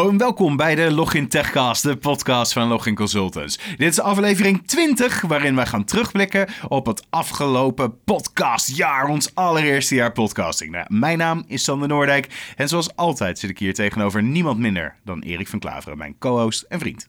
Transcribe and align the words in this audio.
Welkom 0.00 0.56
bij 0.56 0.74
de 0.74 0.90
Login 0.90 1.28
Techcast, 1.28 1.82
de 1.82 1.96
podcast 1.96 2.52
van 2.52 2.68
Login 2.68 2.94
Consultants. 2.94 3.58
Dit 3.76 3.92
is 3.92 4.00
aflevering 4.00 4.66
20, 4.66 5.20
waarin 5.20 5.54
wij 5.54 5.66
gaan 5.66 5.84
terugblikken 5.84 6.48
op 6.68 6.86
het 6.86 7.06
afgelopen 7.10 8.02
podcastjaar, 8.04 9.08
ons 9.08 9.34
allereerste 9.34 9.94
jaar 9.94 10.12
podcasting. 10.12 10.70
Nou, 10.70 10.86
mijn 10.88 11.18
naam 11.18 11.44
is 11.46 11.64
Sander 11.64 11.88
Noordijk 11.88 12.54
en 12.56 12.68
zoals 12.68 12.96
altijd 12.96 13.38
zit 13.38 13.50
ik 13.50 13.58
hier 13.58 13.74
tegenover 13.74 14.22
niemand 14.22 14.58
minder 14.58 14.96
dan 15.04 15.20
Erik 15.20 15.48
van 15.48 15.58
Klaveren, 15.58 15.98
mijn 15.98 16.18
co-host 16.18 16.62
en 16.62 16.78
vriend. 16.78 17.08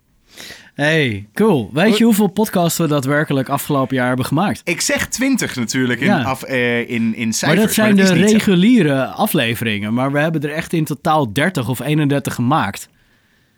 Hey, 0.74 1.28
cool. 1.34 1.70
Weet 1.74 1.98
je 1.98 2.04
hoeveel 2.04 2.28
podcasts 2.28 2.78
we 2.78 2.88
daadwerkelijk 2.88 3.50
afgelopen 3.50 3.96
jaar 3.96 4.08
hebben 4.08 4.26
gemaakt? 4.26 4.62
Ik 4.64 4.82
zeg 4.82 5.08
20 5.08 5.56
natuurlijk 5.56 6.00
in, 6.00 6.06
Ja. 6.08 6.22
af, 6.24 6.44
eh, 6.44 6.90
in, 6.90 7.16
in 7.16 7.34
cijfers. 7.34 7.42
maar 7.44 7.56
dat 7.56 7.74
zijn 7.74 7.96
de 7.96 8.06
zo. 8.06 8.14
reguliere 8.14 9.06
afleveringen. 9.06 9.94
Maar 9.94 10.12
we 10.12 10.20
hebben 10.20 10.42
er 10.42 10.52
echt 10.54 10.74
in 10.74 10.86
totaal 10.86 11.34
30 11.34 11.70
of 11.70 11.80
31 11.80 12.36
gemaakt. 12.36 12.90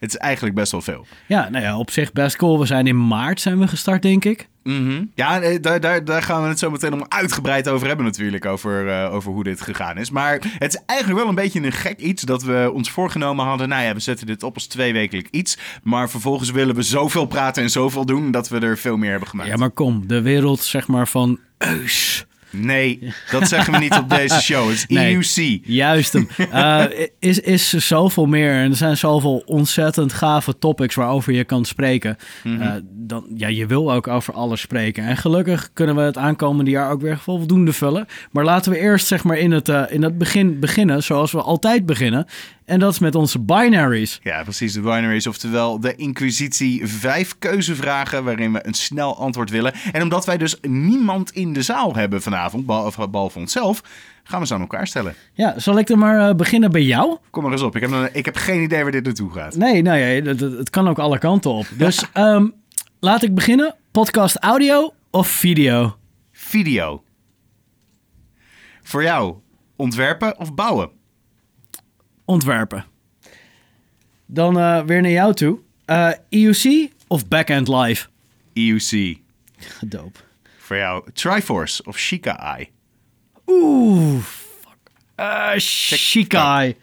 Het 0.03 0.13
is 0.13 0.17
eigenlijk 0.17 0.55
best 0.55 0.71
wel 0.71 0.81
veel. 0.81 1.05
Ja, 1.27 1.49
nou 1.49 1.63
ja, 1.63 1.77
op 1.77 1.91
zich 1.91 2.11
best 2.11 2.35
cool. 2.35 2.59
We 2.59 2.65
zijn 2.65 2.87
in 2.87 3.07
maart 3.07 3.41
zijn 3.41 3.59
we 3.59 3.67
gestart, 3.67 4.01
denk 4.01 4.25
ik. 4.25 4.47
Mhm. 4.63 5.03
Ja, 5.15 5.57
daar, 5.59 5.79
daar, 5.79 6.05
daar 6.05 6.23
gaan 6.23 6.41
we 6.41 6.47
het 6.47 6.59
zo 6.59 6.71
meteen 6.71 6.97
nog 6.97 7.09
uitgebreid 7.09 7.69
over 7.69 7.87
hebben 7.87 8.05
natuurlijk, 8.05 8.45
over, 8.45 8.89
eh, 8.89 9.13
over 9.13 9.31
hoe 9.31 9.43
dit 9.43 9.61
gegaan 9.61 9.97
is. 9.97 10.09
Maar 10.09 10.33
het 10.59 10.73
is 10.73 10.81
eigenlijk 10.85 11.19
wel 11.19 11.29
een 11.29 11.35
beetje 11.35 11.63
een 11.63 11.71
gek 11.71 11.99
iets 11.99 12.23
dat 12.23 12.43
we 12.43 12.71
ons 12.73 12.91
voorgenomen 12.91 13.45
hadden. 13.45 13.69
Nou 13.69 13.83
ja, 13.83 13.93
we 13.93 13.99
zetten 13.99 14.27
dit 14.27 14.43
op 14.43 14.53
als 14.53 14.67
tweewekelijk 14.67 15.27
iets. 15.31 15.57
Maar 15.83 16.09
vervolgens 16.09 16.51
willen 16.51 16.75
we 16.75 16.81
zoveel 16.81 17.25
praten 17.25 17.63
en 17.63 17.69
zoveel 17.69 18.05
doen 18.05 18.31
dat 18.31 18.49
we 18.49 18.59
er 18.59 18.77
veel 18.77 18.97
meer 18.97 19.11
hebben 19.11 19.29
gemaakt. 19.29 19.49
Ja, 19.49 19.55
maar 19.55 19.71
kom, 19.71 20.07
de 20.07 20.21
wereld 20.21 20.59
zeg 20.59 20.87
maar 20.87 21.07
van 21.07 21.39
Eus. 21.57 22.25
Nee, 22.55 23.13
dat 23.31 23.47
zeggen 23.47 23.73
we 23.73 23.79
niet 23.79 23.97
op 23.97 24.09
deze 24.09 24.41
show. 24.51 24.67
Het 24.69 24.75
is 24.75 24.85
E 24.87 24.93
Nee. 24.93 25.15
EUC. 25.15 25.59
Juist 25.63 26.13
hem. 26.13 26.27
Eh, 26.51 26.83
is, 27.19 27.39
is 27.39 27.73
er 27.73 27.81
zoveel 27.81 28.25
meer 28.25 28.53
en 28.53 28.69
er 28.69 28.75
zijn 28.75 28.97
zoveel 28.97 29.43
ontzettend 29.45 30.13
gave 30.13 30.57
topics 30.57 30.95
waarover 30.95 31.33
je 31.33 31.43
kan 31.43 31.65
spreken. 31.65 32.17
Mhm. 32.43 32.61
Eh, 32.61 32.71
dan, 32.91 33.25
ja, 33.35 33.47
je 33.47 33.65
wil 33.65 33.93
ook 33.93 34.07
over 34.07 34.33
alles 34.33 34.61
spreken. 34.61 35.03
En 35.05 35.17
gelukkig 35.17 35.69
kunnen 35.73 35.95
we 35.95 36.01
het 36.01 36.17
aankomende 36.17 36.71
jaar 36.71 36.91
ook 36.91 37.01
weer 37.01 37.17
voldoende 37.17 37.73
vullen. 37.73 38.07
Maar 38.31 38.43
laten 38.43 38.71
we 38.71 38.77
eerst 38.79 39.07
zeg 39.07 39.23
maar 39.23 39.37
in 39.37 39.51
het, 39.51 39.69
eh, 39.69 39.83
in 39.89 40.03
het 40.03 40.17
begin 40.17 40.59
beginnen 40.59 41.03
zoals 41.03 41.31
we 41.31 41.41
altijd 41.41 41.85
beginnen. 41.85 42.25
En 42.65 42.79
dat 42.79 42.91
is 42.93 42.99
met 42.99 43.15
onze 43.15 43.39
binaries. 43.39 44.19
Ja, 44.23 44.43
precies. 44.43 44.73
De 44.73 44.79
binaries, 44.81 45.27
oftewel 45.27 45.79
de 45.79 45.95
Inquisitie. 45.95 46.87
Vijf 46.87 47.35
keuzevragen 47.39 48.23
waarin 48.23 48.53
we 48.53 48.67
een 48.67 48.73
snel 48.73 49.17
antwoord 49.17 49.49
willen. 49.49 49.73
En 49.91 50.01
omdat 50.01 50.25
wij 50.25 50.37
dus 50.37 50.57
niemand 50.61 51.31
in 51.31 51.53
de 51.53 51.61
zaal 51.61 51.95
hebben 51.95 52.21
vanavond, 52.21 52.65
behalve, 52.65 53.39
onszelf, 53.39 53.81
gaan 54.23 54.39
we 54.39 54.47
ze 54.47 54.53
aan 54.53 54.61
elkaar 54.61 54.87
stellen. 54.87 55.13
Ja, 55.33 55.59
zal 55.59 55.77
ik 55.79 55.87
dan 55.87 55.99
maar 55.99 56.29
eh, 56.29 56.35
beginnen 56.35 56.71
bij 56.71 56.83
jou? 56.83 57.17
Kom 57.29 57.43
maar 57.43 57.51
eens 57.51 57.61
op. 57.61 57.75
Ik 57.75 57.81
heb, 57.81 58.09
ik 58.13 58.25
heb 58.25 58.35
geen 58.35 58.61
idee 58.61 58.81
waar 58.83 58.91
dit 58.91 59.03
naartoe 59.05 59.31
gaat. 59.31 59.55
Nee, 59.55 59.81
nou 59.81 59.97
ja, 59.97 60.05
het, 60.05 60.39
het- 60.39 60.57
het 60.57 60.69
kan 60.69 60.87
ook 60.87 60.99
alle 60.99 61.17
kanten 61.17 61.51
op. 61.51 61.65
Dus 61.77 62.03
ehm, 62.13 62.47
laat 62.99 63.23
ik 63.23 63.35
beginnen. 63.35 63.75
Podcast 63.91 64.35
audio 64.37 64.93
of 65.11 65.27
video? 65.27 65.95
Video. 66.31 67.03
Voor 68.83 69.03
jou, 69.03 69.35
ontwerpen 69.75 70.39
of 70.39 70.53
bouwen? 70.53 70.89
Ontwerpen. 72.25 72.85
Dan 74.25 74.59
eh, 74.59 74.81
weer 74.81 75.01
naar 75.01 75.11
jou 75.11 75.33
toe. 75.33 75.59
Eh 75.85 76.11
EUC 76.29 76.91
of 77.07 77.27
Backend 77.27 77.67
Live? 77.67 78.07
EUC. 78.53 79.17
Doop. 79.81 80.23
Voor 80.57 80.77
jou, 80.77 81.11
Triforce 81.13 81.83
of 81.83 81.97
Chica 81.97 82.55
Eye? 82.55 82.69
Oeh, 83.47 84.21
fuck. 84.61 84.91
Eh 85.15 85.57
Shikai. 85.57 86.75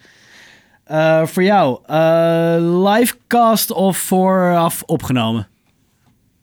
Eh, 0.90 1.26
voor 1.26 1.42
jou, 1.42 1.80
eh, 1.86 2.56
livecast 2.58 3.70
of 3.70 3.98
vooraf 3.98 4.82
opgenomen? 4.86 5.48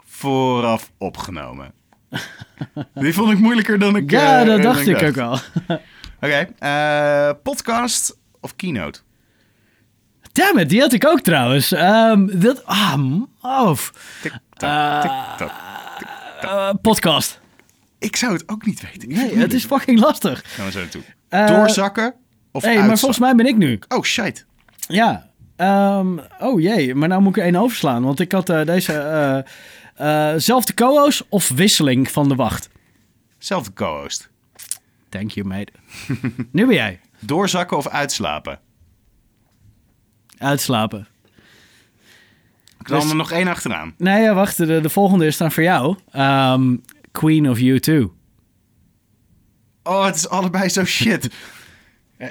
Vooraf 0.06 0.92
opgenomen. 0.98 1.72
Die 2.94 3.14
vond 3.14 3.32
ik 3.32 3.40
moeilijker 3.40 3.80
dan 3.80 3.96
ik... 3.96 4.12
Ja, 4.12 4.44
dat 4.44 4.62
dacht 4.62 4.88
ik 4.88 5.04
ook 5.04 5.16
wel. 5.16 5.38
Oké, 6.22 6.48
eh, 6.60 7.32
podcast 7.44 8.18
of 8.48 8.56
keynote? 8.56 9.00
Damn 10.32 10.58
it, 10.60 10.70
die 10.70 10.80
had 10.82 10.94
ik 10.94 11.06
ook 11.08 11.22
trouwens. 11.22 11.72
Ehm, 11.72 12.40
dat, 12.40 12.66
ah. 12.66 13.78
Tik-tak, 14.22 15.04
Eh. 15.40 15.50
Eh, 16.42 16.70
podcast. 16.82 17.40
Ik 18.00 18.16
zou 18.16 18.34
het 18.34 18.50
ook 18.50 18.66
niet 18.66 18.82
weten. 18.82 19.10
Nee, 19.10 19.38
het 19.38 19.54
is 19.54 19.66
fucking 19.66 20.00
lastig. 20.00 20.42
Gaan 20.46 20.66
we 20.66 20.72
zo 20.72 20.80
naartoe. 20.80 21.02
Eh, 21.30 21.48
Doorzakken 21.48 22.14
of 22.52 22.64
hey, 22.64 22.78
maar 22.78 22.98
volgens 22.98 23.20
mij 23.20 23.36
ben 23.36 23.46
ik 23.46 23.58
nu. 23.58 23.80
Oh, 23.88 24.04
shit. 24.04 24.46
Ja. 24.88 25.30
Ehm, 25.56 26.18
oh 26.40 26.62
jee, 26.62 26.96
maar 26.96 27.08
nou 27.08 27.22
moet 27.22 27.36
ik 27.36 27.38
er 27.38 27.44
één 27.44 27.56
overslaan. 27.56 28.04
Want 28.04 28.20
ik 28.20 28.32
had 28.32 28.50
eh, 28.50 28.66
deze... 28.66 29.46
zelfde 30.38 30.74
co-host 30.74 31.26
of 31.30 31.50
wisseling 31.50 32.12
van 32.12 32.30
de 32.30 32.36
wacht? 32.36 32.70
Zelfde 33.38 33.74
co-host. 33.74 34.30
Thank 35.10 35.32
you, 35.32 35.48
mate. 35.48 35.72
nu 36.52 36.66
ben 36.66 36.76
jij. 36.76 37.00
Doorzakken 37.28 37.78
of 37.78 37.88
uitslapen? 37.88 38.60
Uitslapen. 40.38 41.08
Knal 42.82 43.00
Dus- 43.02 43.10
er 43.10 43.16
nog 43.16 43.32
één 43.32 43.48
achteraan. 43.48 43.94
Nee, 43.98 44.22
ja, 44.22 44.34
wacht. 44.34 44.58
De, 44.58 44.82
de 44.82 44.90
volgende 44.90 45.26
is 45.26 45.38
dan 45.38 45.52
voor 45.52 45.64
jou. 45.64 45.98
Ehm, 46.12 46.76
Queen 47.12 47.50
of 47.50 47.60
U2. 47.60 47.94
Oh, 49.84 50.06
het 50.06 50.16
is 50.16 50.30
allebei 50.30 50.70
zo 50.70 50.86
shit. 50.86 51.30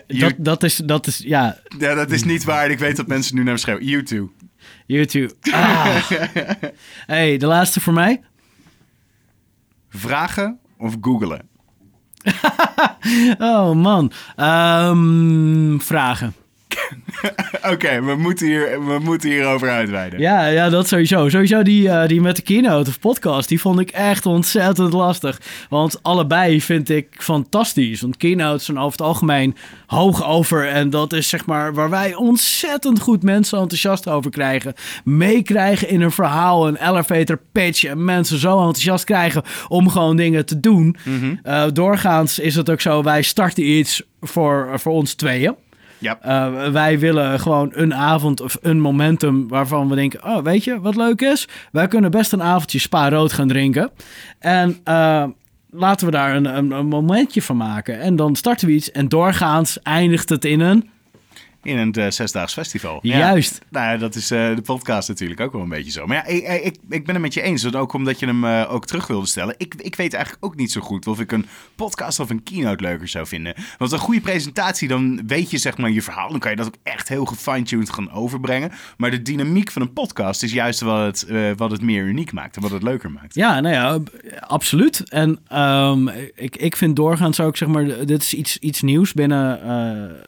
You- 0.07 0.31
Dat, 0.31 0.35
dat, 0.45 0.63
is, 0.63 0.77
dat 0.77 1.07
is, 1.07 1.19
ja, 1.19 1.59
ja, 1.79 1.95
dat 1.95 2.11
is 2.11 2.25
niet 2.25 2.45
waar. 2.45 2.71
Ik 2.71 2.79
weet 2.79 2.97
dat 2.97 3.07
mensen 3.07 3.37
nu 3.37 3.43
naar 3.43 3.53
me 3.53 3.59
schreeuwen. 3.59 3.85
YouTube. 3.85 4.31
U2. 4.93 5.41
Ah. 5.53 6.11
hey, 7.07 7.37
de 7.37 7.47
laatste 7.47 7.81
voor 7.81 7.93
mij. 7.93 8.21
Vragen 9.89 10.59
of 10.79 10.97
googelen? 11.01 11.49
Oh 13.39 13.75
man. 13.75 14.11
Ehm, 14.37 15.81
vragen. 15.81 16.35
Oké, 17.73 18.03
we, 18.03 18.15
moeten 18.15 18.47
hier, 18.47 18.87
we 18.87 18.99
moeten 19.03 19.31
hierover 19.31 19.71
uitweiden. 19.71 20.21
Ja, 20.21 20.47
ja, 20.47 20.69
dat 20.69 20.89
sowieso. 20.89 21.29
Sowieso 21.29 21.63
die, 21.63 21.89
eh, 21.89 22.09
die 22.09 22.21
met 22.21 22.37
de 22.37 22.43
keynote 22.43 22.91
of 22.91 23.01
podcast, 23.01 23.49
die 23.49 23.61
vond 23.61 23.81
ik 23.81 23.91
echt 23.91 24.27
ontzettend 24.27 24.93
lastig. 24.93 25.41
Want 25.69 26.03
allebei 26.03 26.63
vind 26.63 26.89
ik 26.89 27.07
fantastisch. 27.19 28.01
Want 28.01 28.17
keynotes 28.17 28.65
zijn 28.65 28.79
over 28.79 28.91
het 28.91 29.07
algemeen 29.07 29.57
hoog 29.87 30.27
over. 30.27 30.69
En 30.69 30.91
dat 30.91 31.13
is 31.13 31.29
zeg 31.29 31.47
maar 31.47 31.75
waar 31.75 31.91
wij 31.91 32.15
ontzettend 32.15 33.01
goed 33.01 33.23
mensen 33.23 33.59
enthousiast 33.59 34.09
over 34.09 34.31
krijgen. 34.31 34.75
Meekrijgen 35.05 35.89
in 35.89 36.01
een 36.01 36.13
verhaal, 36.13 36.69
een 36.69 36.89
elevator 36.89 37.41
pitch. 37.53 37.85
En 37.85 38.05
mensen 38.05 38.39
zo 38.39 38.59
enthousiast 38.59 39.05
krijgen 39.05 39.43
om 39.69 39.89
gewoon 39.89 40.17
dingen 40.17 40.47
te 40.47 40.61
doen. 40.61 40.97
Eh, 41.43 41.65
doorgaans 41.73 42.39
is 42.39 42.55
het 42.55 42.71
ook 42.71 42.81
zo, 42.81 43.03
wij 43.03 43.23
starten 43.23 43.71
iets 43.71 44.03
voor, 44.21 44.71
voor 44.75 44.93
ons 44.93 45.15
tweeën. 45.15 45.55
Uh, 46.01 46.69
wij 46.69 46.99
willen 46.99 47.41
gewoon 47.41 47.71
een 47.75 47.95
avond 47.95 48.41
of 48.41 48.59
een 48.61 48.81
momentum 48.81 49.49
waarvan 49.49 49.89
we 49.89 49.95
denken: 49.95 50.25
oh, 50.25 50.43
weet 50.43 50.65
je 50.65 50.81
wat 50.81 50.97
leuk 50.97 51.21
is? 51.21 51.49
Wij 51.73 51.89
kunnen 51.89 52.11
best 52.11 52.33
een 52.33 52.43
avondje 52.43 52.79
spa 52.79 53.09
rood 53.09 53.33
gaan 53.33 53.49
drinken. 53.49 53.91
En 54.39 54.77
uh, 54.85 55.25
laten 55.71 56.07
we 56.07 56.13
daar 56.13 56.37
een, 56.37 56.57
een, 56.57 56.71
een, 56.71 56.87
momentje 56.87 57.43
van 57.43 57.57
maken. 57.57 58.01
En 58.01 58.17
dan 58.17 58.37
starten 58.37 58.67
we 58.67 58.75
iets 58.75 58.91
en 58.91 59.09
doorgaans 59.09 59.83
eindigt 59.83 60.29
het 60.29 60.45
in 60.45 60.61
een. 60.61 60.91
In 61.67 61.79
een 61.79 61.95
uh, 61.99 62.11
zesdaags 62.11 62.53
festival. 62.53 62.99
Juist. 63.03 63.61
Ja. 63.71 63.81
Nou 63.81 63.99
dat 63.99 64.15
is 64.15 64.33
uh, 64.33 64.55
de 64.55 64.63
podcast 64.63 65.09
natuurlijk 65.09 65.41
ook 65.41 65.53
wel 65.53 65.63
een 65.63 65.69
beetje 65.69 65.91
zo. 65.91 66.07
Maar 66.07 66.17
ja, 66.17 66.25
ik, 66.25 66.65
ik, 66.65 66.77
ik 66.89 67.05
ben 67.07 67.15
het 67.15 67.25
met 67.25 67.35
je 67.35 67.43
eens. 67.43 67.63
Dat 67.63 67.77
ook 67.77 67.93
omdat 67.93 68.21
je 68.21 68.27
hem 68.27 68.45
uh, 68.45 68.73
ook 68.73 68.87
terug 68.87 69.07
wilde 69.07 69.27
stellen. 69.27 69.55
Ik, 69.59 69.75
ik 69.75 69.97
weet 69.97 70.15
eigenlijk 70.15 70.45
ook 70.45 70.57
niet 70.57 70.73
zo 70.73 70.81
goed 70.81 71.07
of 71.07 71.21
ik 71.21 71.33
een 71.33 71.47
podcast 71.75 72.21
of 72.21 72.31
een 72.31 72.43
keynote 72.43 72.83
leuker 72.83 73.09
zou 73.09 73.27
vinden. 73.27 73.55
Want 73.79 73.93
een 73.93 73.99
goede 73.99 74.21
presentatie, 74.21 74.89
dan 74.89 75.27
weet 75.27 75.51
je 75.51 75.59
zeg 75.59 75.77
maar 75.77 75.91
je 75.91 76.03
verhaal. 76.03 76.31
Dan 76.31 76.39
kan 76.39 76.51
je 76.51 76.57
dat 76.57 76.67
ook 76.67 76.77
echt 76.83 77.09
heel 77.09 77.25
gefine-tuned 77.25 77.91
gaan 77.91 78.13
overbrengen. 78.13 78.73
Maar 78.97 79.11
de 79.11 79.23
dynamiek 79.23 79.71
van 79.71 79.83
een 79.83 79.93
podcast 79.93 80.43
is 80.43 80.53
juist 80.53 80.81
wat 80.81 81.07
het, 81.07 81.57
wat 81.57 81.71
het 81.71 81.83
meer 81.83 82.05
uniek 82.05 82.33
maakt. 82.33 82.57
En 82.57 82.63
wat 82.63 82.71
het 82.71 82.83
leuker 82.83 83.11
maakt. 83.11 83.35
Ja, 83.35 83.61
nou 83.61 83.75
ja, 83.75 84.01
absoluut. 84.41 85.11
En 85.11 85.39
um, 85.61 86.09
ik, 86.35 86.57
ik 86.57 86.77
vind 86.77 86.97
doorgaans 86.97 87.41
ook 87.41 87.57
zeg 87.57 87.69
maar, 87.69 88.07
dit 88.07 88.23
is 88.23 88.35
iets, 88.35 88.59
iets 88.59 88.83
nieuws 88.83 89.13
binnen 89.13 89.61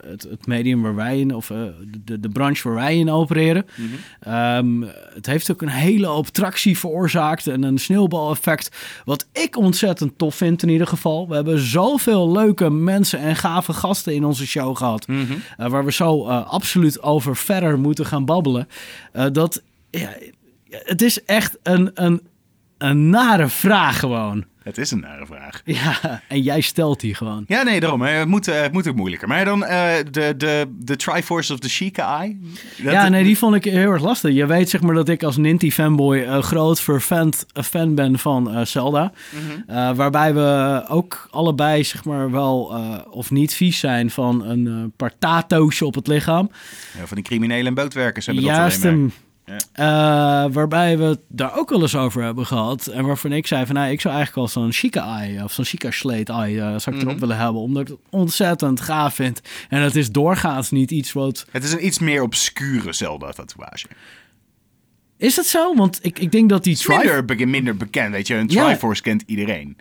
het, 0.06 0.22
het 0.22 0.46
medium 0.46 0.82
waar 0.82 0.94
wij 0.94 1.18
in 1.18 1.27
of 1.34 1.50
uh, 1.50 1.58
de, 2.04 2.20
de 2.20 2.28
branche 2.28 2.68
waar 2.68 2.76
wij 2.76 2.98
in 2.98 3.10
opereren. 3.10 3.66
Mm-hmm. 3.74 4.82
um, 4.82 4.90
het 5.14 5.26
heeft 5.26 5.50
ook 5.50 5.62
een 5.62 5.68
hele 5.68 6.06
hoop 6.06 6.26
tractie 6.26 6.78
veroorzaakt 6.78 7.46
en 7.46 7.62
een 7.62 7.78
sneeuwbaleffect. 7.78 8.76
Wat 9.04 9.26
ik 9.32 9.56
ontzettend 9.56 10.18
tof 10.18 10.34
vind 10.34 10.62
in 10.62 10.68
ieder 10.68 10.86
geval. 10.86 11.28
We 11.28 11.34
hebben 11.34 11.58
zoveel 11.58 12.32
leuke 12.32 12.70
mensen 12.70 13.18
en 13.18 13.36
gave 13.36 13.72
gasten 13.72 14.14
in 14.14 14.24
onze 14.24 14.46
show 14.46 14.76
gehad. 14.76 15.06
Mm-hmm. 15.06 15.42
Uh, 15.58 15.66
waar 15.66 15.84
we 15.84 15.92
zo 15.92 16.28
uh, 16.28 16.46
absoluut 16.46 17.02
over 17.02 17.36
verder 17.36 17.78
moeten 17.78 18.06
gaan 18.06 18.24
babbelen. 18.24 18.68
Dat 19.32 19.62
ja, 19.90 20.08
het 20.70 21.02
is 21.02 21.24
echt 21.24 21.58
een, 21.62 21.90
een, 21.94 22.20
een 22.78 23.10
nare 23.10 23.48
vraag 23.48 23.98
gewoon. 23.98 24.44
Het 24.68 24.78
is 24.78 24.90
een 24.90 25.00
nare 25.00 25.26
vraag. 25.26 25.62
Ja, 25.78 26.22
en 26.28 26.42
jij 26.42 26.60
stelt 26.60 27.00
die 27.00 27.14
gewoon. 27.14 27.44
Ja, 27.46 27.62
nee, 27.62 27.80
daarom. 27.80 28.02
hè. 28.02 28.10
Het 28.10 28.28
moet, 28.28 28.48
eh, 28.48 28.60
het 28.60 28.72
moet 28.72 28.88
ook 28.88 28.96
moeilijker. 28.96 29.28
Maar 29.28 29.44
dan 29.44 29.64
eh, 29.64 29.90
de, 30.10 30.34
de, 30.36 30.66
de 30.78 30.96
Triforce 30.96 31.52
of 31.52 31.58
the 31.58 31.68
Sheikah 31.68 32.20
Eye. 32.20 32.38
Dat- 32.82 32.92
ja, 32.92 33.08
nee, 33.08 33.22
die 33.24 33.38
vond 33.38 33.54
ik 33.54 33.64
heel 33.64 33.90
erg 33.90 34.02
lastig. 34.02 34.34
Je 34.34 34.46
weet 34.46 34.70
zeg 34.70 34.80
maar 34.80 34.94
dat 34.94 35.08
ik 35.08 35.22
als 35.22 35.36
Ninty-fanboy 35.36 36.18
eh, 36.18 36.42
groot 36.42 36.80
vervent 36.80 37.46
fan 37.54 37.94
ben 37.94 38.18
van 38.18 38.66
Zelda. 38.66 39.12
Mhm. 39.66 39.94
Waarbij 39.96 40.34
we 40.34 40.84
ook 40.88 41.28
allebei 41.30 41.84
zeg 41.84 42.04
maar 42.04 42.30
wel 42.30 42.74
of 43.10 43.30
niet 43.30 43.54
vies 43.54 43.78
zijn 43.78 44.10
van 44.10 44.44
een 44.44 44.92
paar 44.96 45.12
tato's 45.18 45.82
op 45.82 45.94
het 45.94 46.06
lichaam. 46.06 46.50
Ja, 46.98 47.06
van 47.06 47.16
die 47.16 47.24
criminelen 47.24 47.66
en 47.66 47.74
bootwerkers 47.74 48.26
hebben 48.26 48.44
dat 48.44 48.54
Juist 48.56 48.84
alleen 48.84 49.00
maar. 49.02 49.10
Eh, 49.72 49.84
waarbij 50.50 50.98
we 50.98 51.04
het 51.04 51.20
daar 51.28 51.58
ook 51.58 51.70
wel 51.70 51.80
eens 51.82 51.96
over 51.96 52.22
hebben 52.22 52.46
gehad. 52.46 52.86
En 52.86 53.04
waarvan 53.06 53.32
ik 53.32 53.46
zei 53.46 53.66
van, 53.66 53.74
nou, 53.74 53.90
ik 53.90 54.00
zou 54.00 54.14
eigenlijk 54.14 54.52
wel 54.54 54.62
zo'n 54.62 54.72
chica 54.72 55.18
eye 55.18 55.44
of 55.44 55.52
zo'n 55.52 55.64
chica 55.64 55.90
slate 55.90 56.32
eye 56.32 56.60
eh, 56.60 56.78
zou 56.78 56.96
ik 56.96 57.02
erop 57.02 57.04
Mhm. 57.12 57.18
willen 57.20 57.36
hebben. 57.36 57.62
Omdat 57.62 57.82
ik 57.82 57.88
het 57.88 57.98
ontzettend 58.10 58.80
gaaf 58.80 59.14
vind. 59.14 59.40
En 59.68 59.80
het 59.82 59.96
is 59.96 60.10
doorgaans 60.10 60.70
niet 60.70 60.90
iets 60.90 61.12
wat... 61.12 61.46
Het 61.50 61.64
is 61.64 61.72
een 61.72 61.86
iets 61.86 61.98
meer 61.98 62.22
obscure 62.22 62.92
Zelda-tatoeage. 62.92 63.86
Is 65.16 65.36
het 65.36 65.46
zo? 65.46 65.74
Want 65.74 65.98
ik, 66.02 66.18
ik 66.18 66.32
denk 66.32 66.48
dat 66.48 66.64
die 66.64 66.78
minder, 66.88 67.48
minder 67.48 67.76
bekend, 67.76 68.10
weet 68.12 68.26
je. 68.26 68.34
Een 68.34 68.48
Ja. 68.48 68.64
Triforce 68.64 69.02
kent 69.02 69.22
iedereen. 69.26 69.76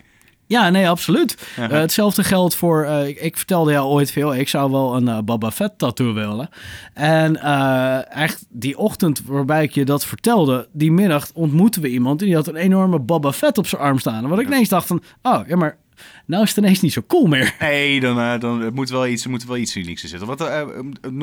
Ja, 0.48 0.70
nee, 0.70 0.88
absoluut. 0.88 1.48
Eh, 1.56 1.68
hetzelfde 1.68 2.24
geldt 2.24 2.54
voor... 2.54 2.84
eh, 2.84 3.08
ik, 3.08 3.20
ik 3.20 3.36
vertelde 3.36 3.72
jou 3.72 3.86
ooit 3.86 4.10
veel, 4.10 4.34
ik 4.34 4.48
zou 4.48 4.70
wel 4.70 4.96
een 4.96 5.08
eh, 5.08 5.18
Boba 5.18 5.50
Fett 5.50 5.78
tattoo 5.78 6.12
willen. 6.12 6.48
En 6.94 7.42
echt 8.10 8.46
die 8.48 8.78
ochtend 8.78 9.22
waarbij 9.24 9.62
ik 9.62 9.72
je 9.72 9.84
dat 9.84 10.04
vertelde, 10.04 10.68
die 10.72 10.92
middag 10.92 11.30
ontmoetten 11.34 11.82
we 11.82 11.88
iemand... 11.88 12.20
en 12.20 12.26
die 12.26 12.34
had 12.34 12.46
een 12.46 12.56
enorme 12.56 12.98
Boba 12.98 13.32
Fett 13.32 13.58
op 13.58 13.66
zijn 13.66 13.82
arm 13.82 13.98
staan. 13.98 14.22
En 14.22 14.28
wat 14.28 14.38
ik 14.38 14.46
ineens 14.46 14.68
dacht 14.68 14.86
van, 14.86 15.02
oh, 15.22 15.40
ja, 15.46 15.56
maar 15.56 15.76
nou 16.26 16.42
is 16.42 16.48
het 16.48 16.58
ineens 16.58 16.80
niet 16.80 16.92
zo 16.92 17.02
cool 17.06 17.26
meer. 17.26 17.54
Nee, 17.60 18.00
dan, 18.00 18.18
eh, 18.20 18.40
dan 18.40 18.60
het 18.60 18.74
moet 18.74 18.90
wel 18.90 19.06
iets, 19.06 19.24
er 19.24 19.30
moet 19.30 19.44
wel 19.44 19.56
iets 19.56 19.76
unieks 19.76 20.02
in 20.02 20.08
zitten. 20.08 20.26
Wat, 20.28 20.40
eh, 20.40 20.60
eh, 20.60 20.68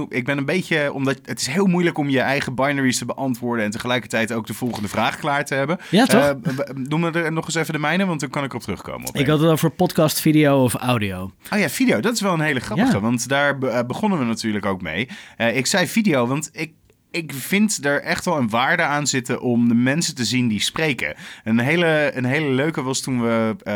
ik 0.09 0.25
ben 0.25 0.37
een 0.37 0.45
beetje, 0.45 0.93
omdat 0.93 1.19
het 1.25 1.39
is 1.39 1.47
heel 1.47 1.65
moeilijk 1.65 1.97
om 1.97 2.09
je 2.09 2.19
eigen 2.19 2.55
binaries 2.55 2.97
te 2.97 3.05
beantwoorden 3.05 3.65
en 3.65 3.71
tegelijkertijd 3.71 4.33
ook 4.33 4.47
de 4.47 4.53
volgende 4.53 4.87
vraag 4.87 5.17
klaar 5.17 5.45
te 5.45 5.53
hebben. 5.53 5.77
Ja, 5.91 6.05
toch? 6.05 6.35
Noem 6.73 7.03
er 7.03 7.31
nog 7.31 7.45
eens 7.45 7.55
even 7.55 7.73
de 7.73 7.79
mijne, 7.79 8.05
want 8.05 8.19
dan 8.19 8.29
kan 8.29 8.43
ik 8.43 8.53
op 8.53 8.61
terugkomen. 8.61 9.07
Op 9.07 9.15
Ik 9.15 9.27
had 9.27 9.39
het 9.39 9.49
over 9.49 9.69
podcast, 9.69 10.19
video 10.19 10.63
of 10.63 10.73
audio. 10.73 11.31
Oh 11.53 11.59
ja, 11.59 11.69
video. 11.69 11.99
Dat 11.99 12.13
is 12.13 12.21
wel 12.21 12.33
een 12.33 12.39
hele 12.39 12.59
grappige. 12.59 12.91
Ja. 12.91 12.99
Want 12.99 13.27
daar 13.27 13.57
be- 13.57 13.83
begonnen 13.87 14.19
we 14.19 14.25
natuurlijk 14.25 14.65
ook 14.65 14.81
mee. 14.81 15.07
Ik 15.53 15.65
zei 15.65 15.87
video, 15.87 16.27
want 16.27 16.49
ik, 16.53 16.71
ik 17.15 17.33
vind 17.33 17.85
er 17.85 18.01
echt 18.01 18.25
wel 18.25 18.37
een 18.37 18.49
waarde 18.49 18.83
aan 18.83 19.07
zitten 19.07 19.41
om 19.41 19.67
de 19.67 19.73
mensen 19.73 20.15
te 20.15 20.25
zien 20.25 20.47
die 20.47 20.61
spreken. 20.61 21.15
Een 21.43 21.59
hele, 21.59 22.11
een 22.13 22.25
hele 22.25 22.49
leuke 22.49 22.81
was 22.81 23.01
toen 23.01 23.21
we 23.21 23.55
eh, 23.57 23.73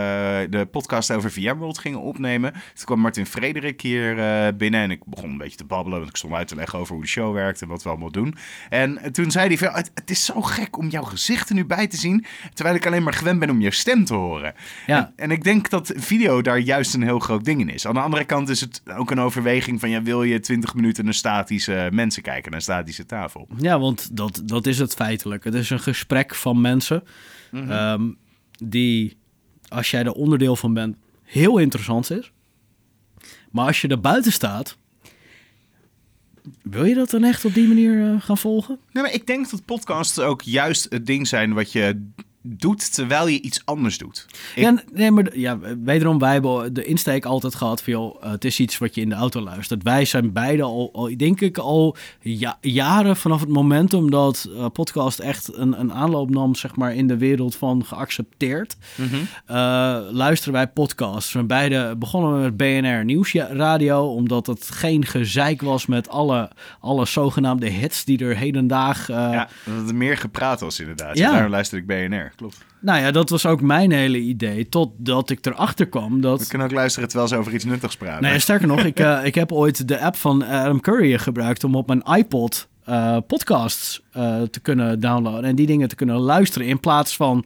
de 0.49 0.65
podcast 0.65 1.11
over 1.11 1.31
VMworld 1.31 1.77
gingen 1.77 2.01
opnemen. 2.01 2.51
Toen 2.51 2.85
kwam 2.85 2.99
Martin 2.99 3.25
Frederik 3.25 3.81
hier 3.81 4.19
eh, 4.19 4.47
binnen 4.57 4.81
en 4.81 4.91
ik 4.91 5.05
begon 5.05 5.29
een 5.29 5.37
beetje 5.37 5.57
te 5.57 5.65
babbelen. 5.65 5.97
Want 5.97 6.09
ik 6.09 6.17
stond 6.17 6.33
uit 6.33 6.47
te 6.47 6.55
leggen 6.55 6.79
over 6.79 6.93
hoe 6.93 7.03
de 7.03 7.09
show 7.09 7.33
werkt 7.33 7.61
en 7.61 7.67
wat 7.67 7.83
we 7.83 7.89
allemaal 7.89 8.11
doen. 8.11 8.35
En 8.69 9.11
toen 9.11 9.31
zei 9.31 9.47
hij 9.47 9.57
van, 9.57 9.73
het, 9.73 9.91
het 9.93 10.09
is 10.09 10.25
zo 10.25 10.41
gek 10.41 10.77
om 10.77 10.87
jouw 10.87 11.03
gezicht 11.03 11.49
er 11.49 11.55
nu 11.55 11.65
bij 11.65 11.87
te 11.87 11.97
zien. 11.97 12.25
Terwijl 12.53 12.75
ik 12.75 12.85
alleen 12.85 13.03
maar 13.03 13.13
gewend 13.13 13.39
ben 13.39 13.49
om 13.49 13.61
je 13.61 13.71
stem 13.71 14.05
te 14.05 14.13
horen. 14.13 14.53
Ja. 14.85 14.97
En, 14.97 15.13
en 15.15 15.31
ik 15.31 15.43
denk 15.43 15.69
dat 15.69 15.93
video 15.95 16.41
daar 16.41 16.59
juist 16.59 16.93
een 16.93 17.03
heel 17.03 17.19
groot 17.19 17.45
ding 17.45 17.61
in 17.61 17.69
is. 17.69 17.87
Aan 17.87 17.93
de 17.93 17.99
andere 17.99 18.25
kant 18.25 18.49
is 18.49 18.61
het 18.61 18.81
ook 18.97 19.11
een 19.11 19.19
overweging 19.19 19.79
van... 19.79 19.89
Ja, 19.89 20.01
wil 20.01 20.23
je 20.23 20.39
20 20.39 20.73
minuten 20.73 21.05
naar 21.05 21.13
statische 21.13 21.89
mensen 21.91 22.21
kijken, 22.21 22.51
naar 22.51 22.61
statische 22.61 23.05
tafel? 23.31 23.47
Ja, 23.57 23.79
want 23.79 24.17
dat, 24.17 24.41
dat 24.45 24.65
is 24.65 24.79
het 24.79 24.93
feitelijk. 24.93 25.43
Het 25.43 25.53
is 25.53 25.69
een 25.69 25.79
gesprek 25.79 26.35
van 26.35 26.61
mensen 26.61 27.03
ehm, 27.51 28.11
die, 28.63 29.17
als 29.67 29.91
jij 29.91 30.03
er 30.03 30.11
onderdeel 30.11 30.55
van 30.55 30.73
bent, 30.73 30.97
heel 31.23 31.57
interessant 31.57 32.11
is. 32.11 32.31
Maar 33.51 33.65
als 33.65 33.81
je 33.81 33.87
er 33.87 33.99
buiten 33.99 34.31
staat, 34.31 34.77
wil 36.61 36.85
je 36.85 36.95
dat 36.95 37.09
dan 37.09 37.23
echt 37.23 37.45
op 37.45 37.53
die 37.53 37.67
manier 37.67 38.13
eh, 38.13 38.21
gaan 38.21 38.37
volgen? 38.37 38.79
Nee, 38.91 39.03
maar 39.03 39.13
ik 39.13 39.27
denk 39.27 39.49
dat 39.49 39.65
podcasts 39.65 40.19
ook 40.19 40.41
juist 40.41 40.87
het 40.89 41.05
ding 41.05 41.27
zijn 41.27 41.53
wat 41.53 41.71
je 41.71 42.09
doet 42.41 42.93
terwijl 42.93 43.27
je 43.27 43.41
iets 43.41 43.61
anders 43.65 43.97
doet. 43.97 44.25
Ik- 44.55 44.63
Ja, 44.63 44.81
nee, 44.93 45.11
maar 45.11 45.37
ja, 45.37 45.59
wederom, 45.83 46.19
wij 46.19 46.31
hebben 46.33 46.73
de 46.73 46.83
insteek 46.85 47.25
altijd 47.25 47.55
gehad 47.55 47.81
van, 47.81 47.93
joh, 47.93 48.23
eh, 48.23 48.31
het 48.31 48.45
is 48.45 48.59
iets 48.59 48.77
wat 48.77 48.95
je 48.95 49.01
in 49.01 49.09
de 49.09 49.15
auto 49.15 49.41
luistert. 49.41 49.83
Wij 49.83 50.05
zijn 50.05 50.33
beide 50.33 50.63
al, 50.63 50.89
al 50.93 51.17
denk 51.17 51.41
ik, 51.41 51.57
al 51.57 51.95
ja- 52.19 52.57
jaren 52.61 53.15
vanaf 53.15 53.39
het 53.39 53.49
momentum 53.49 54.11
dat 54.11 54.49
eh, 54.55 54.65
podcast 54.73 55.19
echt 55.19 55.57
een, 55.57 55.79
een 55.79 55.93
aanloop 55.93 56.29
nam, 56.29 56.55
zeg 56.55 56.75
maar, 56.75 56.95
in 56.95 57.07
de 57.07 57.17
wereld 57.17 57.55
van 57.55 57.85
geaccepteerd. 57.85 58.75
eh, 59.45 59.55
luisteren 60.11 60.53
wij 60.53 60.67
podcasts. 60.67 61.33
We 61.33 61.43
beide 61.43 61.95
begonnen 61.97 62.35
we 62.35 62.41
met 62.41 62.57
BNR 62.57 63.05
Nieuwsradio, 63.05 64.05
omdat 64.07 64.47
het 64.47 64.69
geen 64.71 65.05
gezeik 65.05 65.61
was 65.61 65.85
met 65.85 66.09
alle, 66.09 66.51
alle 66.79 67.05
zogenaamde 67.05 67.69
hits 67.69 68.05
die 68.05 68.19
er 68.25 68.37
hedendaag... 68.37 69.09
eh, 69.09 69.15
ja, 69.15 69.49
dat 69.65 69.75
het 69.85 69.95
meer 69.95 70.17
gepraat 70.17 70.59
was 70.59 70.79
inderdaad. 70.79 71.17
Ja. 71.17 71.31
Daarom 71.31 71.51
luister 71.51 71.77
ik 71.77 71.85
BNR, 71.85 72.28
klopt. 72.35 72.65
Nou 72.81 72.99
ja, 72.99 73.11
dat 73.11 73.29
was 73.29 73.45
ook 73.45 73.61
mijn 73.61 73.91
hele 73.91 74.19
idee, 74.19 74.69
totdat 74.69 75.29
ik 75.29 75.45
erachter 75.45 75.87
kwam 75.87 76.21
dat... 76.21 76.39
We 76.39 76.47
kunnen 76.47 76.67
ook 76.67 76.73
luisteren 76.73 77.09
terwijl 77.09 77.29
ze 77.29 77.37
over 77.37 77.53
iets 77.53 77.65
nuttigs 77.65 77.97
praten. 77.97 78.23
Nee, 78.23 78.39
sterker 78.39 78.67
nog, 78.67 78.83
ik, 78.83 78.99
eh, 78.99 79.19
ik 79.23 79.35
heb 79.35 79.51
ooit 79.51 79.87
de 79.87 79.99
app 79.99 80.15
van 80.15 80.43
Adam 80.43 80.81
Curry 80.81 81.17
gebruikt 81.17 81.63
om 81.63 81.75
op 81.75 81.87
mijn 81.87 82.03
iPod 82.17 82.67
eh, 82.83 83.17
podcasts 83.27 84.01
eh, 84.11 84.41
te 84.41 84.59
kunnen 84.59 84.99
downloaden 84.99 85.43
en 85.43 85.55
die 85.55 85.67
dingen 85.67 85.87
te 85.87 85.95
kunnen 85.95 86.17
luisteren 86.17 86.67
in 86.67 86.79
plaats 86.79 87.15
van 87.15 87.45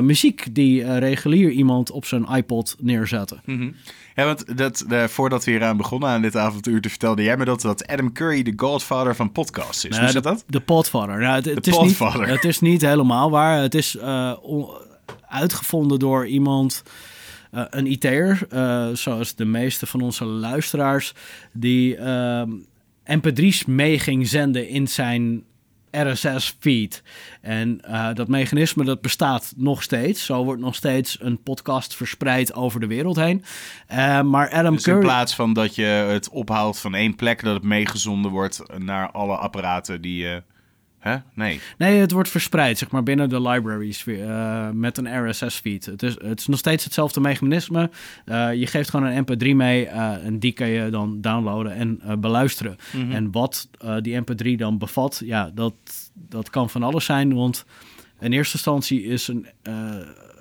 muziek 0.00 0.54
die 0.54 0.98
regulier 0.98 1.50
iemand 1.50 1.90
op 1.90 2.04
zijn 2.04 2.24
iPod 2.24 2.76
neerzette. 2.80 3.36
Mhm. 3.44 3.70
Ja, 4.18 4.24
want 4.24 4.56
dat, 4.58 4.80
eh, 4.88 5.04
voordat 5.04 5.44
we 5.44 5.50
hier 5.50 5.64
aan 5.64 5.76
begonnen 5.76 6.08
aan 6.08 6.22
dit 6.22 6.36
avontuur, 6.36 6.80
te 6.80 6.88
vertelde 6.88 7.22
jij 7.22 7.36
me 7.36 7.44
dat, 7.44 7.60
dat 7.60 7.86
Adam 7.86 8.12
Curry 8.12 8.42
de 8.42 8.52
godfather 8.56 9.14
van 9.16 9.32
podcasts 9.32 9.84
is. 9.84 9.90
Hoe 9.90 10.00
Nou, 10.00 10.12
zit 10.12 10.22
de, 10.22 10.28
dat? 10.28 10.44
De 10.46 10.60
Podfather. 10.60 11.18
Nou, 11.18 11.34
het, 11.50 11.66
is 11.66 11.76
Podfather. 11.76 12.20
Niet, 12.20 12.28
het 12.34 12.44
is 12.44 12.60
niet 12.60 12.82
helemaal 12.82 13.30
waar. 13.30 13.60
Het 13.60 13.74
is 13.74 13.96
eh, 13.96 14.32
on- 14.42 14.70
uitgevonden 15.28 15.98
door 15.98 16.26
iemand, 16.26 16.82
eh, 17.50 17.62
een 17.70 17.86
IT'er, 17.86 18.46
eh, 18.50 18.88
zoals 18.92 19.34
de 19.34 19.44
meeste 19.44 19.86
van 19.86 20.00
onze 20.00 20.24
luisteraars, 20.24 21.12
die 21.52 21.96
ehm, 21.96 22.50
MP3's 23.04 23.64
mee 23.64 23.98
ging 23.98 24.28
zenden 24.28 24.68
in 24.68 24.88
zijn 24.88 25.42
RSS-feed. 25.90 27.02
En 27.40 27.80
eh, 27.80 28.14
dat 28.14 28.28
mechanisme 28.28 28.84
dat 28.84 29.00
bestaat 29.00 29.52
nog 29.56 29.82
steeds. 29.82 30.24
Zo 30.24 30.44
wordt 30.44 30.60
nog 30.60 30.74
steeds 30.74 31.18
een 31.20 31.42
podcast 31.42 31.96
verspreid 31.96 32.54
over 32.54 32.80
de 32.80 32.86
wereld 32.86 33.16
heen. 33.16 33.44
Eh, 33.86 34.22
maar 34.22 34.50
Adam 34.50 34.74
Dus 34.74 34.86
in 34.86 34.98
plaats 34.98 35.34
van 35.34 35.52
dat 35.52 35.74
je 35.74 35.84
het 35.84 36.28
ophaalt 36.28 36.78
van 36.78 36.94
één 36.94 37.16
plek, 37.16 37.42
dat 37.42 37.54
het 37.54 37.64
meegezonden 37.64 38.30
wordt 38.30 38.62
naar 38.78 39.10
alle 39.10 39.36
apparaten 39.36 40.00
die 40.00 40.16
je... 40.16 40.42
Hè? 40.98 41.16
Nee. 41.34 41.60
Nee, 41.78 42.00
het 42.00 42.10
wordt 42.10 42.28
verspreid, 42.28 42.78
zeg 42.78 42.90
maar, 42.90 43.02
binnen 43.02 43.28
de 43.28 43.40
libraries 43.40 44.06
eh, 44.06 44.70
met 44.70 44.98
een 44.98 45.28
RSS-feed. 45.28 45.86
Het 45.86 46.02
is, 46.02 46.16
het 46.22 46.40
is 46.40 46.46
nog 46.46 46.58
steeds 46.58 46.84
hetzelfde 46.84 47.20
mechanisme. 47.20 47.90
Eh, 48.24 48.54
je 48.54 48.66
geeft 48.66 48.90
gewoon 48.90 49.06
een 49.06 49.24
mp3 49.24 49.56
mee 49.56 49.86
eh, 49.86 50.24
en 50.24 50.38
die 50.38 50.52
kan 50.52 50.68
je 50.68 50.90
dan 50.90 51.20
downloaden 51.20 51.72
en 51.72 52.20
beluisteren. 52.20 52.76
En 53.10 53.32
wat 53.32 53.68
die 54.00 54.20
mp3 54.20 54.54
dan 54.56 54.78
bevat, 54.78 55.22
ja, 55.24 55.50
dat, 55.54 55.74
dat 56.14 56.50
kan 56.50 56.70
van 56.70 56.82
alles 56.82 57.04
zijn. 57.04 57.34
Want 57.34 57.64
in 58.20 58.32
eerste 58.32 58.54
instantie 58.54 59.02
is 59.02 59.28
een, 59.28 59.46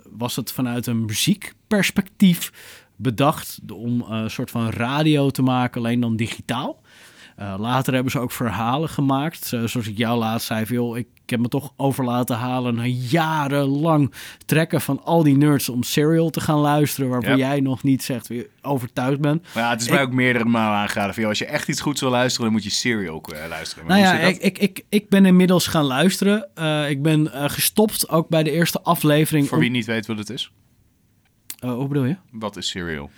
was 0.10 0.36
het 0.36 0.52
vanuit 0.52 0.88
een 0.88 1.06
muziekperspectief 1.06 2.52
bedacht 2.96 3.60
om 3.74 4.02
een 4.02 4.30
soort 4.32 4.52
van 4.52 4.70
radio 4.70 5.30
te 5.30 5.42
maken, 5.42 5.82
alleen 5.82 6.00
dan 6.00 6.16
digitaal. 6.16 6.82
Uh, 7.40 7.56
later 7.58 7.94
hebben 7.94 8.12
ze 8.12 8.20
ook 8.20 8.32
verhalen 8.32 8.90
gemaakt. 8.90 9.46
Zo, 9.46 9.68
zoals 9.68 9.88
ik 9.88 9.98
jou 9.98 10.18
laatst 10.20 10.48
zei, 10.48 10.66
joh, 10.66 10.98
ik, 10.98 11.08
ik 11.24 11.30
heb 11.30 11.40
me 11.40 11.48
toch 11.48 11.74
over 11.76 12.04
laten 12.06 12.36
halen 12.36 12.76
na 12.76 12.86
jarenlang 12.86 14.14
trekken 14.46 14.82
van 14.82 15.04
al 15.04 15.24
die 15.24 15.38
nerds 15.38 15.70
om 15.70 15.84
Serial 15.84 16.30
te 16.30 16.42
gaan 16.42 16.58
luisteren, 16.60 17.10
waarvoor 17.10 17.30
Yep. 17.30 17.38
jij 17.40 17.60
nog 17.60 17.84
niet 17.84 18.04
zegt 18.04 18.28
weer 18.28 18.48
overtuigd 18.62 19.22
bent. 19.22 19.48
Maar 19.54 19.64
ja, 19.64 19.70
het 19.70 19.82
is 19.82 19.88
Ik- 19.88 19.94
mij 19.94 20.02
ook 20.02 20.12
meerdere 20.12 20.46
malen 20.46 20.78
aangeraden. 20.78 21.12
Van, 21.14 21.22
joh, 21.22 21.30
als 21.32 21.40
je 21.40 21.46
echt 21.46 21.68
iets 21.68 21.82
goeds 21.82 22.02
wil 22.02 22.10
luisteren, 22.10 22.46
dan 22.46 22.54
moet 22.54 22.64
je 22.64 22.70
Serial 22.70 23.22
eh, 23.22 23.48
luisteren. 23.50 23.86
Maar 23.86 24.00
Nou 24.00 24.16
ja, 24.16 24.22
ik, 24.22 24.38
ik, 24.38 24.58
ik, 24.58 24.86
ik 24.90 25.10
ben 25.10 25.26
inmiddels 25.26 25.68
gaan 25.68 25.86
luisteren. 25.86 26.50
Uh, 26.60 26.90
ik 26.90 27.02
ben 27.02 27.22
uh, 27.26 27.44
gestopt 27.50 28.10
ook 28.10 28.30
bij 28.30 28.44
de 28.44 28.52
eerste 28.52 28.82
aflevering. 28.82 29.48
Voor 29.48 29.60
wie 29.60 29.70
niet 29.70 29.86
weet 29.86 30.06
wat 30.08 30.18
het 30.18 30.30
is. 30.30 30.52
Uh, 31.66 31.72
hoe 31.74 31.88
bedoel 31.88 32.06
je? 32.06 32.16
Wat 32.32 32.58
is 32.58 32.70
Serial? 32.70 33.10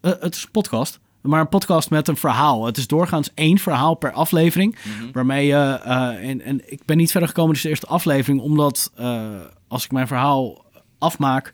Het 0.00 0.34
is 0.34 0.42
een 0.44 0.50
podcast. 0.50 1.00
Maar 1.22 1.40
een 1.40 1.48
podcast 1.48 1.90
met 1.90 2.08
een 2.08 2.16
verhaal. 2.16 2.66
Het 2.66 2.76
is 2.76 2.86
doorgaans 2.86 3.30
één 3.34 3.58
verhaal 3.58 3.94
per 3.94 4.12
aflevering. 4.12 4.76
Mhm. 4.82 5.12
Waarmee 5.12 5.46
je. 5.46 5.80
Uh, 5.86 6.28
en, 6.28 6.40
en 6.40 6.72
ik 6.72 6.84
ben 6.84 6.96
niet 6.96 7.10
verder 7.10 7.28
gekomen 7.28 7.52
dus 7.52 7.62
de 7.62 7.68
eerste 7.68 7.86
aflevering. 7.86 8.40
Omdat 8.40 8.92
uh, 9.00 9.30
als 9.68 9.84
ik 9.84 9.92
mijn 9.92 10.06
verhaal 10.06 10.64
afmaak. 10.98 11.52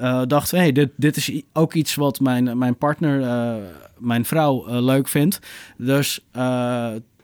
Uh, 0.00 0.22
dacht, 0.26 0.50
hé, 0.50 0.58
hey, 0.58 0.72
dit, 0.72 0.90
dit 0.96 1.16
is 1.16 1.42
ook 1.52 1.74
iets 1.74 1.94
wat 1.94 2.20
mijn, 2.20 2.58
mijn 2.58 2.76
partner, 2.76 3.58
mijn 3.98 4.24
vrouw, 4.24 4.80
leuk 4.80 5.08
vindt. 5.08 5.38
Dus 5.76 6.24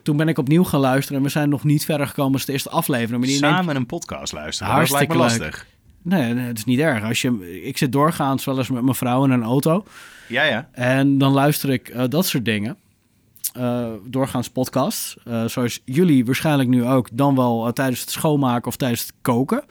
toen 0.02 0.16
ben 0.16 0.28
ik 0.28 0.38
opnieuw 0.38 0.64
gaan 0.64 0.80
luisteren. 0.80 1.18
En 1.18 1.24
we 1.24 1.30
zijn 1.30 1.48
nog 1.48 1.64
niet 1.64 1.84
verder 1.84 2.06
gekomen 2.06 2.32
als 2.32 2.44
de 2.44 2.52
eerste 2.52 2.70
aflevering. 2.70 3.18
Maar 3.18 3.28
die 3.28 3.36
Samen 3.36 3.64
neemt... 3.64 3.76
een 3.76 3.86
podcast 3.86 4.32
luisteren. 4.32 4.72
Hartstikke 4.72 5.06
dat 5.06 5.16
lijkt 5.16 5.38
me 5.38 5.44
lastig. 5.44 5.66
Leuk. 6.02 6.20
Nee, 6.20 6.34
nee, 6.34 6.46
het 6.46 6.58
is 6.58 6.64
niet 6.64 6.78
erg. 6.78 7.04
Als 7.04 7.22
je, 7.22 7.62
ik 7.62 7.78
zit 7.78 7.92
doorgaans 7.92 8.44
wel 8.44 8.58
eens 8.58 8.70
met 8.70 8.82
mijn 8.82 8.94
vrouw 8.94 9.24
in 9.24 9.30
een 9.30 9.42
auto. 9.42 9.84
Ja, 10.32 10.42
ja. 10.44 10.68
En 10.72 11.18
dan 11.18 11.32
luister 11.32 11.70
ik 11.70 11.88
eh, 11.88 12.02
dat 12.08 12.26
soort 12.26 12.44
dingen. 12.44 12.76
Eh, 13.52 13.86
doorgaans 14.04 14.48
podcasts. 14.50 15.16
Eh, 15.24 15.44
zoals 15.44 15.80
jullie 15.84 16.24
waarschijnlijk 16.24 16.68
nu 16.68 16.84
ook. 16.84 17.08
Dan 17.12 17.34
wel 17.34 17.72
tijdens 17.72 18.00
het 18.00 18.10
schoonmaken 18.10 18.66
of 18.68 18.76
tijdens 18.76 19.00
het 19.00 19.12
koken. 19.22 19.64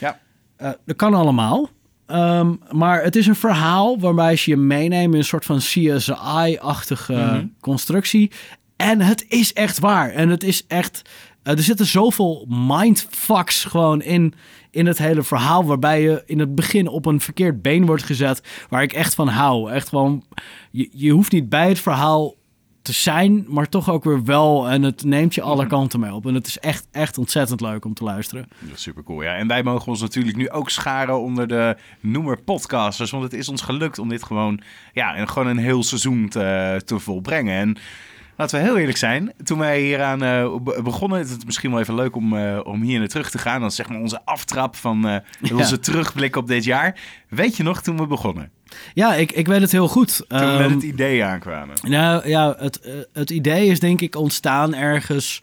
Ja. 0.00 0.18
Dat 0.84 0.96
kan 0.96 1.14
allemaal. 1.14 1.68
Ehm, 2.06 2.54
maar 2.70 3.02
het 3.02 3.16
is 3.16 3.26
een 3.26 3.36
verhaal 3.36 3.98
waarbij 4.00 4.36
ze 4.36 4.50
je 4.50 4.56
meenemen 4.56 5.12
in 5.12 5.18
een 5.18 5.24
soort 5.24 5.44
van 5.44 5.58
CSI-achtige 5.58 7.12
Mhm. 7.12 7.46
constructie. 7.60 8.30
En 8.76 9.00
het 9.00 9.24
is 9.28 9.52
echt 9.52 9.78
waar. 9.78 10.10
En 10.10 10.28
het 10.28 10.42
is 10.42 10.66
echt. 10.66 11.02
er 11.42 11.62
zitten 11.62 11.86
zoveel 11.86 12.46
mindfucks 12.48 13.64
gewoon 13.64 14.02
in, 14.02 14.34
in 14.76 14.86
het 14.86 14.98
hele 14.98 15.22
verhaal. 15.22 15.64
Waarbij 15.64 16.02
je 16.02 16.22
in 16.26 16.38
het 16.38 16.54
begin 16.54 16.88
op 16.88 17.06
een 17.06 17.20
verkeerd 17.20 17.62
been 17.62 17.86
wordt 17.86 18.02
gezet. 18.02 18.66
Waar 18.68 18.82
ik 18.82 18.92
echt 18.92 19.14
van 19.14 19.28
hou. 19.28 19.70
Echt 19.70 19.88
gewoon. 19.88 20.24
Je, 20.70 20.88
je 20.92 21.10
hoeft 21.10 21.32
niet 21.32 21.48
bij 21.48 21.68
het 21.68 21.78
verhaal 21.78 22.34
te 22.82 22.92
zijn, 22.92 23.44
maar 23.48 23.68
toch 23.68 23.90
ook 23.90 24.04
weer 24.04 24.24
wel. 24.24 24.68
En 24.68 24.82
het 24.82 25.04
neemt 25.04 25.34
je 25.34 25.42
alle 25.42 25.66
kanten 25.66 26.00
mee 26.00 26.14
op. 26.14 26.26
En 26.26 26.34
het 26.34 26.46
is 26.46 26.58
echt, 26.58 26.86
echt 26.90 27.18
ontzettend 27.18 27.60
leuk 27.60 27.84
om 27.84 27.94
te 27.94 28.04
luisteren. 28.04 28.48
Dat 28.60 28.76
is 28.76 28.82
super 28.82 29.02
cool. 29.02 29.22
Ja. 29.22 29.36
En 29.36 29.48
wij 29.48 29.62
mogen 29.62 29.88
ons 29.88 30.00
natuurlijk 30.00 30.36
nu 30.36 30.50
ook 30.50 30.70
scharen 30.70 31.20
onder 31.20 31.48
de 31.48 31.76
noemer 32.00 32.42
podcasters. 32.42 33.10
Want 33.10 33.22
het 33.22 33.32
is 33.32 33.48
ons 33.48 33.62
gelukt 33.62 33.98
om 33.98 34.08
dit 34.08 34.22
gewoon, 34.22 34.60
ja, 34.92 35.14
en 35.14 35.28
gewoon 35.28 35.48
een 35.48 35.56
heel 35.56 35.82
seizoen 35.82 36.28
te, 36.28 36.82
te 36.84 36.98
volbrengen. 36.98 37.54
En 37.54 37.76
laten 38.36 38.58
we 38.58 38.64
heel 38.64 38.78
eerlijk 38.78 38.98
zijn, 38.98 39.32
toen 39.44 39.58
wij 39.58 39.80
hieraan 39.80 40.22
eh, 40.22 40.54
be- 40.62 40.80
begonnen, 40.82 41.20
is 41.20 41.30
het 41.30 41.44
misschien 41.44 41.70
wel 41.70 41.80
even 41.80 41.94
leuk 41.94 42.16
om, 42.16 42.36
eh, 42.36 42.60
om 42.62 42.82
hier 42.82 42.98
naar 42.98 43.08
terug 43.08 43.30
te 43.30 43.38
gaan. 43.38 43.60
Dan 43.60 43.70
zeg 43.70 43.88
maar 43.88 44.00
onze 44.00 44.20
aftrap 44.24 44.76
van 44.76 45.08
eh, 45.08 45.52
onze 45.52 45.78
terugblik 45.78 46.36
op 46.36 46.46
dit 46.46 46.64
jaar. 46.64 47.00
Weet 47.28 47.56
je 47.56 47.62
nog 47.62 47.82
toen 47.82 47.96
we 47.96 48.06
begonnen? 48.06 48.50
Ja, 48.94 49.14
ik, 49.14 49.32
ik 49.32 49.46
weet 49.46 49.60
het 49.60 49.72
heel 49.72 49.88
goed. 49.88 50.16
Toen 50.28 50.38
we 50.38 50.44
met 50.44 50.60
Ehm, 50.60 50.70
het 50.74 50.82
idee 50.82 51.24
aankwamen. 51.24 51.76
Nou 51.82 52.28
ja, 52.28 52.54
het, 52.58 52.80
eh, 52.80 52.92
het 53.12 53.30
idee 53.30 53.66
is 53.68 53.80
denk 53.80 54.00
ik 54.00 54.16
ontstaan 54.16 54.74
ergens 54.74 55.42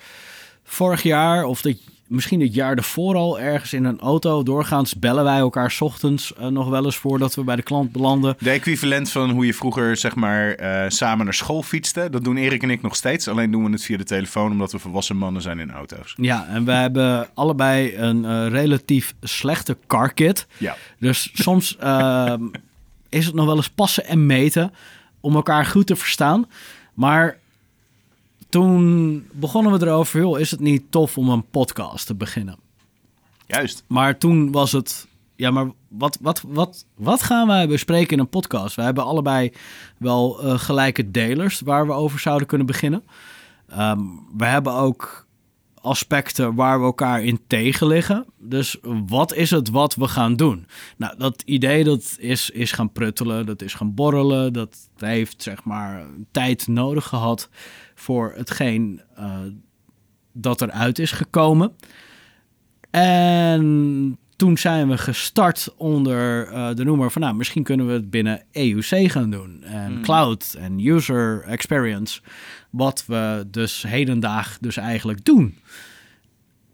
vorig 0.63 1.03
jaar 1.03 1.43
of 1.45 1.61
dit, 1.61 1.79
misschien 2.07 2.41
het 2.41 2.53
jaar 2.53 2.75
ervoor 2.75 3.15
al 3.15 3.39
ergens 3.39 3.73
in 3.73 3.85
een 3.85 3.99
auto. 3.99 4.43
Doorgaans 4.43 4.95
bellen 4.95 5.23
wij 5.23 5.37
elkaar 5.37 5.71
's 5.71 5.81
ochtends 5.81 6.33
eh, 6.33 6.47
nog 6.47 6.69
wel 6.69 6.85
eens 6.85 6.97
voordat 6.97 7.35
we 7.35 7.43
bij 7.43 7.55
de 7.55 7.61
klant 7.61 7.91
belanden. 7.91 8.35
De 8.39 8.49
equivalent 8.49 9.11
van 9.11 9.29
hoe 9.29 9.45
je 9.45 9.53
vroeger 9.53 9.97
zeg 9.97 10.15
maar 10.15 10.51
eh, 10.51 10.89
samen 10.89 11.25
naar 11.25 11.33
school 11.33 11.63
fietste. 11.63 12.09
Dat 12.09 12.23
doen 12.23 12.37
Erik 12.37 12.63
en 12.63 12.69
ik 12.69 12.81
nog 12.81 12.95
steeds. 12.95 13.27
Alleen 13.27 13.51
doen 13.51 13.63
we 13.63 13.71
het 13.71 13.83
via 13.83 13.97
de 13.97 14.03
telefoon 14.03 14.51
omdat 14.51 14.71
we 14.71 14.79
volwassen 14.79 15.17
mannen 15.17 15.41
zijn 15.41 15.59
in 15.59 15.71
auto's. 15.71 16.13
Ja, 16.17 16.47
en 16.47 16.65
we 16.65 16.71
hebben 16.71 17.27
allebei 17.33 17.95
een 17.95 18.25
eh, 18.25 18.47
relatief 18.47 19.13
slechte 19.21 19.77
car 19.87 20.13
kit. 20.13 20.47
Ja. 20.57 20.75
Dus 20.99 21.29
soms 21.33 21.77
ehm, 21.79 22.43
is 23.09 23.25
het 23.25 23.35
nog 23.35 23.45
wel 23.45 23.55
eens 23.55 23.69
passen 23.69 24.05
en 24.05 24.25
meten 24.25 24.73
om 25.19 25.35
elkaar 25.35 25.65
goed 25.65 25.87
te 25.87 25.95
verstaan. 25.95 26.45
Maar 26.93 27.37
toen 28.53 29.27
begonnen 29.31 29.79
we 29.79 29.85
erover, 29.85 30.19
joh, 30.19 30.39
is 30.39 30.51
het 30.51 30.59
niet 30.59 30.83
tof 30.89 31.17
om 31.17 31.29
een 31.29 31.45
podcast 31.49 32.05
te 32.05 32.15
beginnen? 32.15 32.57
Juist. 33.45 33.83
Maar 33.87 34.17
toen 34.17 34.51
was 34.51 34.71
het, 34.71 35.07
ja, 35.35 35.51
maar 35.51 35.71
wat, 35.87 36.17
wat, 36.21 36.43
wat, 36.47 36.85
wat 36.95 37.23
gaan 37.23 37.47
wij 37.47 37.67
bespreken 37.67 38.13
in 38.13 38.19
een 38.19 38.29
podcast? 38.29 38.75
We 38.75 38.81
hebben 38.81 39.03
allebei 39.03 39.51
wel 39.97 40.43
eh, 40.43 40.59
gelijke 40.59 41.11
delers 41.11 41.59
waar 41.59 41.87
we 41.87 41.93
over 41.93 42.19
zouden 42.19 42.47
kunnen 42.47 42.67
beginnen. 42.67 43.03
Ehm, 43.67 43.99
we 44.37 44.45
hebben 44.45 44.73
ook 44.73 45.27
aspecten 45.81 46.55
waar 46.55 46.79
we 46.79 46.85
elkaar 46.85 47.23
in 47.23 47.39
tegen 47.47 47.87
liggen. 47.87 48.25
Dus 48.37 48.77
wat 49.07 49.33
is 49.33 49.51
het 49.51 49.69
wat 49.69 49.95
we 49.95 50.07
gaan 50.07 50.35
doen? 50.35 50.67
Nou, 50.97 51.17
dat 51.17 51.41
idee 51.45 51.83
dat 51.83 52.15
is, 52.19 52.49
is 52.49 52.71
gaan 52.71 52.91
pruttelen, 52.91 53.45
dat 53.45 53.61
is 53.61 53.73
gaan 53.73 53.93
borrelen. 53.93 54.53
Dat 54.53 54.89
heeft 54.97 55.43
zeg 55.43 55.63
maar 55.63 56.05
tijd 56.31 56.67
nodig 56.67 57.05
gehad 57.05 57.49
voor 58.03 58.33
hetgeen 58.35 59.01
eh, 59.15 59.39
dat 60.33 60.61
eruit 60.61 60.99
is 60.99 61.11
gekomen. 61.11 61.75
En 62.91 64.17
toen 64.35 64.57
zijn 64.57 64.89
we 64.89 64.97
gestart 64.97 65.73
onder 65.77 66.47
eh, 66.47 66.75
de 66.75 66.83
noemer 66.83 67.11
van... 67.11 67.21
nou, 67.21 67.35
misschien 67.35 67.63
kunnen 67.63 67.87
we 67.87 67.93
het 67.93 68.09
binnen 68.09 68.43
EUC 68.51 69.11
gaan 69.11 69.29
doen. 69.29 69.63
En 69.63 70.01
cloud 70.01 70.55
en 70.59 70.87
user 70.87 71.43
experience. 71.43 72.21
Wat 72.69 73.03
we 73.07 73.47
dus 73.51 73.83
hedendaag 73.87 74.57
dus 74.61 74.77
eigenlijk 74.77 75.25
doen. 75.25 75.57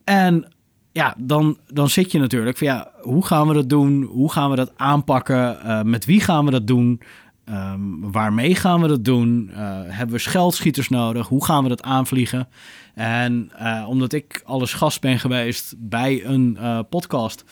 En 0.03 0.53
ja, 0.91 1.15
dan, 1.17 1.57
dan 1.67 1.89
zit 1.89 2.11
je 2.11 2.19
natuurlijk 2.19 2.57
van 2.57 2.67
ja, 2.67 2.91
hoe 3.01 3.25
gaan 3.25 3.47
we 3.47 3.53
dat 3.53 3.69
doen? 3.69 4.03
Hoe 4.03 4.31
gaan 4.31 4.49
we 4.49 4.55
dat 4.55 4.71
aanpakken? 4.77 5.61
Eh, 5.61 5.81
met 5.81 6.05
wie 6.05 6.21
gaan 6.21 6.45
we 6.45 6.51
dat 6.51 6.67
doen? 6.67 7.01
Ehm, 7.49 8.11
waarmee 8.11 8.55
gaan 8.55 8.81
we 8.81 8.87
dat 8.87 9.05
doen? 9.05 9.49
Eh, 9.53 9.81
hebben 9.85 10.15
we 10.15 10.21
scheldschieters 10.21 10.89
nodig? 10.89 11.27
Hoe 11.27 11.45
gaan 11.45 11.63
we 11.63 11.69
dat 11.69 11.83
aanvliegen? 11.83 12.47
En 12.93 13.51
eh, 13.55 13.85
omdat 13.87 14.13
ik 14.13 14.41
alles 14.45 14.73
gast 14.73 15.01
ben 15.01 15.19
geweest 15.19 15.75
bij 15.77 16.25
een 16.25 16.57
eh, 16.57 16.79
podcast, 16.89 17.43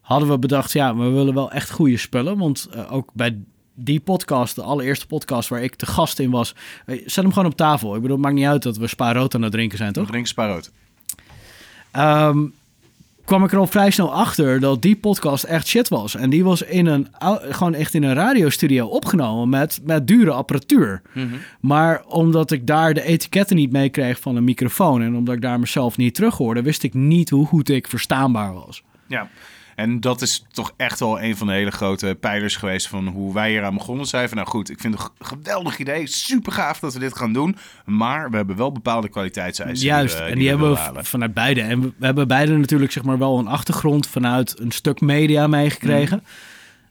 hadden 0.00 0.28
we 0.28 0.38
bedacht, 0.38 0.72
ja, 0.72 0.96
we 0.96 1.08
willen 1.08 1.34
wel 1.34 1.50
echt 1.50 1.70
goede 1.70 1.96
spullen. 1.96 2.38
Want 2.38 2.88
ook 2.90 3.10
bij 3.12 3.38
die 3.74 4.00
podcast, 4.00 4.54
de 4.54 4.62
allereerste 4.62 5.06
podcast 5.06 5.48
waar 5.48 5.62
ik 5.62 5.74
te 5.74 5.86
gast 5.86 6.18
in 6.18 6.30
was, 6.30 6.54
zet 6.86 7.14
hem 7.14 7.32
gewoon 7.32 7.50
op 7.50 7.56
tafel. 7.56 7.94
Ik 7.94 8.00
bedoel, 8.00 8.16
het 8.16 8.24
maakt 8.24 8.36
niet 8.36 8.46
uit 8.46 8.62
dat 8.62 8.76
we 8.76 8.86
spa 8.86 9.12
rood 9.12 9.34
aan 9.34 9.42
het 9.42 9.52
drinken 9.52 9.78
zijn, 9.78 9.92
toch? 9.92 10.06
Drink 10.06 10.26
spaarrood. 10.26 10.72
Ehm, 11.90 12.46
kwam 13.28 13.44
ik 13.44 13.52
er 13.52 13.58
al 13.58 13.66
vrij 13.66 13.90
snel 13.90 14.12
achter 14.12 14.60
dat 14.60 14.82
die 14.82 14.96
podcast 14.96 15.44
echt 15.44 15.66
shit 15.66 15.88
was. 15.88 16.14
En 16.14 16.30
die 16.30 16.44
was 16.44 16.62
in 16.62 16.86
een, 16.86 17.08
gewoon 17.50 17.74
echt 17.74 17.94
in 17.94 18.02
een 18.02 18.14
radiostudio 18.14 18.86
opgenomen 18.86 19.48
met, 19.48 19.80
met 19.84 20.06
dure 20.06 20.30
apparatuur. 20.30 21.02
Maar 21.60 22.02
omdat 22.06 22.50
ik 22.50 22.66
daar 22.66 22.94
de 22.94 23.02
etiketten 23.02 23.56
niet 23.56 23.72
mee 23.72 23.88
kreeg 23.88 24.20
van 24.20 24.36
een 24.36 24.44
microfoon... 24.44 25.02
en 25.02 25.16
omdat 25.16 25.34
ik 25.34 25.40
daar 25.40 25.60
mezelf 25.60 25.96
niet 25.96 26.14
terug 26.14 26.36
hoorde... 26.36 26.62
wist 26.62 26.82
ik 26.82 26.94
niet 26.94 27.30
hoe 27.30 27.46
goed 27.46 27.68
ik 27.68 27.88
verstaanbaar 27.88 28.54
was. 28.54 28.82
Ja. 29.06 29.28
En 29.78 30.00
dat 30.00 30.22
is 30.22 30.44
toch 30.50 30.72
echt 30.76 31.00
wel 31.00 31.20
een 31.22 31.36
van 31.36 31.46
de 31.46 31.52
hele 31.52 31.70
grote 31.70 32.16
pijlers 32.20 32.56
geweest 32.56 32.88
van 32.88 33.06
hoe 33.06 33.34
wij 33.34 33.50
hier 33.50 33.64
aan 33.64 33.74
begonnen 33.74 34.06
zijn. 34.06 34.28
Van 34.28 34.36
nou 34.36 34.48
goed, 34.48 34.70
ik 34.70 34.80
vind 34.80 34.98
het 34.98 35.10
een 35.18 35.26
geweldig 35.26 35.78
idee. 35.78 36.06
Super 36.06 36.52
gaaf 36.52 36.78
dat 36.78 36.92
we 36.92 36.98
dit 36.98 37.16
gaan 37.16 37.32
doen. 37.32 37.56
Maar 37.84 38.30
we 38.30 38.36
hebben 38.36 38.56
wel 38.56 38.72
bepaalde 38.72 39.08
kwaliteitseisen. 39.08 39.86
Juist, 39.86 40.18
en 40.18 40.38
die, 40.38 40.48
hebben 40.48 40.70
we 40.70 40.76
halen. 40.76 41.04
vanuit 41.04 41.34
beide. 41.34 41.60
En 41.60 41.80
we, 41.80 41.92
we 41.96 42.04
hebben 42.04 42.28
beide 42.28 42.56
natuurlijk 42.56 42.92
zeg 42.92 43.02
maar 43.02 43.18
wel 43.18 43.38
een 43.38 43.46
achtergrond 43.46 44.06
vanuit 44.06 44.60
een 44.60 44.70
stuk 44.70 45.00
media 45.00 45.46
meegekregen. 45.46 46.24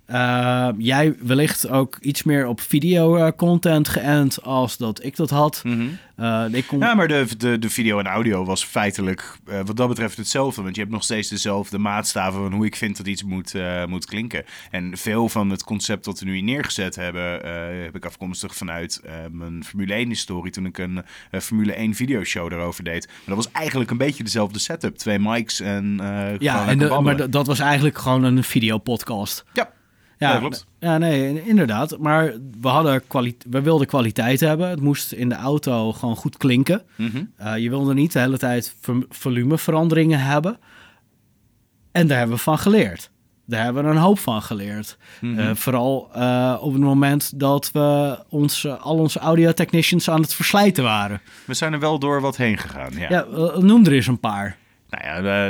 Eh, 0.07 0.69
jij 0.77 1.15
wellicht 1.21 1.69
ook 1.69 1.97
iets 1.99 2.23
meer 2.23 2.47
op 2.47 2.61
video 2.61 3.31
content 3.31 3.87
geënt 3.89 4.43
als 4.43 4.77
dat 4.77 5.03
ik 5.03 5.15
dat 5.15 5.29
had. 5.29 5.61
Mhm. 5.63 5.87
Eh, 6.15 6.45
ik 6.51 6.67
kon... 6.67 6.79
Ja, 6.79 6.93
maar 6.95 7.07
de, 7.07 7.25
de, 7.37 7.59
de 7.59 7.69
video 7.69 7.99
en 7.99 8.05
audio 8.05 8.45
was 8.45 8.63
feitelijk 8.63 9.37
eh, 9.45 9.59
wat 9.65 9.77
dat 9.77 9.87
betreft 9.87 10.17
hetzelfde. 10.17 10.61
Want 10.61 10.75
je 10.75 10.81
hebt 10.81 10.93
nog 10.93 11.03
steeds 11.03 11.29
dezelfde 11.29 11.77
maatstaven 11.77 12.41
van 12.41 12.53
hoe 12.53 12.65
ik 12.65 12.75
vind 12.75 12.97
dat 12.97 13.07
iets 13.07 13.23
moet, 13.23 13.55
eh, 13.55 13.85
moet 13.85 14.05
klinken. 14.05 14.43
En 14.71 14.97
veel 14.97 15.29
van 15.29 15.49
het 15.49 15.63
concept 15.63 16.05
dat 16.05 16.19
we 16.19 16.25
nu 16.25 16.33
hier 16.33 16.43
neergezet 16.43 16.95
hebben, 16.95 17.43
eh, 17.43 17.83
heb 17.83 17.95
ik 17.95 18.05
afkomstig 18.05 18.55
vanuit 18.55 19.01
eh, 19.05 19.13
mijn 19.31 19.63
Formule 19.63 20.05
1-historie. 20.05 20.51
Toen 20.51 20.65
ik 20.65 20.77
een 20.77 21.03
eh, 21.31 21.41
Formule 21.41 21.73
1 21.73 21.93
videoshow 21.93 22.51
erover 22.53 22.83
deed. 22.83 23.07
Maar 23.07 23.35
dat 23.35 23.45
was 23.45 23.51
eigenlijk 23.51 23.91
een 23.91 23.97
beetje 23.97 24.23
dezelfde 24.23 24.59
setup. 24.59 24.95
Twee 24.97 25.19
mics 25.19 25.59
en 25.59 25.97
eh 26.01 26.39
ja, 26.39 26.67
en 26.67 26.77
de- 26.77 26.99
maar 27.01 27.29
dat 27.29 27.47
was 27.47 27.59
eigenlijk 27.59 27.97
gewoon 27.97 28.23
een 28.23 28.43
videopodcast. 28.43 29.43
Ja, 29.53 29.69
Ja, 30.17 30.31
Ja, 30.33 30.39
klopt. 30.39 30.65
Ja, 30.79 30.97
nee, 30.97 31.43
inderdaad. 31.45 31.97
Maar 31.97 32.33
we, 32.61 32.67
hadden 32.67 33.01
we 33.49 33.61
wilden 33.61 33.87
kwaliteit 33.87 34.39
hebben. 34.39 34.69
Het 34.69 34.81
moest 34.81 35.11
in 35.11 35.29
de 35.29 35.35
auto 35.35 35.93
gewoon 35.93 36.15
goed 36.15 36.37
klinken. 36.37 36.81
Eh, 37.37 37.57
je 37.57 37.69
wilde 37.69 37.93
niet 37.93 38.11
de 38.13 38.19
hele 38.19 38.37
tijd 38.37 38.75
vo- 38.81 39.03
volumeveranderingen 39.09 40.19
hebben. 40.19 40.57
En 41.91 42.07
daar 42.07 42.17
hebben 42.17 42.35
we 42.35 42.41
van 42.43 42.59
geleerd. 42.59 43.09
Daar 43.45 43.63
hebben 43.63 43.83
we 43.83 43.89
een 43.89 43.97
hoop 43.97 44.19
van 44.19 44.41
geleerd. 44.41 44.97
Mhm. 45.21 45.39
Eh, 45.39 45.55
vooral 45.55 46.09
eh, 46.13 46.57
op 46.61 46.73
het 46.73 46.81
moment 46.81 47.39
dat 47.39 47.71
we 47.71 48.19
ons, 48.29 48.67
al 48.67 48.97
onze 48.97 49.19
audio-technicians 49.19 50.09
aan 50.09 50.21
het 50.21 50.33
verslijten 50.33 50.83
waren. 50.83 51.21
we 51.45 51.53
zijn 51.53 51.73
er 51.73 51.79
wel 51.79 51.99
door 51.99 52.21
wat 52.21 52.37
heen 52.37 52.57
gegaan. 52.57 52.91
Ja. 52.93 53.09
Ja, 53.09 53.25
noem 53.59 53.85
er 53.85 53.91
eens 53.93 54.07
een 54.07 54.19
paar. 54.19 54.57
Nou 54.89 55.03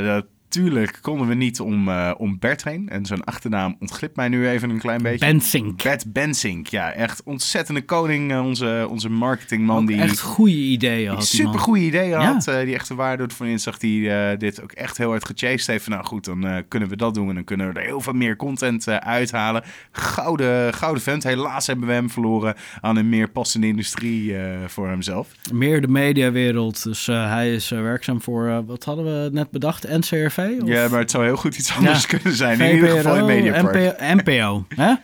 ja, 0.04 0.22
natuurlijk 0.52 0.98
konden 1.02 1.28
we 1.28 1.34
niet 1.34 1.60
om, 1.60 1.88
eh, 1.88 2.10
om 2.16 2.38
Bert 2.38 2.64
heen. 2.64 2.88
En 2.88 3.06
zijn 3.06 3.24
achternaam 3.24 3.76
ontglipt 3.80 4.16
mij 4.16 4.28
nu 4.28 4.48
even 4.48 4.70
een 4.70 4.78
klein 4.78 5.02
beetje. 5.02 5.26
Bensink. 5.26 5.82
Bert 5.82 6.12
Bensink, 6.12 6.66
ja, 6.66 6.92
echt 6.92 7.22
ontzettende 7.22 7.82
koning. 7.84 8.32
eh, 8.32 8.44
onze, 8.44 8.86
onze 8.90 9.08
marketingman 9.08 9.82
Ook 9.82 9.86
die 9.86 10.00
echt 10.00 10.20
goede 10.20 10.52
ideeën 10.52 11.10
had 11.14 11.26
super 11.26 11.58
goede 11.58 11.80
ideeën 11.80 12.08
Ja. 12.08 12.32
had. 12.32 12.46
eh, 12.46 12.64
die 12.64 12.74
echt 12.74 12.88
de 12.88 12.94
waarde 12.94 13.24
van 13.34 13.46
inzag. 13.46 13.78
Die 13.78 14.10
dit 14.36 14.62
ook 14.62 14.72
echt 14.72 14.98
heel 14.98 15.08
hard 15.10 15.24
gechased 15.24 15.66
heeft. 15.66 15.84
Van, 15.84 15.92
nou 15.92 16.04
goed, 16.04 16.24
dan 16.24 16.64
kunnen 16.68 16.88
we 16.88 16.96
dat 16.96 17.14
doen. 17.14 17.28
En 17.28 17.34
dan 17.34 17.44
kunnen 17.44 17.72
we 17.72 17.80
er 17.80 17.86
heel 17.86 18.00
veel 18.00 18.12
meer 18.12 18.36
content 18.36 18.88
uithalen. 18.88 19.62
Gouden, 19.92 20.74
gouden 20.74 21.02
vent. 21.02 21.22
Helaas 21.22 21.66
hebben 21.66 21.86
we 21.86 21.92
hem 21.92 22.10
verloren 22.10 22.54
aan 22.80 22.96
een 22.96 23.08
meer 23.08 23.28
passende 23.30 23.66
industrie 23.66 24.34
voor 24.66 24.88
hemzelf. 24.88 25.28
Meer 25.52 25.80
de 25.80 25.88
mediawereld. 25.88 26.82
Dus 26.82 27.06
hij 27.06 27.54
is 27.54 27.68
werkzaam 27.68 28.22
voor, 28.22 28.64
wat 28.66 28.84
hadden 28.84 29.04
we 29.04 29.30
net 29.32 29.50
bedacht? 29.50 29.88
NCRV? 29.88 30.37
NCRV? 30.46 30.62
Of? 30.62 30.68
Ja, 30.68 30.88
maar 30.88 31.00
het 31.00 31.10
zou 31.10 31.24
heel 31.24 31.36
goed 31.36 31.58
iets 31.58 31.76
anders 31.76 32.00
Ja. 32.02 32.06
kunnen 32.18 32.32
zijn. 32.36 32.60
In 32.60 32.74
ieder 32.74 32.90
geval 32.96 33.16
in 33.16 33.24
Mediapark. 33.24 34.00
NPO, 34.00 34.64
hè? 34.68 34.94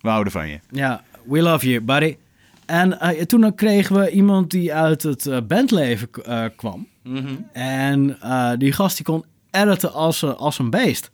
We 0.00 0.08
houden 0.08 0.32
van 0.32 0.48
je. 0.48 0.58
Ja, 0.70 1.02
we 1.24 1.42
love 1.42 1.68
you, 1.68 1.80
buddy. 1.80 2.16
En 2.66 3.00
eh, 3.00 3.22
toen 3.22 3.54
kregen 3.54 4.00
we 4.00 4.10
iemand 4.10 4.50
die 4.50 4.74
uit 4.74 5.02
het 5.02 5.26
eh, 5.26 5.38
bandleven 5.48 6.08
eh, 6.24 6.44
kwam. 6.56 6.88
En 7.52 8.16
eh, 8.20 8.50
die 8.58 8.72
gast 8.72 8.96
die 8.96 9.04
kon 9.04 9.24
editen 9.50 9.92
als, 9.92 10.24
als 10.24 10.58
een 10.58 10.70
beest. 10.70 11.10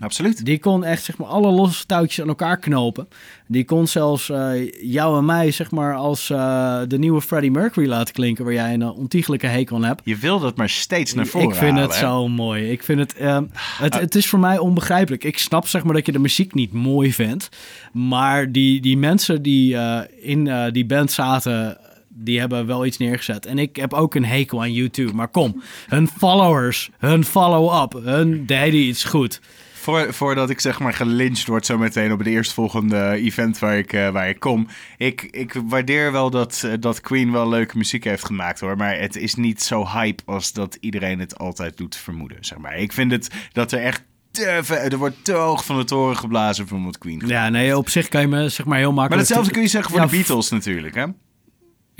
Absoluut. 0.00 0.44
Die 0.44 0.58
kon 0.58 0.84
echt 0.84 1.04
zeg 1.04 1.18
maar, 1.18 1.28
alle 1.28 1.50
losse 1.50 1.86
touwtjes 1.86 2.20
aan 2.20 2.28
elkaar 2.28 2.58
knopen. 2.58 3.08
Die 3.46 3.64
kon 3.64 3.86
zelfs 3.86 4.30
eh, 4.30 4.72
jou 4.82 5.18
en 5.18 5.24
mij 5.24 5.50
zeg 5.50 5.70
maar, 5.70 5.94
als 5.94 6.30
eh, 6.30 6.80
de 6.88 6.98
nieuwe 6.98 7.20
Freddie 7.20 7.50
Mercury 7.50 7.88
laten 7.88 8.14
klinken... 8.14 8.44
waar 8.44 8.54
jij 8.54 8.74
een 8.74 8.82
eh, 8.82 8.98
ontiegelijke 8.98 9.46
hekel 9.46 9.76
aan 9.76 9.84
hebt. 9.84 10.00
Je 10.04 10.16
wil 10.16 10.40
dat 10.40 10.56
maar 10.56 10.68
steeds 10.68 11.14
naar 11.14 11.26
voren 11.26 11.48
Ik 11.48 11.54
vind 11.54 11.70
halen, 11.70 11.82
het 11.82 11.94
hè? 11.94 12.06
zo 12.06 12.28
mooi. 12.28 12.70
Ik 12.70 12.82
vind 12.82 12.98
het, 12.98 13.14
ehm, 13.14 13.44
het, 13.54 13.94
het 13.94 14.14
is 14.14 14.26
voor 14.26 14.38
mij 14.38 14.58
onbegrijpelijk. 14.58 15.24
Ik 15.24 15.38
snap 15.38 15.66
zeg 15.66 15.84
maar 15.84 15.94
dat 15.94 16.06
je 16.06 16.12
de 16.12 16.18
muziek 16.18 16.54
niet 16.54 16.72
mooi 16.72 17.12
vindt. 17.12 17.48
Maar 17.92 18.52
die, 18.52 18.80
die 18.80 18.96
mensen 18.98 19.42
die 19.42 19.76
in 20.20 20.70
die 20.72 20.86
band 20.86 21.12
zaten, 21.12 21.78
die 22.08 22.38
hebben 22.38 22.66
wel 22.66 22.86
iets 22.86 22.98
neergezet. 22.98 23.46
En 23.46 23.58
ik 23.58 23.76
heb 23.76 23.92
ook 23.92 24.14
een 24.14 24.24
hekel 24.24 24.60
aan 24.60 24.72
YouTube. 24.72 25.12
Maar 25.12 25.28
kom, 25.28 25.62
hun 25.88 26.08
followers, 26.08 26.90
hun 26.98 27.24
follow-up, 27.24 27.92
hun 28.04 28.46
deden 28.46 28.80
iets 28.80 29.04
goed. 29.04 29.40
Voor, 29.80 30.14
voordat 30.14 30.50
ik 30.50 30.60
zeg 30.60 30.78
maar 30.80 30.94
gelyncht 30.94 31.46
word 31.46 31.66
zo 31.66 31.78
meteen 31.78 32.12
op 32.12 32.18
het 32.18 32.28
eerstvolgende 32.28 33.10
event 33.10 33.58
waar 33.58 33.78
ik, 33.78 33.92
eh, 33.92 34.08
waar 34.08 34.28
ik 34.28 34.40
kom. 34.40 34.68
Ik, 34.96 35.22
ik 35.22 35.54
waardeer 35.64 36.12
wel 36.12 36.30
dat, 36.30 36.62
eh, 36.64 36.72
dat 36.80 37.00
Queen 37.00 37.32
wel 37.32 37.48
leuke 37.48 37.76
muziek 37.76 38.04
heeft 38.04 38.24
gemaakt 38.24 38.60
hoor. 38.60 38.76
Maar 38.76 38.98
het 38.98 39.16
is 39.16 39.34
niet 39.34 39.62
zo 39.62 39.86
hype 39.86 40.22
als 40.26 40.52
dat 40.52 40.76
iedereen 40.80 41.18
het 41.18 41.38
altijd 41.38 41.76
doet 41.76 41.96
vermoeden. 41.96 42.38
Zeg 42.40 42.58
maar. 42.58 42.76
Ik 42.76 42.92
vind 42.92 43.12
het 43.12 43.30
dat 43.52 43.72
er 43.72 43.82
echt 43.82 44.02
er 44.32 44.96
wordt 44.96 45.24
te 45.24 45.32
hoog 45.32 45.64
van 45.64 45.78
de 45.78 45.84
toren 45.84 46.16
geblazen 46.16 46.68
van 46.68 46.84
wat 46.84 46.98
Queen 46.98 47.22
Ja, 47.26 47.48
nee, 47.48 47.76
op 47.76 47.88
zich 47.88 48.08
kan 48.08 48.20
je 48.20 48.28
me 48.28 48.48
zeg 48.48 48.66
maar 48.66 48.78
heel 48.78 48.92
makkelijk... 48.92 49.10
Maar 49.10 49.18
hetzelfde 49.18 49.52
kun 49.52 49.62
je 49.62 49.68
zeggen 49.68 49.90
voor 49.90 50.00
Ja, 50.00 50.06
de 50.06 50.16
Beatles 50.16 50.48
natuurlijk 50.50 50.94
hè. 50.94 51.04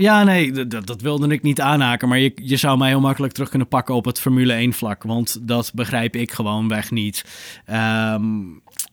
Ja, 0.00 0.22
nee, 0.22 0.66
dat 0.66 1.00
wilde 1.00 1.28
ik 1.28 1.42
niet 1.42 1.60
aanhaken. 1.60 2.08
Maar 2.08 2.18
je, 2.18 2.32
je 2.34 2.56
zou 2.56 2.78
mij 2.78 2.88
heel 2.88 3.00
makkelijk 3.00 3.32
terug 3.32 3.48
kunnen 3.48 3.68
pakken 3.68 3.94
op 3.94 4.04
het 4.04 4.20
Formule 4.20 4.52
1 4.52 4.72
vlak. 4.72 5.02
Want 5.02 5.38
dat 5.42 5.72
begrijp 5.74 6.16
ik 6.16 6.32
gewoon 6.32 6.68
weg 6.68 6.90
niet. 6.90 7.24
Ehm 7.64 8.22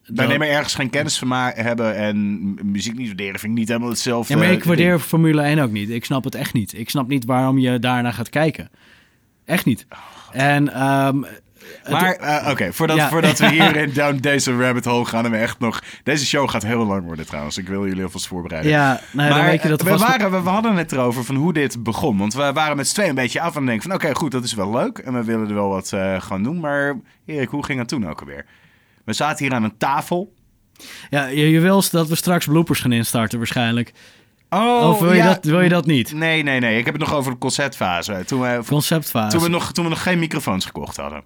Wij 0.06 0.28
nemen 0.28 0.50
ergens 0.50 0.76
geen 0.76 0.90
kennis 0.90 1.18
van 1.18 1.32
hebben 1.32 1.96
en 1.96 2.54
muziek 2.72 2.98
niet 2.98 3.08
waarderen 3.08 3.40
vind 3.40 3.52
ik 3.52 3.58
niet 3.58 3.68
helemaal 3.68 3.90
hetzelfde. 3.90 4.34
Ja, 4.34 4.40
maar 4.40 4.52
ik 4.52 4.64
waardeer 4.64 4.90
ding. 4.90 5.02
Formule 5.02 5.42
1 5.42 5.60
ook 5.60 5.72
niet. 5.72 5.90
Ik 5.90 6.06
snap 6.06 6.24
het 6.24 6.36
echt 6.36 6.54
niet. 6.54 6.78
Ik 6.78 6.90
snap 6.90 7.08
niet 7.08 7.26
waarom 7.26 7.58
je 7.58 7.80
daarna 7.80 8.12
gaat 8.12 8.30
kijken. 8.30 8.70
Echt 9.46 9.66
niet. 9.66 9.88
En 10.32 10.74
ehm, 10.74 11.24
Maar 11.90 12.12
eh, 12.16 12.50
oké, 12.52 12.74
voordat, 12.74 12.98
Ja. 12.98 13.10
voordat 13.14 13.40
we 13.40 13.50
hier 13.50 13.76
in 13.76 13.94
down 13.94 14.16
deze 14.18 14.58
rabbit 14.58 14.86
hole 14.86 15.06
gaan 15.06 15.26
en 15.26 15.32
we 15.32 15.38
echt 15.38 15.60
nog... 15.60 15.82
Deze 16.04 16.26
show 16.26 16.50
gaat 16.50 16.64
heel 16.64 16.86
lang 16.86 17.04
worden 17.06 17.26
trouwens. 17.26 17.58
Ik 17.58 17.68
wil 17.68 17.88
jullie 17.88 18.04
alvast 18.04 18.28
voorbereiden. 18.28 18.72
ja, 18.72 18.94
dan 19.14 19.28
maar 19.30 19.46
weet 19.46 19.62
je 19.62 19.68
dat 19.70 19.82
we, 19.82 19.90
vast- 19.90 20.08
waren, 20.08 20.32
we, 20.32 20.42
we 20.42 20.50
hadden 20.50 20.76
het 20.76 20.92
erover 20.92 21.24
van 21.24 21.36
hoe 21.36 21.54
dit 21.54 21.84
begon. 21.84 22.18
Want 22.18 22.34
we 22.34 22.52
waren 22.54 22.78
met 22.78 22.88
z'n 22.88 22.94
tweeën 22.94 23.10
een 23.10 23.16
beetje 23.16 23.42
af 23.42 23.56
en 23.56 23.66
denken 23.66 23.84
van... 23.90 23.94
Oké, 23.94 24.16
goed, 24.16 24.32
dat 24.32 24.44
is 24.44 24.54
wel 24.54 24.72
leuk. 24.72 24.98
En 24.98 25.14
we 25.14 25.24
willen 25.24 25.48
er 25.48 25.54
wel 25.54 25.70
wat 25.70 25.92
eh, 25.94 26.22
gaan 26.22 26.44
doen. 26.44 26.60
Maar 26.60 27.00
Erik, 27.26 27.50
hoe 27.50 27.66
ging 27.66 27.80
het 27.80 27.88
toen 27.88 28.10
ook 28.10 28.20
alweer? 28.20 28.46
We 29.06 29.14
zaten 29.14 29.46
hier 29.46 29.54
aan 29.54 29.64
een 29.64 29.78
tafel. 29.78 30.34
Ja, 31.10 31.26
je, 31.26 31.50
je 31.50 31.60
wil 31.60 31.84
dat 31.92 32.08
we 32.08 32.16
straks 32.16 32.46
bloopers 32.46 32.80
gaan 32.80 32.92
instarten 32.92 33.38
waarschijnlijk. 33.38 33.94
Oh, 34.50 34.90
of 34.90 35.00
wil, 35.00 35.14
je 35.14 35.24
dat, 35.24 35.46
wil 35.46 35.62
je 35.62 35.70
dat 35.70 35.86
niet? 35.86 36.14
Nee, 36.14 36.44
nee, 36.44 36.60
nee. 36.60 36.78
Ik 36.78 36.86
heb 36.86 36.94
het 36.94 37.04
nog 37.04 37.14
over 37.14 37.32
de 37.32 37.38
concertfase. 37.38 38.24
Toen 38.26 38.42
we, 38.42 38.60
Conceptfase. 38.68 39.36
toen 39.38 39.46
we, 39.46 39.50
nog, 39.52 39.72
toen 39.72 39.84
we 39.84 39.90
nog 39.90 40.04
geen 40.04 40.20
microfoons 40.20 40.66
gekocht 40.66 40.98
hadden. 40.98 41.24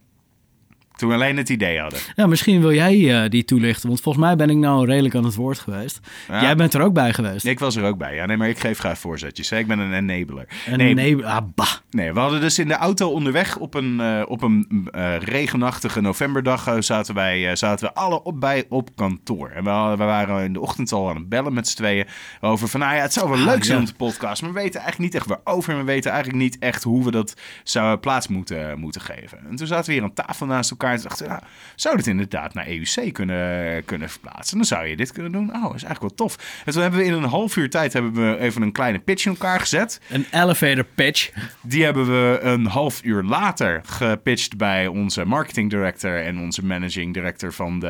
Toen 1.01 1.09
we 1.09 1.15
alleen 1.15 1.37
het 1.37 1.49
idee 1.49 1.79
hadden. 1.79 1.99
Ja, 2.15 2.27
misschien 2.27 2.59
wil 2.61 2.73
jij 2.73 3.23
eh, 3.23 3.29
die 3.29 3.45
toelichten. 3.45 3.87
Want 3.87 4.01
volgens 4.01 4.25
mij 4.25 4.35
ben 4.35 4.49
ik 4.49 4.57
nou 4.57 4.85
redelijk 4.85 5.15
aan 5.15 5.23
het 5.23 5.35
woord 5.35 5.59
geweest. 5.59 5.99
Ja. 6.27 6.41
Jij 6.41 6.55
bent 6.55 6.73
er 6.73 6.81
ook 6.81 6.93
bij 6.93 7.13
geweest. 7.13 7.45
Ik 7.45 7.59
was 7.59 7.75
er 7.75 7.83
ook 7.83 7.97
bij. 7.97 8.15
Ja, 8.15 8.25
nee, 8.25 8.37
maar 8.37 8.49
ik 8.49 8.59
geef 8.59 8.79
graag 8.79 8.97
voorzetjes. 8.99 9.49
Hè. 9.49 9.57
Ik 9.57 9.67
ben 9.67 9.79
een 9.79 10.09
enabler. 10.09 10.47
En 10.65 10.77
nee, 10.77 10.93
nee, 10.93 11.25
ah, 11.25 11.37
bah. 11.55 11.67
Nee, 11.89 12.13
we 12.13 12.19
hadden 12.19 12.41
dus 12.41 12.59
in 12.59 12.67
de 12.67 12.73
auto 12.75 13.09
onderweg 13.09 13.57
op 13.57 13.73
een, 13.73 13.99
eh, 13.99 14.21
op 14.27 14.41
een 14.41 14.87
eh, 14.91 15.17
regenachtige 15.17 16.01
novemberdag 16.01 16.75
zaten, 16.79 17.15
wij, 17.15 17.55
zaten 17.55 17.87
we 17.87 17.93
alle 17.93 18.23
op 18.23 18.39
bij 18.39 18.65
op 18.69 18.89
kantoor. 18.95 19.49
En 19.49 19.63
we, 19.63 19.69
hadden- 19.69 19.97
we 19.97 20.03
waren 20.03 20.43
in 20.43 20.53
de 20.53 20.59
ochtend 20.59 20.91
al 20.91 21.09
aan 21.09 21.15
het 21.15 21.29
bellen 21.29 21.53
met 21.53 21.67
z'n 21.67 21.75
tweeën 21.77 22.05
over 22.41 22.67
van, 22.67 22.79
nou 22.79 22.95
ja, 22.95 23.01
het 23.01 23.13
zou 23.13 23.29
wel 23.29 23.37
Ah, 23.37 23.45
leuk 23.45 23.63
zijn 23.63 23.77
ja. 23.77 23.83
om 23.83 23.89
te 23.89 23.95
podcast, 23.95 24.41
maar 24.41 24.53
we 24.53 24.59
weten 24.59 24.79
eigenlijk 24.81 25.11
niet 25.13 25.21
echt 25.21 25.29
waarover 25.29 25.73
en 25.73 25.79
we 25.79 25.85
weten 25.85 26.11
eigenlijk 26.11 26.43
niet 26.43 26.59
echt 26.59 26.83
hoe 26.83 27.03
we 27.03 27.11
dat 27.11 27.33
zouden 27.63 27.99
plaats 27.99 28.27
moeten, 28.27 28.79
moeten 28.79 29.01
geven. 29.01 29.37
En 29.49 29.55
toen 29.55 29.67
zaten 29.67 29.85
we 29.85 29.93
hier 29.93 30.03
aan 30.03 30.13
tafel 30.13 30.45
naast 30.45 30.71
elkaar 30.71 30.90
dachten, 30.97 31.27
nou, 31.27 31.41
zou 31.75 31.95
dit 31.95 32.07
inderdaad 32.07 32.53
naar 32.53 32.67
EUC 32.67 33.13
kunnen, 33.13 33.85
kunnen 33.85 34.09
verplaatsen? 34.09 34.57
Dan 34.57 34.65
zou 34.65 34.87
je 34.87 34.95
dit 34.95 35.11
kunnen 35.11 35.31
doen. 35.31 35.55
Oh, 35.55 35.61
dat 35.61 35.75
is 35.75 35.83
eigenlijk 35.83 36.17
wel 36.17 36.27
tof. 36.27 36.61
En 36.65 36.73
toen 36.73 36.81
hebben 36.81 36.99
we 36.99 37.05
in 37.05 37.13
een 37.13 37.23
half 37.23 37.55
uur 37.55 37.69
tijd 37.69 37.93
hebben 37.93 38.13
we 38.13 38.37
even 38.39 38.61
een 38.61 38.71
kleine 38.71 38.99
pitch 38.99 39.25
in 39.25 39.31
elkaar 39.31 39.59
gezet. 39.59 40.01
Een 40.09 40.25
elevator 40.31 40.85
pitch. 40.95 41.31
Die 41.61 41.83
hebben 41.83 42.05
we 42.05 42.39
een 42.41 42.65
half 42.65 43.03
uur 43.03 43.23
later 43.23 43.81
gepitcht 43.85 44.57
bij 44.57 44.87
onze 44.87 45.25
marketing 45.25 45.69
director 45.69 46.23
en 46.23 46.39
onze 46.39 46.65
managing 46.65 47.13
director 47.13 47.53
van 47.53 47.79
de, 47.79 47.87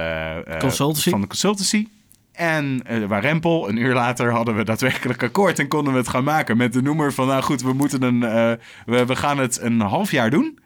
eh, 0.47 0.59
Consultancy. 0.59 1.09
Van 1.09 1.21
de 1.21 1.27
consultancy. 1.27 1.87
En 2.31 2.83
uh, 2.91 3.05
waar 3.05 3.21
Rempel, 3.21 3.69
een 3.69 3.77
uur 3.77 3.93
later 3.93 4.31
hadden 4.31 4.55
we 4.55 4.63
daadwerkelijk 4.63 5.23
akkoord 5.23 5.59
en 5.59 5.67
konden 5.67 5.93
we 5.93 5.99
het 5.99 6.07
gaan 6.07 6.23
maken 6.23 6.57
met 6.57 6.73
de 6.73 6.81
noemer 6.81 7.13
van, 7.13 7.27
nou 7.27 7.43
goed, 7.43 7.61
we 7.61 7.73
moeten 7.73 8.03
een, 8.03 8.21
uh, 8.21 8.51
we, 8.85 9.05
we 9.05 9.15
gaan 9.15 9.37
het 9.37 9.61
een 9.61 9.79
half 9.79 10.11
jaar 10.11 10.29
doen. 10.29 10.59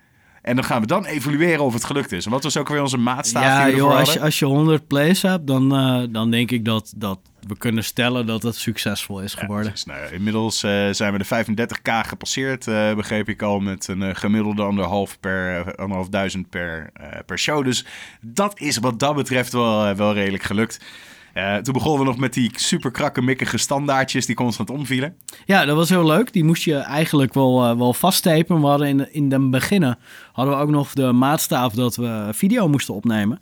En 0.45 0.55
dan 0.55 0.63
gaan 0.63 0.81
we 0.81 0.87
dan 0.87 1.05
evalueren 1.05 1.63
of 1.63 1.73
het 1.73 1.83
gelukt 1.83 2.11
is. 2.11 2.25
En 2.25 2.31
wat 2.31 2.43
was 2.43 2.57
ook 2.57 2.69
weer 2.69 2.81
onze 2.81 2.97
maatstaaf 2.97 3.43
Ja, 3.43 3.65
die 3.65 3.75
joh, 3.75 3.97
als 3.97 4.13
je, 4.13 4.19
als 4.19 4.39
je 4.39 4.45
100 4.45 4.87
plays 4.87 5.21
hebt, 5.21 5.47
dan, 5.47 5.75
uh, 5.79 6.07
dan 6.09 6.31
denk 6.31 6.51
ik 6.51 6.65
dat, 6.65 6.93
dat 6.95 7.19
we 7.47 7.57
kunnen 7.57 7.83
stellen 7.83 8.25
dat 8.25 8.43
het 8.43 8.55
succesvol 8.55 9.21
is 9.21 9.33
geworden. 9.33 9.71
Ja, 9.75 9.93
nou, 9.93 10.13
inmiddels 10.13 10.63
uh, 10.63 10.89
zijn 10.91 11.13
we 11.13 11.17
de 11.17 11.45
35k 11.45 12.07
gepasseerd, 12.07 12.67
uh, 12.67 12.93
begreep 12.95 13.29
ik 13.29 13.41
al, 13.41 13.59
met 13.59 13.87
een 13.87 14.15
gemiddelde 14.15 14.63
anderhalf, 14.63 15.19
per, 15.19 15.75
anderhalf 15.75 16.09
duizend 16.09 16.49
per, 16.49 16.91
per 17.25 17.39
show. 17.39 17.63
Dus 17.63 17.85
dat 18.21 18.59
is 18.59 18.77
wat 18.77 18.99
dat 18.99 19.15
betreft 19.15 19.51
wel, 19.51 19.95
wel 19.95 20.13
redelijk 20.13 20.43
gelukt. 20.43 20.79
Uh, 21.37 21.55
toen 21.55 21.73
begonnen 21.73 21.99
we 21.99 22.05
nog 22.05 22.17
met 22.17 22.33
die 22.33 22.51
super 22.55 22.91
krakkemikkige 22.91 23.57
standaardjes 23.57 24.25
die 24.25 24.35
constant 24.35 24.69
omvielen. 24.69 25.15
Ja, 25.45 25.65
dat 25.65 25.75
was 25.75 25.89
heel 25.89 26.05
leuk. 26.05 26.33
Die 26.33 26.43
moest 26.43 26.63
je 26.63 26.75
eigenlijk 26.75 27.33
wel, 27.33 27.69
uh, 27.69 27.77
wel 27.77 27.93
vasttepen. 27.93 28.61
We 28.61 28.67
hadden 28.67 28.87
in, 28.87 29.13
in 29.13 29.29
de 29.29 29.39
beginnen 29.39 29.97
hadden 30.31 30.55
we 30.55 30.61
ook 30.61 30.69
nog 30.69 30.93
de 30.93 31.11
maatstaaf 31.11 31.73
dat 31.73 31.95
we 31.95 32.29
video 32.31 32.67
moesten 32.67 32.93
opnemen. 32.93 33.39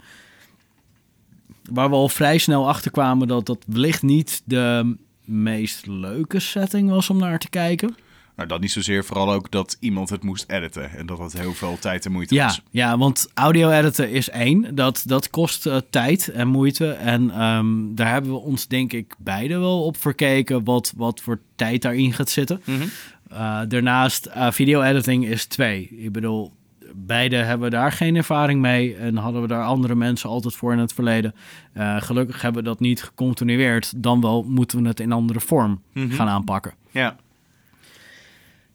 Waar 1.72 1.90
we 1.90 1.96
al 1.96 2.10
vrij 2.10 2.38
snel 2.38 2.68
achter 2.68 2.92
kwamen 2.92 3.28
dat 3.28 3.46
dat 3.46 3.64
wellicht 3.68 4.02
niet 4.02 4.42
de 4.46 4.96
meest 5.26 5.86
leuke 5.86 6.40
setting 6.40 6.90
was 6.90 7.10
om 7.10 7.18
naar 7.18 7.40
te 7.40 7.50
kijken. 7.50 7.96
Nou, 8.36 8.48
dat 8.50 8.62
niet 8.62 8.72
zozeer. 8.72 9.06
Vooral 9.06 9.34
ook 9.34 9.52
dat 9.52 9.78
iemand 9.80 10.10
het 10.10 10.24
moest 10.24 10.46
editen. 10.48 10.92
En 10.92 11.06
dat 11.06 11.18
dat 11.18 11.34
heel 11.34 11.54
veel 11.54 11.78
tijd 11.80 12.06
en 12.06 12.12
moeite 12.12 12.36
ja, 12.36 12.46
was. 12.46 12.62
Ja, 12.72 12.98
want 12.98 13.28
audio 13.34 13.70
editen 13.70 14.12
is 14.12 14.30
één. 14.30 14.76
Dat, 14.76 15.04
dat 15.06 15.30
kost 15.30 15.66
uh, 15.66 15.78
tijd 15.90 16.28
en 16.28 16.48
moeite. 16.48 16.92
En 16.92 17.42
um, 17.44 17.96
daar 17.96 18.12
hebben 18.12 18.32
we 18.32 18.38
ons 18.38 18.68
denk 18.68 18.94
ik 18.94 19.16
beide 19.18 19.58
wel 19.58 19.84
op 19.84 19.98
verkeken... 19.98 20.64
wat, 20.64 20.94
wat 20.96 21.22
voor 21.22 21.40
tijd 21.56 21.82
daarin 21.82 22.14
gaat 22.14 22.30
zitten. 22.30 22.62
Mm 22.66 22.76
-hmm. 22.76 22.90
uh, 23.32 23.60
daarnaast, 23.68 24.28
uh, 24.28 24.52
video 24.52 24.82
editing 24.82 25.26
is 25.26 25.46
twee. 25.46 25.90
Ik 25.98 26.12
bedoel, 26.12 26.52
beide 26.96 27.36
hebben 27.36 27.72
daar 27.72 27.92
geen 27.92 28.16
ervaring 28.16 28.62
mee... 28.62 28.96
en 28.96 29.18
hadden 29.18 29.42
we 29.42 29.48
daar 29.48 29.64
andere 29.64 29.96
mensen 29.96 30.30
altijd 30.30 30.56
voor 30.56 30.74
in 30.74 30.80
het 30.80 30.94
verleden. 30.94 31.36
Uh, 31.78 32.02
gelukkig 32.02 32.42
hebben 32.42 32.64
we 32.64 32.70
dat 32.70 32.80
niet 32.80 33.04
gecontinueerd. 33.04 34.04
Dan 34.04 34.22
wel 34.22 34.44
moeten 34.44 34.82
we 34.82 34.88
het 34.88 35.00
in 35.00 35.12
andere 35.12 35.40
vorm 35.40 35.72
Mhm. 35.72 36.04
mm 36.04 36.10
-hmm. 36.10 36.18
gaan 36.18 36.28
aanpakken. 36.28 36.74
Ja. 36.92 37.16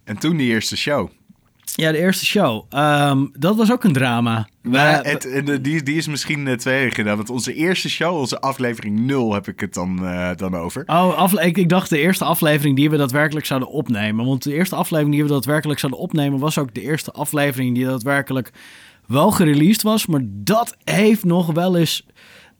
En 0.09 0.19
toen 0.19 0.37
die 0.37 0.51
eerste 0.51 0.77
show. 0.77 1.09
Ja, 1.75 1.93
de 1.93 1.99
eerste 1.99 2.27
show. 2.27 2.65
Um, 2.75 3.31
dat 3.33 3.57
was 3.57 3.73
ook 3.73 3.85
een 3.85 3.93
drama. 3.93 4.49
Maar 4.63 5.05
het, 5.05 5.29
die, 5.63 5.83
die 5.83 5.97
is 5.97 6.07
misschien 6.07 6.47
uh, 6.47 6.55
twee 6.55 6.91
gedaan. 6.91 7.17
Want 7.17 7.31
onze 7.31 7.55
eerste 7.55 7.89
show, 7.89 8.17
onze 8.17 8.41
aflevering 8.41 8.99
0, 8.99 9.33
heb 9.33 9.49
ik 9.49 9.61
het 9.61 9.75
dan, 9.75 9.99
uh, 10.03 10.31
dan 10.37 10.57
over. 10.57 10.83
Oh, 10.87 11.15
afle- 11.15 11.45
ik, 11.45 11.57
ik, 11.57 11.69
dacht 11.69 11.91
de 11.91 11.99
eerste 11.99 12.25
aflevering 12.25 12.77
die 12.77 12.91
we 12.91 12.97
daadwerkelijk 12.97 13.47
zouden 13.47 13.69
opnemen. 13.69 14.27
Want 14.27 14.43
de 14.43 14.55
eerste 14.55 14.77
aflevering 14.77 15.15
die 15.15 15.25
we 15.25 15.29
daadwerkelijk 15.29 15.81
zouden 15.81 16.01
opnemen... 16.01 16.39
was 16.39 16.59
ook 16.59 16.75
de 16.75 16.83
eerste 16.83 17.13
aflevering 17.13 17.75
die 17.75 17.85
daadwerkelijk 17.85 18.53
wel 19.07 19.31
gereleased 19.31 19.83
was. 19.83 20.07
Maar 20.07 20.23
dat 20.25 20.77
heeft 20.85 21.25
nog 21.25 21.53
wel 21.53 21.77
eens... 21.77 22.07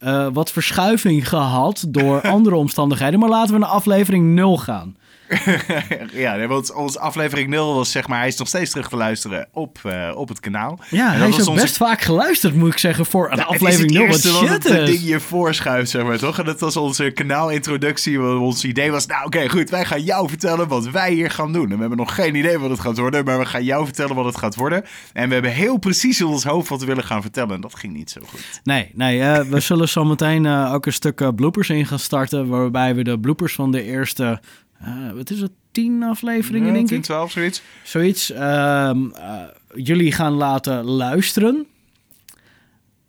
Uh, 0.01 0.29
wat 0.33 0.53
verschuiving 0.53 1.29
gehad 1.29 1.85
door 1.89 2.21
andere 2.37 2.57
omstandigheden. 2.57 3.19
Maar 3.19 3.29
laten 3.29 3.55
we 3.55 3.61
naar 3.61 3.69
aflevering 3.69 4.35
0 4.35 4.59
gaan. 4.59 4.97
ja, 6.13 6.47
want 6.47 6.73
onze 6.73 7.01
aflevering 7.01 7.49
0 7.49 7.75
was 7.75 7.91
zeg 7.91 8.09
maar, 8.09 8.19
hij 8.19 8.29
is 8.29 8.37
nog 8.37 8.49
steeds 8.49 8.71
terug 8.71 8.89
te 8.89 8.97
luisteren 8.97 9.49
op, 9.53 9.79
eh, 9.83 10.13
op 10.15 10.29
het 10.29 10.41
kanaal. 10.41 10.79
Ja, 10.91 11.11
hij 11.13 11.29
is 11.29 11.41
ook 11.41 11.49
onze- 11.49 11.63
best 11.63 11.77
vaak 11.77 12.01
geluisterd, 12.01 12.55
moet 12.55 12.73
ik 12.73 12.79
zeggen, 12.79 13.07
voor 13.07 13.31
een 13.31 13.37
Nou, 13.37 13.49
aflevering 13.49 13.93
0. 13.93 14.07
Het 14.07 14.15
is 14.15 14.25
het 14.25 14.33
eerste 14.33 14.49
wat 14.49 14.63
het 14.79 14.89
is. 14.89 14.91
ding 14.99 15.09
je 15.09 15.21
voorschuift, 15.21 15.91
zeg 15.91 16.03
maar, 16.05 16.19
toch? 16.19 16.39
En 16.39 16.45
dat 16.45 16.61
was 16.61 16.77
onze 16.77 17.11
kanaalintroductie. 17.11 18.23
Ons 18.23 18.65
idee 18.65 18.91
was, 18.91 19.07
nou 19.07 19.25
oké, 19.27 19.49
goed, 19.49 19.71
wij 19.71 19.85
gaan 19.85 20.03
jou 20.03 20.29
vertellen 20.29 20.69
wat 20.69 20.89
wij 20.91 21.13
hier 21.13 21.31
gaan 21.31 21.53
doen. 21.53 21.71
En 21.71 21.75
we 21.75 21.81
hebben 21.81 21.99
nog 21.99 22.15
geen 22.15 22.35
idee 22.35 22.59
wat 22.59 22.71
het 22.71 22.81
gaat 22.81 22.99
worden, 22.99 23.25
maar 23.25 23.39
we 23.39 23.47
gaan 23.47 23.65
jou 23.65 23.85
vertellen 23.85 24.15
wat 24.15 24.25
het 24.25 24.37
gaat 24.37 24.55
worden. 24.55 24.85
En 25.13 25.27
we 25.29 25.33
hebben 25.35 25.53
heel 25.53 25.77
precies 25.77 26.21
in 26.21 26.27
ons 26.27 26.45
hoofd 26.45 26.69
wat 26.69 26.81
we 26.81 26.87
willen 26.87 27.05
gaan 27.05 27.23
vertellen. 27.23 27.55
En 27.55 27.61
dat 27.61 27.75
ging 27.75 27.93
niet 27.93 28.11
zo 28.11 28.21
goed. 28.27 28.61
Nee, 28.65 28.91
nee 28.95 29.21
eh, 29.21 29.41
we 29.41 29.61
zullen 29.61 29.89
zo 29.89 30.05
meteen 30.05 30.47
eh, 30.47 30.73
ook 30.75 30.87
een 30.87 30.93
stuk 30.93 31.21
eh, 31.21 31.29
bloopers 31.37 31.71
in 31.71 31.87
gaan 31.87 31.99
starten. 31.99 32.49
Waarbij 32.49 32.95
we 32.95 33.05
de 33.05 33.19
bloopers 33.19 33.55
van 33.55 33.71
de 33.73 33.83
eerste, 33.83 34.41
eh, 34.81 35.11
wat 35.15 35.31
is 35.31 35.41
het, 35.41 35.51
tien 35.73 36.03
afleveringen, 36.03 36.67
Ja, 36.69 36.73
denk 36.75 36.87
10, 36.89 36.97
ik. 36.97 37.03
12, 37.03 37.31
zoiets. 37.31 37.63
Zoiets. 37.83 38.31
ehm, 38.33 39.11
eh, 39.11 39.43
jullie 39.75 40.13
gaan 40.13 40.33
laten 40.33 40.85
luisteren. 40.85 41.67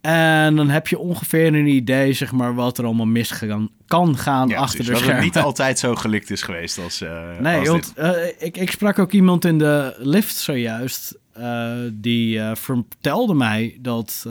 En 0.02 0.56
dan 0.56 0.70
heb 0.70 0.88
je 0.88 0.98
ongeveer 1.00 1.48
een 1.48 1.68
idee, 1.68 2.14
zeg 2.14 2.32
maar, 2.32 2.56
wat 2.56 2.78
er 2.78 2.86
allemaal 2.86 3.06
misgaan 3.06 3.70
kan 3.88 4.18
gaan 4.18 4.48
Ja, 4.48 4.58
achter 4.58 4.80
de 4.80 4.86
Dat 4.86 4.94
het 4.94 5.04
schermen. 5.04 5.24
niet 5.24 5.38
altijd 5.38 5.80
zo 5.80 5.96
gelikt 5.96 6.30
is 6.32 6.42
geweest 6.42 6.78
als, 6.80 7.02
eh 7.02 7.38
Nee, 7.40 7.60
als 7.60 7.68
want 7.68 7.94
ik, 8.40 8.58
ik 8.58 8.72
sprak 8.72 9.00
ook 9.00 9.12
iemand 9.12 9.46
in 9.46 9.58
de 9.58 9.96
lift 9.98 10.36
zojuist. 10.36 11.18
die 11.94 12.40
vertelde 12.54 13.34
mij 13.34 13.78
dat, 13.82 14.26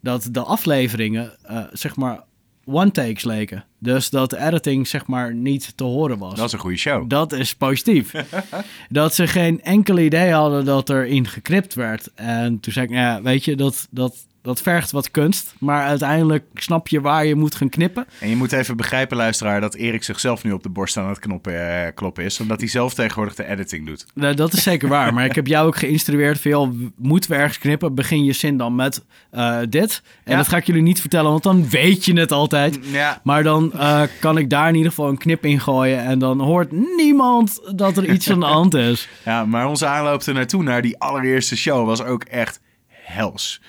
dat 0.00 0.28
de 0.30 0.40
afleveringen, 0.40 1.32
zeg 1.72 1.96
maar, 1.96 2.20
one-takes 2.64 3.24
leken. 3.24 3.64
Dus 3.78 4.10
dat 4.10 4.30
de 4.30 4.38
editing, 4.38 4.88
zeg 4.88 5.06
maar, 5.06 5.34
niet 5.34 5.76
te 5.76 5.84
horen 5.84 6.18
was. 6.18 6.34
Dat 6.34 6.46
is 6.46 6.52
een 6.52 6.58
goede 6.58 6.76
show. 6.76 7.08
Dat 7.08 7.32
is 7.32 7.54
positief. 7.54 8.12
dat 8.88 9.14
ze 9.14 9.26
geen 9.26 9.62
enkel 9.62 9.98
idee 9.98 10.32
hadden 10.32 10.64
dat 10.64 10.88
er 10.88 11.06
in 11.06 11.26
geknipt 11.26 11.74
werd. 11.74 12.10
En 12.14 12.60
toen 12.60 12.72
zei 12.72 12.84
ik, 12.86 12.90
nou 12.90 13.02
ja, 13.02 13.22
weet 13.22 13.44
je, 13.44 13.56
dat, 13.56 13.88
dat, 13.90 14.16
dat 14.42 14.62
vergt 14.62 14.90
wat 14.90 15.10
kunst. 15.10 15.54
Maar 15.58 15.84
uiteindelijk 15.86 16.44
snap 16.54 16.88
je 16.88 17.00
waar 17.00 17.26
je 17.26 17.34
moet 17.34 17.54
gaan 17.54 17.68
knippen. 17.68 18.06
En 18.20 18.28
je 18.28 18.36
moet 18.36 18.52
even 18.52 18.76
begrijpen, 18.76 19.16
luisteraar, 19.16 19.60
dat 19.60 19.74
Erik 19.74 20.02
zichzelf 20.02 20.44
nu 20.44 20.52
op 20.52 20.62
de 20.62 20.68
borst 20.68 20.96
aan 20.96 21.08
het 21.08 21.18
knoppen, 21.18 21.84
eh, 21.86 21.94
kloppen 21.94 22.24
is. 22.24 22.40
Omdat 22.40 22.60
hij 22.60 22.68
zelf 22.68 22.94
tegenwoordig 22.94 23.34
de 23.34 23.44
editing 23.46 23.86
doet. 23.86 24.06
Nou, 24.14 24.34
dat 24.34 24.52
is 24.52 24.62
zeker 24.62 24.88
waar. 24.88 25.14
Maar 25.14 25.24
ik 25.24 25.34
heb 25.34 25.46
jou 25.46 25.66
ook 25.66 25.76
geïnstrueerd 25.76 26.40
van, 26.40 26.50
joh, 26.50 26.72
moeten 26.96 27.30
we 27.30 27.36
ergens 27.36 27.58
knippen? 27.58 27.94
Begin 27.94 28.24
je 28.24 28.32
zin 28.32 28.56
dan 28.56 28.74
met 28.74 29.04
eh, 29.30 29.58
dit. 29.68 30.02
En 30.24 30.30
Ja. 30.32 30.36
dat 30.36 30.48
ga 30.48 30.56
ik 30.56 30.66
jullie 30.66 30.82
niet 30.82 31.00
vertellen, 31.00 31.30
want 31.30 31.42
dan 31.42 31.68
weet 31.68 32.04
je 32.04 32.12
het 32.20 32.32
altijd. 32.32 32.78
Ja, 32.82 33.20
Maar 33.22 33.42
dan 33.42 33.72
eh, 33.72 34.02
kan 34.20 34.38
ik 34.38 34.50
daar 34.50 34.68
in 34.68 34.74
ieder 34.74 34.90
geval 34.90 35.08
een 35.08 35.18
knip 35.18 35.44
in 35.44 35.60
gooien. 35.60 36.04
En 36.04 36.18
dan 36.18 36.40
hoort 36.40 36.72
niemand 36.96 37.60
dat 37.74 37.96
er 37.96 38.10
iets 38.10 38.30
aan 38.30 38.40
de 38.40 38.46
hand 38.46 38.74
is. 38.74 39.08
Ja, 39.24 39.44
maar 39.44 39.66
onze 39.68 39.86
aanloop 39.86 40.22
er 40.22 40.34
naartoe, 40.34 40.62
naar 40.62 40.82
die 40.82 40.98
allereerste 40.98 41.56
show, 41.56 41.86
was 41.86 42.02
ook 42.02 42.22
echt 42.24 42.60
hels. 42.88 43.60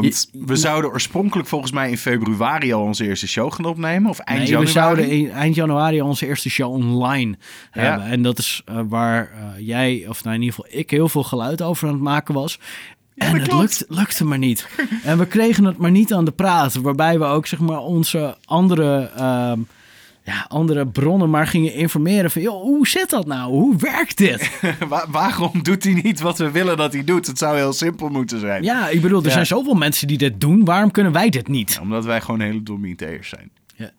Want 0.00 0.28
Je- 0.32 0.44
we 0.46 0.56
zouden 0.56 0.90
oorspronkelijk 0.90 1.48
volgens 1.48 1.72
mij 1.72 1.90
in 1.90 1.98
februari 1.98 2.72
al 2.72 2.82
onze 2.82 3.04
eerste 3.04 3.28
show 3.28 3.52
gaan 3.52 3.64
opnemen. 3.64 4.10
Of 4.10 4.18
eind 4.18 4.38
Nee, 4.40 4.48
januari. 4.48 4.66
we 4.72 4.78
zouden 4.80 5.08
in, 5.10 5.30
eind 5.30 5.54
januari 5.54 6.00
onze 6.02 6.26
eerste 6.26 6.50
show 6.50 6.72
online 6.72 7.36
Ja. 7.72 7.80
hebben. 7.82 8.06
En 8.06 8.22
dat 8.22 8.38
is 8.38 8.62
eh, 8.64 8.80
waar 8.88 9.30
eh, 9.30 9.66
jij, 9.66 10.04
of 10.08 10.24
nou 10.24 10.34
in 10.36 10.42
ieder 10.42 10.56
geval 10.64 10.78
ik, 10.80 10.90
heel 10.90 11.08
veel 11.08 11.22
geluid 11.22 11.62
over 11.62 11.86
aan 11.88 11.94
het 11.94 12.02
maken 12.02 12.34
was. 12.34 12.58
En 13.16 13.38
het 13.40 13.52
lukt, 13.52 13.84
lukte 13.88 14.24
maar 14.24 14.38
niet. 14.38 14.68
en 15.04 15.18
we 15.18 15.26
kregen 15.26 15.64
het 15.64 15.76
maar 15.78 15.90
niet 15.90 16.12
aan 16.14 16.24
de 16.24 16.30
praat. 16.32 16.74
Waarbij 16.74 17.18
we 17.18 17.24
ook 17.24 17.46
zeg 17.46 17.58
maar 17.58 17.78
onze 17.78 18.36
andere, 18.44 19.10
ehm, 19.16 19.58
ja, 20.24 20.44
andere 20.48 20.86
bronnen 20.86 21.30
maar 21.30 21.46
gingen 21.46 21.74
informeren 21.74 22.30
van... 22.30 22.42
joh, 22.42 22.62
hoe 22.62 22.88
zit 22.88 23.10
dat 23.10 23.26
nou? 23.26 23.50
Hoe 23.50 23.76
werkt 23.76 24.16
dit? 24.18 24.50
Wa- 24.88 25.06
waarom 25.08 25.62
doet 25.62 25.84
hij 25.84 25.92
niet 26.02 26.20
wat 26.20 26.38
we 26.38 26.50
willen 26.50 26.76
dat 26.76 26.92
hij 26.92 27.04
doet? 27.04 27.26
Het 27.26 27.38
zou 27.38 27.56
heel 27.56 27.72
simpel 27.72 28.08
moeten 28.08 28.40
zijn. 28.40 28.62
ja, 28.62 28.88
ik 28.88 29.00
bedoel, 29.00 29.18
er 29.20 29.26
Ja. 29.26 29.32
zijn 29.32 29.46
zoveel 29.46 29.74
mensen 29.74 30.06
die 30.08 30.18
dit 30.18 30.40
doen. 30.40 30.64
Waarom 30.64 30.90
kunnen 30.90 31.12
wij 31.12 31.28
dit 31.30 31.48
niet? 31.48 31.78
Omdat 31.82 32.04
wij 32.04 32.20
gewoon 32.20 32.40
hele 32.40 32.62
domme 32.62 32.88
IT'ers 32.88 33.28
zijn. 33.28 33.50
Ja, 33.76 33.90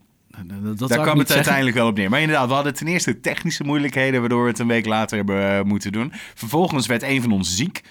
dat, 0.75 0.89
Daar 0.89 1.01
kwam 1.01 1.07
het 1.17 1.27
zeggen. 1.27 1.35
uiteindelijk 1.35 1.75
wel 1.75 1.87
op 1.87 1.97
neer. 1.97 2.09
Maar 2.09 2.21
inderdaad, 2.21 2.47
we 2.47 2.53
hadden 2.53 2.73
ten 2.73 2.87
eerste 2.87 3.19
technische 3.19 3.63
moeilijkheden... 3.63 4.19
waardoor 4.19 4.43
we 4.43 4.49
het 4.49 4.59
een 4.59 4.67
week 4.67 4.85
later 4.85 5.17
hebben 5.17 5.57
eh, 5.57 5.63
moeten 5.63 5.91
doen. 5.91 6.11
Vervolgens 6.33 6.87
werd 6.87 7.03
een 7.03 7.21
van 7.21 7.31
ons 7.31 7.55
ziek. 7.55 7.81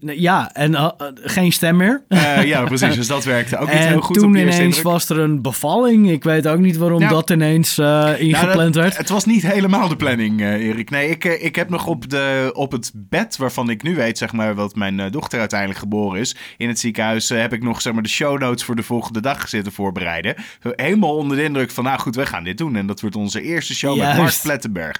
Ja, 0.00 0.52
en 0.52 0.74
eh, 0.74 0.84
eh, 0.84 1.06
geen 1.14 1.52
stem 1.52 1.76
meer. 1.76 2.04
Eh, 2.08 2.44
ja, 2.44 2.64
precies. 2.64 2.94
Dus 2.94 3.06
dat 3.06 3.24
werkte 3.24 3.58
ook 3.58 3.68
niet 3.72 3.78
heel 3.78 4.00
goed 4.00 4.16
toen 4.18 4.28
op 4.28 4.36
ineens 4.36 4.58
indruk. 4.58 4.82
was 4.82 5.08
er 5.08 5.18
een 5.18 5.42
bevalling. 5.42 6.10
Ik 6.10 6.24
weet 6.24 6.46
ook 6.48 6.58
niet 6.58 6.76
waarom 6.76 7.08
dat 7.08 7.30
ineens 7.30 7.78
ingepland 7.78 8.54
Nou, 8.56 8.64
dat- 8.70 8.74
werd. 8.74 8.96
Het 8.96 9.08
was 9.08 9.24
niet 9.24 9.42
helemaal 9.42 9.88
de 9.88 9.96
planning, 9.96 10.40
Erik. 10.40 10.90
Nee, 10.90 11.08
ik, 11.10 11.24
ik 11.24 11.56
heb 11.56 11.68
nog 11.70 11.86
op, 11.86 12.10
de, 12.10 12.50
op 12.54 12.72
het 12.72 12.90
bed 12.94 13.36
waarvan 13.36 13.70
ik 13.70 13.82
nu 13.82 13.94
weet, 13.94 14.18
zeg 14.18 14.32
maar, 14.32 14.54
wat 14.54 14.74
mijn 14.76 15.10
dochter 15.10 15.38
uiteindelijk 15.38 15.78
geboren 15.80 16.20
is. 16.20 16.36
In 16.56 16.68
het 16.68 16.78
ziekenhuis 16.78 17.28
heb 17.28 17.52
ik 17.52 17.62
nog, 17.62 17.80
zeg 17.80 17.92
maar, 17.92 18.02
de 18.02 18.08
show 18.08 18.38
notes 18.40 18.64
voor 18.64 18.76
de 18.76 18.82
volgende 18.82 19.20
dag 19.20 19.48
zitten 19.48 19.72
voorbereiden. 19.72 20.34
Helemaal 20.60 21.16
onder 21.16 21.36
de 21.36 21.42
indruk 21.42 21.70
van, 21.70 21.84
nou 21.84 21.98
goed, 21.98 22.14
we 22.16 22.26
gaan 22.26 22.44
dit 22.44 22.58
doen. 22.58 22.76
En 22.76 22.86
dat 22.86 23.00
wordt 23.00 23.16
onze 23.16 23.42
eerste 23.42 23.74
show 23.74 23.98
met. 23.98 24.16
Mark 24.16 24.38
Plettenberg. 24.42 24.96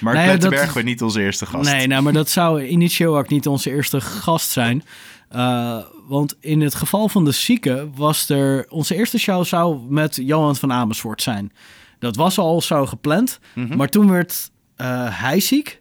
Mark 0.00 0.16
Nee, 0.16 0.26
dat- 0.26 0.38
Plettenberg 0.38 0.72
werd 0.72 0.86
niet 0.86 1.02
onze 1.02 1.20
eerste 1.22 1.46
gast. 1.46 1.72
Nee, 1.72 1.86
nou, 1.86 2.02
maar 2.02 2.12
dat 2.12 2.28
zou 2.28 2.62
initieel 2.62 3.18
ook 3.18 3.28
niet 3.28 3.46
onze 3.46 3.70
eerste 3.70 4.00
gast 4.10 4.50
zijn. 4.50 4.84
Eh, 5.28 5.78
want 6.08 6.36
in 6.40 6.60
het 6.60 6.74
geval 6.74 7.08
van 7.08 7.24
de 7.24 7.30
zieke 7.30 7.88
was 7.94 8.28
er... 8.28 8.66
Onze 8.68 8.94
eerste 8.94 9.18
show 9.18 9.44
zou 9.44 9.80
met 9.88 10.16
Johan 10.16 10.56
van 10.56 10.72
Amersfoort 10.72 11.22
zijn. 11.22 11.52
Dat 11.98 12.16
was 12.16 12.38
al 12.38 12.60
zo 12.60 12.86
gepland. 12.86 13.40
Mhm. 13.54 13.76
Maar 13.76 13.88
toen 13.88 14.10
werd 14.10 14.50
eh, 14.76 15.20
hij 15.20 15.40
ziek. 15.40 15.80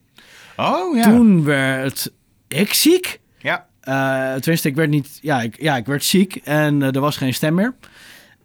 Oh, 0.56 0.96
ja. 0.96 1.04
Toen 1.04 1.44
werd 1.44 2.12
ik 2.48 2.74
ziek. 2.74 3.20
Ja. 3.38 3.68
Eh, 3.82 4.34
tenminste, 4.34 4.68
ik 4.68 4.76
werd 4.76 4.89
niet. 4.89 5.20
Ja, 5.22 5.42
ik, 5.42 5.62
ja, 5.62 5.78
ik 5.78 5.86
werd 5.86 6.04
ziek 6.04 6.36
en 6.36 6.82
er 6.82 7.00
was 7.00 7.18
geen 7.18 7.34
stem 7.34 7.54
meer. 7.54 7.76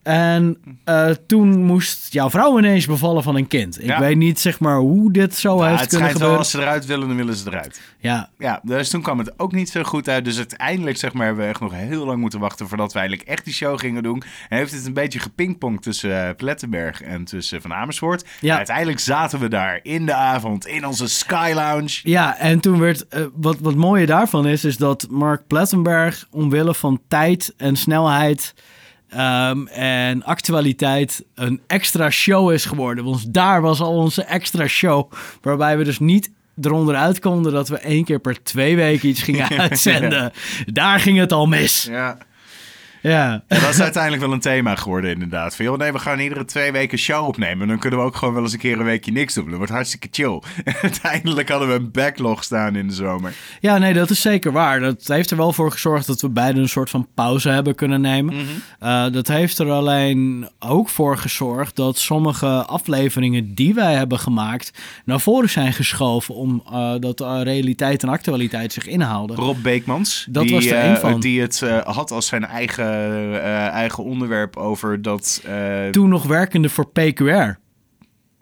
En 0.04 0.56
eh, 0.84 1.10
toen 1.26 1.62
moest 1.64 2.12
jouw 2.12 2.30
vrouw 2.30 2.58
ineens 2.58 2.86
bevallen 2.86 3.22
van 3.22 3.36
een 3.36 3.46
kind. 3.46 3.80
Ik 3.80 3.86
Ja. 3.86 3.98
weet 4.00 4.16
niet, 4.16 4.40
zeg 4.40 4.60
maar, 4.60 4.76
hoe 4.78 5.12
dit 5.12 5.34
zo 5.34 5.56
Nou, 5.56 5.68
heeft 5.68 5.80
het 5.80 5.88
kunnen 5.88 6.08
schijnt 6.08 6.22
wel, 6.28 6.28
gebeuren. 6.28 6.38
als 6.38 6.50
ze 6.50 6.60
eruit 6.60 6.86
willen, 6.86 7.08
dan 7.08 7.16
willen 7.16 7.34
ze 7.36 7.44
eruit. 7.48 7.80
Ja, 7.98 8.28
Ja, 8.38 8.60
dus 8.62 8.90
toen 8.90 9.02
kwam 9.02 9.18
het 9.18 9.32
ook 9.38 9.52
niet 9.52 9.68
zo 9.70 9.82
goed 9.82 10.08
uit. 10.08 10.24
Dus 10.24 10.36
uiteindelijk 10.36 10.96
zeg 10.96 11.12
maar, 11.12 11.26
hebben 11.26 11.44
we 11.44 11.50
echt 11.50 11.60
nog 11.60 11.72
heel 11.74 12.04
lang 12.06 12.20
moeten 12.20 12.40
wachten 12.40 12.68
voordat 12.68 12.92
we 12.92 12.98
eigenlijk 12.98 13.28
echt 13.28 13.44
die 13.44 13.54
show 13.54 13.78
gingen 13.78 14.02
doen. 14.02 14.22
En 14.48 14.58
heeft 14.58 14.72
het 14.72 14.86
een 14.86 14.92
beetje 14.92 15.18
gepingpongd 15.18 15.82
tussen 15.82 16.28
eh, 16.28 16.34
Plettenberg 16.36 17.02
en 17.02 17.24
tussen 17.24 17.62
Van 17.62 17.72
Amersfoort. 17.74 18.24
Ja. 18.40 18.50
En 18.50 18.56
uiteindelijk 18.56 18.98
zaten 18.98 19.38
we 19.40 19.48
daar 19.48 19.80
in 19.82 20.06
de 20.06 20.14
avond 20.14 20.66
in 20.66 20.86
onze 20.86 21.08
Sky 21.08 21.52
Lounge. 21.54 22.00
ja 22.02 22.38
en 22.38 22.60
toen 22.60 22.78
werd. 22.78 23.08
eh, 23.08 23.22
wat, 23.34 23.56
wat 23.60 23.74
mooie 23.74 24.06
daarvan 24.06 24.46
is, 24.46 24.64
is 24.64 24.76
dat 24.76 25.06
Mark 25.10 25.46
Plettenberg 25.46 26.26
omwille 26.30 26.74
van 26.74 27.00
tijd 27.08 27.54
en 27.56 27.76
snelheid. 27.76 28.54
Ehm, 29.14 29.66
en 29.66 30.24
actualiteit 30.24 31.24
een 31.34 31.60
extra 31.66 32.10
show 32.10 32.52
is 32.52 32.64
geworden. 32.64 33.04
Want 33.04 33.34
daar 33.34 33.60
was 33.60 33.80
al 33.80 33.96
onze 33.96 34.22
extra 34.24 34.66
show. 34.66 35.12
Waarbij 35.42 35.78
we 35.78 35.84
dus 35.84 35.98
niet 35.98 36.30
eronder 36.60 36.94
uit 36.94 37.18
konden 37.18 37.52
dat 37.52 37.68
we 37.68 37.78
één 37.78 38.04
keer 38.04 38.18
per 38.18 38.42
twee 38.42 38.76
weken 38.76 39.08
iets 39.08 39.22
gingen 39.22 39.48
uitzenden. 39.68 40.32
Daar 40.66 41.00
ging 41.00 41.18
het 41.18 41.32
al 41.32 41.46
mis. 41.46 41.86
Ja. 41.90 42.18
Ja. 43.10 43.44
En 43.46 43.60
dat 43.60 43.70
is 43.70 43.80
uiteindelijk 43.80 44.22
wel 44.22 44.32
een 44.32 44.40
thema 44.40 44.74
geworden 44.74 45.10
inderdaad. 45.10 45.56
Van, 45.56 45.64
joh, 45.64 45.78
nee, 45.78 45.92
we 45.92 45.98
gaan 45.98 46.18
iedere 46.18 46.44
twee 46.44 46.72
weken 46.72 46.98
show 46.98 47.26
opnemen. 47.26 47.62
En 47.62 47.68
dan 47.68 47.78
kunnen 47.78 47.98
we 47.98 48.04
ook 48.04 48.16
gewoon 48.16 48.34
wel 48.34 48.42
eens 48.42 48.52
een 48.52 48.58
keer 48.58 48.78
een 48.78 48.84
weekje 48.84 49.12
niks 49.12 49.34
doen. 49.34 49.48
Dat 49.48 49.56
wordt 49.56 49.72
hartstikke 49.72 50.08
chill. 50.10 50.42
En 50.64 50.74
uiteindelijk 50.82 51.48
hadden 51.48 51.68
we 51.68 51.74
een 51.74 51.90
backlog 51.90 52.44
staan 52.44 52.76
in 52.76 52.88
de 52.88 52.94
zomer. 52.94 53.32
ja, 53.60 53.78
nee, 53.78 53.92
dat 53.92 54.10
is 54.10 54.20
zeker 54.20 54.52
waar. 54.52 54.80
Dat 54.80 55.06
heeft 55.06 55.30
er 55.30 55.36
wel 55.36 55.52
voor 55.52 55.70
gezorgd 55.70 56.06
dat 56.06 56.20
we 56.20 56.28
beiden 56.28 56.62
een 56.62 56.68
soort 56.68 56.90
van 56.90 57.08
pauze 57.14 57.48
hebben 57.48 57.74
kunnen 57.74 58.00
nemen. 58.00 58.34
Eh, 58.78 59.06
dat 59.10 59.28
heeft 59.28 59.58
er 59.58 59.70
alleen 59.70 60.48
ook 60.58 60.88
voor 60.88 61.18
gezorgd 61.18 61.76
dat 61.76 61.98
sommige 61.98 62.46
afleveringen 62.46 63.54
die 63.54 63.74
wij 63.74 63.94
hebben 63.94 64.18
gemaakt 64.18 64.72
naar 65.04 65.20
voren 65.20 65.50
zijn 65.50 65.72
geschoven 65.72 66.34
om 66.34 66.62
eh, 66.72 66.94
dat 67.00 67.20
eh, 67.20 67.40
realiteit 67.42 68.02
en 68.02 68.08
actualiteit 68.08 68.72
zich 68.72 68.86
inhaalden. 68.86 69.36
Rob 69.36 69.62
Beekmans. 69.62 70.26
Dat 70.30 70.42
die, 70.42 70.52
was 70.52 70.66
er 70.66 70.78
één 70.78 70.98
van. 70.98 71.20
Die 71.20 71.40
het 71.40 71.60
had 71.84 72.10
als 72.10 72.26
zijn 72.26 72.44
eigen, 72.44 72.93
eigen 73.72 74.04
onderwerp 74.04 74.56
over 74.56 75.02
dat... 75.02 75.42
eh, 75.46 75.88
Toen 75.88 76.08
nog 76.08 76.22
werkende 76.26 76.68
voor 76.68 76.86
PQR. 76.88 77.58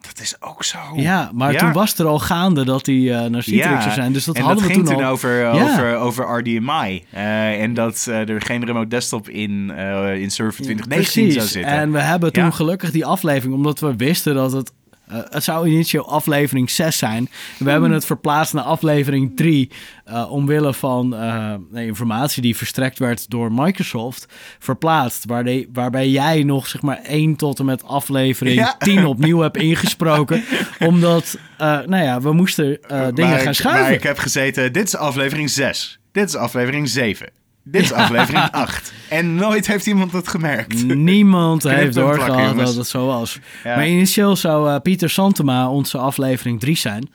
dat 0.01 0.19
is 0.21 0.35
ook 0.41 0.63
zo. 0.63 0.77
Ja, 0.95 1.31
maar 1.33 1.51
Ja. 1.51 1.59
toen 1.59 1.71
was 1.71 1.99
er 1.99 2.05
al 2.05 2.19
gaande 2.19 2.65
dat 2.65 2.85
hij 2.85 2.95
eh, 3.13 3.29
naar 3.29 3.43
Citrix 3.43 3.81
zou 3.83 3.93
zijn. 3.93 4.13
Dus 4.13 4.25
dat 4.25 4.35
en 4.35 4.41
hadden 4.41 4.59
dat 4.63 4.71
we 4.71 4.73
ging 4.77 4.87
toen 4.87 5.03
al. 5.05 5.11
over, 5.11 5.39
Ja. 5.39 5.51
over, 5.51 5.95
over 5.95 6.37
RDMI. 6.39 7.03
Eh, 7.11 7.61
en 7.61 7.73
dat 7.73 8.05
eh, 8.09 8.29
er 8.29 8.41
geen 8.41 8.65
remote 8.65 8.87
desktop 8.87 9.29
in, 9.29 9.71
eh 9.75 10.15
in 10.21 10.31
Server 10.31 10.63
2019 10.63 11.31
zou 11.31 11.47
zitten. 11.47 11.71
En 11.71 11.91
we 11.91 11.99
hebben 12.01 12.33
toen 12.33 12.53
gelukkig 12.53 12.91
die 12.91 13.05
aflevering, 13.05 13.55
omdat 13.55 13.79
we 13.79 13.95
wisten 13.95 14.35
dat 14.35 14.51
het 14.51 14.71
Eh, 15.13 15.19
het 15.29 15.43
zou 15.43 15.67
initieel 15.67 16.09
aflevering 16.09 16.69
6 16.69 16.97
zijn. 16.97 17.29
We 17.59 17.69
hebben 17.69 17.91
het 17.91 18.05
verplaatst 18.05 18.53
naar 18.53 18.63
aflevering 18.63 19.35
3. 19.35 19.71
eh, 20.05 20.31
omwille 20.31 20.73
van 20.73 21.15
eh, 21.15 21.53
informatie 21.73 22.41
die 22.41 22.57
verstrekt 22.57 22.99
werd 22.99 23.29
door 23.29 23.51
Microsoft. 23.51 24.25
Verplaatst. 24.59 25.25
Waar 25.25 25.43
de- 25.43 25.69
waarbij 25.73 26.09
jij 26.09 26.43
nog 26.43 26.67
zeg 26.67 26.81
maar 26.81 26.99
1 27.03 27.35
tot 27.35 27.59
en 27.59 27.65
met 27.65 27.83
aflevering 27.83 28.55
Ja. 28.55 28.75
10 28.77 29.05
opnieuw 29.05 29.39
hebt 29.39 29.57
ingesproken. 29.57 30.43
omdat, 30.87 31.37
nou 31.57 31.97
ja, 31.97 32.21
we 32.21 32.33
moesten 32.33 32.79
dingen 33.13 33.39
gaan 33.39 33.53
schuiven. 33.55 33.83
Waar 33.83 33.91
ik 33.93 34.03
heb 34.03 34.17
gezeten, 34.17 34.73
dit 34.73 34.87
is 34.87 34.95
aflevering 34.95 35.49
6. 35.49 35.99
Dit 36.11 36.27
is 36.27 36.35
aflevering 36.35 36.89
7. 36.89 37.29
Dit 37.65 37.81
is 37.81 37.91
aflevering 37.91 38.43
8. 38.51 38.93
En 39.09 39.35
nooit 39.35 39.67
heeft 39.67 39.85
iemand 39.85 40.11
het 40.11 40.27
gemerkt. 40.27 40.87
Niemand 40.95 41.63
heeft 41.63 41.93
doorgehad 41.93 42.57
dat 42.57 42.75
het 42.75 42.87
zo 42.87 43.05
was. 43.05 43.39
Ja. 43.63 43.75
Maar 43.75 43.87
initieel 43.87 44.35
zou 44.35 44.69
eh, 44.69 44.81
Pieter 44.81 45.09
Santema 45.09 45.69
onze 45.69 45.97
aflevering 45.97 46.59
3 46.59 46.75
zijn. 46.75 47.09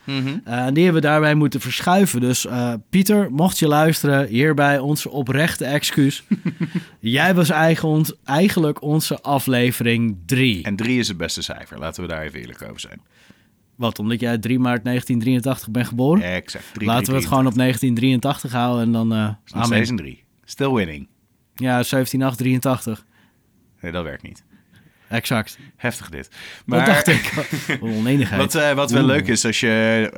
En 0.45 0.75
die 0.75 0.85
hebben 0.85 1.03
we 1.03 1.09
daarbij 1.09 1.35
moeten 1.35 1.61
verschuiven. 1.61 2.21
Dus 2.21 2.47
eh, 2.47 2.73
Pieter, 2.91 3.31
mocht 3.31 3.59
je 3.59 3.69
luisteren, 3.69 4.27
hierbij 4.27 4.79
onze 4.79 5.11
oprechte 5.11 5.65
excuus. 5.65 6.23
Jij 7.01 7.35
was 7.35 7.51
eigen, 7.51 8.05
eigenlijk 8.25 8.83
onze 8.83 9.23
aflevering 9.23 10.17
3. 10.27 10.63
En 10.63 10.77
3 10.77 10.99
is 10.99 11.09
het 11.09 11.17
beste 11.17 11.43
cijfer. 11.43 11.79
Laten 11.79 12.03
we 12.03 12.09
daar 12.09 12.23
even 12.23 12.41
eerlijk 12.41 12.63
over 12.63 12.81
zijn. 12.81 13.01
Wat, 13.77 13.99
omdat 13.99 14.21
jij 14.21 14.39
3 14.39 14.59
maart 14.59 14.85
1983 14.85 15.71
bent 15.71 15.87
geboren? 15.87 16.23
Exact. 16.23 16.65
3, 16.73 16.87
Laten 16.87 17.13
we 17.13 17.19
het 17.19 17.29
gewoon 17.29 17.47
op 17.47 17.55
1983 17.55 18.53
houden 18.53 18.85
en 18.85 18.93
dan... 18.93 19.09
Nog 19.09 19.37
amen. 19.53 19.67
steeds 19.67 19.91
een 19.91 19.97
3. 19.97 20.27
Still 20.51 20.73
winning. 20.73 21.09
Ja, 21.55 21.83
17, 21.83 22.23
8, 22.23 22.39
83. 22.39 23.05
Nee, 23.81 23.93
dat 23.93 24.05
werkt 24.05 24.23
niet. 24.23 24.45
Exact. 25.09 25.59
Heftig 25.77 26.09
dit. 26.09 26.31
Dat 26.67 26.87
dacht 26.87 27.07
ik. 27.07 27.33
Onenigheid. 27.81 28.41
Wat, 28.41 28.55
eh, 28.55 28.73
wat 28.73 28.91
wel 28.91 29.03
Oeh. 29.03 29.13
leuk 29.13 29.27
is, 29.27 29.45
als 29.45 29.61
je, 29.61 30.11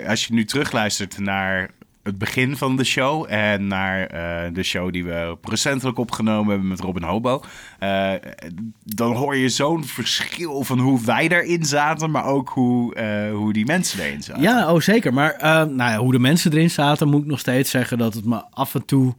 eh, 0.00 0.08
als 0.08 0.26
je 0.26 0.34
nu 0.34 0.44
terugluistert 0.44 1.18
naar 1.18 1.70
het 2.02 2.18
begin 2.18 2.56
van 2.56 2.76
de 2.76 2.84
show 2.84 3.26
en 3.28 3.66
naar 3.66 4.06
eh, 4.06 4.54
de 4.54 4.62
show 4.62 4.92
die 4.92 5.04
we 5.04 5.36
recentelijk 5.42 5.98
opgenomen 5.98 6.48
hebben 6.48 6.68
met 6.68 6.80
Robin 6.80 7.02
Hobo, 7.02 7.42
dan 8.84 9.12
hoor 9.12 9.36
je 9.36 9.48
zo'n 9.48 9.84
verschil 9.84 10.64
van 10.64 10.78
hoe 10.78 11.04
wij 11.04 11.28
daarin 11.28 11.64
zaten, 11.64 12.10
maar 12.10 12.24
ook 12.24 12.48
hoe, 12.48 13.00
hoe 13.32 13.52
die 13.52 13.66
mensen 13.66 14.04
erin 14.04 14.22
zaten. 14.22 14.42
Ja, 14.42 14.72
oh 14.72 14.80
zeker. 14.80 15.14
Maar 15.14 15.36
nou 15.40 15.90
ja, 15.90 15.96
hoe 15.96 16.12
de 16.12 16.18
mensen 16.18 16.52
erin 16.52 16.70
zaten, 16.70 17.08
moet 17.08 17.22
ik 17.22 17.26
nog 17.28 17.38
steeds 17.38 17.70
zeggen 17.70 17.98
dat 17.98 18.14
het 18.14 18.24
me 18.24 18.44
af 18.50 18.74
en 18.74 18.84
toe 18.84 19.14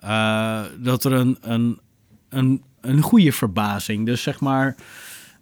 eh, 0.00 0.62
dat 0.78 1.04
er 1.04 1.12
een, 1.12 1.38
een, 1.40 1.80
een, 2.28 2.62
een 2.80 3.00
goede 3.00 3.32
verbazing. 3.32 4.06
Dus 4.06 4.22
zeg 4.22 4.40
maar 4.40 4.76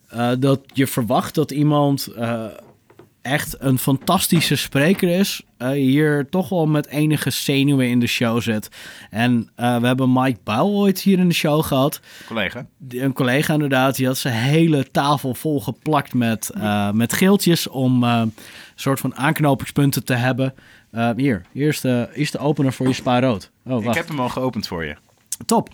eh, 0.08 0.30
dat 0.38 0.60
je 0.72 0.86
verwacht 0.86 1.34
dat 1.34 1.50
iemand 1.50 2.06
eh, 2.06 2.44
echt 3.22 3.56
een 3.58 3.78
fantastische 3.78 4.56
spreker 4.56 5.08
is, 5.08 5.42
hier 5.72 6.28
toch 6.30 6.48
wel 6.48 6.66
met 6.66 6.86
enige 6.86 7.30
zenuwen 7.30 7.88
in 7.88 8.00
de 8.00 8.06
show 8.06 8.40
zet. 8.40 8.68
En 9.10 9.50
we 9.54 9.62
hebben 9.62 10.12
Mike 10.12 10.38
Bouw 10.44 10.66
ooit 10.66 11.00
hier 11.00 11.18
in 11.18 11.28
de 11.28 11.34
show 11.34 11.64
gehad. 11.64 12.00
Collega. 12.26 12.66
Een 12.88 13.12
collega 13.12 13.52
inderdaad, 13.52 13.96
die 13.96 14.06
had 14.06 14.18
zijn 14.18 14.34
hele 14.34 14.90
tafel 14.90 15.34
volgeplakt 15.34 16.14
met, 16.14 16.50
eh, 16.50 16.90
met 16.90 17.12
geeltjes 17.12 17.68
om 17.68 18.02
een 18.02 18.34
soort 18.74 19.00
van 19.00 19.16
aanknopingspunten 19.16 20.04
te 20.04 20.14
hebben. 20.14 20.54
Eh, 20.90 21.10
hier, 21.16 21.42
hier 21.52 21.68
is, 21.68 21.80
de, 21.80 22.08
hier 22.12 22.22
is 22.22 22.30
de 22.30 22.38
opener 22.38 22.72
voor 22.72 22.86
je 22.88 22.92
spaarrood. 22.94 23.50
Oh, 23.64 23.78
Ik 23.78 23.84
wacht. 23.84 23.96
heb 23.96 24.08
hem 24.08 24.20
al 24.20 24.28
geopend 24.28 24.66
voor 24.66 24.84
je. 24.84 24.96
Top. 25.46 25.68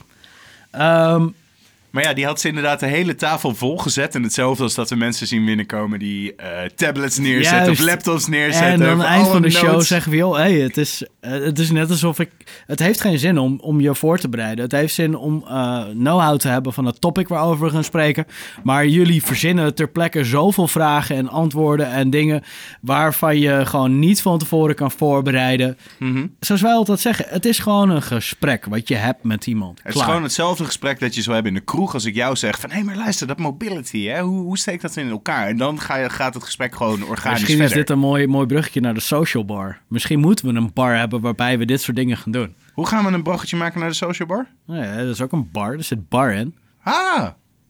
Ehm, 0.71 1.29
Maar 1.95 2.03
ja, 2.03 2.13
die 2.13 2.25
had 2.25 2.41
ze 2.41 2.49
inderdaad 2.49 2.81
de 2.81 2.87
hele 2.87 3.15
tafel 3.15 3.55
volgezet. 3.55 4.15
En 4.15 4.23
hetzelfde 4.23 4.63
als 4.63 4.75
dat 4.75 4.91
we 4.91 4.97
mensen 4.97 5.27
zien 5.27 5.45
binnenkomen 5.45 5.99
die 5.99 6.35
eh, 6.35 6.63
tablets 6.75 7.19
neerzetten 7.19 7.65
Juist. 7.65 7.81
of 7.81 7.87
laptops 7.87 8.27
neerzetten. 8.27 8.87
en 8.87 8.91
aan 8.91 8.99
het 8.99 9.09
eind 9.09 9.29
van 9.29 9.43
de 9.43 9.51
show 9.51 9.81
zeggen 9.81 10.11
we, 10.11 10.17
joh, 10.17 10.37
hey, 10.37 10.53
het, 10.53 10.77
is, 10.77 11.07
eh, 11.21 11.31
het 11.31 11.59
is 11.59 11.71
net 11.71 11.91
alsof 11.91 12.19
ik... 12.19 12.31
Het 12.67 12.79
heeft 12.79 13.01
geen 13.01 13.19
zin 13.19 13.39
om, 13.39 13.59
om 13.61 13.81
je 13.81 13.95
voor 13.95 14.19
te 14.19 14.29
bereiden. 14.29 14.65
Het 14.65 14.73
heeft 14.73 14.95
zin 14.95 15.17
om 15.17 15.45
eh, 15.49 15.85
know-how 15.85 16.39
te 16.39 16.49
hebben 16.49 16.73
van 16.73 16.85
het 16.85 17.01
topic 17.01 17.29
waarover 17.29 17.65
we 17.67 17.73
gaan 17.73 17.85
spreken. 17.85 18.27
Maar 18.63 18.87
jullie 18.87 19.23
verzinnen 19.23 19.75
ter 19.75 19.89
plekke 19.89 20.25
zoveel 20.25 20.69
vragen 20.69 21.17
en 21.17 21.29
antwoorden 21.29 21.93
en 21.93 22.11
dingen... 22.11 22.43
waarvan 22.81 23.39
je 23.39 23.67
gewoon 23.67 23.99
niet 23.99 24.23
van 24.23 24.39
tevoren 24.39 24.75
kan 24.75 24.91
voorbereiden. 24.91 25.79
Mhm. 25.99 26.27
Zoals 26.41 26.63
wij 26.63 26.73
altijd 26.73 27.01
zeggen, 27.01 27.27
het 27.29 27.45
is 27.45 27.59
gewoon 27.59 27.91
een 27.91 28.03
gesprek 28.03 28.65
wat 28.65 28.89
je 28.89 28.97
hebt 28.97 29.25
met 29.25 29.47
iemand. 29.47 29.81
Het 29.83 29.95
is 29.95 30.03
gewoon 30.03 30.23
hetzelfde 30.23 30.65
gesprek 30.65 31.01
dat 31.01 31.15
je 31.15 31.23
zou 31.23 31.35
hebben 31.35 31.53
in 31.53 31.59
de 31.59 31.65
kroeg 31.65 31.84
als 31.93 32.05
ik 32.05 32.15
jou 32.15 32.37
zeg 32.37 32.61
van... 32.61 32.71
hé, 32.71 32.83
maar 32.83 32.97
luister, 32.97 33.27
dat 33.27 33.39
mobility, 33.39 34.05
hè? 34.07 34.21
Hoe, 34.21 34.43
hoe 34.43 34.59
steekt 34.59 34.83
dat 34.83 34.97
in 34.97 35.09
elkaar? 35.11 35.47
En 35.49 35.57
dan 35.57 35.81
ga 35.81 35.97
je, 35.97 36.11
gaat 36.11 36.35
het 36.35 36.45
gesprek 36.45 36.75
gewoon 36.75 37.03
organisch 37.03 37.31
Misschien 37.41 37.57
verder. 37.59 37.65
is 37.65 37.73
dit 37.87 37.91
een 37.91 37.99
mooi, 37.99 38.27
mooi 38.27 38.47
bruggetje 38.47 38.81
naar 38.81 38.95
de 38.95 39.01
social 39.01 39.45
bar. 39.45 39.79
Misschien 39.89 40.21
moeten 40.21 40.47
we 40.47 40.55
een 40.55 40.71
bar 40.75 40.97
hebben 40.97 41.21
waarbij 41.21 41.59
we 41.59 41.65
dit 41.65 41.81
soort 41.83 41.97
dingen 41.97 42.17
gaan 42.17 42.33
doen. 42.33 42.55
Hoe 42.73 42.87
gaan 42.87 43.05
we 43.05 43.13
een 43.13 43.23
bruggetje 43.23 43.57
maken 43.57 43.81
naar 43.81 43.89
de 43.89 43.95
social 43.95 44.29
bar? 44.29 44.47
Nou 44.67 44.83
ja, 44.85 44.97
dat 44.97 45.07
is 45.07 45.21
ook 45.21 45.33
een 45.33 45.49
bar. 45.53 45.73
Er 45.73 45.85
zit 45.85 46.09
bar 46.09 46.33
in. 46.33 46.55
Ah, 46.83 46.95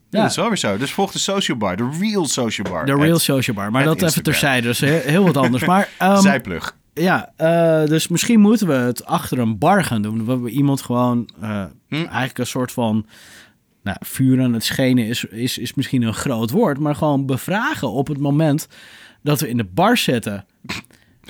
ja. 0.09 0.21
Dat 0.21 0.29
is 0.29 0.35
wel 0.35 0.47
weer 0.47 0.57
zo. 0.57 0.77
Dus 0.77 0.91
volg 0.93 1.11
de 1.11 1.19
social 1.19 1.57
bar, 1.57 1.75
de 1.77 1.89
real 1.99 2.25
social 2.25 2.71
bar. 2.71 2.85
De 2.85 2.95
real 2.95 3.19
social 3.19 3.55
bar. 3.55 3.71
Maar 3.71 3.83
dat 3.83 4.01
even 4.01 4.23
terzijde. 4.23 4.69
Is 4.69 4.79
heel, 4.79 4.99
heel 4.99 5.23
wat 5.23 5.37
anders. 5.37 5.65
Maar 5.65 5.89
ehm, 5.97 6.21
Zijplug. 6.21 6.75
ja, 6.93 7.31
eh, 7.35 7.85
dus 7.87 8.07
misschien 8.07 8.39
moeten 8.39 8.67
we 8.67 8.73
het 8.73 9.05
achter 9.05 9.39
een 9.39 9.57
bar 9.57 9.83
gaan 9.83 10.01
doen. 10.01 10.43
We 10.43 10.49
iemand 10.49 10.81
gewoon 10.81 11.29
eh, 11.41 11.63
Hm. 11.87 11.95
eigenlijk 11.95 12.37
een 12.37 12.47
soort 12.47 12.71
van... 12.71 13.05
Nou, 13.85 13.97
vuur 13.99 14.41
aan 14.41 14.53
het 14.53 14.63
schenen 14.63 15.05
is, 15.07 15.23
is, 15.25 15.57
is 15.57 15.73
misschien 15.73 16.01
een 16.01 16.13
groot 16.13 16.51
woord. 16.51 16.79
Maar 16.79 16.95
gewoon 16.95 17.25
bevragen 17.25 17.91
op 17.91 18.07
het 18.07 18.17
moment 18.17 18.67
dat 19.23 19.39
we 19.39 19.49
in 19.49 19.57
de 19.57 19.63
bar 19.63 19.97
zitten. 19.97 20.45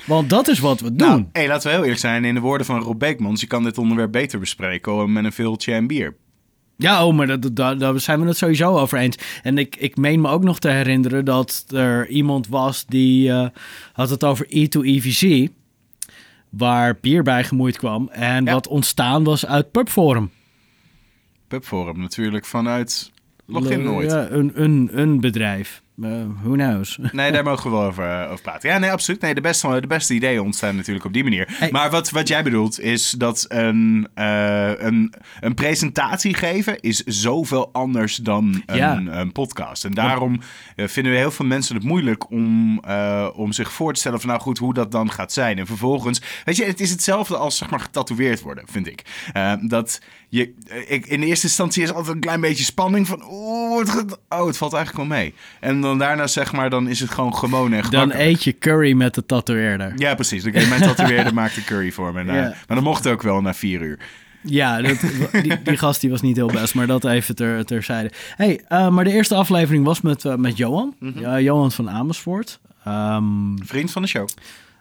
Want 0.06 0.30
dat 0.30 0.48
is 0.48 0.58
wat 0.58 0.80
we 0.80 0.94
doen. 0.94 1.08
Nou, 1.08 1.24
hey, 1.32 1.48
laten 1.48 1.66
we 1.68 1.72
heel 1.74 1.82
eerlijk 1.82 2.00
zijn. 2.00 2.24
In 2.24 2.34
de 2.34 2.40
woorden 2.40 2.66
van 2.66 2.80
Rob 2.82 2.98
Beekmans, 2.98 3.40
je 3.40 3.46
kan 3.46 3.62
dit 3.64 3.78
onderwerp 3.78 4.12
beter 4.12 4.38
bespreken 4.38 5.12
met 5.12 5.24
een 5.24 5.32
veeltje 5.32 5.72
en 5.72 5.86
bier. 5.86 6.14
Ja, 6.76 7.06
oh, 7.06 7.14
maar 7.14 7.26
dat, 7.26 7.56
dat, 7.56 7.80
daar 7.80 8.00
zijn 8.00 8.20
we 8.20 8.26
het 8.26 8.36
sowieso 8.36 8.76
over 8.78 8.98
eens. 8.98 9.16
En 9.42 9.58
ik, 9.58 9.76
ik 9.76 9.96
meen 9.96 10.20
me 10.20 10.28
ook 10.28 10.42
nog 10.44 10.58
te 10.58 10.68
herinneren 10.68 11.24
dat 11.24 11.64
er 11.74 12.08
iemand 12.08 12.48
was 12.48 12.86
die 12.86 13.30
eh, 13.30 13.46
had 13.92 14.10
het 14.10 14.24
over 14.24 14.46
E2EVC, 14.46 15.52
waar 16.50 16.98
bier 17.00 17.22
bij 17.22 17.44
gemoeid 17.44 17.78
kwam. 17.78 18.08
En 18.08 18.44
Ja. 18.44 18.52
wat 18.52 18.68
ontstaan 18.68 19.24
was 19.24 19.46
uit 19.46 19.70
Pubforum. 19.70 20.30
Pubforum 21.48 22.00
natuurlijk 22.00 22.44
vanuit 22.44 23.12
Login 23.46 23.82
nooit. 23.82 24.10
Ja, 24.10 24.30
een, 24.30 24.62
een, 24.62 24.88
een 24.92 25.20
bedrijf. 25.20 25.82
Eh, 26.02 26.10
who 26.42 26.52
knows? 26.52 26.98
Nee, 27.12 27.32
daar 27.32 27.44
mogen 27.44 27.70
we 27.70 27.76
wel 27.76 27.86
over, 27.86 28.22
eh, 28.22 28.30
over 28.30 28.42
praten. 28.42 28.68
Ja, 28.70 28.78
nee, 28.78 28.90
absoluut. 28.92 29.20
Nee, 29.20 29.34
de, 29.34 29.40
beste, 29.40 29.80
de 29.80 29.86
beste 29.86 30.14
ideeën 30.14 30.40
ontstaan 30.40 30.76
natuurlijk 30.76 31.04
op 31.04 31.12
die 31.12 31.22
manier. 31.22 31.48
Hey. 31.52 31.70
Maar 31.70 31.90
wat, 31.90 32.10
wat 32.10 32.28
jij 32.28 32.42
bedoelt 32.42 32.80
is 32.80 33.10
dat 33.10 33.44
een, 33.48 34.08
eh, 34.14 34.70
een, 34.76 35.12
een 35.40 35.54
presentatie 35.54 36.34
geven 36.34 36.80
is 36.80 37.02
zoveel 37.04 37.72
anders 37.72 38.16
dan 38.16 38.62
een, 38.66 38.76
Ja. 38.76 38.96
een 39.06 39.32
podcast. 39.32 39.84
En 39.84 39.94
daarom 39.94 40.40
eh, 40.76 40.86
vinden 40.88 41.12
we 41.12 41.18
heel 41.18 41.30
veel 41.30 41.46
mensen 41.46 41.74
het 41.74 41.84
moeilijk 41.84 42.30
om, 42.30 42.78
eh, 42.84 43.28
om 43.34 43.52
zich 43.52 43.72
voor 43.72 43.92
te 43.92 44.00
stellen 44.00 44.20
van 44.20 44.28
nou 44.28 44.40
goed, 44.40 44.58
hoe 44.58 44.74
dat 44.74 44.92
dan 44.92 45.10
gaat 45.10 45.32
zijn. 45.32 45.58
En 45.58 45.66
vervolgens, 45.66 46.20
weet 46.44 46.56
je, 46.56 46.64
het 46.64 46.80
is 46.80 46.90
hetzelfde 46.90 47.36
als 47.36 47.56
zeg 47.56 47.70
maar 47.70 47.80
getatoeëerd 47.80 48.40
worden, 48.40 48.64
vind 48.70 48.86
ik. 48.86 49.02
Eh, 49.32 49.52
dat 49.60 50.00
je, 50.28 50.54
eh, 50.68 50.90
ik, 50.90 51.06
in 51.06 51.20
de 51.20 51.26
eerste 51.26 51.46
instantie 51.46 51.82
is 51.82 51.92
altijd 51.92 52.14
een 52.14 52.20
klein 52.20 52.40
beetje 52.40 52.64
spanning 52.64 53.06
van 53.06 53.22
oeh, 53.30 53.78
het, 53.78 54.18
oh, 54.28 54.46
het 54.46 54.56
valt 54.56 54.72
eigenlijk 54.72 55.08
wel 55.08 55.18
mee. 55.18 55.34
En 55.60 55.80
dan 55.86 55.98
daarna 55.98 56.26
zeg 56.26 56.52
maar, 56.52 56.70
dan 56.70 56.88
is 56.88 57.00
het 57.00 57.10
gewoon 57.10 57.34
gewoon 57.34 57.72
en 57.72 57.90
Dan 57.90 58.12
eet 58.12 58.44
je 58.44 58.58
curry 58.58 58.92
met 58.92 59.14
de 59.14 59.26
tatoeëerder. 59.26 59.92
Ja, 59.96 60.14
precies. 60.14 60.42
Dan 60.42 60.52
je 60.52 60.66
mijn 60.66 60.82
tatoeëerder 60.94 61.34
maakte 61.34 61.64
curry 61.64 61.92
voor 61.92 62.12
me. 62.12 62.22
Nou, 62.22 62.38
Ja. 62.38 62.42
Maar 62.42 62.76
dat 62.76 62.82
mocht 62.82 63.06
ook 63.06 63.22
wel 63.22 63.40
na 63.40 63.54
vier 63.54 63.80
uur. 63.80 63.98
Ja, 64.42 64.82
dat, 64.82 64.96
die, 65.42 65.62
die 65.62 65.76
gast 65.76 66.00
die 66.00 66.10
was 66.10 66.20
niet 66.20 66.36
heel 66.36 66.46
best, 66.46 66.74
maar 66.74 66.86
dat 66.86 67.04
even 67.04 67.34
ter, 67.34 67.64
terzijde. 67.64 68.10
Hey, 68.36 68.60
eh, 68.68 68.88
maar 68.88 69.04
de 69.04 69.10
eerste 69.10 69.34
aflevering 69.34 69.84
was 69.84 70.00
met, 70.00 70.24
eh, 70.24 70.34
met 70.34 70.56
Johan. 70.56 70.94
Mhm. 70.98 71.38
Johan 71.38 71.72
van 71.72 71.90
Amersfoort. 71.90 72.60
Ehm, 72.84 73.56
Vriend 73.64 73.90
van 73.90 74.02
de 74.02 74.08
show. 74.08 74.28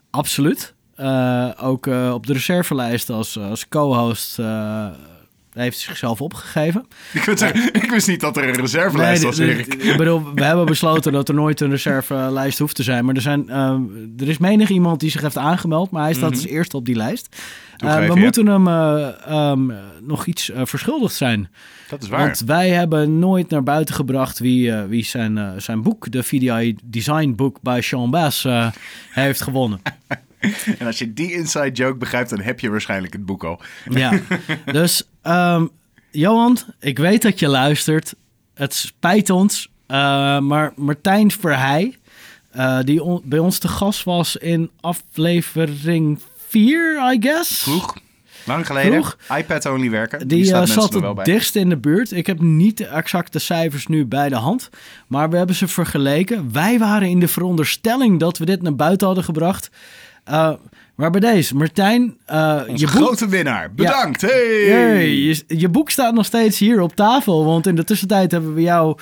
Absoluut. 0.09 0.73
Eh, 0.95 1.49
ook 1.61 1.85
op 2.13 2.27
de 2.27 2.33
reservelijst 2.33 3.09
als, 3.09 3.39
als 3.39 3.67
co-host 3.67 4.39
heeft 5.63 5.77
zichzelf 5.79 6.21
opgegeven. 6.21 6.85
Ik, 7.13 7.21
wist, 7.23 7.41
ik 7.71 7.89
wist 7.89 8.07
niet 8.07 8.19
dat 8.19 8.37
er 8.37 8.47
een 8.47 8.55
reservelijst 8.55 9.21
Nee, 9.21 9.31
was, 9.31 9.39
Erik. 9.39 9.73
ik 9.73 9.97
bedoel, 9.97 10.33
we 10.33 10.43
hebben 10.43 10.65
besloten 10.65 11.11
dat 11.11 11.27
er 11.29 11.35
nooit 11.35 11.61
een 11.61 11.69
reservelijst 11.69 12.59
hoeft 12.59 12.75
te 12.75 12.83
zijn. 12.83 13.05
Maar 13.05 13.15
er, 13.15 13.21
zijn, 13.21 13.49
eh, 13.49 13.79
er 14.17 14.27
is 14.27 14.37
menig 14.37 14.69
iemand 14.69 14.99
die 14.99 15.09
zich 15.11 15.21
heeft 15.21 15.37
aangemeld, 15.37 15.91
maar 15.91 16.03
hij 16.03 16.13
staat 16.13 16.29
Mhm. 16.31 16.39
als 16.39 16.47
eerste 16.47 16.77
op 16.77 16.85
die 16.85 16.95
lijst. 16.95 17.35
Eh, 17.77 17.95
we 17.95 18.05
ja. 18.05 18.15
moeten 18.15 18.45
hem 18.47 18.67
eh, 18.67 19.07
ehm, 19.27 19.71
nog 20.01 20.25
iets 20.25 20.49
eh, 20.51 20.61
verschuldigd 20.65 21.15
zijn. 21.15 21.49
Dat 21.89 22.03
is 22.03 22.09
waar. 22.09 22.19
Want 22.19 22.39
wij 22.45 22.69
hebben 22.69 23.19
nooit 23.19 23.49
naar 23.49 23.63
buiten 23.63 23.95
gebracht 23.95 24.39
wie, 24.39 24.71
eh, 24.71 24.85
wie 24.87 25.03
zijn, 25.05 25.37
eh, 25.37 25.49
zijn 25.57 25.81
boek, 25.81 26.11
de 26.11 26.23
VDI 26.23 26.75
Design 26.83 27.33
Book 27.35 27.57
bij 27.61 27.81
Sean 27.81 28.09
Bass, 28.11 28.45
eh, 28.45 28.67
heeft 29.11 29.41
gewonnen. 29.41 29.79
En 30.79 30.85
als 30.85 30.99
je 30.99 31.13
die 31.13 31.31
inside 31.31 31.71
joke 31.71 31.97
begrijpt, 31.97 32.29
dan 32.29 32.41
heb 32.41 32.59
je 32.59 32.69
waarschijnlijk 32.69 33.13
het 33.13 33.25
boek 33.25 33.43
al. 33.43 33.61
Ja, 33.89 34.19
dus 34.71 35.03
ehm, 35.21 35.65
Johan, 36.11 36.57
ik 36.79 36.97
weet 36.97 37.21
dat 37.21 37.39
je 37.39 37.47
luistert. 37.47 38.15
Het 38.53 38.73
spijt 38.73 39.29
ons, 39.29 39.69
eh, 39.87 40.39
maar 40.39 40.73
Martijn 40.75 41.31
Verheij 41.31 41.97
eh, 42.51 42.79
die 42.81 43.03
on- 43.03 43.21
bij 43.23 43.39
ons 43.39 43.57
te 43.57 43.67
gast 43.67 44.03
was 44.03 44.35
in 44.35 44.69
aflevering 44.81 46.19
4, 46.47 47.13
I 47.13 47.17
guess. 47.21 47.61
Vroeg. 47.63 47.95
Lang 48.45 48.65
geleden. 48.65 48.91
Vroeg. 48.91 49.17
iPad 49.37 49.65
only 49.65 49.89
werken. 49.89 50.27
Die, 50.27 50.45
staat 50.45 50.67
eh, 50.67 50.73
zat 50.73 50.93
wel 50.93 51.15
het 51.15 51.25
dichtst 51.25 51.55
in 51.55 51.69
de 51.69 51.77
buurt. 51.77 52.11
Ik 52.11 52.27
heb 52.27 52.41
niet 52.41 52.77
de 52.77 52.85
exacte 52.85 53.39
cijfers 53.39 53.87
nu 53.87 54.05
bij 54.05 54.29
de 54.29 54.35
hand. 54.35 54.69
Maar 55.07 55.29
we 55.29 55.37
hebben 55.37 55.55
ze 55.55 55.67
vergeleken. 55.67 56.51
Wij 56.51 56.79
waren 56.79 57.07
in 57.07 57.19
de 57.19 57.27
veronderstelling 57.27 58.19
dat 58.19 58.37
we 58.37 58.45
dit 58.45 58.61
naar 58.61 58.75
buiten 58.75 59.07
hadden 59.07 59.25
gebracht. 59.25 59.69
Eh, 60.25 60.53
maar 60.95 61.11
bij 61.11 61.19
deze, 61.19 61.55
Martijn, 61.55 62.17
eh, 62.25 62.61
je 62.73 62.85
boek... 62.85 62.89
grote 62.89 63.27
winnaar. 63.27 63.73
Bedankt. 63.73 64.21
Hey. 64.21 64.65
Hey, 64.69 65.15
je, 65.15 65.43
je 65.47 65.69
boek 65.69 65.89
staat 65.89 66.13
nog 66.13 66.25
steeds 66.25 66.59
hier 66.59 66.81
op 66.81 66.95
tafel. 66.95 67.45
Want 67.45 67.67
in 67.67 67.75
de 67.75 67.83
tussentijd 67.83 68.31
hebben 68.31 68.53
we 68.53 68.61
jou 68.61 68.97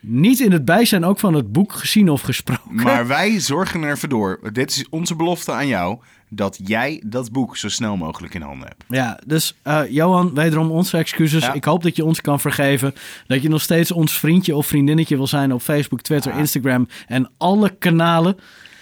niet 0.00 0.40
in 0.40 0.52
het 0.52 0.64
bijzijn 0.64 1.04
ook 1.04 1.18
van 1.18 1.34
het 1.34 1.52
boek 1.52 1.72
gezien 1.72 2.10
of 2.10 2.20
gesproken. 2.20 2.74
Maar 2.74 3.06
wij 3.06 3.40
zorgen 3.40 3.82
ervoor 3.82 4.08
door. 4.08 4.40
Dit 4.52 4.70
is 4.70 4.84
onze 4.90 5.14
belofte 5.14 5.52
aan 5.52 5.66
jou. 5.66 5.98
Dat 6.28 6.60
jij 6.64 7.02
dat 7.06 7.32
boek 7.32 7.56
zo 7.56 7.68
snel 7.68 7.96
mogelijk 7.96 8.34
in 8.34 8.42
handen 8.42 8.68
hebt. 8.68 8.84
Ja, 8.88 9.20
dus 9.26 9.54
eh, 9.62 9.80
Johan, 9.88 10.34
wederom 10.34 10.70
onze 10.70 10.96
excuses. 10.96 11.44
Ja. 11.44 11.52
Ik 11.52 11.64
hoop 11.64 11.82
dat 11.82 11.96
je 11.96 12.04
ons 12.04 12.20
kan 12.20 12.40
vergeven. 12.40 12.94
Dat 13.26 13.42
je 13.42 13.48
nog 13.48 13.62
steeds 13.62 13.92
ons 13.92 14.18
vriendje 14.18 14.56
of 14.56 14.66
vriendinnetje 14.66 15.16
wil 15.16 15.26
zijn 15.26 15.52
op 15.52 15.62
Facebook, 15.62 16.00
Twitter. 16.00 16.38
Instagram 16.38 16.88
en 17.06 17.30
alle 17.36 17.76
kanalen. 17.78 18.36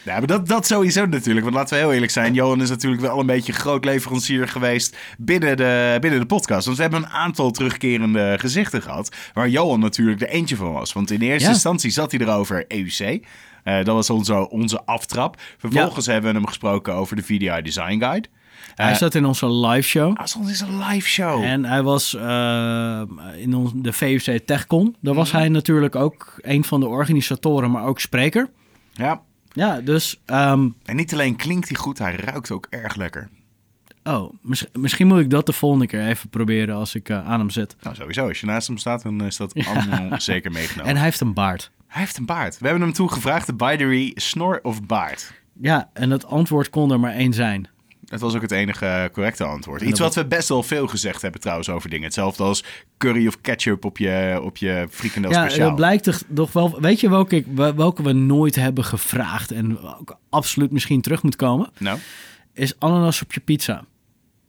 Ja, 0.04 0.18
maar 0.18 0.26
dat, 0.26 0.48
dat 0.48 0.66
sowieso 0.66 1.06
natuurlijk. 1.06 1.44
Want 1.44 1.56
laten 1.56 1.74
we 1.76 1.82
heel 1.82 1.92
eerlijk 1.92 2.12
zijn. 2.12 2.34
Johan 2.34 2.62
is 2.62 2.68
natuurlijk 2.68 3.02
wel 3.02 3.20
een 3.20 3.26
beetje 3.26 3.52
groot 3.52 3.84
leverancier 3.84 4.48
geweest 4.48 4.96
binnen 5.18 5.56
de, 5.56 5.96
binnen 6.00 6.20
de 6.20 6.26
podcast. 6.26 6.64
Want 6.64 6.76
we 6.76 6.82
hebben 6.82 7.02
een 7.02 7.08
aantal 7.10 7.50
terugkerende 7.50 8.36
gezichten 8.38 8.82
gehad. 8.82 9.16
Waar 9.34 9.48
Johan 9.48 9.80
natuurlijk 9.80 10.20
er 10.20 10.28
eentje 10.28 10.56
van 10.56 10.72
was. 10.72 10.92
Want 10.92 11.10
in 11.10 11.20
eerste 11.20 11.48
Ja. 11.48 11.54
instantie 11.54 11.90
zat 11.90 12.10
hij 12.12 12.20
erover 12.20 12.64
EUC. 12.68 13.26
Eh, 13.64 13.76
dat 13.76 13.86
was 13.94 14.10
onze, 14.10 14.50
onze 14.50 14.84
aftrap. 14.84 15.36
Vervolgens 15.58 16.06
hebben 16.06 16.30
we 16.30 16.36
hem 16.36 16.46
gesproken 16.46 16.94
over 16.94 17.16
de 17.16 17.22
VDI 17.22 17.62
Design 17.62 17.98
Guide. 17.98 18.28
Hij 18.74 18.90
Eh, 18.90 18.96
zat 18.96 19.14
in 19.14 19.24
onze 19.24 19.50
live 19.52 19.88
show. 19.88 20.16
Ah, 20.16 20.26
soms 20.26 20.50
is 20.50 20.60
een 20.60 20.78
live 20.78 21.08
show. 21.08 21.42
En 21.42 21.64
hij 21.64 21.82
was 21.82 22.14
eh, 22.14 23.00
in 23.36 23.54
ons, 23.54 23.72
de 23.74 23.92
VUC 23.92 24.40
TechCon. 24.46 24.96
Daar 25.00 25.14
was 25.14 25.28
Mhm. 25.28 25.38
hij 25.38 25.48
natuurlijk 25.48 25.94
ook 25.96 26.34
een 26.40 26.64
van 26.64 26.80
de 26.80 26.86
organisatoren, 26.86 27.70
maar 27.70 27.84
ook 27.84 28.00
spreker. 28.00 28.48
Ja. 28.92 29.20
Ja, 29.52 29.80
dus... 29.80 30.20
ehm, 30.26 30.68
En 30.84 30.96
niet 30.96 31.12
alleen 31.12 31.36
klinkt 31.36 31.68
hij 31.68 31.76
goed, 31.78 31.98
hij 31.98 32.14
ruikt 32.16 32.50
ook 32.50 32.66
erg 32.70 32.94
lekker. 32.96 33.28
oh, 34.04 34.32
mis- 34.42 34.66
misschien 34.72 35.06
moet 35.06 35.20
ik 35.20 35.30
dat 35.30 35.46
de 35.46 35.52
volgende 35.52 35.86
keer 35.86 36.06
even 36.06 36.28
proberen 36.28 36.74
als 36.74 36.94
ik 36.94 37.08
eh, 37.08 37.28
aan 37.28 37.38
hem 37.38 37.50
zit. 37.50 37.76
Nou, 37.82 37.94
sowieso. 37.96 38.28
Als 38.28 38.40
je 38.40 38.46
naast 38.46 38.66
hem 38.66 38.78
staat, 38.78 39.02
dan 39.02 39.24
is 39.24 39.36
dat 39.36 39.54
allemaal 39.68 40.20
zeker 40.20 40.50
meegenomen. 40.52 40.90
En 40.90 40.96
hij 40.96 41.04
heeft 41.04 41.20
een 41.20 41.34
baard. 41.34 41.70
Hij 41.86 42.00
heeft 42.00 42.16
een 42.16 42.26
baard. 42.26 42.58
We 42.58 42.66
hebben 42.66 42.84
hem 42.84 42.92
toen 42.94 43.12
gevraagd, 43.12 43.46
de 43.46 43.54
binary 43.54 44.12
snor 44.14 44.58
of 44.62 44.82
baard. 44.86 45.32
Ja, 45.60 45.90
en 45.92 46.10
het 46.10 46.24
antwoord 46.26 46.70
kon 46.70 46.90
er 46.92 47.00
maar 47.00 47.12
één 47.12 47.32
zijn. 47.32 47.68
Dat 48.10 48.20
was 48.20 48.34
ook 48.34 48.42
het 48.42 48.50
enige 48.50 49.10
correcte 49.12 49.44
antwoord. 49.44 49.80
Iets 49.82 50.00
wat 50.00 50.14
we 50.14 50.24
best 50.26 50.48
wel 50.48 50.62
veel 50.62 50.86
gezegd 50.88 51.22
hebben 51.22 51.40
trouwens 51.40 51.68
over 51.68 51.90
dingen. 51.90 52.04
Hetzelfde 52.04 52.42
als 52.42 52.64
curry 52.98 53.26
of 53.26 53.40
ketchup 53.40 53.84
op 53.84 53.98
je, 53.98 54.40
op 54.42 54.56
je 54.56 54.86
frikandel 54.90 55.30
Ja, 55.30 55.42
speciaal. 55.44 55.66
dat 55.66 55.76
blijkt 55.76 56.04
toch, 56.04 56.22
toch 56.34 56.52
wel... 56.52 56.80
Weet 56.80 57.00
je 57.00 57.10
welke, 57.10 57.36
ik- 57.36 57.46
welke 57.54 58.02
we 58.02 58.12
nooit 58.12 58.54
hebben 58.54 58.84
gevraagd 58.84 59.50
en 59.50 59.78
ook 59.80 60.16
absoluut 60.30 60.70
misschien 60.70 61.00
terug 61.00 61.22
moet 61.22 61.36
komen? 61.36 61.70
Nou, 61.78 61.98
Is 62.54 62.74
ananas 62.78 63.22
op 63.22 63.32
je 63.32 63.40
pizza. 63.40 63.84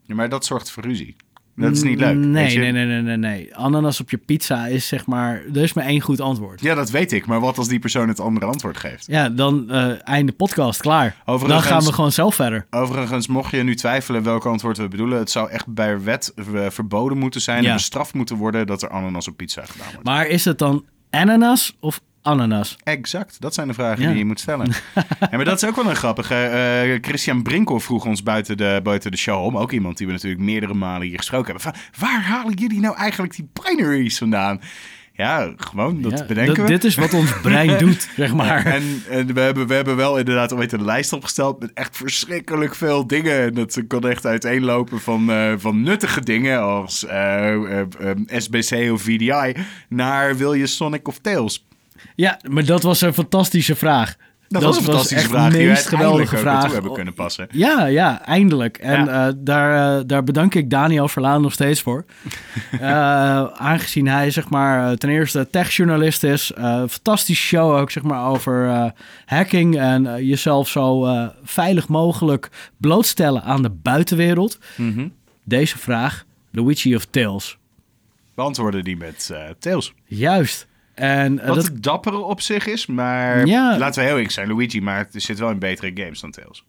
ja, 0.06 0.16
maar 0.16 0.30
dat 0.30 0.46
zorgt 0.46 0.72
voor 0.72 0.84
ruzie. 0.84 1.16
Dat 1.56 1.72
is 1.72 1.84
niet 1.84 2.00
leuk. 2.00 2.16
Nee, 2.16 2.58
nee, 2.58 2.72
nee, 2.72 2.86
nee, 2.86 3.02
nee, 3.02 3.18
nee. 3.18 3.56
Ananas 3.56 4.00
op 4.02 4.10
je 4.10 4.18
pizza 4.18 4.68
is 4.68 4.88
zeg 4.88 5.06
maar... 5.06 5.42
Er 5.54 5.62
is 5.62 5.74
maar 5.74 5.86
één 5.86 6.02
goed 6.02 6.22
antwoord. 6.22 6.62
Ja, 6.62 6.76
dat 6.76 6.90
weet 6.90 7.12
ik. 7.12 7.26
Maar 7.26 7.40
wat 7.40 7.58
als 7.58 7.68
die 7.68 7.80
persoon 7.80 8.08
het 8.08 8.20
andere 8.20 8.46
antwoord 8.46 8.78
geeft? 8.78 9.06
Ja, 9.08 9.30
dan 9.30 9.70
eh 9.70 10.08
einde 10.08 10.32
podcast, 10.32 10.82
klaar. 10.82 11.16
Overigens- 11.26 11.64
Dan 11.64 11.72
gaan 11.72 11.84
we 11.86 11.94
gewoon 11.94 12.12
zelf 12.12 12.36
verder. 12.36 12.66
Overigens, 12.70 13.28
mocht 13.28 13.52
je 13.52 13.64
nu 13.64 13.76
twijfelen 13.76 14.24
welk 14.24 14.46
antwoord 14.46 14.78
we 14.78 14.88
bedoelen... 14.88 15.18
het 15.20 15.32
zou 15.32 15.50
echt 15.50 15.68
bij 15.68 16.02
wet 16.02 16.34
eh, 16.36 16.44
verboden 16.70 17.18
moeten 17.18 17.42
zijn... 17.42 17.64
Ja. 17.64 17.70
en 17.70 17.76
bestraft 17.76 18.14
moeten 18.14 18.36
worden 18.36 18.68
dat 18.68 18.82
er 18.82 18.90
ananas 18.90 19.28
op 19.28 19.38
pizza 19.38 19.66
gedaan 19.66 19.88
wordt. 19.92 20.04
Maar 20.08 20.28
is 20.28 20.46
het 20.46 20.58
dan 20.60 20.86
ananas 21.10 21.76
of 21.80 22.02
ananas? 22.22 22.78
Exact, 22.84 23.42
dat 23.42 23.54
zijn 23.54 23.68
de 23.68 23.74
vragen 23.74 24.02
Ja. 24.04 24.10
die 24.10 24.18
je 24.18 24.26
moet 24.26 24.40
stellen. 24.40 24.68
ja, 25.20 25.28
maar 25.32 25.46
dat 25.46 25.62
is 25.64 25.70
ook 25.70 25.76
wel 25.76 25.90
een 25.90 25.96
grappige. 25.96 26.36
eh, 26.36 26.98
Christian 27.02 27.44
Brinkel 27.44 27.80
vroeg 27.80 28.06
ons 28.06 28.24
buiten 28.24 28.58
de, 28.58 28.80
buiten 28.84 29.12
de 29.12 29.18
show 29.18 29.44
om. 29.46 29.58
Ook 29.58 29.72
iemand 29.72 29.98
die 29.98 30.08
we 30.08 30.14
natuurlijk 30.14 30.42
meerdere 30.42 30.74
malen 30.74 31.08
hier 31.08 31.18
gesproken 31.18 31.46
hebben. 31.56 31.62
Van, 31.74 31.82
waar 32.08 32.22
halen 32.24 32.54
jullie 32.54 32.80
nou 32.80 32.96
eigenlijk 32.98 33.36
die 33.36 33.50
binaries 33.64 34.18
vandaan? 34.18 34.62
Ja, 35.14 35.54
gewoon, 35.58 36.02
dat 36.02 36.20
Ja, 36.20 36.26
bedenken 36.26 36.56
dat- 36.56 36.64
we. 36.66 36.72
Dit 36.72 36.84
is 36.84 36.96
wat 36.96 37.14
ons 37.14 37.40
brein 37.42 37.78
doet, 37.86 38.10
zeg 38.16 38.34
maar. 38.34 38.66
En, 38.66 39.04
en 39.10 39.34
we, 39.34 39.40
hebben, 39.40 39.68
we 39.68 39.74
hebben 39.74 39.96
wel 39.96 40.18
inderdaad 40.18 40.54
ooit 40.54 40.72
een 40.72 40.86
lijst 40.86 41.14
opgesteld 41.14 41.60
met 41.60 41.74
echt 41.74 41.98
verschrikkelijk 41.98 42.76
veel 42.76 43.08
dingen. 43.08 43.40
En 43.42 43.54
dat 43.54 43.82
kon 43.88 44.10
echt 44.10 44.26
uiteenlopen 44.26 45.00
van, 45.00 45.32
eh, 45.32 45.54
van 45.58 45.82
nuttige 45.84 46.22
dingen 46.22 46.62
als 46.62 47.06
eh, 47.06 47.82
SBC 48.28 48.92
of 48.92 49.02
VDI 49.02 49.54
naar 49.90 50.38
wil 50.38 50.54
je 50.54 50.68
Sonic 50.68 51.08
of 51.08 51.20
Tails? 51.20 51.66
Ja, 52.16 52.40
maar 52.50 52.66
dat 52.66 52.84
was 52.84 53.02
een 53.02 53.14
fantastische 53.14 53.76
vraag. 53.76 54.16
Dat, 54.48 54.64
was 54.64 54.78
een 54.78 54.84
fantastische 54.84 55.28
vraag 55.28 55.52
de 55.52 55.58
meest 55.58 55.88
geweldige 55.88 56.38
vraag. 56.38 56.72
hebben 56.74 56.94
kunnen 56.94 57.14
passen. 57.14 57.48
Ja, 57.52 57.86
ja, 57.86 58.26
eindelijk. 58.26 58.78
En 58.78 59.06
Ja. 59.06 59.28
eh, 59.28 59.34
daar, 59.38 59.98
eh, 60.00 60.04
daar 60.08 60.24
bedank 60.24 60.56
ik 60.56 60.70
Daniel 60.70 61.08
Verlaan 61.08 61.42
nog 61.42 61.54
steeds 61.54 61.82
voor. 61.82 62.06
Eh, 62.72 63.44
aangezien 63.54 64.08
hij 64.08 64.32
zeg 64.32 64.50
maar 64.50 64.98
ten 64.98 65.10
eerste 65.10 65.48
techjournalist 65.52 66.24
is. 66.24 66.52
fantastische 66.90 67.46
show 67.46 67.76
ook 67.78 67.92
zeg 67.92 68.04
maar 68.04 68.26
over 68.28 68.92
hacking 69.26 69.78
en 69.80 70.26
jezelf 70.26 70.68
zo 70.70 71.08
veilig 71.44 71.88
mogelijk 71.88 72.50
blootstellen 72.78 73.44
aan 73.44 73.62
de 73.62 73.70
buitenwereld. 73.70 74.58
Mhm. 74.76 75.08
Deze 75.44 75.78
vraag, 75.78 76.26
Luigi 76.52 76.96
of 76.96 77.06
Tails? 77.06 77.58
Beantwoorden 78.36 78.84
die 78.84 78.98
met 78.98 79.32
Tails. 79.60 79.94
Juist. 80.06 80.68
En 80.94 81.40
eh, 81.40 81.48
Wat 81.48 81.56
dat, 81.56 81.64
het 81.66 81.84
dappere 81.84 82.18
op 82.18 82.42
zich 82.42 82.68
is, 82.68 82.86
maar 82.86 83.46
Ja. 83.46 83.78
laten 83.78 84.00
we 84.00 84.06
heel 84.06 84.16
eerlijk 84.16 84.34
zijn. 84.34 84.48
Luigi 84.48 84.82
maar 84.82 85.08
er 85.12 85.22
zit 85.22 85.40
wel 85.40 85.50
in 85.50 85.60
betere 85.60 85.92
games 85.94 86.20
dan 86.20 86.32
Tails. 86.32 86.66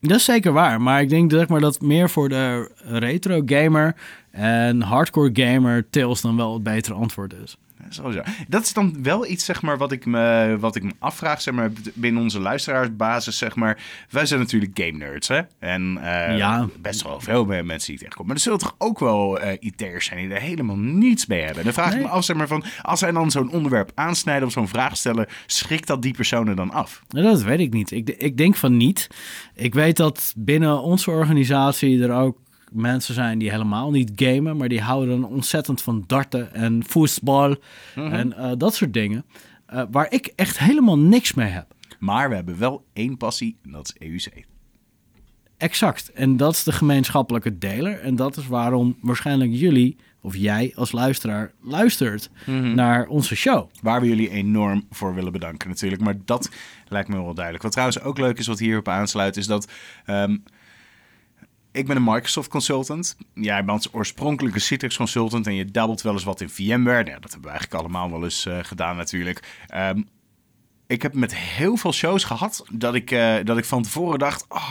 Dat 0.00 0.16
is 0.16 0.24
zeker 0.24 0.52
waar, 0.52 0.80
maar 0.80 1.00
ik 1.00 1.08
denk 1.08 1.30
zeg 1.30 1.48
maar, 1.48 1.60
dat 1.60 1.80
meer 1.80 2.10
voor 2.10 2.28
de 2.28 2.70
retro 2.84 3.42
gamer 3.46 3.94
en 4.30 4.80
hardcore 4.82 5.30
gamer 5.32 5.86
Tails 5.90 6.20
dan 6.20 6.36
wel 6.36 6.54
het 6.54 6.62
betere 6.62 6.94
antwoord 6.94 7.34
is. 7.44 7.56
Sowieso. 7.88 8.22
Dat 8.48 8.62
is 8.62 8.72
dan 8.72 9.02
wel 9.02 9.26
iets, 9.26 9.44
zeg 9.44 9.62
maar, 9.62 9.78
wat 9.78 9.92
ik 9.92 10.06
me, 10.06 10.56
wat 10.60 10.76
ik 10.76 10.82
me 10.82 10.92
afvraag, 10.98 11.40
zeg 11.40 11.54
maar, 11.54 11.70
binnen 11.94 12.22
onze 12.22 12.40
luisteraarsbasis, 12.40 13.38
zeg 13.38 13.54
maar. 13.56 13.78
Wij 14.10 14.26
zijn 14.26 14.40
natuurlijk 14.40 14.72
game 14.78 14.90
nerds, 14.98 15.28
hè? 15.28 15.40
En 15.58 15.98
eh, 16.02 16.36
Ja. 16.36 16.68
best 16.80 17.02
wel 17.02 17.20
veel 17.20 17.44
mensen 17.44 17.66
die 17.66 17.76
het 17.78 17.86
tegenkomen. 17.98 18.26
Maar 18.26 18.36
er 18.36 18.42
zullen 18.42 18.58
toch 18.58 18.74
ook 18.78 18.98
wel 18.98 19.40
eh 19.40 19.56
IT'ers 19.60 20.06
zijn 20.06 20.20
die 20.20 20.34
er 20.34 20.40
helemaal 20.40 20.76
niets 20.78 21.26
mee 21.26 21.42
hebben. 21.42 21.64
Dan 21.64 21.72
vraag 21.72 21.94
ik 21.94 22.00
me 22.02 22.08
af, 22.08 22.24
zeg 22.24 22.36
maar, 22.36 22.48
van, 22.48 22.64
als 22.82 22.98
zij 22.98 23.12
dan 23.12 23.30
zo'n 23.30 23.50
onderwerp 23.50 23.90
aansnijden 23.94 24.46
of 24.46 24.52
zo'n 24.52 24.68
vraag 24.68 24.96
stellen, 24.96 25.26
schrikt 25.46 25.86
dat 25.86 26.02
die 26.02 26.14
personen 26.14 26.56
dan 26.56 26.70
af? 26.70 27.02
Nou, 27.08 27.26
dat 27.26 27.42
weet 27.42 27.60
ik 27.60 27.72
niet. 27.72 27.90
Ik, 27.90 28.08
ik 28.10 28.36
denk 28.36 28.54
van 28.56 28.76
niet. 28.76 29.08
Ik 29.54 29.74
weet 29.74 29.96
dat 29.96 30.32
binnen 30.36 30.82
onze 30.82 31.10
organisatie 31.10 32.02
er 32.02 32.12
ook 32.12 32.38
mensen 32.74 33.14
zijn 33.14 33.38
die 33.38 33.50
helemaal 33.50 33.90
niet 33.90 34.12
gamen, 34.16 34.56
maar 34.56 34.68
die 34.68 34.80
houden 34.80 35.20
dan 35.20 35.30
ontzettend 35.30 35.82
van 35.82 36.04
darten 36.06 36.54
en 36.54 36.84
voetbal 36.86 37.56
en 37.94 38.36
eh, 38.36 38.50
dat 38.56 38.74
soort 38.74 38.92
dingen. 38.92 39.24
eh, 39.66 39.82
waar 39.90 40.06
ik 40.12 40.32
echt 40.36 40.58
helemaal 40.58 40.98
niks 40.98 41.34
mee 41.34 41.48
heb. 41.48 41.66
Maar 41.98 42.28
we 42.28 42.34
hebben 42.34 42.58
wel 42.58 42.84
één 42.92 43.16
passie 43.16 43.56
en 43.64 43.70
dat 43.70 43.94
is 43.96 44.08
EUC. 44.08 44.44
Exact. 45.56 46.12
En 46.12 46.36
dat 46.36 46.52
is 46.52 46.62
de 46.62 46.72
gemeenschappelijke 46.72 47.58
deler. 47.58 48.00
En 48.00 48.16
dat 48.16 48.36
is 48.36 48.46
waarom 48.46 48.96
waarschijnlijk 49.00 49.50
jullie, 49.52 49.96
of 50.20 50.36
jij 50.36 50.72
als 50.74 50.92
luisteraar, 50.92 51.52
luistert 51.62 52.30
naar 52.74 53.06
onze 53.06 53.36
show. 53.36 53.68
Waar 53.82 54.00
we 54.00 54.06
jullie 54.06 54.30
enorm 54.30 54.84
voor 54.90 55.14
willen 55.14 55.32
bedanken 55.32 55.68
natuurlijk. 55.68 56.02
Maar 56.02 56.14
dat 56.24 56.50
lijkt 56.88 57.08
me 57.08 57.14
wel 57.22 57.34
duidelijk. 57.34 57.62
Wat 57.64 57.72
trouwens 57.72 58.00
ook 58.00 58.18
leuk 58.18 58.38
is 58.38 58.46
wat 58.46 58.58
hierop 58.58 58.88
aansluit, 58.88 59.36
is 59.36 59.46
dat... 59.46 59.72
ehm, 60.04 60.36
ik 61.74 61.86
ben 61.86 61.96
een 61.96 62.04
Microsoft 62.04 62.48
consultant. 62.48 63.16
Jij 63.34 63.64
bent 63.64 63.94
oorspronkelijke 63.94 64.58
Citrix 64.58 64.96
consultant 64.96 65.46
en 65.46 65.54
je 65.54 65.64
dabbelt 65.64 66.02
wel 66.02 66.12
eens 66.12 66.24
wat 66.24 66.40
in 66.40 66.48
VMware. 66.48 67.04
Nou, 67.04 67.20
dat 67.20 67.32
hebben 67.32 67.42
we 67.42 67.48
eigenlijk 67.48 67.80
allemaal 67.80 68.10
wel 68.10 68.24
eens 68.24 68.46
eh, 68.46 68.58
gedaan 68.62 68.96
natuurlijk. 68.96 69.64
Ehm, 69.66 70.02
ik 70.86 71.02
heb 71.02 71.14
met 71.14 71.36
heel 71.36 71.76
veel 71.76 71.92
shows 71.92 72.24
gehad 72.24 72.64
dat 72.72 72.94
ik, 72.94 73.10
eh, 73.10 73.36
dat 73.44 73.58
ik 73.58 73.64
van 73.64 73.82
tevoren 73.82 74.18
dacht... 74.18 74.44
Oh, 74.48 74.70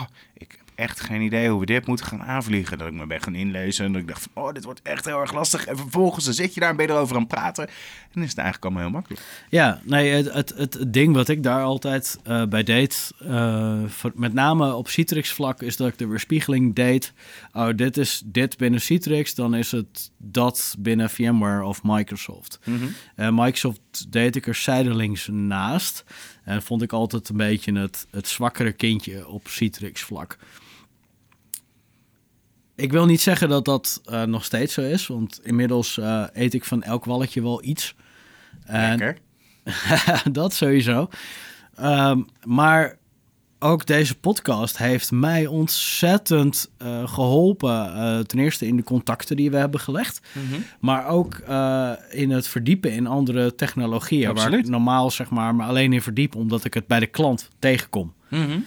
echt 0.74 1.00
geen 1.00 1.20
idee 1.20 1.48
hoe 1.50 1.60
we 1.60 1.66
dit 1.66 1.86
moeten 1.86 2.06
gaan 2.06 2.22
aanvliegen. 2.22 2.78
Dat 2.78 2.86
ik 2.86 2.92
me 2.92 3.06
ben 3.06 3.20
gaan 3.22 3.34
inlezen 3.34 3.84
en 3.84 3.92
dat 3.92 4.00
ik 4.00 4.08
dacht 4.08 4.28
van... 4.32 4.42
Oh, 4.42 4.52
dit 4.52 4.64
wordt 4.64 4.82
echt 4.82 5.04
heel 5.04 5.20
erg 5.20 5.32
lastig. 5.32 5.66
En 5.66 5.76
vervolgens 5.76 6.24
dan 6.24 6.34
zit 6.34 6.54
je 6.54 6.60
daar 6.60 6.70
en 6.70 6.76
ben 6.76 6.86
je 6.86 6.92
erover 6.92 7.14
aan 7.14 7.22
het 7.22 7.30
praten. 7.30 7.66
En 7.66 8.10
dan 8.12 8.22
is 8.22 8.28
het 8.28 8.38
eigenlijk 8.38 8.64
allemaal 8.66 8.82
heel 8.82 8.92
makkelijk. 8.92 9.22
Ja, 9.48 9.80
nee, 9.84 10.10
het, 10.12 10.32
het, 10.32 10.54
het 10.78 10.92
ding 10.92 11.14
wat 11.14 11.28
ik 11.28 11.42
daar 11.42 11.62
altijd 11.62 12.18
eh, 12.24 12.44
bij 12.44 12.62
deed, 12.62 13.10
eh, 13.18 13.82
voor- 13.86 14.12
met 14.14 14.32
name 14.32 14.74
op 14.74 14.88
Citrix 14.88 15.32
vlak, 15.32 15.62
is 15.62 15.76
dat 15.76 15.88
ik 15.88 15.98
de 15.98 16.06
weerspiegeling 16.06 16.74
deed. 16.74 17.12
Oh, 17.52 17.68
dit 17.76 17.96
is 17.96 18.22
dit 18.24 18.56
binnen 18.56 18.80
Citrix, 18.80 19.34
dan 19.34 19.54
is 19.54 19.70
het 19.70 20.10
dat 20.18 20.74
binnen 20.78 21.10
VMware 21.10 21.64
of 21.64 21.80
Microsoft. 21.82 22.58
Eh, 23.16 23.28
Microsoft 23.32 23.80
deed 24.12 24.36
ik 24.36 24.46
er 24.46 24.54
zijdelings 24.54 25.28
naast. 25.32 26.04
En 26.44 26.62
vond 26.62 26.82
ik 26.82 26.92
altijd 26.92 27.28
een 27.28 27.36
beetje 27.36 27.78
het, 27.78 28.06
het 28.10 28.28
zwakkere 28.28 28.72
kindje 28.72 29.28
op 29.28 29.48
Citrix 29.48 30.02
vlak. 30.02 30.38
Ik 32.76 32.92
wil 32.92 33.06
niet 33.06 33.20
zeggen 33.20 33.48
dat 33.48 33.64
dat 33.64 34.02
uh, 34.10 34.22
nog 34.22 34.44
steeds 34.44 34.74
zo 34.74 34.80
is, 34.80 35.06
want 35.06 35.40
inmiddels 35.42 35.96
uh, 35.96 36.24
eet 36.32 36.54
ik 36.54 36.64
van 36.64 36.82
elk 36.82 37.04
walletje 37.04 37.42
wel 37.42 37.64
iets. 37.64 37.94
Lekker. 38.66 39.18
dat 40.32 40.52
sowieso. 40.52 41.08
Um, 41.80 42.26
maar 42.44 42.98
ook 43.58 43.86
deze 43.86 44.14
podcast 44.14 44.78
heeft 44.78 45.10
mij 45.10 45.46
ontzettend 45.46 46.70
uh, 46.82 47.08
geholpen. 47.08 47.96
Uh, 47.96 48.18
ten 48.18 48.38
eerste 48.38 48.66
in 48.66 48.76
de 48.76 48.82
contacten 48.82 49.36
die 49.36 49.50
we 49.50 49.56
hebben 49.56 49.80
gelegd. 49.80 50.20
Mm 50.32 50.42
-hmm. 50.48 50.64
Maar 50.80 51.06
ook 51.06 51.40
uh, 51.48 51.92
in 52.10 52.30
het 52.30 52.48
verdiepen 52.48 52.92
in 52.92 53.06
andere 53.06 53.54
technologieën. 53.54 54.28
Absoluut. 54.28 54.50
Waar 54.50 54.60
ik 54.60 54.68
normaal 54.68 55.10
zeg 55.10 55.30
maar, 55.30 55.54
maar 55.54 55.68
alleen 55.68 55.92
in 55.92 56.02
verdiep 56.02 56.34
omdat 56.34 56.64
ik 56.64 56.74
het 56.74 56.86
bij 56.86 57.00
de 57.00 57.06
klant 57.06 57.50
tegenkom. 57.58 58.14
Mm 58.30 58.46
-hmm. 58.46 58.64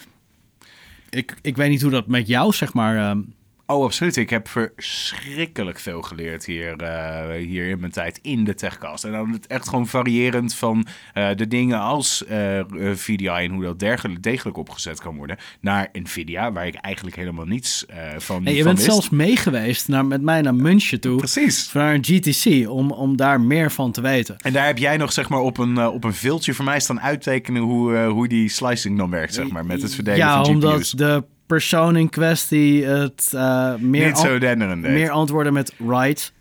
ik, 1.10 1.38
ik 1.41 1.55
weet 1.55 1.70
niet 1.70 1.82
hoe 1.82 1.91
dat 1.91 2.08
met 2.08 2.28
jou 2.28 2.53
zeg 2.53 2.74
maar... 2.74 3.10
Um, 3.10 3.36
Oh, 3.70 3.84
absoluut. 3.84 4.15
Ik 4.15 4.30
heb 4.30 4.47
verschrikkelijk 4.47 5.80
veel 5.80 6.01
geleerd 6.01 6.45
hier, 6.45 6.82
uh, 6.82 7.45
hier 7.45 7.70
in 7.70 7.80
mijn 7.80 7.91
tijd 7.91 8.20
in 8.22 8.43
de 8.43 8.53
techcast. 8.53 9.03
En 9.03 9.11
dan 9.11 9.32
het 9.32 9.47
echt 9.47 9.70
gewoon 9.70 9.88
variërend 9.88 10.55
van 10.55 10.86
uh, 11.13 11.30
de 11.36 11.47
dingen 11.47 11.80
als 11.80 12.24
uh, 12.32 12.59
VDI 12.93 13.28
en 13.28 13.51
hoe 13.51 13.63
dat 13.63 13.80
dergelijk, 13.80 14.24
degelijk 14.24 14.57
opgezet 14.57 14.99
kan 14.99 15.15
worden, 15.15 15.38
naar 15.61 15.89
Nvidia, 15.93 16.51
waar 16.51 16.68
ik 16.68 16.76
eigenlijk 16.76 17.15
helemaal 17.15 17.45
niets 17.45 17.86
van 18.18 18.43
hey, 18.43 18.53
Je 18.53 18.63
van 18.63 18.74
bent 18.74 18.78
wist. 18.78 18.91
zelfs 18.91 19.09
meegeweest 19.09 19.88
naar, 19.88 20.05
met 20.05 20.22
mij 20.22 20.41
naar 20.41 20.55
München 20.55 20.99
toe. 20.99 21.18
Precies. 21.18 21.74
Naar 21.74 21.93
een 21.93 22.05
GTC, 22.05 22.70
om, 22.70 22.91
om 22.91 23.15
daar 23.18 23.41
meer 23.41 23.72
van 23.72 23.91
te 23.91 24.01
weten. 24.01 24.38
En 24.38 24.53
daar 24.53 24.65
heb 24.65 24.78
jij 24.78 24.97
nog 24.97 25.13
zeg 25.13 25.30
maar 25.30 25.39
op 25.39 25.57
een, 25.57 25.88
op 25.88 26.03
een 26.03 26.13
viltje 26.13 26.53
voor 26.53 26.65
mij 26.65 26.80
staan 26.80 27.01
uittekenen 27.01 27.61
hoe, 27.61 27.97
hoe 27.97 28.28
die 28.28 28.49
slicing 28.49 28.97
dan 28.97 29.09
werkt, 29.09 29.34
zeg 29.34 29.49
maar, 29.49 29.65
met 29.65 29.82
het 29.82 29.95
verdelen 29.95 30.20
ja, 30.20 30.43
van 30.43 30.45
GPU's. 30.45 30.53
omdat 30.53 30.93
de 30.95 31.24
persoon 31.48 31.95
in 31.95 32.10
kwestie 32.10 32.86
het 32.86 33.32
uh, 33.36 33.76
meer, 33.76 34.08
Niet 34.08 34.18
zo 34.18 34.38
denderend 34.39 34.84
deed. 34.84 34.91
meer 34.91 35.10
antwoorden 35.12 35.54
met 35.54 35.74
right. 35.88 36.34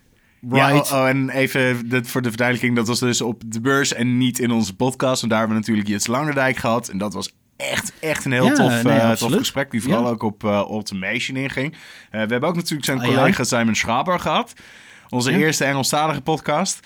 Ja, 0.51 0.69
Right. 0.69 0.93
oh, 0.93 0.99
oh, 0.99 1.09
en 1.09 1.31
even 1.31 1.89
dit 1.89 2.09
voor 2.09 2.23
de 2.23 2.29
verduidelijking, 2.29 2.77
dat 2.77 2.87
was 2.87 2.99
dus 2.99 3.21
op 3.21 3.43
de 3.47 3.61
beurs 3.61 3.93
en 3.93 4.19
niet 4.19 4.39
in 4.39 4.51
onze 4.51 4.77
podcast. 4.77 5.23
En 5.23 5.29
daar 5.29 5.39
hebben 5.39 5.57
we 5.57 5.63
natuurlijk 5.63 5.89
Jits 5.89 6.07
Langerdijk 6.07 6.57
gehad. 6.57 6.89
En 6.89 6.99
dat 6.99 7.15
was 7.15 7.35
echt, 7.57 7.93
echt 8.01 8.25
een 8.25 8.33
heel 8.33 8.45
Ja, 8.47 8.53
tof, 8.55 8.83
nee, 8.83 8.99
eh, 8.99 9.11
tof 9.13 9.33
gesprek, 9.33 9.71
die 9.71 9.83
vooral 9.83 10.03
Ja. 10.05 10.09
ook 10.09 10.23
op 10.23 10.45
eh, 10.45 10.51
automation 10.51 11.37
inging. 11.37 11.73
Eh, 11.73 11.79
we 12.11 12.17
hebben 12.19 12.43
ook 12.49 12.55
natuurlijk 12.57 12.85
zijn 12.85 12.99
Ah, 13.01 13.07
ja. 13.07 13.15
collega 13.15 13.45
Simon 13.45 13.75
Schraber 13.75 14.21
gehad. 14.21 14.53
Onze 15.09 15.33
eerste 15.33 15.65
Engelstalige 15.65 16.21
podcast. 16.21 16.81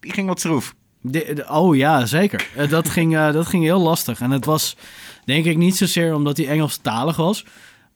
Die 0.00 0.12
ging 0.12 0.28
wat 0.28 0.40
troef. 0.40 0.74
De- 1.00 1.30
de- 1.34 1.48
oh 1.48 1.76
ja, 1.76 2.06
zeker. 2.06 2.46
Eh, 2.56 2.68
dat, 2.68 2.88
ging, 2.88 3.16
eh, 3.16 3.32
dat 3.32 3.46
ging 3.46 3.64
heel 3.64 3.80
lastig. 3.80 4.20
En 4.20 4.30
het 4.30 4.44
was 4.44 4.76
denk 5.24 5.44
ik 5.44 5.56
niet 5.56 5.76
zozeer 5.76 6.14
omdat 6.14 6.36
hij 6.36 6.48
Engelstalig 6.48 7.16
was. 7.16 7.44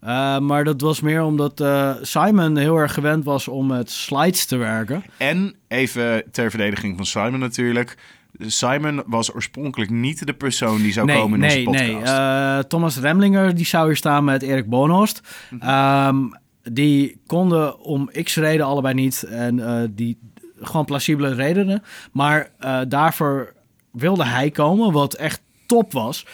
eh, 0.00 0.38
maar 0.38 0.64
dat 0.64 0.80
was 0.80 1.00
meer 1.00 1.22
omdat 1.22 1.60
eh, 1.60 1.94
Simon 2.02 2.56
heel 2.56 2.76
erg 2.76 2.94
gewend 2.94 3.24
was 3.24 3.48
om 3.48 3.66
met 3.66 3.90
slides 3.90 4.44
te 4.46 4.56
werken. 4.56 5.04
En 5.16 5.54
even 5.68 6.24
ter 6.32 6.50
verdediging 6.50 6.96
van 6.96 7.06
Simon 7.06 7.38
natuurlijk. 7.38 7.96
Simon 8.38 9.02
was 9.06 9.34
oorspronkelijk 9.34 9.90
niet 9.90 10.26
de 10.26 10.32
persoon 10.32 10.82
die 10.82 10.92
zou 10.92 11.06
nee, 11.06 11.16
komen 11.16 11.42
in 11.42 11.48
nee, 11.48 11.66
onze 11.66 11.82
nee. 11.82 11.92
podcast. 11.92 12.18
Eh, 12.18 12.58
Thomas 12.58 12.98
Remlinger 12.98 13.54
die 13.54 13.66
zou 13.66 13.86
hier 13.86 13.96
staan 13.96 14.24
met 14.24 14.42
Erik 14.42 14.68
Bonhorst. 14.68 15.20
Ehm, 15.60 16.16
die 16.62 17.20
konden 17.26 17.80
om 17.80 18.10
x 18.22 18.36
reden 18.36 18.66
allebei 18.66 18.94
niet. 18.94 19.22
En 19.22 19.92
die 19.94 20.18
gewoon 20.60 20.84
plausibele 20.84 21.34
redenen. 21.34 21.82
Maar 22.12 22.50
daarvoor 22.88 23.52
wilde 23.92 24.24
hij 24.24 24.50
komen, 24.50 24.92
wat 24.92 25.14
echt 25.14 25.40
top 25.66 25.92
was. 25.92 26.26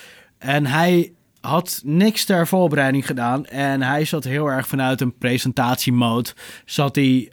En 0.43 0.66
hij 0.66 1.12
had 1.40 1.80
niks 1.84 2.24
ter 2.24 2.47
voorbereiding 2.47 3.07
gedaan. 3.07 3.47
En 3.47 3.82
hij 3.82 4.05
zat 4.05 4.24
heel 4.24 4.47
erg 4.47 4.66
vanuit 4.68 5.01
een 5.01 5.18
presentatiemode. 5.18 6.30
Zat 6.64 6.95
hij 6.95 7.30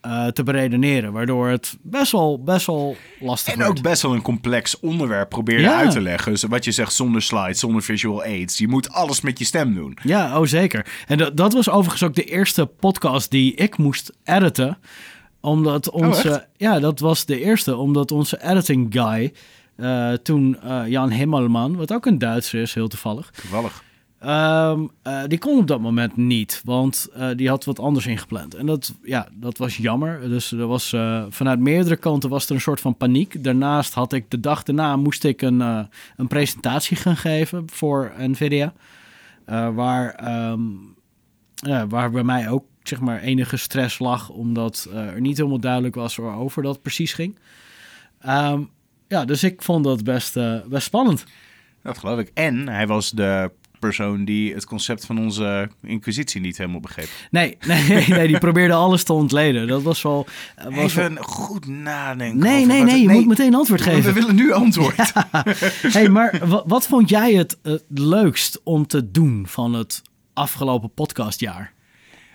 eh, 0.00 0.26
te 0.26 0.42
beredeneren. 0.42 1.12
Waardoor 1.12 1.48
het 1.48 1.76
best 1.82 2.12
wel, 2.12 2.42
best 2.42 2.66
wel 2.66 2.96
lastig 3.20 3.52
En 3.52 3.58
werd. 3.58 3.70
ook 3.70 3.82
best 3.82 4.02
wel 4.02 4.14
een 4.14 4.22
complex 4.22 4.80
onderwerp 4.80 5.28
probeerde 5.28 5.62
Ja. 5.62 5.76
uit 5.76 5.90
te 5.90 6.00
leggen. 6.00 6.32
Dus 6.32 6.42
wat 6.42 6.64
je 6.64 6.72
zegt 6.72 6.92
zonder 6.92 7.22
slides, 7.22 7.58
zonder 7.58 7.82
visual 7.82 8.22
aids. 8.22 8.58
Je 8.58 8.68
moet 8.68 8.90
alles 8.90 9.20
met 9.20 9.38
je 9.38 9.44
stem 9.44 9.74
doen. 9.74 9.98
Ja, 10.02 10.38
oh 10.40 10.46
zeker. 10.46 10.86
En 11.06 11.18
dat, 11.18 11.36
dat 11.36 11.52
was 11.52 11.68
overigens 11.70 12.02
ook 12.02 12.14
de 12.14 12.24
eerste 12.24 12.66
podcast 12.66 13.30
die 13.30 13.54
ik 13.54 13.76
moest 13.76 14.12
editen. 14.24 14.78
Omdat 15.40 15.90
onze... 15.90 16.30
echt? 16.30 16.46
ja, 16.56 16.80
dat 16.80 17.00
was 17.00 17.24
de 17.24 17.40
eerste. 17.40 17.76
Omdat 17.76 18.10
onze 18.12 18.42
editing 18.42 18.86
guy... 18.92 19.32
eh, 19.76 20.12
toen 20.12 20.60
eh, 20.60 20.82
Jan 20.86 21.10
Himmelman, 21.10 21.76
wat 21.76 21.92
ook 21.92 22.06
een 22.06 22.18
Duitser 22.18 22.60
is, 22.60 22.74
heel 22.74 22.88
toevallig. 22.88 23.30
Toevallig. 23.30 23.82
ehm, 24.18 24.86
eh, 25.02 25.22
die 25.26 25.38
kon 25.38 25.58
op 25.58 25.66
dat 25.66 25.80
moment 25.80 26.16
niet, 26.16 26.60
want 26.64 27.08
die 27.36 27.48
had 27.48 27.64
wat 27.64 27.78
anders 27.78 28.06
ingepland. 28.06 28.54
En 28.54 28.66
dat, 28.66 28.94
ja, 29.02 29.28
dat 29.32 29.58
was 29.58 29.76
jammer. 29.76 30.28
Dus 30.28 30.52
er 30.52 30.66
was, 30.66 30.88
vanuit 31.28 31.58
meerdere 31.58 31.96
kanten 31.96 32.30
was 32.30 32.46
er 32.48 32.54
een 32.54 32.60
soort 32.60 32.80
van 32.80 32.96
paniek. 32.96 33.44
Daarnaast 33.44 33.94
had 33.94 34.12
ik 34.12 34.30
de 34.30 34.40
dag 34.40 34.62
daarna 34.62 34.96
moest 34.96 35.24
ik 35.24 35.42
een, 35.42 35.60
een 36.16 36.28
presentatie 36.28 36.96
gaan 36.96 37.16
geven 37.16 37.64
voor 37.70 38.12
NVIDIA. 38.18 38.72
Waar, 39.74 40.10
ehm, 40.14 40.62
ja, 41.54 41.86
waar 41.86 42.10
bij 42.10 42.24
mij 42.24 42.48
ook 42.48 42.64
zeg 42.82 43.00
maar, 43.00 43.20
enige 43.20 43.56
stress 43.56 43.98
lag, 43.98 44.28
omdat 44.28 44.88
er 44.94 45.20
niet 45.20 45.36
helemaal 45.36 45.60
duidelijk 45.60 45.94
was 45.94 46.16
waarover 46.16 46.62
dat 46.62 46.82
precies 46.82 47.12
ging. 47.12 47.38
Ehm, 48.20 48.62
ja, 49.08 49.24
dus 49.24 49.42
ik 49.42 49.62
vond 49.62 49.84
dat 49.84 50.04
best, 50.04 50.36
eh, 50.36 50.54
best 50.66 50.86
spannend. 50.86 51.24
Dat 51.82 51.98
geloof 51.98 52.18
ik. 52.18 52.30
En 52.34 52.68
hij 52.68 52.86
was 52.86 53.10
de 53.10 53.50
persoon 53.78 54.24
die 54.24 54.54
het 54.54 54.64
concept 54.66 55.06
van 55.06 55.18
onze 55.18 55.70
inquisitie 55.82 56.40
niet 56.40 56.58
helemaal 56.58 56.80
begreep. 56.80 57.08
Nee, 57.30 57.56
nee, 57.66 58.04
nee, 58.08 58.26
die 58.26 58.38
probeerde 58.38 58.74
alles 58.74 59.04
te 59.04 59.12
ontleden. 59.12 59.66
Dat 59.66 59.82
was 59.82 60.02
wel... 60.02 60.26
eh, 60.56 60.64
was 60.64 60.94
wel- 60.94 61.04
Even 61.04 61.24
goed 61.24 61.66
nadenken. 61.66 62.38
Nee, 62.38 62.66
nee, 62.66 62.82
nee, 62.82 63.02
je 63.02 63.08
moet 63.08 63.26
meteen 63.26 63.54
antwoord 63.54 63.84
We 63.84 63.90
geven. 63.90 64.14
willen 64.14 64.34
nu 64.34 64.52
antwoord. 64.52 65.12
hey, 65.96 66.08
maar 66.08 66.40
wat, 66.48 66.64
wat 66.66 66.86
vond 66.86 67.08
jij 67.08 67.32
het, 67.34 67.58
het 67.62 67.84
leukst 67.88 68.60
om 68.62 68.86
te 68.86 69.10
doen 69.10 69.44
van 69.48 69.72
het 69.74 70.02
afgelopen 70.32 70.92
podcastjaar? 70.94 71.72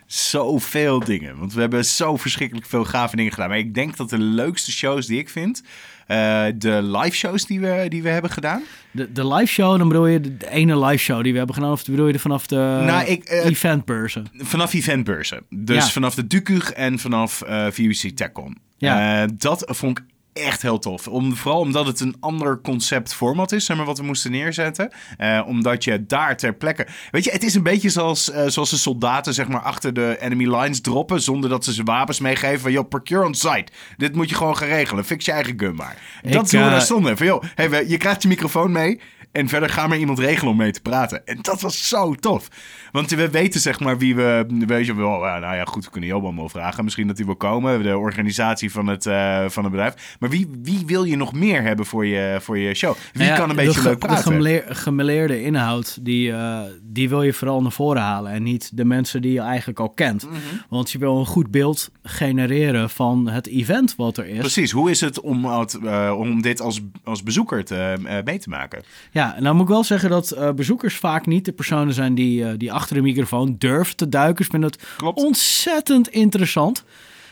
Zoveel 0.05 0.99
dingen. 0.99 1.37
Want 1.37 1.53
we 1.53 1.61
hebben 1.61 1.85
zo 1.85 2.17
verschrikkelijk 2.17 2.67
veel 2.67 2.83
gave 2.85 3.15
dingen 3.15 3.31
gedaan. 3.31 3.49
Maar 3.49 3.57
ik 3.57 3.73
denk 3.73 3.97
dat 3.97 4.09
de 4.09 4.17
leukste 4.19 4.71
shows 4.71 5.05
die 5.05 5.19
ik 5.19 5.29
vind... 5.29 5.63
eh, 6.09 6.45
de 6.55 6.81
live 6.83 7.15
shows 7.15 7.45
die 7.45 7.59
we, 7.59 7.85
die 7.89 8.03
we 8.03 8.09
hebben 8.09 8.31
gedaan. 8.31 8.61
De, 8.91 9.11
de 9.11 9.27
live 9.27 9.51
show, 9.53 9.77
dan 9.77 9.87
bedoel 9.87 10.07
je 10.07 10.19
de, 10.19 10.37
de 10.37 10.49
ene 10.49 10.85
live 10.85 11.03
show 11.03 11.23
die 11.23 11.31
we 11.31 11.37
hebben 11.37 11.55
gedaan, 11.55 11.71
of 11.71 11.85
bedoel 11.85 12.07
je 12.07 12.13
de 12.13 12.19
vanaf 12.19 12.47
de 12.47 12.55
Nou, 12.85 13.05
ik, 13.05 13.23
eh, 13.23 13.45
eventbeurzen? 13.45 14.27
Vanaf 14.33 14.73
eventbeurzen. 14.73 15.43
Dus 15.49 15.85
Ja. 15.85 15.91
vanaf 15.91 16.15
de 16.15 16.27
DUCUG 16.27 16.71
en 16.71 16.99
vanaf 16.99 17.41
eh 17.41 17.65
VUC 17.71 18.11
TechCon. 18.15 18.57
Ja. 18.77 19.25
Dat 19.37 19.63
vond 19.67 19.97
ik 19.99 20.05
echt 20.39 20.61
heel 20.61 20.79
tof. 20.79 21.07
Om, 21.07 21.35
vooral 21.35 21.59
omdat 21.59 21.85
het 21.85 21.99
een 21.99 22.15
ander 22.19 22.61
concept 22.61 23.13
format 23.13 23.51
is, 23.51 23.65
zeg 23.65 23.77
maar, 23.77 23.85
wat 23.85 23.97
we 23.97 24.03
moesten 24.03 24.31
neerzetten. 24.31 24.91
Eh, 25.17 25.41
omdat 25.47 25.83
je 25.83 26.05
daar 26.05 26.37
ter 26.37 26.53
plekke... 26.53 26.87
Weet 27.11 27.23
je, 27.23 27.31
het 27.31 27.43
is 27.43 27.55
een 27.55 27.63
beetje 27.63 27.89
zoals, 27.89 28.31
eh, 28.31 28.47
zoals 28.47 28.69
de 28.69 28.77
soldaten 28.77 29.33
zeg 29.33 29.47
maar, 29.47 29.61
achter 29.61 29.93
de 29.93 30.17
enemy 30.19 30.55
lines 30.55 30.81
droppen... 30.81 31.21
zonder 31.21 31.49
dat 31.49 31.63
ze 31.63 31.73
ze 31.73 31.83
wapens 31.83 32.19
meegeven 32.19 32.59
van... 32.59 32.71
joh, 32.71 32.87
procure 32.89 33.25
on 33.25 33.35
site. 33.35 33.71
Dit 33.97 34.15
moet 34.15 34.29
je 34.29 34.35
gewoon 34.35 34.57
gaan 34.57 34.67
regelen. 34.67 35.05
Fix 35.05 35.25
je 35.25 35.31
eigen 35.31 35.53
gun 35.57 35.75
maar. 35.75 35.97
Ik, 36.21 36.31
dat 36.31 36.49
doen 36.49 36.59
we 36.59 36.65
eh, 36.65 36.71
daar 36.71 36.81
stonden. 36.81 37.17
Van, 37.17 37.25
joh, 37.25 37.43
hey, 37.55 37.87
je 37.87 37.97
krijgt 37.97 38.21
je 38.21 38.27
microfoon 38.27 38.71
mee... 38.71 38.99
En 39.31 39.47
verder 39.47 39.69
gaan 39.69 39.89
maar 39.89 39.97
iemand 39.97 40.19
regelen 40.19 40.51
om 40.51 40.57
mee 40.57 40.71
te 40.71 40.81
praten. 40.81 41.25
En 41.27 41.37
dat 41.41 41.61
was 41.61 41.87
zo 41.87 42.13
tof. 42.13 42.47
Want 42.91 43.09
we 43.09 43.29
weten 43.29 43.59
zeg 43.59 43.79
maar 43.79 43.97
wie 43.97 44.15
we... 44.15 44.45
Weet 44.67 44.85
je 44.85 44.95
wel, 44.95 45.19
nou 45.19 45.55
ja, 45.55 45.63
goed, 45.63 45.85
we 45.85 45.91
kunnen 45.91 46.09
Johan 46.09 46.35
wel 46.35 46.49
vragen. 46.49 46.83
Misschien 46.83 47.07
dat 47.07 47.17
hij 47.17 47.25
wil 47.25 47.35
komen. 47.35 47.83
De 47.83 47.97
organisatie 47.97 48.71
van 48.71 48.87
het, 48.87 49.05
eh, 49.05 49.45
van 49.47 49.63
het 49.63 49.71
bedrijf. 49.71 50.15
Maar 50.19 50.29
wie, 50.29 50.49
wie 50.61 50.83
wil 50.85 51.03
je 51.03 51.15
nog 51.15 51.33
meer 51.33 51.61
hebben 51.61 51.85
voor 51.85 52.05
je, 52.05 52.37
voor 52.41 52.57
je 52.57 52.73
show? 52.73 52.93
Wie 52.93 53.21
Nou 53.21 53.29
ja, 53.29 53.35
kan 53.37 53.49
een 53.49 53.55
beetje 53.55 53.81
leuk 53.81 53.99
praten? 53.99 54.17
De 54.17 54.23
gemeleer- 54.31 54.65
gemeleerde 54.69 55.41
inhoud, 55.43 56.05
die, 56.05 56.31
eh, 56.31 56.59
die 56.81 57.09
wil 57.09 57.23
je 57.23 57.33
vooral 57.33 57.61
naar 57.61 57.71
voren 57.71 58.01
halen. 58.01 58.31
En 58.31 58.43
niet 58.43 58.77
de 58.77 58.85
mensen 58.85 59.21
die 59.21 59.31
je 59.33 59.39
eigenlijk 59.41 59.79
al 59.79 59.89
kent. 59.89 60.25
Mhm. 60.25 60.35
Want 60.69 60.91
je 60.91 60.97
wil 60.97 61.17
een 61.17 61.25
goed 61.25 61.51
beeld 61.51 61.89
genereren 62.03 62.89
van 62.89 63.27
het 63.29 63.47
event 63.47 63.95
wat 63.95 64.17
er 64.17 64.27
is. 64.27 64.37
Precies, 64.39 64.71
hoe 64.71 64.89
is 64.89 65.01
het 65.01 65.19
om, 65.19 65.45
het, 65.45 65.73
eh, 65.83 66.15
om 66.17 66.41
dit 66.41 66.61
als, 66.61 66.81
als 67.03 67.23
bezoeker 67.23 67.65
te, 67.65 67.93
mee 68.25 68.39
te 68.39 68.49
maken? 68.49 68.83
Ja, 69.11 69.18
en 69.27 69.43
dan 69.43 69.55
moet 69.55 69.63
ik 69.63 69.71
wel 69.71 69.83
zeggen 69.83 70.09
dat 70.09 70.31
eh, 70.31 70.51
bezoekers 70.51 70.95
vaak 70.95 71.25
niet 71.25 71.45
de 71.45 71.51
personen 71.51 71.93
zijn 71.93 72.15
die, 72.15 72.45
eh, 72.45 72.53
die 72.57 72.71
achter 72.71 72.95
de 72.95 73.01
microfoon 73.01 73.55
durven 73.57 73.95
te 73.95 74.09
duiken. 74.09 74.45
Ik 74.45 74.51
vind 74.51 74.63
het 74.63 74.83
Klopt. 74.97 75.17
ontzettend 75.17 76.07
interessant. 76.07 76.83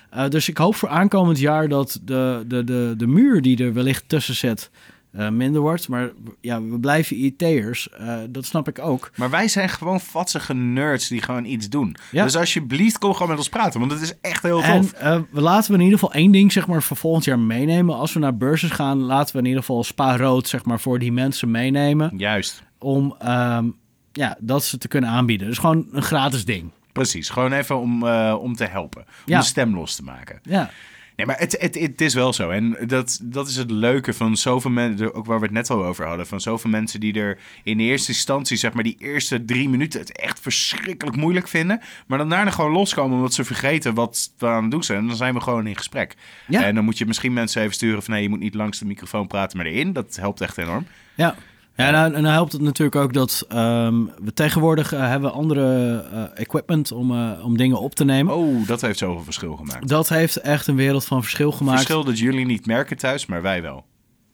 Eh, 0.10 0.30
dus 0.30 0.50
ik 0.50 0.58
hoop 0.58 0.76
voor 0.76 0.90
aankomend 0.90 1.40
jaar 1.40 1.68
dat 1.68 2.00
de, 2.04 2.44
de, 2.48 2.64
de, 2.64 2.94
de 2.98 3.08
muur 3.08 3.42
die 3.42 3.64
er 3.64 3.74
wellicht 3.74 4.04
tussen 4.08 4.36
zit, 4.36 4.70
eh, 5.12 5.30
minder 5.30 5.62
wordt. 5.62 5.88
Maar 5.88 6.12
ja, 6.42 6.62
we 6.62 6.80
blijven 6.80 7.18
IT'ers. 7.26 7.90
Uh, 8.02 8.18
dat 8.30 8.46
snap 8.46 8.68
ik 8.68 8.80
ook. 8.80 9.12
Maar 9.16 9.30
wij 9.30 9.48
zijn 9.48 9.70
gewoon 9.70 10.00
vatsige 10.00 10.54
nerds 10.54 11.08
die 11.08 11.22
gewoon 11.22 11.46
iets 11.46 11.70
doen. 11.70 11.96
Ja. 12.12 12.24
Dus 12.24 12.36
alsjeblieft, 12.36 12.98
kom 12.98 13.14
gewoon 13.14 13.28
met 13.30 13.38
ons 13.38 13.50
praten. 13.50 13.80
Want 13.80 13.92
het 13.92 14.02
is 14.02 14.14
echt 14.22 14.44
heel 14.44 14.62
En 14.64 14.82
tof. 14.82 14.92
eh, 14.92 15.20
we 15.32 15.42
laten 15.42 15.72
we 15.72 15.78
in 15.78 15.84
ieder 15.84 16.00
geval 16.00 16.14
één 16.16 16.32
ding 16.32 16.52
zeg 16.52 16.68
maar, 16.68 16.84
voor 16.84 16.98
volgend 16.98 17.26
jaar 17.26 17.40
meenemen. 17.40 17.96
Als 17.96 18.14
we 18.14 18.20
naar 18.20 18.38
beurzen 18.38 18.70
gaan, 18.70 18.98
laten 19.00 19.34
we 19.34 19.40
in 19.42 19.46
ieder 19.46 19.60
geval 19.62 19.84
Spa 19.84 20.18
Rood 20.18 20.48
zeg 20.48 20.66
maar, 20.66 20.80
voor 20.80 21.00
die 21.00 21.12
mensen 21.12 21.52
meenemen. 21.52 22.12
Juist. 22.18 22.64
Om 22.80 23.16
ehm, 23.20 23.66
ja, 24.12 24.38
dat 24.40 24.64
ze 24.64 24.78
te 24.78 24.88
kunnen 24.88 25.10
aanbieden. 25.10 25.48
Dus 25.48 25.58
gewoon 25.58 25.88
een 25.92 26.02
gratis 26.02 26.46
ding. 26.46 26.72
Precies. 26.92 27.30
Gewoon 27.30 27.52
even 27.52 27.80
om, 27.80 28.08
eh, 28.08 28.36
om 28.42 28.56
te 28.56 28.66
helpen. 28.66 29.02
Om 29.02 29.08
Ja. 29.26 29.40
de 29.40 29.46
stem 29.46 29.76
los 29.76 29.96
te 29.96 30.04
maken. 30.04 30.40
Ja, 30.44 30.70
Nee, 31.18 31.26
maar 31.26 31.40
het, 31.40 31.56
het, 31.60 31.80
het 31.80 32.02
is 32.02 32.14
wel 32.14 32.34
zo. 32.34 32.50
En 32.50 32.78
dat, 32.88 33.20
dat 33.24 33.48
is 33.48 33.56
het 33.56 33.72
leuke 33.72 34.14
van 34.14 34.38
zoveel 34.38 34.72
mensen, 34.72 35.14
ook 35.14 35.26
waar 35.26 35.40
we 35.40 35.46
het 35.46 35.54
net 35.54 35.70
al 35.70 35.86
over 35.86 36.06
hadden, 36.06 36.28
van 36.28 36.42
zoveel 36.42 36.70
mensen 36.70 37.00
die 37.00 37.14
er 37.14 37.40
in 37.64 37.80
eerste 37.80 38.12
instantie, 38.12 38.58
zeg 38.58 38.74
maar, 38.74 38.84
die 38.84 38.96
eerste 39.00 39.46
drie 39.46 39.70
minuten 39.70 40.00
het 40.00 40.18
echt 40.18 40.40
verschrikkelijk 40.40 41.16
moeilijk 41.16 41.48
vinden. 41.48 41.82
Maar 42.08 42.18
dan 42.18 42.30
daarna 42.30 42.52
gewoon 42.52 42.72
loskomen 42.72 43.18
omdat 43.18 43.34
ze 43.34 43.44
vergeten 43.44 43.94
wat 43.94 44.34
we 44.38 44.48
aan 44.48 44.62
het 44.62 44.72
doen 44.72 44.84
zijn. 44.84 45.00
En 45.00 45.08
dan 45.08 45.16
zijn 45.16 45.34
we 45.34 45.40
gewoon 45.42 45.68
in 45.68 45.76
gesprek. 45.76 46.16
Ja. 46.48 46.64
En 46.64 46.76
dan 46.76 46.84
moet 46.84 46.98
je 46.98 47.06
misschien 47.06 47.34
mensen 47.34 47.62
even 47.62 47.74
sturen 47.74 48.04
van 48.04 48.14
nee, 48.14 48.24
je 48.24 48.30
moet 48.30 48.40
niet 48.40 48.56
langs 48.56 48.80
de 48.80 48.86
microfoon 48.86 49.28
praten, 49.28 49.58
maar 49.58 49.66
erin. 49.66 49.94
Dat 49.94 50.16
helpt 50.16 50.42
echt 50.42 50.58
enorm. 50.58 50.88
ja. 51.16 51.36
Ja, 51.78 51.92
nou, 51.92 52.14
en 52.14 52.24
dan 52.24 52.32
helpt 52.32 52.52
het 52.52 52.62
natuurlijk 52.62 52.96
ook 52.96 53.14
dat 53.14 53.46
ehm, 53.50 54.04
we 54.24 54.34
tegenwoordig 54.34 54.94
eh, 54.94 55.00
hebben 55.00 55.32
andere 55.34 55.98
eh, 56.12 56.42
equipment 56.42 56.92
om, 56.92 57.12
eh, 57.12 57.46
om 57.46 57.58
dingen 57.58 57.80
op 57.80 57.96
te 57.96 58.06
nemen. 58.06 58.36
Oh, 58.36 58.68
dat 58.68 58.82
heeft 58.82 59.00
zoveel 59.00 59.24
verschil 59.24 59.56
gemaakt. 59.56 59.88
Dat 59.88 60.10
heeft 60.10 60.36
echt 60.36 60.68
een 60.68 60.76
wereld 60.76 61.06
van 61.06 61.22
verschil 61.22 61.52
gemaakt. 61.52 61.78
Verschil 61.78 62.04
dat 62.04 62.20
jullie 62.20 62.46
niet 62.46 62.66
merken 62.66 62.98
thuis, 62.98 63.26
maar 63.26 63.42
wij 63.42 63.62
wel. 63.62 63.86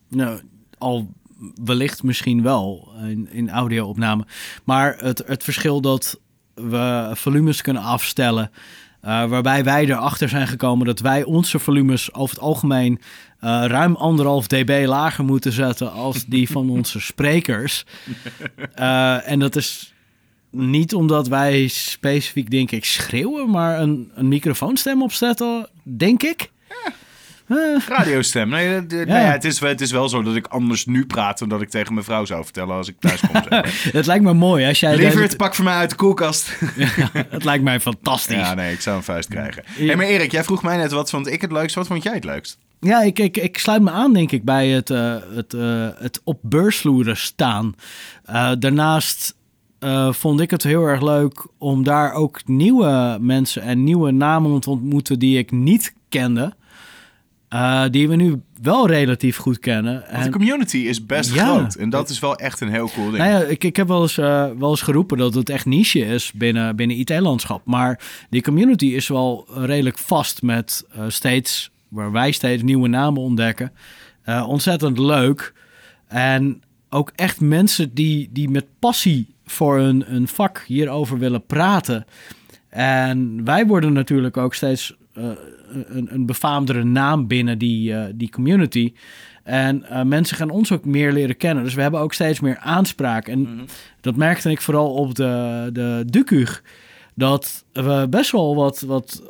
Nou, 0.10 0.40
al 0.78 1.12
wellicht 1.64 2.04
misschien 2.04 2.42
wel 2.42 2.92
in, 3.02 3.28
in 3.32 3.50
audio-opname. 3.50 4.26
Maar 4.64 4.96
het, 4.98 5.24
het 5.26 5.44
verschil 5.44 5.82
dat 5.82 6.20
we 6.54 7.12
volumes 7.14 7.62
kunnen 7.62 7.84
afstellen. 7.84 8.52
waarbij 9.02 9.64
wij 9.64 9.86
erachter 9.86 10.30
zijn 10.30 10.48
gekomen 10.48 10.86
dat 10.86 11.00
wij 11.00 11.24
onze 11.24 11.60
volumes 11.60 12.14
over 12.14 12.36
het 12.36 12.44
algemeen 12.44 13.00
ruim 13.44 13.96
anderhalf 13.96 14.48
dB 14.48 14.84
lager 14.88 15.24
moeten 15.24 15.52
zetten 15.52 15.92
als 15.92 16.26
die 16.26 16.50
van 16.50 16.70
onze 16.78 17.00
sprekers. 17.00 17.86
Eh, 18.76 19.30
en 19.30 19.40
dat 19.40 19.56
is 19.56 19.94
niet 20.50 20.94
omdat 20.94 21.28
wij 21.28 21.68
specifiek, 21.68 22.50
denk 22.52 22.72
ik, 22.72 22.86
schreeuwen, 22.86 23.50
maar 23.50 23.80
een, 23.80 24.12
een 24.16 24.28
microfoonstem 24.28 25.02
opzetten, 25.02 25.68
denk 25.84 26.24
ik. 26.24 26.52
Eh, 27.48 27.58
Radiostem. 27.88 28.50
Nee, 28.50 28.82
nou 28.82 29.06
ja, 29.08 29.16
het, 29.32 29.44
is, 29.46 29.60
wel- 29.60 29.70
het 29.70 29.82
is 29.82 29.92
wel 29.92 30.10
zo 30.10 30.22
dat 30.22 30.36
ik 30.36 30.48
anders 30.48 30.86
nu 30.86 31.06
praat 31.06 31.40
dan 31.40 31.50
dat 31.50 31.62
ik 31.62 31.70
tegen 31.70 31.94
mijn 31.94 32.06
vrouw 32.06 32.26
zou 32.26 32.44
vertellen 32.44 32.76
als 32.76 32.88
ik 32.88 32.96
thuis 33.00 33.20
kom. 33.20 33.42
zeg 33.50 33.84
het 33.94 34.06
lijkt 34.06 34.24
me 34.24 34.34
mooi 34.34 34.68
als 34.68 34.80
jij... 34.80 34.96
Liever 34.96 35.22
het 35.22 35.38
pak 35.38 35.56
voor 35.56 35.66
mij 35.66 35.76
uit 35.76 35.90
de 35.90 35.96
koelkast. 35.96 36.50
het 37.30 37.44
lijkt 37.44 37.64
mij 37.64 37.80
fantastisch. 37.80 38.36
Ja, 38.36 38.54
nee, 38.54 38.74
ik 38.74 38.82
zou 38.82 38.98
een 38.98 39.04
vuist 39.04 39.30
krijgen. 39.30 39.64
Hey, 39.66 39.96
maar 39.96 40.06
Erik, 40.06 40.32
jij 40.32 40.44
vroeg 40.44 40.64
mij 40.64 40.78
net 40.78 40.92
wat 40.92 41.10
vond 41.10 41.28
ik 41.28 41.42
het 41.42 41.52
leukst. 41.52 41.76
Wat 41.76 41.88
vond 41.88 42.04
jij 42.04 42.14
het 42.14 42.24
leukst? 42.24 42.58
Ik, 42.84 43.20
ik, 43.20 43.38
ik 43.38 43.58
sluit 43.58 43.82
me 43.82 43.92
aan, 43.92 44.14
denk 44.14 44.32
ik, 44.32 44.44
bij 44.44 44.68
het, 44.70 44.90
eh, 44.90 45.16
het, 45.36 45.54
eh, 45.54 45.88
het 45.98 46.22
op 46.24 46.40
beursvloeren 46.42 47.18
staan. 47.18 47.76
Eh, 48.26 48.52
daarnaast 48.60 49.36
vond 50.12 50.40
ik 50.40 50.52
het 50.52 50.64
heel 50.64 50.84
erg 50.86 51.02
leuk 51.02 51.48
om 51.58 51.84
daar 51.84 52.14
ook 52.14 52.42
nieuwe 52.48 53.18
mensen 53.22 53.62
en 53.62 53.84
nieuwe 53.84 54.12
namen 54.12 54.60
te 54.60 54.70
ontmoeten 54.70 55.20
die 55.20 55.38
ik 55.38 55.52
niet 55.52 55.94
kende. 56.10 56.54
Die 57.92 58.08
we 58.08 58.16
nu 58.16 58.42
wel 58.62 58.88
relatief 58.88 59.38
goed 59.38 59.60
kennen. 59.60 59.94
Want 59.94 60.06
En- 60.08 60.24
de 60.24 60.30
community 60.30 60.78
is 60.78 61.06
best 61.06 61.34
Ja. 61.34 61.46
groot. 61.46 61.76
En 61.76 61.90
dat 61.90 62.10
is 62.10 62.20
wel 62.20 62.36
echt 62.36 62.62
een 62.62 62.70
heel 62.70 62.90
cool 62.90 63.06
ding. 63.06 63.18
Nou 63.18 63.30
ja, 63.30 63.40
ik, 63.40 63.64
ik 63.64 63.76
heb 63.76 63.88
wel 63.88 64.02
eens, 64.02 64.16
wel 64.16 64.70
eens 64.70 64.82
geroepen 64.82 65.18
dat 65.18 65.34
het 65.34 65.50
echt 65.50 65.66
niche 65.66 66.00
is 66.00 66.32
binnen, 66.32 66.76
binnen 66.76 66.98
IT-landschap. 66.98 67.62
Maar 67.66 68.00
die 68.30 68.42
community 68.42 68.86
is 68.86 69.08
wel 69.08 69.46
redelijk 69.56 69.98
vast 69.98 70.42
met 70.42 70.86
steeds, 71.08 71.72
waar 71.94 72.12
wij 72.12 72.32
steeds 72.32 72.64
nieuwe 72.64 72.88
namen 72.88 73.22
ontdekken. 73.22 73.72
Eh, 74.24 74.46
ontzettend 74.48 74.98
leuk. 74.98 75.54
En 76.08 76.62
ook 76.90 77.12
echt 77.16 77.42
mensen 77.42 77.94
die, 77.94 78.30
die 78.32 78.50
met 78.50 78.66
passie 78.80 79.36
voor 79.46 79.80
een, 79.80 80.14
een 80.14 80.28
vak 80.28 80.64
hierover 80.68 81.18
willen 81.18 81.46
praten. 81.46 82.06
En 82.70 83.44
wij 83.44 83.66
worden 83.66 83.94
natuurlijk 83.94 84.38
ook 84.38 84.54
steeds 84.54 84.96
eh, 85.14 85.30
een, 85.72 86.14
een 86.14 86.26
befaamdere 86.26 86.84
naam 86.84 87.28
binnen 87.28 87.58
die, 87.58 87.94
eh, 87.94 88.06
die 88.16 88.30
community. 88.30 88.94
En 89.44 89.86
mensen 90.08 90.38
gaan 90.38 90.50
ons 90.50 90.72
ook 90.72 90.86
meer 90.86 91.12
leren 91.12 91.38
kennen. 91.38 91.64
Dus 91.64 91.74
we 91.74 91.82
hebben 91.82 92.00
ook 92.00 92.14
steeds 92.14 92.40
meer 92.40 92.58
aanspraak. 92.58 93.28
En 93.28 93.68
dat 94.02 94.16
merkte 94.16 94.50
ik 94.52 94.62
vooral 94.62 94.94
op 94.94 95.16
de, 95.16 95.70
de 95.74 96.04
Ducug. 96.06 96.64
Dat 97.16 97.66
we 97.74 98.08
best 98.10 98.32
wel 98.32 98.56
wat, 98.56 98.82
wat, 98.82 99.24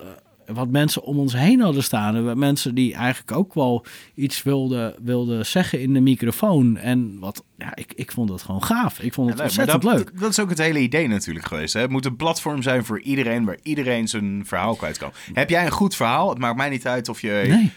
wat 0.45 0.69
mensen 0.69 1.03
om 1.03 1.19
ons 1.19 1.33
heen 1.33 1.61
hadden 1.61 1.83
staan. 1.83 2.39
Mensen 2.39 2.75
die 2.75 2.93
eigenlijk 2.93 3.37
ook 3.37 3.53
wel 3.53 3.85
iets 4.15 4.43
wilden, 4.43 4.95
wilden 5.03 5.45
zeggen 5.45 5.81
in 5.81 5.93
de 5.93 5.99
microfoon. 5.99 6.77
En 6.77 7.19
wat, 7.19 7.43
ja, 7.57 7.75
ik, 7.75 7.93
ik 7.95 8.11
vond 8.11 8.29
dat 8.29 8.41
gewoon 8.41 8.63
gaaf. 8.63 8.99
Ik 8.99 9.13
vond 9.13 9.29
het 9.29 9.37
Ja, 9.37 9.43
leuk. 9.45 9.55
Maar 9.55 9.65
ontzettend 9.75 9.81
dat, 9.81 9.93
leuk. 9.93 10.11
Dat, 10.11 10.19
dat 10.21 10.29
is 10.29 10.39
ook 10.39 10.49
het 10.49 10.57
hele 10.57 10.79
idee 10.79 11.07
natuurlijk 11.07 11.45
geweest. 11.45 11.73
Hè? 11.73 11.81
Het 11.81 11.89
moet 11.89 12.05
een 12.05 12.15
platform 12.15 12.61
zijn 12.61 12.85
voor 12.85 12.99
iedereen 13.01 13.45
waar 13.45 13.57
iedereen 13.63 14.07
zijn 14.07 14.43
verhaal 14.45 14.75
kwijt 14.75 14.97
kan. 14.97 15.11
Heb 15.33 15.49
jij 15.49 15.65
een 15.65 15.71
goed 15.71 15.95
verhaal? 15.95 16.29
Het 16.29 16.37
maakt 16.37 16.55
mij 16.57 16.69
niet 16.69 16.87
uit 16.87 17.09
of, 17.09 17.21
je, 17.21 17.43
Nee. 17.47 17.71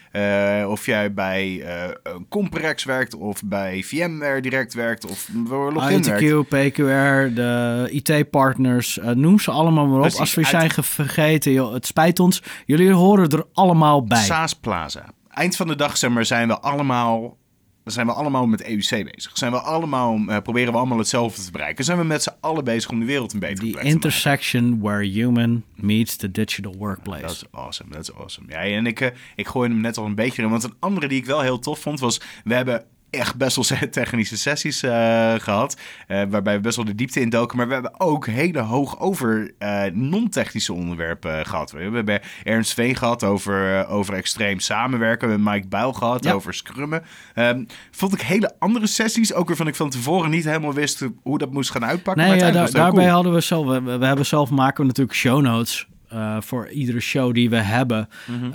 eh, 0.61 0.71
of 0.71 0.87
jij 0.87 1.15
bij 1.15 1.63
eh 1.63 1.91
een 2.03 2.27
Comprex 2.29 2.85
werkt 2.85 3.15
of 3.15 3.43
bij 3.45 3.83
VMware 3.83 4.41
direct 4.41 4.75
werkt 4.75 5.07
of 5.07 5.29
Login. 5.49 6.03
ITQ, 6.03 6.49
PQR, 6.49 7.35
de 7.35 7.89
IT-partners, 7.91 8.99
eh, 8.99 9.11
noem 9.11 9.39
ze 9.39 9.51
allemaal 9.51 9.87
maar 9.87 9.95
op. 9.97 10.01
Precies, 10.01 10.21
Als 10.21 10.35
we 10.35 10.41
uit- 10.41 10.51
zijn 10.51 10.71
ge- 10.71 10.83
vergeten, 10.83 11.53
joh, 11.53 11.73
het 11.73 11.87
spijt 11.87 12.21
ons. 12.21 12.43
Jullie 12.67 12.91
horen 12.93 13.29
er 13.29 13.45
allemaal 13.53 14.05
bij. 14.05 14.23
SaaS 14.25 14.55
Plaza. 14.55 15.05
Eind 15.31 15.57
van 15.57 15.67
de 15.67 15.77
dag 15.77 15.97
zeg 15.97 16.11
maar, 16.11 16.25
zijn 16.25 16.49
we 16.49 16.61
allemaal... 16.61 17.37
Zijn 17.87 18.07
we 18.07 18.13
allemaal 18.13 18.47
met 18.47 18.63
EUC 18.63 19.11
bezig? 19.13 19.31
Zijn 19.33 19.53
we 19.53 19.61
allemaal, 19.61 20.19
eh, 20.27 20.39
proberen 20.43 20.73
we 20.73 20.79
allemaal 20.79 20.99
hetzelfde 20.99 21.43
te 21.43 21.51
bereiken? 21.51 21.85
Zijn 21.85 21.99
we 21.99 22.05
met 22.05 22.23
z'n 22.23 22.33
allen 22.41 22.65
bezig 22.65 22.91
om 22.91 23.01
de 23.01 23.07
wereld 23.07 23.33
een 23.33 23.39
betere 23.39 23.57
The 23.57 23.63
plek 23.63 23.73
te 23.73 23.89
maken? 23.89 23.95
intersection 23.95 24.81
where 24.81 25.05
human 25.05 25.65
meets 25.75 26.17
the 26.17 26.31
digital 26.31 26.75
workplace. 26.79 27.21
Dat 27.21 27.31
is 27.31 27.45
awesome, 27.51 27.91
dat 27.93 28.03
is 28.03 28.15
awesome. 28.15 28.47
Ja, 28.51 28.59
en 28.59 28.87
ik, 28.87 29.01
eh, 29.01 29.09
ik 29.37 29.47
gooi 29.47 29.69
hem 29.71 29.81
net 29.81 29.97
al 29.97 30.05
een 30.05 30.15
beetje 30.15 30.43
in. 30.43 30.49
Want 30.49 30.65
een 30.65 30.75
andere 30.79 31.09
die 31.09 31.19
ik 31.19 31.27
wel 31.27 31.41
heel 31.41 31.59
tof 31.59 31.79
vond 31.79 32.01
was... 32.01 32.21
We 32.45 32.55
hebben 32.55 32.85
echt 33.11 33.37
best 33.37 33.57
wel 33.57 33.89
technische 33.91 34.37
sessies 34.39 34.83
eh, 34.83 35.35
gehad. 35.39 35.77
eh, 36.07 36.23
waarbij 36.29 36.55
we 36.55 36.61
best 36.61 36.77
wel 36.77 36.85
de 36.85 36.95
diepte 36.95 37.21
in 37.21 37.31
doken. 37.31 37.57
Maar 37.57 37.67
we 37.69 37.73
hebben 37.73 38.01
ook 38.01 38.27
hele 38.27 38.61
hoog 38.61 39.01
over 39.01 39.53
eh, 39.59 39.83
non-technische 39.93 40.73
onderwerpen 40.73 41.39
eh, 41.39 41.45
gehad. 41.45 41.71
We 41.71 41.79
hebben 41.81 42.21
Ernst 42.45 42.75
Veen 42.75 42.97
gehad 42.97 43.25
over, 43.25 43.87
over 43.87 44.15
extreem 44.15 44.61
samenwerken. 44.61 45.29
We 45.29 45.35
hebben 45.35 45.53
Mike 45.53 45.69
Buil 45.69 45.93
gehad 45.93 46.25
Ja. 46.25 46.33
over 46.33 46.55
scrummen. 46.55 47.03
Ehm, 47.35 47.65
vond 47.91 48.13
ik 48.13 48.21
hele 48.21 48.53
andere 48.59 48.87
sessies. 48.87 49.33
Ook 49.35 49.47
waarvan 49.49 49.67
ik 49.69 49.75
van 49.75 49.91
tevoren 49.91 50.31
niet 50.31 50.45
helemaal 50.45 50.73
wist 50.75 51.05
hoe 51.23 51.39
dat 51.39 51.53
moest 51.53 51.71
gaan 51.71 51.85
uitpakken. 51.85 52.23
Nee, 52.25 52.37
maar 52.37 52.47
ja, 52.47 52.53
daar- 52.53 52.71
daarbij 52.71 53.03
cool. 53.05 53.15
hadden 53.15 53.33
we 53.33 53.41
zelf, 53.41 53.67
we, 53.67 53.99
we 53.99 54.07
hebben 54.07 54.27
zelf 54.27 54.51
maken 54.51 54.81
we 54.81 54.87
natuurlijk 54.87 55.17
show 55.17 55.41
notes 55.43 55.87
eh, 56.17 56.37
voor 56.41 56.69
iedere 56.69 57.01
show 57.01 57.35
die 57.35 57.51
we 57.51 57.57
hebben. 57.57 58.09
Mhm. 58.27 58.45
Eh, 58.45 58.53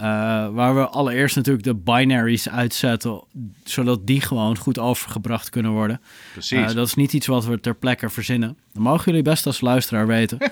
waar 0.49 0.75
we 0.75 0.87
allereerst 0.87 1.35
natuurlijk 1.35 1.63
de 1.65 1.75
binaries 1.75 2.49
uitzetten, 2.49 3.23
zodat 3.63 4.07
die 4.07 4.21
gewoon 4.21 4.57
goed 4.57 4.79
overgebracht 4.79 5.49
kunnen 5.49 5.71
worden. 5.71 6.01
Precies. 6.31 6.69
Eh, 6.69 6.75
dat 6.75 6.87
is 6.87 6.93
niet 6.93 7.13
iets 7.13 7.27
wat 7.27 7.45
we 7.45 7.59
ter 7.59 7.75
plekke 7.75 8.09
verzinnen. 8.09 8.57
Dat 8.73 8.83
mogen 8.83 9.05
jullie 9.05 9.21
best 9.21 9.45
als 9.45 9.61
luisteraar 9.61 10.07
weten. 10.07 10.37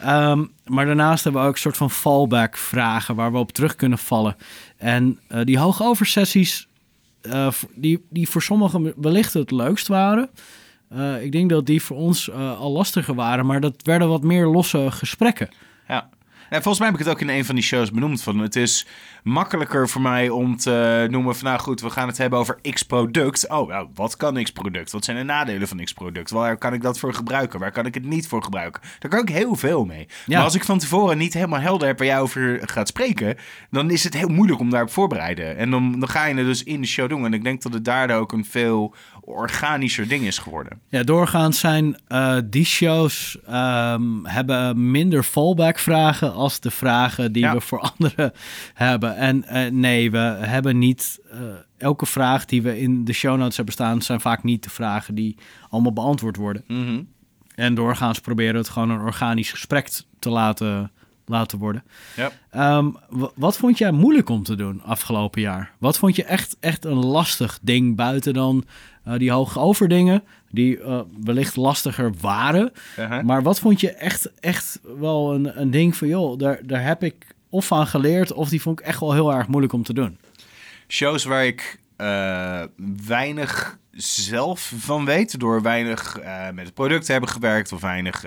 Ehm, 0.00 0.44
maar 0.64 0.86
daarnaast 0.86 1.24
hebben 1.24 1.42
we 1.42 1.48
ook 1.48 1.54
een 1.54 1.60
soort 1.60 1.76
van 1.76 1.90
fallback 1.90 2.56
vragen 2.56 3.14
waar 3.14 3.32
we 3.32 3.38
op 3.38 3.52
terug 3.52 3.76
kunnen 3.76 3.98
vallen. 3.98 4.36
En 4.76 5.18
die 5.44 5.58
hoogover 5.58 6.06
sessies, 6.06 6.68
v- 7.50 7.62
die, 7.74 8.04
die 8.10 8.28
voor 8.28 8.42
sommigen 8.42 8.92
wellicht 8.96 9.32
het 9.32 9.50
leukst 9.50 9.86
waren. 9.88 10.30
Ik 11.20 11.32
denk 11.32 11.50
dat 11.50 11.66
die 11.66 11.82
voor 11.82 11.96
ons 11.96 12.30
al 12.32 12.72
lastiger 12.72 13.14
waren, 13.14 13.46
maar 13.46 13.60
dat 13.60 13.74
werden 13.82 14.08
wat 14.08 14.22
meer 14.22 14.46
losse 14.46 14.86
gesprekken. 14.90 15.48
Ja. 15.88 16.08
En 16.48 16.62
volgens 16.62 16.78
mij 16.78 16.86
heb 16.86 16.98
ik 16.98 17.04
het 17.04 17.14
ook 17.14 17.20
in 17.20 17.28
een 17.28 17.44
van 17.44 17.54
die 17.54 17.64
shows 17.64 17.90
benoemd. 17.90 18.22
Van 18.22 18.38
het 18.38 18.56
is 18.56 18.86
makkelijker 19.22 19.88
voor 19.88 20.00
mij 20.00 20.28
om 20.28 20.56
te 20.56 21.06
noemen 21.10 21.36
van 21.36 21.44
nou 21.44 21.58
goed, 21.58 21.80
we 21.80 21.90
gaan 21.90 22.08
het 22.08 22.18
hebben 22.18 22.38
over 22.38 22.58
X-product. 22.70 23.48
Oh, 23.48 23.68
nou, 23.68 23.88
wat 23.94 24.16
kan 24.16 24.42
X-product? 24.42 24.92
Wat 24.92 25.04
zijn 25.04 25.16
de 25.16 25.22
nadelen 25.22 25.68
van 25.68 25.84
X-product? 25.84 26.30
Waar 26.30 26.56
kan 26.56 26.72
ik 26.72 26.82
dat 26.82 26.98
voor 26.98 27.14
gebruiken? 27.14 27.60
Waar 27.60 27.72
kan 27.72 27.86
ik 27.86 27.94
het 27.94 28.04
niet 28.04 28.28
voor 28.28 28.42
gebruiken? 28.42 28.82
Daar 28.98 29.10
kan 29.10 29.20
ik 29.20 29.28
heel 29.28 29.56
veel 29.56 29.84
mee. 29.84 30.08
Ja. 30.26 30.36
Maar 30.36 30.44
als 30.44 30.54
ik 30.54 30.64
van 30.64 30.78
tevoren 30.78 31.18
niet 31.18 31.34
helemaal 31.34 31.60
helder 31.60 31.86
heb 31.86 31.98
waar 31.98 32.06
jij 32.06 32.20
over 32.20 32.60
gaat 32.62 32.88
spreken, 32.88 33.36
dan 33.70 33.90
is 33.90 34.04
het 34.04 34.14
heel 34.14 34.28
moeilijk 34.28 34.60
om 34.60 34.70
daarop 34.70 34.90
voorbereiden. 34.90 35.56
En 35.56 35.70
dan, 35.70 36.00
dan 36.00 36.08
ga 36.08 36.24
je 36.24 36.34
het 36.34 36.46
dus 36.46 36.62
in 36.62 36.80
de 36.80 36.86
show 36.86 37.08
doen. 37.08 37.24
En 37.24 37.34
ik 37.34 37.44
denk 37.44 37.62
dat 37.62 37.72
het 37.72 37.84
daardoor 37.84 38.16
ook 38.16 38.32
een 38.32 38.44
veel 38.44 38.94
organischer 39.26 40.08
ding 40.08 40.24
is 40.24 40.38
geworden. 40.38 40.80
Ja, 40.88 41.02
doorgaans 41.02 41.58
zijn 41.58 41.96
eh, 42.08 42.36
die 42.44 42.64
shows 42.64 43.38
ehm, 43.46 44.24
hebben 44.24 44.90
minder 44.90 45.22
fallback 45.22 45.78
vragen 45.78 46.32
als 46.32 46.60
de 46.60 46.70
vragen 46.70 47.32
die 47.32 47.42
Ja. 47.42 47.52
we 47.54 47.60
voor 47.60 47.80
anderen 47.96 48.32
hebben. 48.74 49.16
En 49.16 49.44
eh, 49.44 49.70
nee, 49.70 50.10
we 50.10 50.18
hebben 50.40 50.78
niet. 50.78 51.18
eh, 51.30 51.38
elke 51.78 52.06
vraag 52.06 52.44
die 52.44 52.62
we 52.62 52.80
in 52.80 53.04
de 53.04 53.12
show 53.12 53.38
notes 53.38 53.56
hebben 53.56 53.74
staan, 53.74 54.02
zijn 54.02 54.20
vaak 54.20 54.42
niet 54.42 54.62
de 54.62 54.70
vragen 54.70 55.14
die 55.14 55.36
allemaal 55.70 55.92
beantwoord 55.92 56.36
worden. 56.36 56.64
Mhm. 56.66 57.02
En 57.54 57.74
doorgaans 57.74 58.20
proberen 58.20 58.52
we 58.52 58.58
het 58.58 58.68
gewoon 58.68 58.90
een 58.90 59.00
organisch 59.00 59.50
gesprek 59.50 59.88
te 60.18 60.30
laten, 60.30 60.90
laten 61.26 61.58
worden. 61.58 61.84
Ehm, 62.50 62.90
wa- 63.08 63.30
wat 63.34 63.56
vond 63.56 63.78
jij 63.78 63.90
moeilijk 63.92 64.28
om 64.28 64.42
te 64.42 64.54
doen 64.54 64.82
afgelopen 64.82 65.40
jaar? 65.40 65.72
Wat 65.78 65.98
vond 65.98 66.16
je 66.16 66.24
echt, 66.24 66.56
echt 66.60 66.84
een 66.84 67.04
lastig 67.04 67.58
ding 67.62 67.96
buiten 67.96 68.34
dan 68.34 68.64
eh, 69.06 69.18
die 69.18 69.30
hoge 69.30 69.58
overdingen, 69.58 70.22
die 70.50 70.80
eh, 70.80 71.00
wellicht 71.24 71.56
lastiger 71.56 72.12
waren? 72.20 72.72
Uh-huh. 72.98 73.22
Maar 73.22 73.42
wat 73.42 73.58
vond 73.58 73.80
je 73.80 73.90
echt, 73.90 74.30
echt 74.40 74.80
wel 74.98 75.34
een, 75.34 75.60
een 75.60 75.70
ding 75.70 75.96
van, 75.96 76.08
joh, 76.08 76.38
daar, 76.38 76.60
daar 76.62 76.84
heb 76.84 77.02
ik 77.02 77.26
of 77.48 77.66
van 77.66 77.86
geleerd, 77.86 78.32
of 78.32 78.48
die 78.48 78.62
vond 78.62 78.80
ik 78.80 78.86
echt 78.86 79.00
wel 79.00 79.12
heel 79.12 79.32
erg 79.32 79.48
moeilijk 79.48 79.72
om 79.72 79.82
te 79.82 79.92
doen? 79.92 80.18
Shows 80.88 81.24
waar 81.24 81.46
ik 81.46 81.80
eh, 81.96 82.62
weinig 83.06 83.78
zelf 83.96 84.72
van 84.76 85.04
weet, 85.04 85.40
door 85.40 85.62
weinig 85.62 86.18
eh, 86.18 86.50
met 86.54 86.64
het 86.64 86.74
product 86.74 87.04
te 87.06 87.12
hebben 87.12 87.30
gewerkt 87.30 87.72
of 87.72 87.80
weinig 87.80 88.24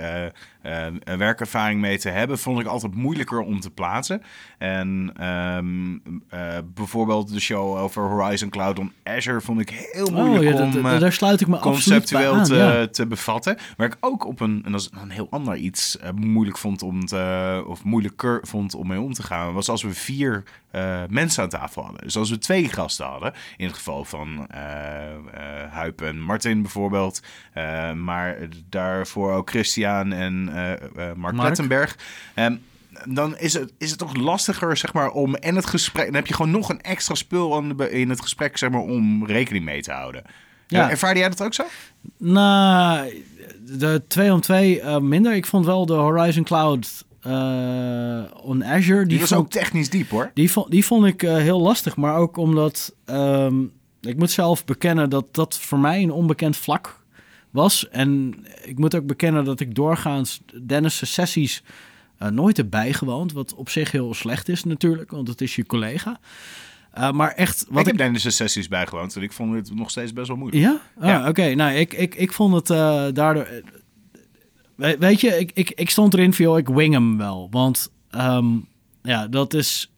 eh, 0.62 0.94
eh, 1.04 1.18
werkervaring 1.18 1.82
mee 1.82 1.98
te 1.98 2.10
hebben, 2.10 2.40
vond 2.40 2.60
ik 2.60 2.66
altijd 2.66 2.96
moeilijker 2.96 3.40
om 3.40 3.60
te 3.60 3.70
plaatsen. 3.70 4.22
En 4.58 5.12
ehm, 5.18 5.98
eh, 6.30 6.58
bijvoorbeeld 6.74 7.34
de 7.34 7.40
show 7.40 7.78
over 7.78 8.04
Horizon 8.04 8.50
Cloud 8.50 8.80
on 8.80 8.94
Azure 9.04 9.42
vond 9.42 9.60
ik 9.60 9.70
heel 9.70 10.12
moeilijk 10.12 10.60
oh, 10.60 10.74
ja, 10.74 10.94
om... 10.94 11.00
daar 11.00 11.14
sluit 11.14 11.42
ik 11.42 11.48
me 11.48 11.60
conceptueel 11.60 12.34
aan. 12.34 12.44
te, 12.44 12.56
ja. 12.56 12.88
te 12.88 13.08
bevatten. 13.08 13.58
Waar 13.78 13.88
ik 13.88 13.98
ook 14.00 14.26
op 14.26 14.40
een, 14.40 14.62
en 14.66 14.72
dat 14.72 14.82
is 14.82 14.90
een 15.02 15.10
heel 15.10 15.28
ander 15.30 15.56
iets, 15.56 15.98
moeilijk 16.16 16.58
vond 16.58 16.84
om 16.84 17.06
te, 17.06 17.64
of 17.68 17.84
moeilijker 17.84 18.40
vond 18.42 18.76
om 18.76 18.88
mee 18.88 19.02
om 19.02 19.14
te 19.14 19.24
gaan, 19.24 19.54
was 19.54 19.70
als 19.70 19.84
we 19.84 19.94
vier 19.94 20.44
mensen 21.10 21.44
aan 21.44 21.50
tafel 21.50 21.84
hadden. 21.84 22.02
Dus 22.04 22.18
als 22.18 22.30
we 22.30 22.38
twee 22.38 22.70
gasten 22.70 23.06
hadden, 23.06 23.34
in 23.58 23.66
het 23.66 23.76
geval 23.76 24.06
van 24.06 24.48
Huip 25.70 26.02
en 26.02 26.20
Martin 26.22 26.62
bijvoorbeeld, 26.62 27.22
eh, 27.54 27.94
maar 27.94 28.38
daarvoor 28.70 29.32
ook 29.34 29.50
Christian 29.50 30.12
en 30.14 30.50
eh, 30.54 30.72
eh, 30.74 30.80
Mark, 30.96 31.36
Mark. 31.36 31.48
Lettenberg. 31.48 31.98
Ehm, 32.34 32.56
dan 33.06 33.38
is 33.38 33.54
het, 33.54 33.74
is 33.78 33.90
het 33.90 34.00
toch 34.00 34.16
lastiger, 34.16 34.78
zeg 34.78 34.94
maar, 34.94 35.10
om 35.12 35.36
en 35.36 35.56
het 35.56 35.66
gesprek. 35.66 36.06
Dan 36.06 36.16
heb 36.16 36.28
je 36.28 36.34
gewoon 36.34 36.52
nog 36.52 36.70
een 36.70 36.82
extra 36.82 37.16
spul 37.16 37.56
aan 37.56 37.78
de- 37.78 37.92
in 37.92 38.10
het 38.10 38.22
gesprek, 38.22 38.58
zeg 38.58 38.70
maar, 38.70 38.82
om 38.82 39.26
rekening 39.26 39.66
mee 39.66 39.82
te 39.82 39.92
houden. 39.92 40.24
Ja. 40.68 40.90
Ervaarde 40.90 41.20
jij 41.20 41.30
dat 41.30 41.42
ook 41.44 41.54
zo? 41.54 41.64
Nou, 42.18 43.24
de 43.66 44.02
2 44.08 44.34
om 44.34 44.42
2 44.42 44.82
eh, 44.82 44.98
minder. 45.00 45.34
Ik 45.34 45.46
vond 45.46 45.66
wel 45.66 45.86
de 45.86 45.94
Horizon 45.94 46.44
Cloud 46.44 47.06
eh, 47.22 48.22
on 48.44 48.66
Azure. 48.66 49.00
Die, 49.00 49.08
Die, 49.08 49.20
was 49.20 49.30
vond, 49.30 49.42
ook 49.42 49.50
technisch 49.52 49.90
diep 49.90 50.10
hoor. 50.10 50.32
die, 50.34 50.52
vond, 50.52 50.72
die 50.72 50.86
vond 50.86 51.06
ik 51.06 51.24
eh, 51.24 51.36
heel 51.36 51.62
lastig. 51.62 51.96
Maar 51.96 52.16
ook 52.16 52.38
omdat... 52.38 52.96
ehm, 53.06 53.56
ik 54.02 54.18
moet 54.18 54.32
zelf 54.32 54.66
bekennen 54.66 55.10
dat 55.10 55.26
dat 55.36 55.60
voor 55.60 55.80
mij 55.80 56.04
een 56.04 56.12
onbekend 56.12 56.58
vlak 56.58 57.00
was. 57.50 57.90
En 57.90 58.36
ik 58.64 58.78
moet 58.80 58.96
ook 58.96 59.06
bekennen 59.06 59.46
dat 59.46 59.60
ik 59.60 59.76
doorgaans 59.76 60.42
Dennis' 60.66 61.14
sessies 61.14 61.64
eh, 62.18 62.28
nooit 62.30 62.58
heb 62.58 62.70
bijgewoond. 62.70 63.32
Wat 63.34 63.54
op 63.56 63.70
zich 63.70 63.92
heel 63.92 64.14
slecht 64.14 64.50
is 64.50 64.64
natuurlijk, 64.64 65.12
want 65.12 65.28
het 65.28 65.42
is 65.42 65.56
je 65.56 65.66
collega. 65.66 66.20
Eh, 66.92 67.12
maar 67.12 67.32
echt... 67.32 67.66
Wat 67.70 67.80
ik 67.82 67.86
heb 67.88 67.98
Dennis' 67.98 68.36
sessies 68.36 68.68
bijgewoond 68.68 69.16
en 69.16 69.22
ik 69.22 69.32
vond 69.34 69.54
het 69.54 69.76
nog 69.76 69.90
steeds 69.90 70.14
best 70.14 70.28
wel 70.28 70.38
moeilijk. 70.38 70.64
Ja? 70.64 70.82
Ah, 71.00 71.08
Ja. 71.08 71.28
Oké, 71.28 71.54
nou, 71.56 71.74
ik, 71.74 71.94
ik, 71.94 72.16
ik 72.16 72.34
vond 72.34 72.54
het 72.54 72.70
eh, 72.70 73.06
daardoor... 73.14 73.48
we- 74.76 74.96
weet 75.00 75.22
je, 75.22 75.28
ik, 75.40 75.52
ik, 75.54 75.70
ik 75.72 75.90
stond 75.90 76.14
erin 76.14 76.34
van, 76.34 76.46
joh, 76.46 76.58
ik 76.58 76.68
wing 76.68 76.94
hem 76.94 77.18
wel. 77.18 77.48
Want 77.52 77.92
ehm, 78.10 78.46
ja, 79.04 79.28
dat 79.28 79.54
is... 79.54 79.92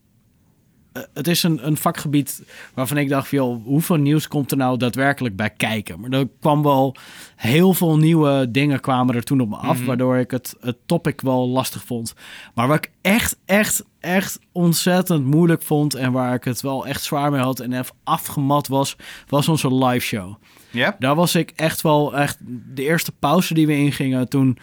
eh, 0.91 1.01
het 1.13 1.27
is 1.27 1.43
een, 1.43 1.67
een 1.67 1.77
vakgebied 1.77 2.43
waarvan 2.73 2.97
ik 2.97 3.09
dacht 3.09 3.29
joh, 3.29 3.65
hoeveel 3.65 3.95
nieuws 3.95 4.27
komt 4.27 4.51
er 4.51 4.57
nou 4.57 4.77
daadwerkelijk 4.77 5.35
bij 5.35 5.49
kijken? 5.49 5.99
Maar 5.99 6.09
er 6.11 6.27
kwam 6.39 6.63
wel 6.63 6.95
heel 7.35 7.73
veel 7.73 7.97
nieuwe 7.97 8.51
dingen 8.51 8.79
kwamen 8.79 9.15
er 9.15 9.23
toen 9.23 9.41
op 9.41 9.49
me 9.49 9.55
af, 9.55 9.77
Mhm. 9.77 9.85
waardoor 9.85 10.17
ik 10.17 10.31
het, 10.31 10.55
het 10.59 10.77
topic 10.85 11.21
wel 11.21 11.47
lastig 11.49 11.83
vond. 11.83 12.13
Maar 12.53 12.67
wat 12.67 12.77
ik 12.77 12.91
echt, 13.01 13.37
echt, 13.45 13.83
echt 13.99 14.39
ontzettend 14.51 15.25
moeilijk 15.25 15.61
vond 15.61 15.93
en 15.95 16.11
waar 16.11 16.33
ik 16.33 16.43
het 16.43 16.61
wel 16.61 16.87
echt 16.87 17.03
zwaar 17.03 17.31
mee 17.31 17.41
had 17.41 17.59
en 17.59 17.73
even 17.73 17.95
afgemat 18.03 18.67
was, 18.67 18.95
was 19.27 19.47
onze 19.47 19.75
live 19.75 20.05
show. 20.05 20.33
Ja? 20.71 20.95
Daar 20.99 21.15
was 21.15 21.35
ik 21.35 21.51
echt 21.55 21.81
wel 21.81 22.15
echt 22.17 22.37
de 22.75 22.83
eerste 22.83 23.11
pauze 23.11 23.53
die 23.53 23.67
we 23.67 23.75
ingingen 23.77 24.29
toen. 24.29 24.57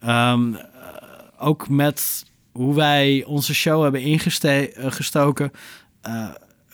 ehm, 0.00 0.54
eh, 0.54 0.62
ook 1.38 1.68
met 1.68 2.24
hoe 2.52 2.74
wij 2.74 3.24
onze 3.24 3.54
show 3.54 3.82
hebben 3.82 4.02
ingestoken. 4.02 5.52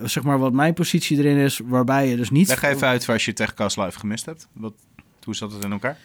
zeg 0.02 0.22
maar 0.22 0.38
wat 0.38 0.52
mijn 0.52 0.74
positie 0.74 1.18
erin 1.18 1.36
is, 1.36 1.60
waarbij 1.64 2.08
je 2.08 2.16
dus 2.16 2.30
niet. 2.30 2.48
Leg 2.48 2.62
even 2.62 2.86
uit 2.86 3.08
als 3.08 3.24
je 3.24 3.32
Techcast 3.32 3.76
live 3.76 3.98
gemist 3.98 4.26
hebt. 4.26 4.48
Wat, 4.52 4.74
hoe 5.24 5.34
zat 5.34 5.52
het 5.52 5.64
in 5.64 5.72
elkaar? 5.72 5.98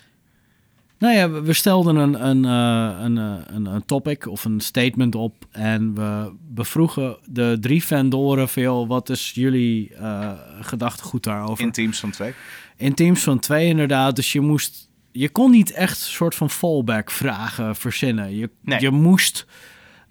Nou 1.01 1.15
ja, 1.15 1.29
we 1.29 1.53
stelden 1.53 1.95
een, 1.95 2.27
een, 2.27 2.45
eh, 2.45 3.03
een, 3.03 3.17
eh, 3.17 3.55
een, 3.55 3.65
een 3.65 3.85
topic 3.85 4.27
of 4.27 4.45
een 4.45 4.59
statement 4.59 5.15
op. 5.15 5.45
En 5.51 5.95
we 5.95 6.33
bevroegen 6.47 7.17
de 7.25 7.57
drie 7.59 7.83
vendoren 7.83 8.49
veel. 8.49 8.87
Wat 8.87 9.09
is 9.09 9.31
jullie 9.35 9.95
eh 9.95 10.31
gedachtegoed 10.59 11.23
daarover? 11.23 11.63
In 11.65 11.71
teams 11.71 11.99
van 11.99 12.11
twee. 12.11 12.33
In 12.77 12.93
teams 12.93 13.23
van 13.23 13.39
twee 13.39 13.67
inderdaad. 13.67 14.15
Dus 14.15 14.31
je 14.31 14.41
moest... 14.41 14.89
Je 15.11 15.29
kon 15.29 15.51
niet 15.51 15.71
echt 15.71 15.99
een 15.99 16.11
soort 16.11 16.35
van 16.35 16.49
fallback 16.49 17.11
vragen 17.11 17.75
verzinnen. 17.75 18.35
Je, 18.35 18.49
Nee. 18.61 18.79
je 18.79 18.89
moest 18.91 19.45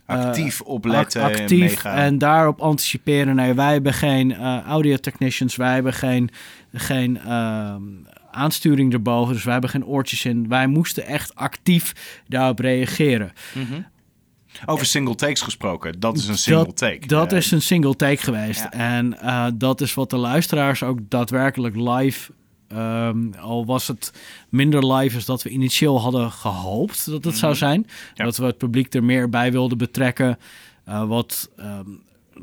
eh, 0.07 0.17
Actief 0.17 0.61
opletten 0.61 1.23
ac- 1.23 1.31
en 1.35 1.41
actief 1.41 1.85
en 1.85 2.19
daarop 2.19 2.61
anticiperen. 2.61 3.35
Nee, 3.35 3.55
wij 3.55 3.73
hebben 3.73 3.95
geen 3.95 4.33
eh 4.33 4.59
audio 4.67 4.97
technicians. 4.97 5.57
Wij 5.57 5.75
hebben 5.75 5.93
geen, 5.93 6.31
geen 6.73 7.19
ehm, 7.19 7.83
aansturing 8.31 8.93
erboven. 8.93 9.35
Dus 9.35 9.43
wij 9.45 9.53
hebben 9.53 9.71
geen 9.71 9.87
oortjes 9.87 10.25
in. 10.25 10.49
Wij 10.49 10.67
moesten 10.67 11.07
echt 11.07 11.35
actief 11.35 12.21
daarop 12.29 12.59
reageren. 12.59 13.33
Mhm. 13.55 13.81
Over 14.67 14.87
single 14.87 15.15
takes 15.15 15.41
gesproken. 15.41 16.01
Dat 16.01 16.17
is 16.17 16.29
een 16.29 16.39
single 16.39 16.65
dat, 16.65 16.77
take. 16.77 17.07
Dat 17.07 17.33
is 17.33 17.51
een 17.51 17.63
single 17.63 17.97
take 17.97 18.17
geweest. 18.23 18.61
Ja. 18.61 18.71
En 18.73 19.21
eh, 19.21 19.47
dat 19.55 19.81
is 19.81 19.95
wat 19.95 20.11
de 20.11 20.17
luisteraars 20.17 20.83
ook 20.83 20.99
daadwerkelijk 21.09 21.77
live. 21.77 22.33
Ehm, 22.71 23.33
al 23.41 23.67
was 23.67 23.87
het 23.89 24.13
minder 24.49 24.93
live 24.95 25.15
als 25.17 25.25
dat 25.25 25.43
we 25.43 25.51
initieel 25.51 26.01
hadden 26.01 26.31
gehoopt 26.31 27.11
dat 27.11 27.25
het 27.25 27.37
zou 27.37 27.55
zijn. 27.55 27.81
Mhm. 27.81 27.89
Ja. 28.15 28.25
Dat 28.25 28.37
we 28.37 28.45
het 28.45 28.59
publiek 28.59 28.95
er 28.95 29.05
meer 29.05 29.29
bij 29.29 29.53
wilden 29.53 29.79
betrekken. 29.79 30.39
Eh, 30.85 31.05
wat 31.09 31.51
ehm, 31.57 31.89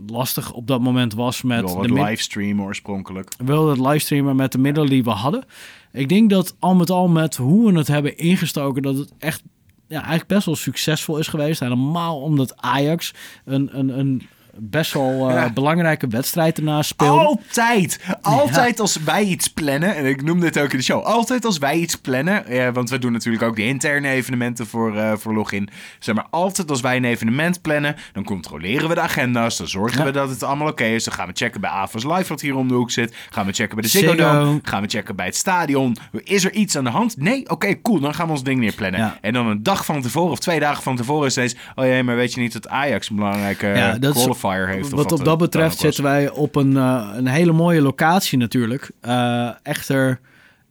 lastig 0.08 0.54
op 0.54 0.68
dat 0.68 0.82
moment 0.82 1.14
was 1.14 1.42
met 1.42 1.68
de 1.68 1.74
wat 1.74 1.88
mid- 1.90 2.04
livestream 2.04 2.62
oorspronkelijk. 2.62 3.32
we 3.38 3.44
wilden 3.46 3.70
het 3.70 3.88
livestreamen 3.88 4.36
met 4.36 4.52
de 4.52 4.58
middelen 4.58 4.90
die 4.90 5.04
we 5.04 5.10
hadden. 5.10 5.44
Ik 5.92 6.10
denk 6.10 6.30
dat 6.30 6.56
al 6.60 6.76
met 6.76 6.90
al 6.90 7.08
met 7.08 7.36
hoe 7.36 7.72
we 7.72 7.78
het 7.78 7.88
hebben 7.88 8.18
ingestoken, 8.18 8.82
dat 8.82 8.98
het 8.98 9.14
echt 9.20 9.44
ja, 9.88 9.98
eigenlijk 9.98 10.28
best 10.28 10.46
wel 10.46 10.56
succesvol 10.56 11.18
is 11.18 11.28
geweest. 11.28 11.60
Helemaal 11.60 12.22
omdat 12.22 12.58
Ajax 12.62 13.14
een, 13.46 13.78
een, 13.80 14.00
een 14.00 14.22
best 14.60 14.94
wel 14.94 15.30
eh, 15.30 15.36
Ja. 15.36 15.50
belangrijke 15.54 16.08
wedstrijd 16.08 16.58
ernaast 16.58 16.90
speelde. 16.90 17.26
Altijd! 17.26 18.00
Altijd 18.22 18.80
als 18.80 18.98
wij 19.04 19.24
iets 19.24 19.48
plannen, 19.48 19.96
en 19.96 20.06
ik 20.06 20.24
noem 20.24 20.40
dit 20.40 20.60
ook 20.60 20.72
in 20.72 20.78
de 20.78 20.84
show, 20.84 21.04
altijd 21.04 21.46
als 21.46 21.58
wij 21.58 21.76
iets 21.78 21.96
plannen, 21.96 22.74
want 22.74 22.90
we 22.90 23.00
doen 23.00 23.12
natuurlijk 23.12 23.44
ook 23.44 23.56
de 23.56 23.64
interne 23.66 24.08
evenementen 24.10 24.68
voor, 24.68 24.98
eh, 24.98 25.12
voor 25.16 25.34
Login. 25.34 25.70
Zeg 26.00 26.16
maar, 26.16 26.26
altijd 26.30 26.70
als 26.70 26.82
wij 26.82 26.96
een 26.96 27.06
evenement 27.06 27.62
plannen, 27.62 27.96
dan 28.14 28.24
controleren 28.24 28.90
we 28.90 28.96
de 28.96 29.02
agenda's, 29.02 29.58
dan 29.58 29.68
zorgen 29.68 30.00
Ja. 30.00 30.06
we 30.06 30.12
dat 30.12 30.30
het 30.30 30.44
allemaal 30.44 30.68
oké 30.68 30.84
is. 30.86 31.04
Dan 31.04 31.14
gaan 31.14 31.28
we 31.28 31.34
checken 31.36 31.62
bij 31.62 31.70
Avas 31.70 32.04
Live, 32.04 32.26
wat 32.28 32.42
hier 32.42 32.56
om 32.56 32.68
de 32.68 32.74
hoek 32.74 32.92
zit. 32.92 33.16
Gaan 33.30 33.46
we 33.46 33.52
checken 33.54 33.76
bij 33.76 33.84
de 33.84 33.90
Ziggo. 33.90 34.16
Dome. 34.16 34.60
Gaan 34.64 34.82
we 34.82 34.88
checken 34.88 35.16
bij 35.16 35.26
het 35.26 35.36
stadion. 35.36 35.98
Is 36.24 36.44
er 36.46 36.54
iets 36.54 36.78
aan 36.78 36.84
de 36.84 36.90
hand? 36.90 37.18
Nee? 37.18 37.50
Oké, 37.50 37.82
cool. 37.82 38.00
Dan 38.00 38.14
gaan 38.14 38.26
we 38.26 38.32
ons 38.32 38.44
ding 38.44 38.60
neerplannen. 38.60 39.00
Ja. 39.00 39.18
En 39.22 39.34
dan 39.34 39.48
een 39.48 39.64
dag 39.64 39.86
van 39.86 40.02
tevoren 40.02 40.32
of 40.32 40.40
twee 40.40 40.60
dagen 40.60 40.84
van 40.84 40.96
tevoren 40.96 41.26
is 41.26 41.32
steeds... 41.32 41.56
Oh 41.76 41.86
jee, 41.86 42.04
maar 42.04 42.16
weet 42.16 42.34
je 42.34 42.40
niet 42.42 42.54
dat 42.54 42.68
Ajax 42.68 43.10
een 43.10 43.16
belangrijke 43.16 43.68
Ja, 43.68 43.98
dat 43.98 44.16
is- 44.16 44.22
heeft? 44.56 44.90
Wat 44.90 45.12
op 45.12 45.26
dat 45.26 45.38
betreft 45.38 45.78
zitten 45.78 46.04
wij 46.04 46.30
op 46.30 46.56
een, 46.56 46.78
eh, 46.78 47.10
een 47.16 47.28
hele 47.28 47.52
mooie 47.52 47.82
locatie 47.82 48.38
natuurlijk. 48.38 48.92
Eh, 49.02 49.50
echter 49.64 50.20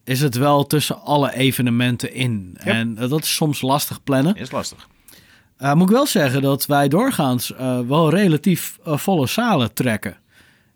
is 0.04 0.20
het 0.20 0.34
wel 0.36 0.66
tussen 0.66 1.02
alle 1.02 1.34
evenementen 1.34 2.14
in. 2.14 2.56
En 2.58 2.98
eh, 2.98 3.08
dat 3.08 3.22
is 3.22 3.34
soms 3.34 3.60
lastig 3.60 4.02
plannen. 4.02 4.36
Is 4.36 4.50
lastig. 4.50 4.88
Uh, 5.58 5.74
moet 5.74 5.88
ik 5.88 5.94
wel 5.94 6.06
zeggen 6.06 6.42
dat 6.42 6.66
wij 6.66 6.88
doorgaans 6.88 7.52
wel 7.86 8.10
relatief 8.10 8.78
volle 8.84 9.26
zalen 9.26 9.72
trekken. 9.72 10.16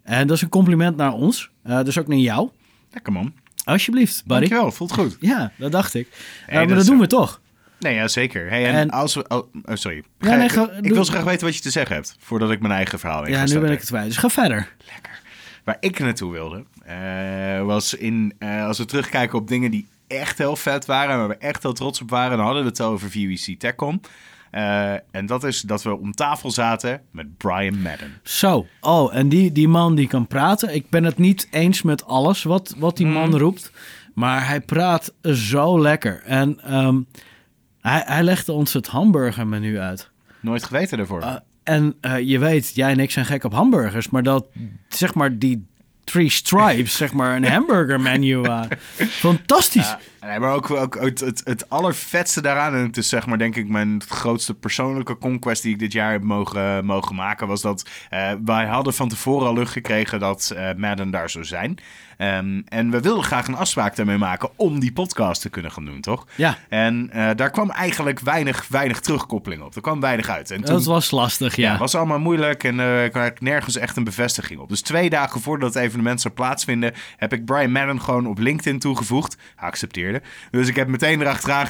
En 0.03 0.27
dat 0.27 0.37
is 0.37 0.43
een 0.43 0.49
compliment 0.49 0.97
naar 0.97 1.13
ons. 1.13 1.51
Dus 1.63 1.99
ook 1.99 2.07
naar 2.07 2.19
jou. 2.19 2.49
Lekker 2.91 3.13
man. 3.13 3.33
Alsjeblieft, 3.65 4.23
buddy. 4.27 4.41
Dankjewel, 4.41 4.73
voelt 4.73 4.93
goed. 4.93 5.17
Ja, 5.21 5.53
dat 5.59 5.73
dacht 5.73 5.95
ik. 5.95 6.09
Hey, 6.47 6.67
maar 6.67 6.77
dat 6.77 6.87
doen 6.87 6.97
zo. 6.97 7.03
we 7.03 7.07
toch. 7.07 7.41
Nee, 7.81 7.95
ja, 7.95 8.09
zeker. 8.09 8.49
Hey, 8.49 8.67
en, 8.67 8.75
En- 8.75 8.91
als 8.91 9.15
we... 9.15 9.25
Oh, 9.29 9.37
oh, 9.65 9.75
sorry. 9.75 10.05
Ja, 10.19 10.29
Ga- 10.29 10.37
nee, 10.37 10.49
ga- 10.49 10.71
ik 10.81 10.93
wil 10.93 11.05
zo 11.05 11.13
graag 11.13 11.25
weten 11.25 11.47
wat 11.47 11.57
je 11.57 11.63
te 11.63 11.71
zeggen 11.71 11.95
hebt, 11.95 12.17
voordat 12.19 12.51
ik 12.51 12.61
mijn 12.61 12.73
eigen 12.73 12.99
verhaal 12.99 13.25
in 13.25 13.33
Ja, 13.33 13.45
nu 13.45 13.59
ben 13.59 13.71
ik 13.71 13.79
het 13.79 13.89
kwijt. 13.89 14.07
Dus 14.07 14.17
ga 14.17 14.29
verder. 14.29 14.69
Lekker. 14.93 15.21
Waar 15.65 15.77
ik 15.81 15.99
naartoe 15.99 16.33
wilde, 16.33 16.65
eh, 16.85 17.63
was 17.65 17.95
in... 17.95 18.35
eh, 18.39 18.67
als 18.67 18.79
we 18.79 18.85
terugkijken 18.85 19.39
op 19.39 19.49
dingen 19.49 19.71
die 19.71 19.89
echt 20.07 20.39
heel 20.39 20.57
vet 20.57 20.87
waren... 20.87 21.11
en 21.13 21.19
waar 21.19 21.29
we 21.29 21.37
echt 21.37 21.63
heel 21.63 21.73
trots 21.73 22.01
op 22.01 22.11
waren... 22.11 22.37
dan 22.37 22.47
hadden 22.47 22.63
we 22.63 22.69
het 22.69 22.81
over 22.81 23.11
VWC 23.11 23.59
TechCon. 23.59 24.01
Eh, 24.51 24.93
en 24.93 25.27
dat 25.27 25.45
is 25.45 25.61
dat 25.61 25.83
we 25.83 25.99
om 25.99 26.13
tafel 26.13 26.51
zaten 26.51 27.01
met 27.11 27.37
Brian 27.37 27.81
Madden. 27.83 28.21
Zo. 28.23 28.67
Oh, 28.81 29.15
en 29.17 29.29
die, 29.29 29.53
die 29.53 29.69
man 29.69 29.95
die 29.95 30.07
kan 30.09 30.27
praten. 30.27 30.75
Ik 30.75 30.91
ben 30.91 31.05
het 31.05 31.19
niet 31.19 31.49
eens 31.51 31.83
met 31.83 32.05
alles 32.07 32.43
wat, 32.43 32.75
wat 32.79 32.97
die 32.97 33.07
man 33.07 33.39
roept. 33.39 33.73
Maar 34.15 34.47
hij 34.47 34.61
praat 34.61 35.13
zo 35.23 35.81
lekker. 35.81 36.23
En 36.25 36.61
ehm, 36.65 36.99
hij, 37.81 38.03
hij 38.07 38.23
legde 38.23 38.53
ons 38.53 38.73
het 38.73 38.87
hamburgermenu 38.87 39.79
uit. 39.79 40.11
Nooit 40.41 40.65
geweten 40.65 40.97
daarvoor. 40.97 41.21
Uh, 41.21 41.37
en 41.63 41.95
uh, 42.03 42.19
je 42.21 42.39
weet, 42.39 42.75
jij 42.75 42.91
en 42.91 43.01
ik 43.01 43.11
zijn 43.11 43.27
gek 43.27 43.45
op 43.45 43.53
hamburgers. 43.53 44.11
Maar 44.11 44.23
dat, 44.23 44.47
zeg 44.89 45.15
maar, 45.15 45.39
die 45.39 45.69
Three 46.05 46.31
Stripes, 46.31 46.97
zeg 46.97 47.13
maar, 47.13 47.37
een 47.37 47.45
hamburger 47.57 48.01
menu. 48.01 48.37
Uh, 48.37 48.63
fantastisch. 49.27 49.97
Ja, 50.21 50.27
nee, 50.27 50.39
maar 50.39 50.53
ook, 50.53 50.71
ook 50.71 51.01
het, 51.01 51.21
het, 51.21 51.41
het 51.45 51.69
allervetste 51.69 52.41
daaraan, 52.41 52.75
en 52.75 52.87
het 52.87 52.97
is 52.97 53.09
zeg 53.09 53.27
maar 53.27 53.39
denk 53.39 53.57
ik 53.57 53.69
mijn 53.69 54.03
grootste 54.09 54.55
persoonlijke 54.55 55.19
conquest 55.19 55.63
die 55.63 55.73
ik 55.73 55.79
dit 55.79 55.93
jaar 55.93 56.13
heb 56.13 56.23
mogen, 56.23 56.85
mogen 56.85 57.15
maken, 57.15 57.47
was 57.47 57.61
dat 57.61 57.89
uh, 58.11 58.33
wij 58.45 58.67
hadden 58.67 58.95
van 58.95 59.09
tevoren 59.09 59.47
al 59.47 59.55
lucht 59.55 59.73
gekregen 59.73 60.21
dat 60.21 60.53
uh, 60.55 60.71
Madden 60.77 61.11
daar 61.11 61.31
zou 61.31 61.45
zijn. 61.45 61.79
Um, 62.21 62.63
en 62.69 62.91
we 62.91 63.01
wilden 63.01 63.25
graag 63.25 63.47
een 63.47 63.57
afspraak 63.57 63.97
daarmee 63.97 64.19
maken 64.19 64.51
om 64.57 64.81
die 64.81 64.93
podcast 64.93 65.43
te 65.43 65.49
kunnen 65.49 65.73
gaan 65.73 65.85
doen, 65.85 66.01
toch? 66.01 66.27
Ja. 66.35 66.59
En 66.69 67.11
uh, 67.15 67.31
daar 67.37 67.51
kwam 67.51 67.71
eigenlijk 67.71 68.21
weinig, 68.21 68.67
weinig 68.69 69.01
terugkoppeling 69.01 69.63
op. 69.63 69.75
Er 69.75 69.81
kwam 69.81 70.01
weinig 70.01 70.29
uit. 70.29 70.51
En 70.51 70.63
toen, 70.63 70.75
dat 70.75 70.85
was 70.85 71.11
lastig, 71.11 71.57
ja. 71.57 71.71
Het 71.71 71.79
was 71.79 71.95
allemaal 71.95 72.19
moeilijk 72.19 72.65
en 72.65 72.79
uh, 72.79 73.05
ik 73.05 73.13
had 73.13 73.41
nergens 73.41 73.77
echt 73.77 73.97
een 73.97 74.05
bevestiging 74.05 74.61
op. 74.61 74.69
Dus 74.69 74.81
twee 74.81 75.11
dagen 75.11 75.41
voordat 75.41 75.75
het 75.75 75.83
evenement 75.83 76.21
zou 76.21 76.35
plaatsvinden, 76.35 76.93
heb 77.17 77.33
ik 77.33 77.45
Brian 77.45 77.73
Madden 77.73 78.01
gewoon 78.01 78.27
op 78.27 78.39
LinkedIn 78.39 78.79
toegevoegd. 78.79 79.37
Hij 79.57 79.69
accepteerde. 79.69 80.23
Dus 80.51 80.69
ik 80.69 80.77
heb 80.77 80.89
meteen 80.89 81.21
erachteraan 81.21 81.67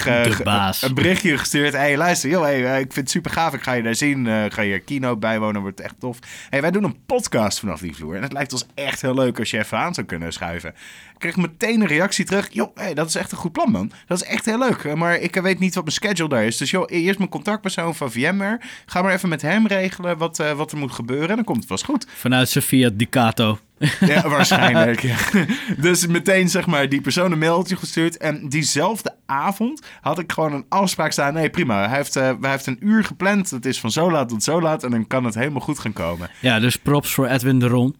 een 0.81 0.93
berichtje 0.93 1.37
gestuurd. 1.37 1.73
Hé, 1.73 1.79
hey, 1.79 1.97
luister, 1.97 2.29
joh, 2.29 2.43
hey, 2.43 2.59
uh, 2.61 2.79
ik 2.79 2.93
vind 2.93 2.95
het 2.95 3.09
super 3.09 3.31
gaaf. 3.31 3.53
Ik 3.53 3.61
ga 3.61 3.73
je 3.73 3.83
daar 3.83 3.95
zien. 3.95 4.51
ga 4.51 4.61
je 4.61 4.79
keynote 4.79 5.19
bijwonen, 5.19 5.61
wordt 5.61 5.79
echt 5.79 5.95
tof. 5.99 6.19
hey, 6.49 6.61
wij 6.61 6.71
doen 6.71 6.83
een 6.83 7.05
podcast 7.05 7.59
vanaf 7.59 7.79
die 7.79 7.95
vloer. 7.95 8.15
En 8.15 8.21
het 8.21 8.33
lijkt 8.33 8.53
ons 8.53 8.65
echt 8.73 9.01
heel 9.01 9.13
leuk 9.13 9.39
als 9.39 9.51
je 9.51 9.57
even 9.57 9.77
aan 9.77 9.93
zou 9.93 10.07
kunnen 10.07 10.33
schuiven. 10.41 10.69
Ik 10.69 11.19
kreeg 11.31 11.35
meteen 11.35 11.81
een 11.81 11.87
reactie 11.87 12.25
terug. 12.25 12.47
Joh, 12.51 12.75
hey, 12.75 12.93
dat 12.93 13.07
is 13.07 13.15
echt 13.15 13.31
een 13.31 13.37
goed 13.37 13.51
plan, 13.51 13.71
man. 13.71 13.91
Dat 14.07 14.21
is 14.21 14.27
echt 14.27 14.45
heel 14.45 14.57
leuk. 14.57 14.95
Maar 14.95 15.15
ik 15.17 15.35
weet 15.35 15.59
niet 15.59 15.75
wat 15.75 15.83
mijn 15.83 15.95
schedule 15.95 16.29
daar 16.29 16.45
is. 16.45 16.57
Dus 16.57 16.71
joh, 16.71 16.83
eerst 16.87 17.17
mijn 17.17 17.29
contactpersoon 17.29 17.95
van 17.95 18.11
VMware. 18.11 18.59
Ga 18.85 19.01
maar 19.01 19.13
even 19.13 19.29
met 19.29 19.41
hem 19.41 19.67
regelen 19.67 20.17
wat, 20.17 20.39
uh, 20.39 20.51
wat 20.51 20.71
er 20.71 20.77
moet 20.77 20.91
gebeuren. 20.91 21.29
En 21.29 21.35
dan 21.35 21.43
komt 21.43 21.57
het 21.57 21.67
vast 21.67 21.85
goed. 21.85 22.07
Vanuit 22.15 22.49
Sofia 22.49 22.89
Ducato. 22.93 23.59
Ja, 23.99 24.29
waarschijnlijk. 24.29 25.01
ja. 25.01 25.17
Dus 25.77 26.07
meteen 26.07 26.49
zeg 26.49 26.65
maar 26.65 26.89
die 26.89 27.01
persoon 27.01 27.31
een 27.31 27.39
mailtje 27.39 27.75
gestuurd. 27.75 28.17
En 28.17 28.49
diezelfde 28.49 29.15
avond 29.25 29.81
had 30.01 30.19
ik 30.19 30.31
gewoon 30.31 30.53
een 30.53 30.65
afspraak 30.69 31.11
staan. 31.11 31.33
Nee, 31.33 31.49
prima. 31.49 31.87
Hij 31.87 31.97
heeft, 31.97 32.15
uh, 32.15 32.31
hij 32.41 32.51
heeft 32.51 32.67
een 32.67 32.77
uur 32.79 33.03
gepland. 33.03 33.49
Het 33.49 33.65
is 33.65 33.79
van 33.79 33.91
zo 33.91 34.11
laat 34.11 34.29
tot 34.29 34.43
zo 34.43 34.61
laat. 34.61 34.83
En 34.83 34.91
dan 34.91 35.07
kan 35.07 35.23
het 35.25 35.35
helemaal 35.35 35.61
goed 35.61 35.79
gaan 35.79 35.93
komen. 35.93 36.29
Ja, 36.39 36.59
dus 36.59 36.75
props 36.75 37.13
voor 37.13 37.27
Edwin 37.27 37.59
de 37.59 37.67
Ron. 37.67 37.95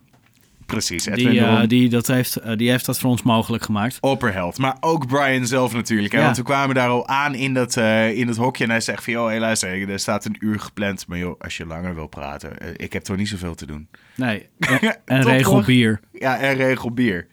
Precies. 0.72 1.04
Die, 1.04 1.34
uh, 1.34 1.62
die, 1.68 1.90
dat 1.90 2.08
heeft, 2.08 2.38
uh, 2.46 2.56
die 2.56 2.70
heeft 2.70 2.86
dat 2.86 3.00
voor 3.00 3.10
ons 3.10 3.24
mogelijk 3.24 3.64
gemaakt. 3.64 3.98
Opperheld. 4.00 4.58
Maar 4.58 4.78
ook 4.80 5.08
Brian 5.08 5.48
zelf 5.48 5.74
natuurlijk. 5.74 6.14
Hè? 6.14 6.20
Ja. 6.20 6.26
Want 6.26 6.38
we 6.38 6.44
kwamen 6.44 6.76
daar 6.76 6.90
al 6.90 7.08
aan 7.08 7.36
in 7.36 7.54
dat, 7.54 7.76
uh, 7.76 8.18
in 8.18 8.28
dat 8.28 8.36
hokje. 8.36 8.64
En 8.64 8.70
hij 8.70 8.80
zegt 8.80 9.04
van, 9.04 9.14
joh, 9.14 9.26
hey, 9.26 9.40
luister, 9.40 9.90
er 9.90 10.00
staat 10.00 10.26
een 10.26 10.36
uur 10.40 10.60
gepland. 10.60 11.08
Maar 11.08 11.18
joh, 11.18 11.40
als 11.40 11.58
je 11.58 11.66
langer 11.66 11.96
wil 11.96 12.08
praten, 12.08 12.78
ik 12.78 12.94
heb 12.94 13.04
toch 13.04 13.18
niet 13.18 13.28
zoveel 13.28 13.56
te 13.56 13.66
doen. 13.66 13.88
Nee. 14.16 14.48
En, 14.82 14.98
en 15.06 15.24
regel 15.24 15.62
bier. 15.62 16.00
Ja, 16.12 16.38
en 16.40 16.56
regel 16.56 16.92
bier. 16.92 17.28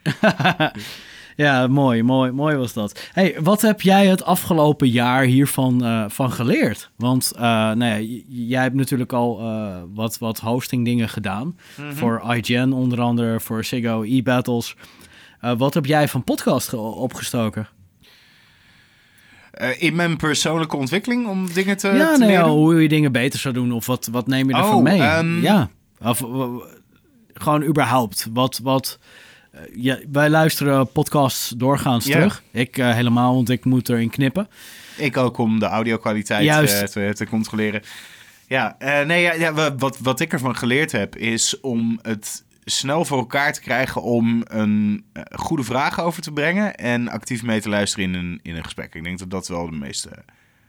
Ja, 1.38 1.66
mooi, 1.66 2.02
mooi, 2.02 2.30
mooi 2.30 2.56
was 2.56 2.72
dat. 2.72 3.08
Hey, 3.12 3.36
wat 3.40 3.60
heb 3.60 3.80
jij 3.80 4.06
het 4.06 4.24
afgelopen 4.24 4.88
jaar 4.88 5.22
hiervan 5.22 5.84
uh, 5.84 6.04
van 6.08 6.32
geleerd? 6.32 6.90
Want 6.96 7.32
uh, 7.34 7.40
nou 7.40 7.84
ja, 7.84 8.22
jij 8.28 8.62
hebt 8.62 8.74
natuurlijk 8.74 9.12
al 9.12 9.40
uh, 9.40 9.76
wat, 9.94 10.18
wat 10.18 10.38
hosting 10.38 10.84
dingen 10.84 11.08
gedaan. 11.08 11.46
Mm 11.46 11.54
-hmm. 11.74 11.96
Voor 11.96 12.22
IGN 12.34 12.72
onder 12.72 13.00
andere, 13.00 13.40
voor 13.40 13.64
Ziggo 13.64 14.02
e-battles. 14.02 14.76
wat 15.58 15.74
heb 15.74 15.86
jij 15.86 16.08
van 16.08 16.24
podcast 16.24 16.74
opgestoken? 16.74 17.68
in 19.78 19.96
mijn 19.96 20.16
persoonlijke 20.16 20.76
ontwikkeling 20.76 21.26
om 21.26 21.52
dingen 21.52 21.76
te, 21.76 21.88
ja, 21.88 22.12
te 22.12 22.18
nee, 22.18 22.28
leren? 22.28 22.44
Ja, 22.44 22.50
hoe 22.50 22.82
je 22.82 22.88
dingen 22.88 23.12
beter 23.12 23.38
zou 23.38 23.54
doen 23.54 23.72
of 23.72 23.86
wat, 23.86 24.08
wat 24.12 24.26
neem 24.26 24.48
je 24.48 24.54
ervan 24.54 24.76
oh, 24.76 24.82
mee? 24.82 25.02
Um... 25.02 25.42
Ja, 25.42 25.68
of 26.02 26.24
gewoon 27.34 27.62
überhaupt. 27.62 28.26
Wat... 28.32 28.60
wat 28.62 28.98
ja, 29.74 29.98
wij 30.12 30.30
luisteren 30.30 30.92
podcasts 30.92 31.48
doorgaans 31.48 32.04
Ja. 32.06 32.12
terug. 32.12 32.42
Ik 32.50 32.78
uh, 32.78 32.92
helemaal, 32.94 33.34
want 33.34 33.50
ik 33.50 33.64
moet 33.64 33.88
erin 33.88 34.10
knippen. 34.10 34.48
Ik 34.96 35.16
ook 35.16 35.38
om 35.38 35.58
de 35.58 35.66
audio-kwaliteit 35.66 36.44
eh, 36.48 36.82
te, 36.84 37.10
te 37.14 37.26
controleren. 37.26 37.82
Ja, 38.46 38.76
eh, 38.78 39.06
nee, 39.06 39.22
ja, 39.22 39.32
ja, 39.32 39.52
wa- 39.52 39.74
wat, 39.74 39.98
wat 39.98 40.20
ik 40.20 40.32
ervan 40.32 40.56
geleerd 40.56 40.92
heb, 40.92 41.16
is 41.16 41.60
om 41.60 41.98
het 42.02 42.44
snel 42.64 43.04
voor 43.04 43.18
elkaar 43.18 43.52
te 43.52 43.60
krijgen 43.60 44.02
om 44.02 44.42
een 44.44 45.04
eh, 45.12 45.22
goede 45.38 45.62
vraag 45.62 46.00
over 46.00 46.22
te 46.22 46.32
brengen 46.32 46.74
en 46.74 47.08
actief 47.08 47.42
mee 47.42 47.60
te 47.60 47.68
luisteren 47.68 48.04
in 48.04 48.14
een, 48.14 48.40
in 48.42 48.56
een 48.56 48.64
gesprek. 48.64 48.94
Ik 48.94 49.04
denk 49.04 49.18
dat 49.18 49.30
dat 49.30 49.48
wel 49.48 49.70
de 49.70 49.76
meeste, 49.76 50.10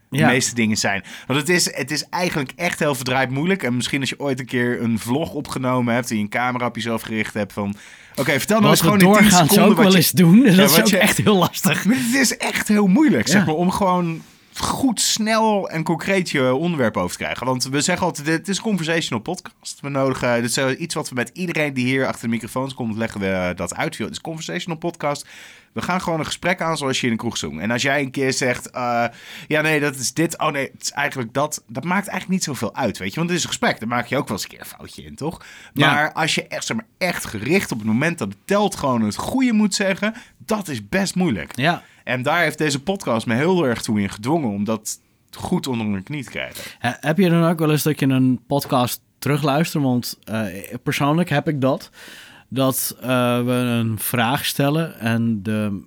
de 0.10 0.26
meeste 0.26 0.56
dingen 0.56 0.78
zijn. 0.78 1.04
Want 1.28 1.40
het 1.40 1.50
is, 1.50 1.76
het 1.76 1.92
is 1.92 2.06
eigenlijk 2.10 2.52
echt 2.56 2.80
heel 2.80 2.96
verdraaid 2.96 3.30
moeilijk. 3.30 3.64
En 3.64 3.76
misschien 3.76 4.00
als 4.00 4.10
je 4.10 4.20
ooit 4.20 4.40
een 4.40 4.46
keer 4.46 4.82
een 4.82 5.00
vlog 5.00 5.34
opgenomen 5.34 5.94
hebt 5.94 6.10
en 6.10 6.16
je 6.16 6.22
een 6.22 6.30
camera 6.30 6.66
op 6.66 6.76
jezelf 6.76 7.02
gericht 7.02 7.34
hebt 7.34 7.54
van... 7.54 7.76
Oké, 8.16 8.32
vertel 8.38 8.60
nou 8.60 8.72
eens 8.72 8.82
gewoon 8.82 8.94
in 9.00 9.00
10 9.06 9.08
doorgaans 9.14 9.36
seconden 9.36 9.66
ook 9.66 9.76
wel 9.76 9.84
wat 9.84 9.92
je, 9.94 9.98
eens 10.00 10.12
doen. 10.12 10.44
Dat 10.44 10.56
Ja, 10.56 10.64
is 10.64 10.80
ook 10.80 10.88
je- 10.88 10.98
echt 10.98 11.18
heel 11.18 11.36
lastig. 11.36 11.86
maar 11.86 11.96
het 11.96 12.16
is 12.16 12.38
echt 12.38 12.68
heel 12.68 12.88
moeilijk, 12.88 13.28
zeg 13.28 13.46
maar, 13.46 13.56
om 13.56 13.72
gewoon 13.72 14.22
goed, 14.60 15.02
snel 15.02 15.70
en 15.70 15.84
concreet 15.84 16.30
je 16.30 16.54
onderwerp 16.54 16.98
over 16.98 17.18
te 17.18 17.24
krijgen. 17.24 17.46
Want 17.46 17.64
we 17.64 17.82
zeggen 17.82 18.06
altijd, 18.06 18.26
dit 18.26 18.48
is 18.48 18.58
een 18.58 18.64
conversational 18.64 19.24
podcast. 19.24 19.80
We 19.82 19.90
nodigen, 19.90 20.42
dit 20.42 20.50
is 20.50 20.58
eh, 20.58 20.80
iets 20.80 20.96
wat 20.96 21.10
we 21.10 21.16
met 21.16 21.30
iedereen 21.34 21.74
die 21.74 21.86
hier 21.86 22.08
achter 22.08 22.22
de 22.22 22.28
microfoons 22.28 22.74
komt, 22.74 22.98
leggen 22.98 23.20
we 23.20 23.54
dat 23.56 23.76
uit. 23.76 23.98
Het 23.98 24.10
is 24.10 24.16
een 24.16 24.22
conversational 24.22 24.80
podcast. 24.80 25.28
We 25.74 25.82
gaan 25.82 26.02
gewoon 26.02 26.20
een 26.20 26.26
gesprek 26.26 26.62
aan 26.62 26.78
zoals 26.78 27.00
je 27.00 27.06
in 27.06 27.12
een 27.12 27.18
kroeg 27.18 27.38
zoekt. 27.38 27.60
En 27.60 27.72
als 27.72 27.82
jij 27.82 28.02
een 28.02 28.12
keer 28.12 28.34
zegt, 28.34 28.70
eh, 28.70 29.06
ja 29.48 29.62
nee, 29.62 29.80
dat 29.80 29.96
is 29.96 30.14
dit, 30.14 30.38
oh 30.38 30.52
nee, 30.52 30.70
het 30.74 30.82
is 30.82 30.92
eigenlijk 30.92 31.34
dat. 31.34 31.64
Dat 31.68 31.84
maakt 31.84 32.08
eigenlijk 32.08 32.30
niet 32.30 32.44
zoveel 32.44 32.76
uit, 32.76 32.98
weet 32.98 33.10
je. 33.10 33.16
Want 33.16 33.30
het 33.30 33.38
is 33.38 33.44
een 33.44 33.50
gesprek, 33.50 33.80
daar 33.80 33.88
maak 33.88 34.06
je 34.06 34.18
ook 34.18 34.28
wel 34.28 34.38
eens 34.38 34.44
een 34.44 34.50
keer 34.50 34.60
een 34.60 34.66
foutje 34.66 35.04
in, 35.04 35.16
toch? 35.16 35.46
Ja. 35.74 35.92
Maar 35.94 36.14
als 36.14 36.36
je 36.36 36.48
echt, 36.48 36.66
zeg 36.66 36.78
maar, 36.78 36.86
echt 36.98 37.26
gericht 37.26 37.72
op 37.72 37.78
het 37.78 37.88
moment 37.88 38.18
dat 38.18 38.28
het 38.28 38.38
telt 38.46 38.76
gewoon 38.76 39.02
het 39.02 39.16
goede 39.16 39.54
moet 39.54 39.76
zeggen, 39.76 40.14
dat 40.38 40.68
is 40.68 40.90
best 40.90 41.16
moeilijk. 41.16 41.58
Ja. 41.58 41.84
En 42.10 42.22
daar 42.24 42.42
heeft 42.42 42.58
deze 42.58 42.82
podcast 42.84 43.26
me 43.26 43.34
heel 43.36 43.66
erg 43.66 43.82
toe 43.82 44.02
in 44.02 44.10
gedwongen 44.10 44.50
om 44.50 44.64
dat 44.64 45.00
goed 45.38 45.68
onder 45.68 45.88
mijn 45.88 46.04
knie 46.04 46.24
te 46.24 46.30
krijgen. 46.30 46.64
He- 46.80 46.92
Heb 47.00 47.18
je 47.18 47.30
dan 47.30 47.44
ook 47.44 47.60
wel 47.60 47.72
eens 47.72 47.84
dat 47.84 48.00
je 48.00 48.06
een 48.06 48.40
podcast 48.48 49.02
terugluistert? 49.20 49.84
Want 49.84 50.20
eh, 50.24 50.46
persoonlijk 50.84 51.30
heb 51.30 51.48
ik 51.48 51.62
dat. 51.62 51.90
Dat 52.48 52.98
eh, 53.02 53.08
we 53.46 53.52
een 53.52 54.00
vraag 54.00 54.46
stellen 54.46 55.00
en 55.00 55.44
de, 55.44 55.84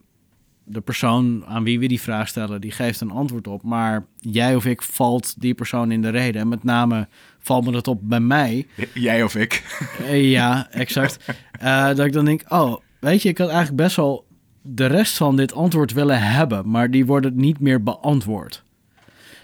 de 0.64 0.80
persoon 0.80 1.44
aan 1.46 1.64
wie 1.64 1.78
we 1.78 1.86
die 1.86 2.00
vraag 2.00 2.28
stellen, 2.28 2.60
die 2.60 2.70
geeft 2.72 3.00
een 3.00 3.10
antwoord 3.10 3.46
op. 3.46 3.62
Maar 3.62 4.04
jij 4.18 4.54
of 4.56 4.64
ik 4.64 4.82
valt 4.82 5.40
die 5.40 5.54
persoon 5.54 5.90
in 5.92 6.02
de 6.02 6.08
reden. 6.10 6.40
En 6.40 6.48
met 6.48 6.64
name 6.64 7.08
valt 7.38 7.64
me 7.64 7.72
dat 7.72 7.88
op 7.88 7.98
bij 8.02 8.20
mij. 8.20 8.66
Jij 8.94 9.22
of 9.22 9.34
ik. 9.36 9.78
Eh, 10.06 10.30
ja, 10.30 10.68
exact. 10.70 11.16
Dat 11.96 11.98
ik 12.06 12.12
dan 12.12 12.24
denk, 12.24 12.42
oh, 12.48 12.76
weet 13.00 13.22
je, 13.22 13.28
ik 13.28 13.38
had 13.38 13.48
eigenlijk 13.48 13.76
best 13.82 13.96
wel 13.96 14.24
de 14.62 14.86
rest 14.86 15.16
van 15.16 15.36
dit 15.36 15.54
antwoord 15.54 15.92
willen 15.92 16.22
hebben, 16.22 16.70
maar 16.70 16.90
die 16.90 17.06
worden 17.06 17.36
niet 17.36 17.60
meer 17.60 17.82
beantwoord. 17.82 18.64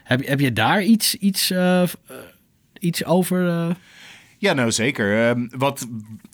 Heb, 0.04 0.20
je- 0.20 0.28
heb 0.28 0.40
je 0.40 0.52
daar 0.52 0.82
iets, 0.82 1.14
iets, 1.14 1.50
eh, 1.50 1.82
eh, 1.82 1.88
iets 2.78 3.04
over? 3.04 3.48
eh? 3.48 3.70
Ja, 4.38 4.52
nou 4.52 4.72
zeker. 4.72 5.28
Ehm, 5.28 5.46
wat, 5.50 5.86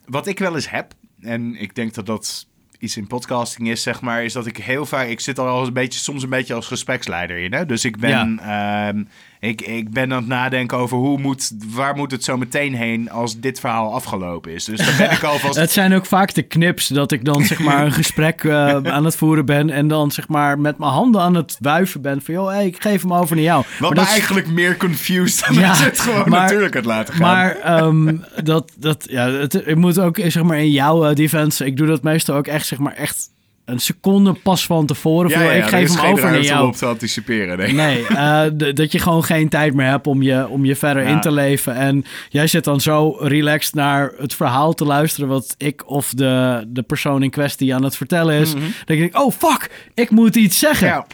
wat 0.07 0.26
ik 0.26 0.39
wel 0.39 0.55
eens 0.55 0.70
heb, 0.70 0.93
en 1.20 1.55
ik 1.61 1.74
denk 1.74 1.95
dat 1.95 2.07
dat 2.07 2.47
iets 2.78 2.97
in 2.97 3.07
podcasting 3.07 3.68
is, 3.68 3.82
zeg 3.82 4.01
maar, 4.01 4.24
is 4.24 4.32
dat 4.32 4.47
ik 4.47 4.57
heel 4.57 4.87
vaak, 4.87 5.09
ik 5.09 5.20
zit 5.20 5.39
al 5.39 5.66
een 5.66 5.72
beetje, 5.72 5.99
soms 6.01 6.22
een 6.22 6.28
beetje 6.28 6.55
als 6.55 6.66
gespreksleider 6.66 7.39
in. 7.39 7.53
Hè? 7.53 7.66
Dus 7.66 7.85
ik 7.85 7.99
ben, 7.99 8.39
ehm, 8.39 9.05
ik, 9.45 9.61
ik 9.61 9.90
ben 9.90 10.12
aan 10.12 10.18
het 10.18 10.26
nadenken 10.26 10.78
over 10.78 10.97
hoe 10.97 11.18
moet, 11.18 11.51
waar 11.74 11.97
moet 11.97 12.11
het 12.11 12.24
zo 12.24 12.36
meteen 12.36 12.74
heen 12.74 13.11
als 13.11 13.40
dit 13.40 13.61
verhaal 13.61 13.92
afgelopen 13.95 14.53
is. 14.53 14.64
Dus 14.64 14.78
dan 14.78 14.97
ben 14.99 15.11
ik 15.11 15.22
alvast 15.32 15.57
Het 15.57 15.72
zijn 15.72 15.95
ook 15.95 16.07
vaak 16.07 16.34
de 16.34 16.42
knips 16.42 16.88
dat 16.88 17.12
ik 17.12 17.24
dan 17.24 17.45
zeg 17.45 17.59
maar 17.59 17.84
een 17.84 17.92
gesprek 18.03 18.45
eh, 18.45 18.68
aan 18.76 19.05
het 19.05 19.16
voeren 19.16 19.47
ben 19.47 19.70
en 19.70 19.88
dan 19.88 20.11
zeg 20.11 20.28
maar 20.28 20.59
met 20.59 20.78
mijn 20.78 20.90
handen 20.90 21.20
aan 21.20 21.34
het 21.34 21.57
wuiven 21.61 22.03
ben 22.03 22.22
van 22.22 22.34
joh, 22.34 22.49
hey, 22.49 22.66
ik 22.66 22.82
geef 22.82 23.03
hem 23.03 23.14
over 23.14 23.36
naar 23.36 23.45
jou. 23.45 23.64
Wat 23.70 23.80
Maar 23.80 23.95
dat 23.95 24.05
is- 24.05 24.11
eigenlijk 24.12 24.49
meer 24.49 24.76
confused 24.76 25.47
dan 25.47 25.55
Ja, 25.64 25.74
het 25.76 26.01
gewoon 26.01 26.28
maar- 26.28 26.40
natuurlijk 26.40 26.74
het 26.74 26.84
laten 26.84 27.14
gaan. 27.14 27.22
Maar 27.22 27.57
ehm, 27.57 28.16
dat, 28.45 28.72
dat, 28.78 29.07
ja, 29.11 29.30
het, 29.30 29.55
ik 29.66 29.76
moet 29.76 29.99
ook 29.99 30.18
zeg 30.26 30.42
maar 30.42 30.59
in 30.59 30.70
jouw 30.70 31.05
eh, 31.07 31.14
defense, 31.14 31.64
ik 31.66 31.76
doe 31.76 31.86
dat 31.86 32.03
meestal 32.03 32.36
ook 32.36 32.47
echt 32.47 32.66
zeg 32.66 32.78
maar 32.78 32.92
echt 32.95 33.32
een 33.65 33.79
seconde 33.79 34.33
pas 34.43 34.67
van 34.67 34.87
tevoren. 34.87 35.31
ja, 35.31 35.39
voor, 35.39 35.47
ja, 35.47 35.53
ik 35.53 35.65
geef 35.65 35.95
hem 35.95 36.05
over 36.12 36.23
naar 36.25 36.33
ruimte 36.33 36.49
om 36.51 36.57
jou. 36.57 36.67
op 36.69 36.75
te 36.77 36.87
anticiperen. 36.87 37.59
Nee. 37.59 37.73
Nee, 37.73 38.07
eh, 38.07 38.43
dat 38.75 38.93
je 38.93 38.99
gewoon 38.99 39.25
geen 39.25 39.49
tijd 39.49 39.75
meer 39.75 39.87
hebt 39.87 40.07
om 40.07 40.23
je, 40.23 40.49
om 40.49 40.65
je 40.65 40.77
verder 40.77 41.03
Ja. 41.03 41.09
in 41.09 41.21
te 41.21 41.33
leven. 41.33 41.75
En 41.75 42.05
jij 42.29 42.47
zit 42.47 42.65
dan 42.65 42.81
zo 42.81 43.17
relaxed 43.21 43.75
naar 43.75 44.12
het 44.19 44.35
verhaal 44.35 44.73
te 44.73 44.85
luisteren... 44.85 45.29
wat 45.29 45.55
ik 45.59 45.91
of 45.91 46.11
de, 46.11 46.65
de 46.69 46.83
persoon 46.83 47.23
in 47.23 47.31
kwestie 47.31 47.75
aan 47.75 47.83
het 47.85 47.97
vertellen 47.97 48.41
is. 48.41 48.53
Dan 48.53 48.61
denk 48.85 49.03
ik, 49.03 49.19
oh 49.19 49.33
fuck, 49.33 49.71
ik 49.95 50.11
moet 50.11 50.37
iets 50.37 50.59
zeggen. 50.59 51.05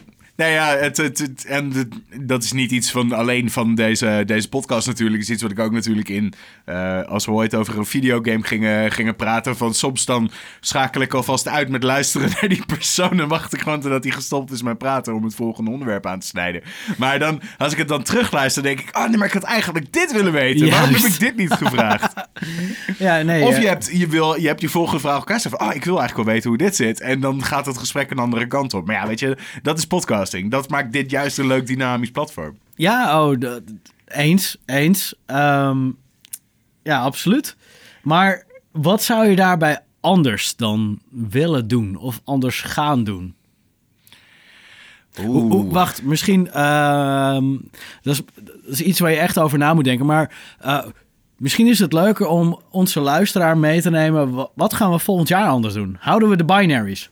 Nou 0.41 0.53
ja, 0.53 0.77
het, 0.77 0.97
het, 0.97 1.19
het- 1.19 1.45
en 1.45 1.71
het- 1.73 1.95
dat 2.29 2.43
is 2.45 2.53
niet 2.53 2.71
iets 2.71 2.91
van 2.91 3.13
alleen 3.13 3.51
van 3.51 3.75
deze, 3.75 4.23
deze 4.27 4.49
podcast 4.49 4.87
natuurlijk. 4.87 5.19
Het 5.21 5.29
is 5.29 5.35
iets 5.35 5.43
wat 5.43 5.51
ik 5.51 5.59
ook 5.59 5.73
natuurlijk 5.73 6.09
in... 6.09 6.33
eh, 6.65 7.03
als 7.03 7.27
we 7.27 7.33
ooit 7.33 7.55
over 7.55 7.79
een 7.79 7.85
videogame 7.87 8.43
gingen, 8.45 8.93
gingen 8.93 9.17
praten... 9.17 9.57
van 9.57 9.75
soms 9.75 10.05
dan 10.05 10.31
schakel 10.61 11.01
ik 11.01 11.15
alvast 11.15 11.49
uit 11.49 11.69
met 11.69 11.83
luisteren 11.83 12.29
naar 12.41 12.49
die 12.49 12.67
persoon... 12.67 13.21
en 13.21 13.29
wacht 13.29 13.55
ik 13.55 13.61
gewoon 13.61 13.81
totdat 13.81 14.05
hij 14.05 14.13
gestopt 14.13 14.51
is 14.53 14.63
met 14.63 14.79
praten... 14.79 15.15
om 15.15 15.25
het 15.25 15.35
volgende 15.35 15.71
onderwerp 15.71 16.07
aan 16.07 16.19
te 16.21 16.27
snijden. 16.27 16.63
Maar 16.99 17.19
dan, 17.19 17.41
als 17.59 17.73
ik 17.73 17.79
het 17.79 17.89
dan 17.89 18.03
terugluister, 18.03 18.63
denk 18.63 18.81
ik... 18.81 18.97
oh 18.99 19.09
nee, 19.09 19.17
maar 19.17 19.27
ik 19.27 19.33
had 19.33 19.43
eigenlijk 19.43 19.93
dit 19.93 20.13
willen 20.13 20.33
weten. 20.33 20.71
Waarom 20.71 20.95
heb 20.95 21.03
ik 21.03 21.19
dit 21.19 21.37
niet 21.37 21.53
gevraagd? 21.53 22.13
Ja, 22.99 23.23
nee. 23.23 23.45
Of 23.45 23.59
je 23.61 23.67
hebt 23.67 23.91
je, 23.93 24.07
wil, 24.07 24.41
je 24.41 24.47
hebt 24.47 24.61
je 24.61 24.69
volgende 24.69 25.01
vraag 25.01 25.17
elkaar 25.17 25.41
van... 25.41 25.61
oh, 25.61 25.75
ik 25.75 25.85
wil 25.85 25.99
eigenlijk 25.99 26.15
wel 26.27 26.35
weten 26.35 26.49
hoe 26.49 26.59
dit 26.59 26.77
zit. 26.77 27.01
En 27.01 27.21
dan 27.21 27.45
gaat 27.45 27.67
het 27.67 27.79
gesprek 27.79 28.11
een 28.11 28.19
andere 28.19 28.47
kant 28.47 28.75
op. 28.75 28.87
Maar 28.87 28.97
ja, 28.97 29.07
weet 29.07 29.21
je, 29.21 29.37
dat 29.63 29.79
is 29.79 29.87
Dat 30.31 30.69
maakt 30.69 30.93
dit 30.93 31.11
juist 31.11 31.39
een 31.39 31.47
leuk 31.47 31.67
dynamisch 31.67 32.11
platform. 32.11 32.59
Ja, 32.75 33.23
oh, 33.25 33.37
eens, 34.07 34.57
eens. 34.67 35.15
Ehm, 35.27 35.91
ja, 36.83 37.01
absoluut. 37.01 37.57
Maar 38.03 38.45
wat 38.73 39.03
zou 39.03 39.27
je 39.27 39.37
daarbij 39.37 39.79
anders 40.01 40.57
dan 40.57 41.01
willen 41.11 41.69
doen 41.69 41.97
of 41.97 42.21
anders 42.25 42.61
gaan 42.63 43.05
doen? 43.05 43.35
Hoe- 45.25 45.71
wacht, 45.73 46.03
misschien. 46.03 46.51
ehm, 46.51 47.57
dat, 48.03 48.15
is, 48.15 48.23
dat 48.43 48.55
is 48.67 48.81
iets 48.83 49.01
waar 49.01 49.11
je 49.11 49.17
echt 49.17 49.39
over 49.39 49.59
na 49.59 49.75
moet 49.75 49.85
denken. 49.85 50.07
Maar 50.07 50.35
eh, 50.61 50.85
misschien 51.37 51.67
is 51.67 51.79
het 51.79 51.93
leuker 51.93 52.27
om 52.27 52.61
onze 52.71 53.01
luisteraar 53.01 53.59
mee 53.59 53.81
te 53.83 53.91
nemen. 53.91 54.33
Wa- 54.35 54.49
Wat 54.55 54.75
gaan 54.75 54.91
we 54.91 54.99
volgend 54.99 55.29
jaar 55.29 55.49
anders 55.49 55.75
doen? 55.75 55.97
Houden 56.01 56.29
we 56.29 56.37
de 56.37 56.45
binaries? 56.45 57.11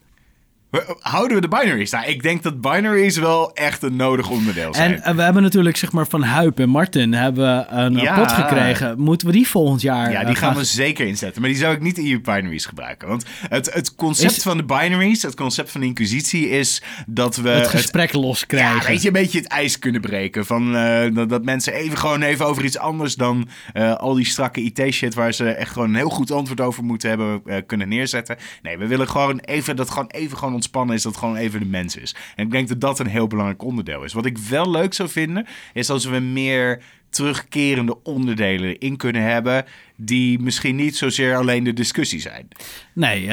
Houden 1.00 1.34
we 1.40 1.48
de 1.48 1.48
binaries? 1.48 1.90
Nou, 1.90 2.06
ik 2.06 2.22
denk 2.22 2.42
dat 2.42 2.60
binaries 2.60 3.16
wel 3.16 3.54
echt 3.54 3.82
een 3.82 3.96
nodig 3.96 4.30
onderdeel 4.30 4.74
zijn. 4.74 5.02
En 5.02 5.16
we 5.16 5.22
hebben 5.22 5.42
natuurlijk 5.42 5.76
zeg 5.76 5.92
maar 5.92 6.06
van 6.06 6.22
Huip 6.22 6.58
en 6.60 6.68
Martin 6.68 7.12
hebben 7.12 7.78
een 7.82 7.96
Ja. 7.96 8.18
pot 8.18 8.32
gekregen. 8.32 9.00
Moeten 9.00 9.26
we 9.26 9.32
die 9.32 9.48
volgend 9.48 9.80
jaar? 9.80 10.10
ja, 10.12 10.20
eh, 10.20 10.26
die 10.26 10.34
gaan 10.36 10.54
we 10.54 10.64
zeker 10.64 11.06
inzetten. 11.06 11.40
Maar 11.40 11.50
die 11.50 11.58
zou 11.58 11.74
ik 11.74 11.80
niet 11.80 11.98
in 11.98 12.04
je 12.04 12.20
binaries 12.20 12.66
gebruiken. 12.66 13.08
Want 13.08 13.24
het, 13.48 13.72
het 13.74 13.94
concept 13.94 14.36
Is- 14.36 14.42
van 14.42 14.56
de 14.56 14.64
binaries, 14.64 15.22
het 15.22 15.34
concept 15.34 15.70
van 15.70 15.80
de 15.80 15.86
inquisitie 15.86 16.48
is 16.48 16.82
dat 17.06 17.36
we... 17.36 17.48
het 17.48 17.68
gesprek 17.68 18.12
loskrijgen. 18.12 18.80
Ja, 18.80 18.86
weet 18.86 19.00
je, 19.02 19.06
een 19.06 19.12
beetje 19.12 19.38
het 19.38 19.48
ijs 19.48 19.78
kunnen 19.78 20.00
breken. 20.00 20.46
Van, 20.46 20.76
eh, 20.76 21.14
dat, 21.14 21.28
dat 21.28 21.44
mensen 21.44 21.72
even 21.72 21.98
gewoon 21.98 22.22
even 22.22 22.46
over 22.46 22.64
iets 22.64 22.78
anders 22.78 23.14
dan 23.14 23.48
eh, 23.72 23.94
al 23.94 24.14
die 24.14 24.26
strakke 24.26 24.60
IT-shit... 24.60 25.14
waar 25.14 25.32
ze 25.32 25.48
echt 25.50 25.72
gewoon 25.72 25.88
een 25.88 25.94
heel 25.94 26.08
goed 26.08 26.30
antwoord 26.30 26.60
over 26.60 26.84
moeten 26.84 27.08
hebben 27.08 27.42
kunnen 27.66 27.88
neerzetten. 27.88 28.36
Nee, 28.62 28.78
we 28.78 28.86
willen 28.86 29.08
gewoon 29.08 29.38
even 29.38 29.76
dat 29.76 29.90
gewoon 29.90 30.06
even 30.08 30.38
gewoon 30.38 30.56
ontspannen 30.58 30.96
is. 30.96 31.02
Dat 31.02 31.16
gewoon 31.16 31.36
even 31.36 31.60
de 31.60 31.66
mens 31.66 31.96
is. 31.96 32.14
En 32.36 32.44
ik 32.44 32.50
denk 32.50 32.68
dat 32.68 32.80
dat 32.80 32.98
een 32.98 33.06
heel 33.06 33.26
belangrijk 33.26 33.62
onderdeel 33.62 34.04
is. 34.04 34.12
Wat 34.12 34.26
ik 34.26 34.38
wel 34.38 34.70
leuk 34.70 34.94
zou 34.94 35.08
vinden, 35.08 35.46
is 35.72 35.90
als 35.90 36.04
we 36.04 36.18
meer 36.18 36.82
terugkerende 37.10 38.02
onderdelen 38.02 38.78
in 38.78 38.96
kunnen 38.96 39.22
hebben... 39.22 39.64
die 39.96 40.38
misschien 40.38 40.76
niet 40.76 40.96
zozeer 40.96 41.36
alleen 41.36 41.64
de 41.64 41.72
discussie 41.72 42.20
zijn. 42.20 42.48
Nee, 42.92 43.30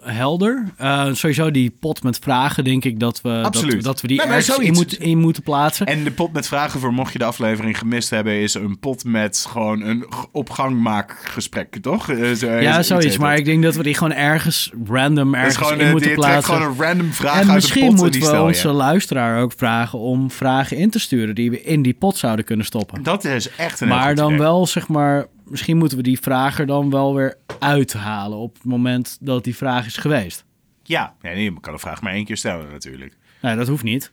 helder. 0.00 0.64
Eh, 0.76 1.06
sowieso 1.12 1.50
die 1.50 1.76
pot 1.80 2.02
met 2.02 2.18
vragen, 2.18 2.64
denk 2.64 2.84
ik 2.84 3.00
dat 3.00 3.20
we, 3.20 3.28
dat, 3.28 3.44
Absoluut. 3.44 3.82
dat 3.84 4.00
we 4.00 4.06
die 4.08 4.16
Nee, 4.18 4.26
ergens 4.26 4.58
in, 4.58 4.72
moet, 4.72 4.98
in 4.98 5.18
moeten 5.18 5.42
plaatsen. 5.42 5.86
En 5.86 6.04
de 6.04 6.10
pot 6.10 6.32
met 6.32 6.46
vragen 6.46 6.80
voor 6.80 6.92
mocht 6.92 7.12
je 7.12 7.18
de 7.18 7.24
aflevering 7.24 7.78
gemist 7.78 8.10
hebben, 8.10 8.32
is 8.40 8.54
een 8.54 8.78
pot 8.78 9.04
met 9.04 9.46
gewoon 9.48 9.80
een 9.80 10.06
g- 10.14 10.26
op 10.32 10.50
gang 10.50 10.80
maak 10.80 11.16
gesprek, 11.24 11.76
toch? 11.80 12.10
Eh, 12.10 12.32
zo- 12.32 12.50
ja, 12.50 12.78
iets 12.78 12.88
zoiets. 12.88 13.18
Maar 13.18 13.36
ik 13.36 13.44
denk 13.44 13.62
dat 13.62 13.74
we 13.74 13.82
die 13.82 13.94
gewoon 13.94 14.12
ergens 14.12 14.72
random 14.86 15.34
ergens 15.34 15.56
gewoon, 15.56 15.78
in 15.80 15.86
eh, 15.86 15.90
moeten 15.92 16.14
plaatsen. 16.14 16.54
gewoon 16.54 16.70
een 16.72 16.82
random 16.82 17.12
vraag 17.12 17.32
en 17.32 17.38
uit 17.38 17.46
de 17.46 17.52
misschien 17.52 17.80
pot 17.86 17.90
en 17.96 18.02
moeten 18.02 18.20
we 18.20 18.40
onze 18.42 18.68
luisteraar 18.68 19.42
ook 19.42 19.52
vragen 19.56 19.98
om 19.98 20.30
vragen 20.30 20.76
in 20.76 20.90
te 20.90 20.98
sturen 20.98 21.34
die 21.34 21.50
we 21.50 21.62
in 21.62 21.82
die 21.82 21.94
pot 21.94 22.16
zouden 22.16 22.44
kunnen 22.44 22.66
stoppen. 22.66 23.02
Dat 23.02 23.24
is 23.24 23.50
echt 23.56 23.80
een 23.80 23.88
Maar 23.88 24.14
dan 24.14 24.26
idee. 24.26 24.38
wel, 24.38 24.66
zeg 24.66 24.88
maar, 24.88 25.26
misschien 25.48 25.76
moeten 25.76 25.96
we 25.96 26.02
die 26.02 26.20
vraag 26.20 26.58
er 26.58 26.66
dan 26.66 26.90
wel 26.90 27.14
weer 27.14 27.36
uithalen 27.58 28.38
op 28.38 28.54
het 28.54 28.64
moment 28.64 29.18
dat 29.20 29.44
die 29.44 29.56
vraag 29.56 29.86
is 29.86 29.96
geweest. 29.96 30.44
Ja, 30.82 31.14
nee, 31.22 31.34
nee, 31.34 31.44
je 31.44 31.60
kan 31.60 31.72
de 31.72 31.78
vraag 31.78 32.02
maar 32.02 32.12
één 32.12 32.24
keer 32.24 32.36
stellen 32.36 32.70
natuurlijk. 32.70 33.16
Nee, 33.42 33.56
dat 33.56 33.68
hoeft 33.68 33.82
niet. 33.82 34.12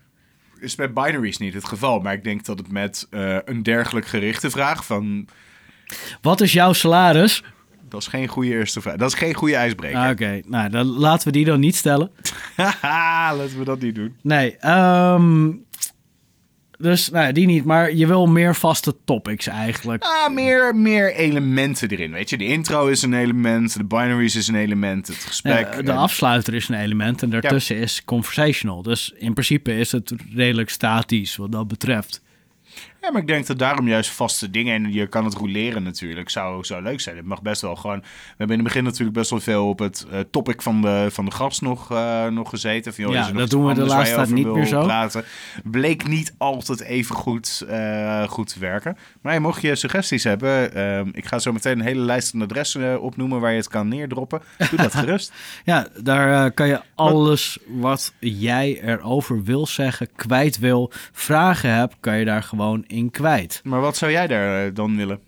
Is 0.60 0.76
met 0.76 0.94
binaries 0.94 1.38
niet 1.38 1.54
het 1.54 1.66
geval, 1.66 2.00
maar 2.00 2.14
ik 2.14 2.24
denk 2.24 2.46
dat 2.46 2.58
het 2.58 2.72
met 2.72 3.08
eh, 3.10 3.38
een 3.46 3.64
dergelijk 3.64 4.06
gerichte 4.06 4.50
vraag 4.50 4.86
van... 4.86 5.28
Wat 6.22 6.42
is 6.42 6.54
jouw 6.54 6.74
salaris? 6.74 7.44
Dat 7.90 8.02
is 8.02 8.08
geen 8.08 8.28
goede 8.28 8.50
eerste 8.50 8.82
vraag. 8.82 8.96
Dat 8.96 9.08
is 9.08 9.18
geen 9.18 9.34
goede 9.34 9.56
ijsbreker. 9.56 10.00
Ah, 10.00 10.10
Oké, 10.10 10.42
nou, 10.46 10.70
dan 10.70 10.86
laten 10.86 11.28
we 11.28 11.34
die 11.34 11.46
dan 11.46 11.60
niet 11.60 11.76
stellen. 11.76 12.12
Laten 12.82 13.58
we 13.58 13.64
dat 13.64 13.82
niet 13.82 13.96
doen. 13.96 14.16
Nee, 14.22 14.58
ehm, 14.58 15.52
dus 16.84 17.10
nou, 17.10 17.32
die 17.32 17.46
niet. 17.46 17.66
Maar 17.66 17.94
je 17.94 18.08
wil 18.08 18.28
meer 18.28 18.56
vaste 18.56 18.96
topics 19.06 19.48
eigenlijk. 19.48 20.04
Ah, 20.04 20.34
meer, 20.34 20.76
meer 20.76 21.16
elementen 21.16 21.90
erin, 21.90 22.12
weet 22.12 22.30
je. 22.30 22.38
De 22.38 22.46
intro 22.46 22.88
is 22.88 23.02
een 23.02 23.14
element, 23.14 23.78
de 23.78 23.84
binaries 23.84 24.36
is 24.36 24.48
een 24.48 24.56
element, 24.56 25.08
het 25.08 25.16
gesprek... 25.16 25.74
Ja, 25.76 25.82
de 25.82 25.92
en- 25.92 25.98
afsluiter 25.98 26.54
is 26.54 26.68
een 26.68 26.80
element 26.80 27.22
en 27.22 27.30
daartussen 27.30 27.76
is 27.76 28.02
conversational. 28.06 28.82
Dus 28.82 29.14
in 29.16 29.34
principe 29.34 29.78
is 29.78 29.92
het 29.92 30.14
redelijk 30.36 30.70
statisch 30.70 31.36
wat 31.36 31.52
dat 31.52 31.68
betreft. 31.68 32.22
Ja, 33.04 33.12
maar 33.12 33.22
ik 33.22 33.28
denk 33.28 33.48
dat 33.48 33.60
daarom 33.60 33.88
juist 33.88 34.10
vaste 34.10 34.50
dingen 34.50 34.76
en 34.76 34.94
je 34.94 35.08
kan 35.08 35.26
het 35.26 35.34
roleren 35.34 35.84
natuurlijk, 35.84 36.30
zou, 36.30 36.64
zou 36.66 36.84
leuk 36.84 37.02
zijn. 37.02 37.16
Het 37.16 37.26
mag 37.26 37.42
best 37.42 37.62
wel 37.62 37.76
gewoon... 37.76 38.00
We 38.00 38.06
hebben 38.28 38.58
in 38.58 38.64
het 38.64 38.74
begin 38.74 38.84
natuurlijk 38.84 39.18
best 39.18 39.30
wel 39.30 39.40
veel 39.40 39.68
op 39.68 39.80
het 39.80 40.06
eh, 40.12 40.20
topic 40.32 40.62
van 40.62 40.82
de, 40.82 41.08
van 41.12 41.26
de 41.26 41.32
gast 41.32 41.62
nog, 41.62 41.92
eh, 41.92 42.28
nog 42.28 42.50
gezeten. 42.50 42.94
Van, 42.94 43.04
joh, 43.04 43.14
Ja, 43.14 43.32
dat 43.32 43.50
doen 43.50 43.66
we 43.66 43.74
de 43.74 43.86
laatste 43.86 44.16
tijd 44.16 44.30
niet 44.30 44.48
meer 44.48 44.66
zo. 44.66 44.84
Praten. 44.84 45.24
Bleek 45.64 46.08
niet 46.08 46.34
altijd 46.38 46.82
even 46.82 47.16
goed, 47.16 47.66
eh, 47.68 48.24
goed 48.24 48.54
te 48.54 48.60
werken. 48.60 48.98
Maar 49.22 49.42
mocht 49.42 49.62
je 49.62 49.76
suggesties 49.76 50.24
hebben, 50.24 51.12
ik 51.14 51.26
ga 51.26 51.40
zo 51.40 51.52
meteen 51.52 51.80
een 51.80 51.86
hele 51.86 52.02
lijst 52.02 52.34
aan 52.34 52.42
adressen 52.42 53.02
opnoemen 53.02 53.40
waar 53.40 53.52
je 53.52 53.58
het 53.58 53.68
kan 53.68 53.88
neerdroppen. 53.88 54.42
Doe 54.70 54.82
dat 54.82 54.96
gerust. 55.04 55.34
Ja, 55.64 55.88
daar 56.02 56.52
kan 56.52 56.68
je 56.68 56.82
alles 56.96 57.58
wat 57.68 58.14
jij 58.20 58.82
erover 58.82 59.44
wil 59.44 59.68
zeggen, 59.68 60.08
kwijt 60.16 60.60
wil, 60.60 60.92
vragen 61.12 61.74
hebt, 61.74 61.96
kan 62.00 62.18
je 62.18 62.26
daar 62.26 62.44
gewoon 62.44 62.84
in 62.94 63.12
kwijt. 63.12 63.62
Maar 63.64 63.82
wat 63.82 63.96
zou 63.98 64.12
jij 64.12 64.28
daar 64.28 64.66
eh, 64.66 64.76
dan 64.76 64.96
willen? 64.98 65.20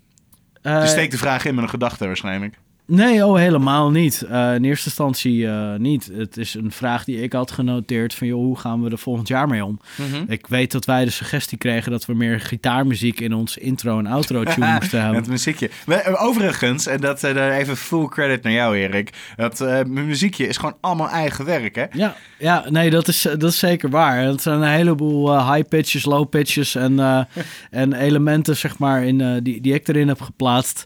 Eh, 0.62 0.80
Je 0.80 0.86
steekt 0.86 1.12
de 1.12 1.18
vraag 1.18 1.44
in 1.44 1.54
met 1.54 1.64
een 1.64 1.70
gedachte 1.70 2.06
waarschijnlijk. 2.06 2.58
Nee, 2.86 3.26
oh, 3.26 3.36
helemaal 3.36 3.90
niet. 3.90 4.22
Eh, 4.22 4.54
in 4.54 4.64
eerste 4.64 4.86
instantie 4.86 5.46
eh, 5.46 5.74
niet. 5.74 6.10
Het 6.12 6.36
is 6.36 6.54
een 6.54 6.72
vraag 6.72 7.04
die 7.04 7.22
ik 7.22 7.32
had 7.32 7.50
genoteerd 7.50 8.14
van, 8.14 8.26
joh, 8.26 8.38
hoe 8.38 8.58
gaan 8.58 8.82
we 8.82 8.90
er 8.90 8.98
volgend 8.98 9.28
jaar 9.28 9.48
mee 9.48 9.64
om? 9.64 9.80
Ik 10.28 10.46
weet 10.46 10.72
dat 10.72 10.84
wij 10.84 11.04
de 11.04 11.10
suggestie 11.10 11.58
kregen 11.58 11.90
dat 11.90 12.06
we 12.06 12.14
meer 12.14 12.40
gitaarmuziek 12.40 13.20
in 13.20 13.34
ons 13.34 13.56
intro 13.56 13.98
en 13.98 14.06
outro 14.06 14.44
tune 14.44 14.72
moesten 14.80 15.00
hebben. 15.00 15.18
Het 15.18 15.28
muziekje. 15.28 15.70
Overigens, 16.18 16.86
en 16.86 17.00
dat 17.00 17.20
daar 17.20 17.52
even 17.52 17.76
full 17.76 18.06
credit 18.08 18.42
naar 18.42 18.52
jou, 18.52 18.76
Erik. 18.76 19.12
Dat 19.36 19.86
muziekje 19.86 20.46
is 20.46 20.56
gewoon 20.56 20.76
allemaal 20.80 21.08
eigen 21.08 21.44
werk, 21.44 21.74
hè? 21.74 21.84
Ja, 21.92 22.16
ja, 22.38 22.64
nee, 22.68 22.90
dat 22.90 23.08
is, 23.08 23.22
dat 23.22 23.42
is 23.42 23.58
zeker 23.58 23.90
waar. 23.90 24.18
Het 24.18 24.42
zijn 24.42 24.62
een 24.62 24.68
heleboel 24.68 25.52
high 25.52 25.68
pitches, 25.68 26.04
low 26.04 26.28
pitches 26.28 26.74
en, 26.74 27.26
en 27.70 27.92
elementen, 27.92 28.56
zeg 28.56 28.78
maar, 28.78 29.04
in, 29.04 29.42
die, 29.42 29.60
die 29.60 29.74
ik 29.74 29.88
erin 29.88 30.08
heb 30.08 30.20
geplaatst. 30.20 30.84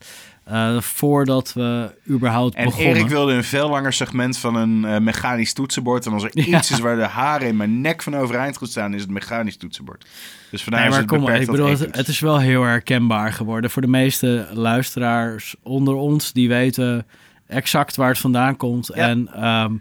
Eh, 0.51 0.81
voordat 0.81 1.53
we 1.53 1.95
überhaupt 2.09 2.55
En 2.55 2.65
begonnen. 2.65 2.95
Erik 2.95 3.09
wilde 3.09 3.33
een 3.33 3.45
veel 3.45 3.69
langer 3.69 3.93
segment 3.93 4.39
van 4.39 4.55
een 4.55 4.85
eh, 4.85 4.99
mechanisch 4.99 5.53
toetsenbord. 5.53 6.07
En 6.07 6.13
als 6.13 6.25
er 6.25 6.31
Ja. 6.49 6.59
iets 6.59 6.71
is 6.71 6.79
waar 6.79 6.97
de 6.97 7.03
haren 7.03 7.49
in 7.49 7.57
mijn 7.57 7.81
nek 7.81 8.03
van 8.03 8.17
overeind 8.17 8.57
goed 8.57 8.71
staan, 8.71 8.95
is 8.95 9.01
het 9.01 9.11
mechanisch 9.11 9.57
toetsenbord. 9.57 10.07
Dus 10.51 10.63
vandaar 10.63 10.81
Nee, 10.81 10.91
is 10.91 10.97
het 10.97 11.07
kom 11.07 11.19
beperkt 11.21 11.43
ik 11.43 11.51
bedoel, 11.51 11.69
het, 11.69 11.97
het 11.97 12.09
is 12.09 12.21
wel 12.21 12.39
heel 12.39 12.63
herkenbaar 12.63 13.33
geworden. 13.33 13.71
Voor 13.71 13.83
de 13.83 13.89
meeste 13.89 14.49
luisteraars 14.53 15.55
onder 15.63 15.95
ons, 15.95 16.33
die 16.33 16.49
weten 16.49 17.07
exact 17.47 17.97
waar 17.97 18.09
het 18.09 18.19
vandaan 18.19 18.57
komt. 18.57 18.91
Ja. 18.95 19.09
En 19.09 19.29
ehm, 19.35 19.75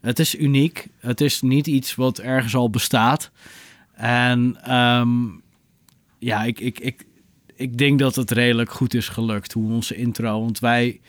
het 0.00 0.18
is 0.18 0.38
uniek. 0.38 0.88
Het 1.00 1.20
is 1.20 1.42
niet 1.42 1.66
iets 1.66 1.94
wat 1.94 2.18
ergens 2.18 2.54
al 2.54 2.70
bestaat. 2.70 3.30
En 3.94 4.56
ehm, 4.62 5.08
ja, 6.18 6.42
ik, 6.42 6.60
ik, 6.60 6.80
ik, 6.80 7.04
ik 7.64 7.78
denk 7.78 7.98
dat 7.98 8.14
het 8.14 8.30
redelijk 8.30 8.70
goed 8.70 8.94
is 8.94 9.08
gelukt, 9.08 9.52
hoe 9.52 9.72
onze 9.72 9.96
intro. 9.96 10.40
Want 10.40 10.58
wij, 10.58 11.00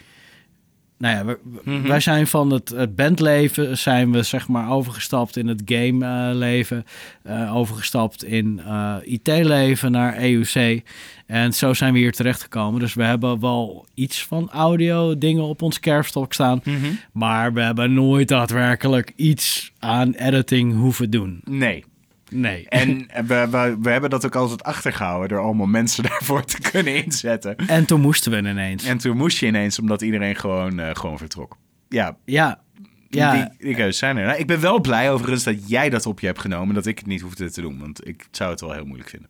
nou 0.98 1.16
ja, 1.28 1.36
Mhm. 1.64 1.88
wij 1.88 2.00
zijn 2.00 2.28
van 2.28 2.52
het, 2.52 2.70
het 2.70 2.96
bandleven, 2.96 3.78
zijn 3.78 4.12
we 4.12 4.24
zeg 4.24 4.48
maar 4.48 4.70
overgestapt 4.72 5.38
in 5.38 5.48
het 5.48 5.62
game-leven, 5.66 6.86
eh, 7.24 7.56
overgestapt 7.56 8.24
in 8.24 8.60
eh, 8.66 8.96
IT-leven 9.04 9.92
naar 9.92 10.18
EUC. 10.24 10.84
En 11.26 11.54
zo 11.54 11.74
zijn 11.74 11.94
we 11.94 12.00
hier 12.00 12.12
terechtgekomen. 12.12 12.80
Dus 12.80 12.94
we 12.94 13.04
hebben 13.04 13.40
wel 13.40 13.86
iets 13.94 14.26
van 14.26 14.50
audio 14.52 15.18
dingen 15.18 15.44
op 15.44 15.62
ons 15.62 15.80
kerfstok 15.80 16.34
staan. 16.34 16.62
Mhm. 16.64 16.78
Maar 17.12 17.54
we 17.54 17.62
hebben 17.62 17.94
nooit 17.94 18.28
daadwerkelijk 18.28 19.14
iets 19.16 19.72
aan 19.80 20.14
editing 20.14 20.76
hoeven 20.76 21.10
doen. 21.10 21.42
Nee. 21.44 21.84
Nee. 22.32 22.70
En 22.70 23.08
we, 23.26 23.48
we, 23.50 23.78
we 23.82 23.90
hebben 23.90 24.10
dat 24.10 24.26
ook 24.26 24.36
altijd 24.36 24.64
achtergehouden 24.64 25.30
door 25.30 25.40
allemaal 25.40 25.68
mensen 25.68 26.04
daarvoor 26.10 26.46
te 26.46 26.62
kunnen 26.72 27.04
inzetten. 27.04 27.56
En 27.56 27.86
toen 27.86 28.02
moesten 28.02 28.32
we 28.32 28.38
ineens. 28.38 28.86
En 28.86 28.98
toen 28.98 29.18
moest 29.18 29.38
je 29.38 29.46
ineens, 29.46 29.80
omdat 29.80 30.02
iedereen 30.02 30.36
gewoon, 30.36 30.80
eh, 30.80 30.96
gewoon 30.96 31.18
vertrok. 31.18 31.58
Ja, 31.90 32.18
Ja, 32.26 32.62
Ja. 33.10 33.32
Die, 33.32 33.66
die 33.66 33.76
keuzes 33.76 33.98
zijn 33.98 34.18
er. 34.18 34.26
Nou, 34.26 34.40
ik 34.40 34.48
ben 34.48 34.60
wel 34.60 34.82
blij 34.82 35.12
overigens 35.12 35.44
dat 35.44 35.70
jij 35.70 35.90
dat 35.90 36.06
op 36.06 36.20
je 36.20 36.26
hebt 36.26 36.40
genomen. 36.40 36.76
Dat 36.76 36.86
ik 36.86 36.98
het 36.98 37.08
niet 37.08 37.22
hoefde 37.22 37.52
te 37.52 37.62
doen. 37.62 37.80
Want 37.80 38.08
ik 38.08 38.28
zou 38.32 38.52
het 38.52 38.62
wel 38.62 38.72
heel 38.74 38.86
moeilijk 38.86 39.10
vinden. 39.10 39.30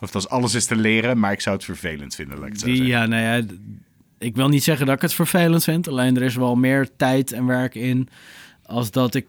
Of 0.00 0.14
als 0.14 0.28
alles 0.28 0.54
is 0.54 0.66
te 0.66 0.76
leren, 0.76 1.18
maar 1.18 1.32
ik 1.32 1.40
zou 1.40 1.56
het 1.56 1.64
vervelend 1.64 2.14
vinden. 2.14 2.38
Laat 2.38 2.48
ik 2.48 2.58
Die, 2.58 2.84
ja, 2.84 3.06
nou 3.06 3.22
ja, 3.22 3.54
ik 4.18 4.36
wil 4.36 4.48
niet 4.48 4.64
zeggen 4.64 4.86
dat 4.86 4.94
ik 4.94 5.02
het 5.02 5.14
vervelend 5.14 5.64
vind. 5.64 5.88
Alleen 5.88 6.16
er 6.16 6.22
is 6.22 6.36
wel 6.36 6.56
meer 6.56 6.88
tijd 6.96 7.32
en 7.32 7.46
werk 7.46 7.74
in 7.74 8.08
als 8.62 8.90
dat 8.90 9.14
ik 9.14 9.26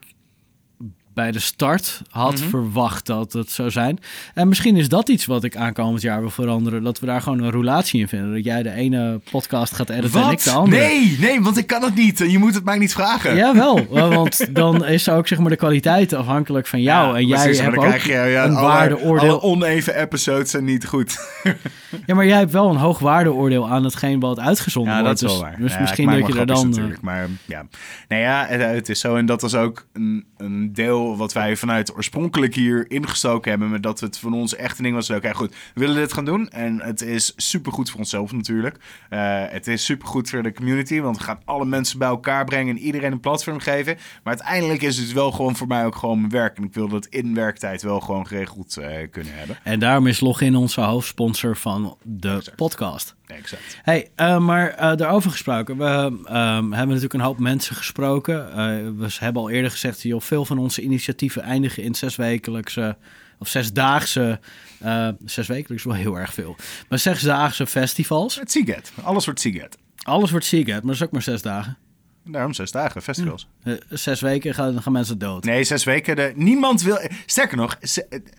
bij 1.19 1.31
de 1.31 1.39
start 1.39 2.01
had 2.09 2.39
Mhm. 2.39 2.49
verwacht 2.49 3.05
dat 3.05 3.33
het 3.33 3.51
zou 3.51 3.71
zijn. 3.71 3.99
En 4.33 4.47
misschien 4.47 4.75
is 4.77 4.89
dat 4.89 5.09
iets 5.09 5.25
wat 5.25 5.43
ik 5.43 5.55
aankomend 5.55 6.01
jaar 6.01 6.19
wil 6.19 6.29
veranderen. 6.29 6.83
Dat 6.83 6.99
we 6.99 7.05
daar 7.05 7.21
gewoon 7.21 7.39
een 7.39 7.51
roulatie 7.51 7.99
in 7.99 8.07
vinden. 8.07 8.33
Dat 8.33 8.43
jij 8.43 8.63
de 8.63 8.71
ene 8.71 9.19
podcast 9.31 9.73
gaat 9.73 9.89
editen 9.89 10.21
en 10.23 10.29
ik 10.31 10.43
de 10.43 10.51
andere. 10.51 10.81
Nee, 10.81 11.17
nee, 11.19 11.41
want 11.41 11.57
ik 11.57 11.67
kan 11.67 11.83
het 11.83 11.95
niet. 11.95 12.17
Je 12.17 12.37
moet 12.37 12.55
het 12.55 12.63
mij 12.63 12.77
niet 12.77 12.93
vragen. 12.93 13.35
Jawel, 13.35 13.85
want 14.15 14.55
dan 14.55 14.85
is 14.85 15.09
ook 15.09 15.27
zeg 15.27 15.39
maar 15.39 15.49
de 15.49 15.55
kwaliteit 15.55 16.13
afhankelijk 16.13 16.67
van 16.67 16.81
jou. 16.81 17.07
Ja, 17.11 17.15
en 17.15 17.27
jij 17.27 17.43
precies, 17.43 17.61
hebt 17.61 17.77
ook 17.77 17.95
je, 17.97 18.11
ja, 18.13 18.45
een 18.45 18.55
alle- 18.55 18.67
waardeoordeel. 18.67 19.29
Alle 19.29 19.41
oneven 19.41 19.95
episodes 19.95 20.49
zijn 20.51 20.63
niet 20.63 20.85
goed. 20.85 21.17
Ja, 22.05 22.15
maar 22.15 22.25
jij 22.25 22.37
hebt 22.37 22.51
wel 22.51 22.69
een 22.69 22.75
hoog 22.75 22.99
waardeoordeel 22.99 23.69
aan 23.69 23.83
hetgeen 23.83 24.19
wat 24.19 24.39
uitgezonden 24.39 24.93
Ja, 24.93 25.01
wordt. 25.01 25.19
dat 25.19 25.29
is 25.29 25.35
dus, 25.35 25.41
wel 25.41 25.49
waar. 25.51 25.59
Dus 25.61 25.73
Ja, 25.73 25.79
misschien 25.79 26.09
dat 26.09 26.27
je 26.27 26.39
er 26.39 26.45
dan... 26.45 26.57
eh, 26.57 26.63
Natuurlijk, 26.63 27.01
maar 27.01 27.27
ja. 27.45 27.65
Nee, 28.07 28.21
ja, 28.21 28.45
het, 28.47 28.61
het 28.61 28.89
is 28.89 28.99
zo. 28.99 29.15
En 29.15 29.25
dat 29.25 29.41
was 29.41 29.55
ook 29.55 29.85
een, 29.93 30.25
een 30.37 30.73
deel 30.73 31.08
wat 31.17 31.33
wij 31.33 31.55
vanuit 31.55 31.95
oorspronkelijk 31.95 32.55
hier 32.55 32.91
ingestoken 32.91 33.49
hebben. 33.49 33.69
Met 33.69 33.83
dat 33.83 33.99
het 33.99 34.17
van 34.17 34.33
ons 34.33 34.55
echt 34.55 34.77
een 34.77 34.83
ding 34.83 34.95
was. 34.95 35.09
Oké, 35.09 35.33
goed, 35.33 35.55
we 35.73 35.79
willen 35.79 35.95
dit 35.95 36.13
gaan 36.13 36.25
doen. 36.25 36.49
En 36.49 36.81
het 36.81 37.01
is 37.01 37.33
supergoed 37.35 37.89
voor 37.89 37.99
onszelf 37.99 38.31
natuurlijk. 38.31 38.77
Eh, 39.09 39.43
het 39.47 39.67
is 39.67 39.85
supergoed 39.85 40.29
voor 40.29 40.43
de 40.43 40.53
community. 40.53 40.99
Want 40.99 41.17
we 41.17 41.23
gaan 41.23 41.41
alle 41.45 41.65
mensen 41.65 41.99
bij 41.99 42.07
elkaar 42.07 42.45
brengen 42.45 42.75
en 42.75 42.81
iedereen 42.81 43.11
een 43.11 43.19
platform 43.19 43.59
geven. 43.59 43.95
Maar 44.23 44.33
uiteindelijk 44.33 44.81
is 44.81 44.97
het 44.97 45.13
wel 45.13 45.31
gewoon 45.31 45.55
voor 45.55 45.67
mij 45.67 45.85
ook 45.85 45.95
gewoon 45.95 46.19
mijn 46.19 46.31
werk. 46.31 46.57
En 46.57 46.63
ik 46.63 46.73
wil 46.73 46.87
dat 46.87 47.05
in 47.05 47.33
werktijd 47.33 47.81
wel 47.81 47.99
gewoon 47.99 48.27
geregeld 48.27 48.77
eh, 48.77 49.09
kunnen 49.11 49.33
hebben. 49.35 49.57
En 49.63 49.79
daarom 49.79 50.07
is 50.07 50.19
Login 50.19 50.55
onze 50.55 50.81
hoofdsponsor 50.81 51.57
van 51.57 51.97
de 52.03 52.43
podcast. 52.55 53.17
Exact. 53.35 53.79
Hey, 53.81 54.09
eh, 54.15 54.39
maar 54.39 54.69
eh, 54.69 54.95
daarover 54.95 55.31
gesproken. 55.31 55.77
We 55.77 55.83
ehm, 56.25 56.71
hebben 56.71 56.87
natuurlijk 56.87 57.13
een 57.13 57.19
hoop 57.19 57.39
mensen 57.39 57.75
gesproken. 57.75 58.51
Eh, 58.51 58.55
we 58.97 59.15
hebben 59.19 59.41
al 59.41 59.49
eerder 59.49 59.71
gezegd, 59.71 60.01
joh, 60.01 60.21
veel 60.21 60.45
van 60.45 60.57
onze 60.57 60.81
initiatieven 60.81 61.41
eindigen 61.41 61.83
in 61.83 61.95
zeswekelijkse 61.95 62.97
of 63.39 63.47
zesdaagse. 63.47 64.39
zeswekelijks 65.25 65.85
is 65.85 65.91
wel 65.91 66.01
heel 66.01 66.19
erg 66.19 66.33
veel. 66.33 66.55
Maar 66.89 66.99
zesdaagse 66.99 67.67
festivals. 67.67 68.35
Het 68.35 68.51
Seagate. 68.51 68.91
Alles 69.03 69.25
wordt 69.25 69.39
Seagate. 69.39 69.77
Alles 70.03 70.31
wordt 70.31 70.45
Seagate, 70.45 70.71
maar 70.71 70.81
dat 70.81 70.95
is 70.95 71.03
ook 71.03 71.11
maar 71.11 71.21
zes 71.21 71.41
dagen. 71.41 71.77
Daarom 72.23 72.53
zes 72.53 72.71
dagen, 72.71 73.01
festivals. 73.01 73.47
Eh, 73.63 73.73
zes 73.89 74.21
weken 74.21 74.53
gaan, 74.53 74.81
gaan 74.81 74.93
mensen 74.93 75.17
dood. 75.17 75.43
Nee, 75.43 75.63
zes 75.63 75.83
weken. 75.83 76.15
De, 76.15 76.31
niemand 76.35 76.81
wil. 76.81 76.99
Sterker 77.25 77.57
nog, 77.57 77.77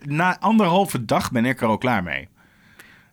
na 0.01 0.39
anderhalve 0.39 1.05
dag 1.05 1.31
ben 1.31 1.45
ik 1.45 1.61
er 1.61 1.67
al 1.67 1.77
klaar 1.77 2.03
mee. 2.03 2.27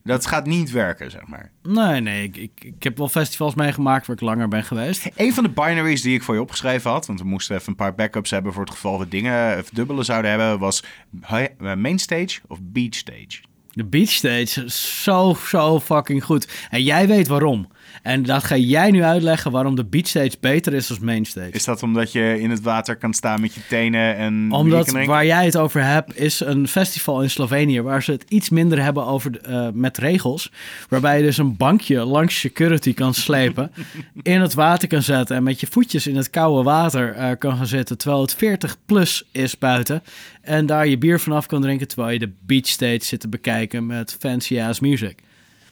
Dat 0.09 0.27
gaat 0.27 0.47
niet 0.47 0.71
werken, 0.71 1.11
zeg 1.11 1.27
maar. 1.27 1.51
Nee, 1.63 2.01
nee. 2.01 2.23
Ik, 2.23 2.37
ik, 2.37 2.51
ik 2.65 2.83
heb 2.83 2.99
wel 2.99 3.09
festivals 3.09 3.55
meegemaakt 3.55 4.07
waar 4.07 4.17
ik 4.17 4.23
langer 4.23 4.49
ben 4.49 4.65
geweest. 4.65 5.09
Een 5.17 5.35
van 5.35 5.45
de 5.45 5.51
binaries 5.51 6.03
die 6.03 6.15
ik 6.15 6.23
voor 6.23 6.35
je 6.35 6.41
opgeschreven 6.41 6.91
had, 6.91 7.07
want 7.07 7.21
we 7.21 7.27
moesten 7.27 7.57
even 7.57 7.69
een 7.69 7.75
paar 7.75 7.95
backups 7.95 8.31
hebben 8.31 8.53
voor 8.53 8.65
het 8.65 8.73
geval 8.73 8.99
we 8.99 9.09
dingen 9.09 9.65
dubbele 9.73 10.03
zouden 10.03 10.31
hebben, 10.31 10.59
was 10.59 10.85
eh, 11.21 11.75
main 11.75 11.99
stage 11.99 12.41
of 12.47 12.59
beach 12.63 12.95
stage. 12.95 13.41
De 13.73 13.85
beach 13.85 14.11
stage 14.11 14.65
is 14.65 15.03
zo, 15.03 15.37
zo 15.47 15.81
fucking 15.81 16.25
goed. 16.25 16.67
En 16.71 16.83
jij 16.83 17.09
weet 17.09 17.29
waarom. 17.29 17.69
En 18.03 18.23
dat 18.23 18.45
ga 18.45 18.57
jij 18.57 18.91
nu 18.91 19.03
uitleggen 19.03 19.51
waarom 19.51 19.75
de 19.77 19.85
beach 19.85 20.07
stage 20.07 20.37
beter 20.41 20.75
is 20.75 20.87
dan 20.87 20.99
main 21.03 21.25
stage. 21.25 21.51
Is 21.51 21.65
dat 21.65 21.83
omdat 21.83 22.13
je 22.13 22.41
in 22.41 22.51
het 22.51 22.61
water 22.63 22.97
kan 22.97 23.15
staan 23.15 23.41
met 23.41 23.55
je 23.55 23.61
tenen 23.69 24.17
en 24.17 24.47
Omdat 24.51 24.91
waar 25.07 25.27
jij 25.27 25.45
het 25.45 25.57
over 25.57 25.85
hebt, 25.85 26.19
is 26.21 26.41
een 26.41 26.69
festival 26.69 27.23
in 27.23 27.31
Slovenië 27.31 27.81
waar 27.83 28.03
ze 28.03 28.13
het 28.13 28.25
iets 28.29 28.49
minder 28.49 28.83
hebben 28.83 29.07
over 29.07 29.33
de- 29.33 29.39
eh, 29.39 29.69
met 29.73 29.99
regels. 29.99 30.53
Waarbij 30.89 31.17
je 31.19 31.23
dus 31.25 31.39
een 31.39 31.57
bankje 31.57 32.05
langs 32.05 32.41
security 32.41 32.95
kan 32.95 33.15
slepen, 33.15 33.73
in 34.23 34.41
het 34.41 34.55
water 34.55 34.89
kan 34.89 35.03
zetten 35.03 35.37
en 35.37 35.43
met 35.43 35.61
je 35.61 35.67
voetjes 35.71 36.07
in 36.07 36.17
het 36.17 36.31
koude 36.31 36.63
water 36.63 37.13
eh, 37.15 37.31
kan 37.39 37.57
gaan 37.57 37.67
zitten. 37.67 37.99
Terwijl 37.99 38.21
het 38.23 38.35
40 38.35 38.77
plus 38.87 39.25
is 39.33 39.59
buiten. 39.59 40.03
En 40.43 40.67
daar 40.67 40.87
je 40.87 40.99
bier 40.99 41.21
vanaf 41.21 41.47
kan 41.47 41.61
drinken 41.61 41.89
terwijl 41.89 42.13
je 42.13 42.19
de 42.19 42.33
beach 42.47 42.67
stage 42.67 43.05
zit 43.05 43.21
te 43.21 43.29
bekijken 43.29 43.87
met 43.87 44.17
fancy 44.21 44.61
ass 44.61 44.81
music. 44.81 45.19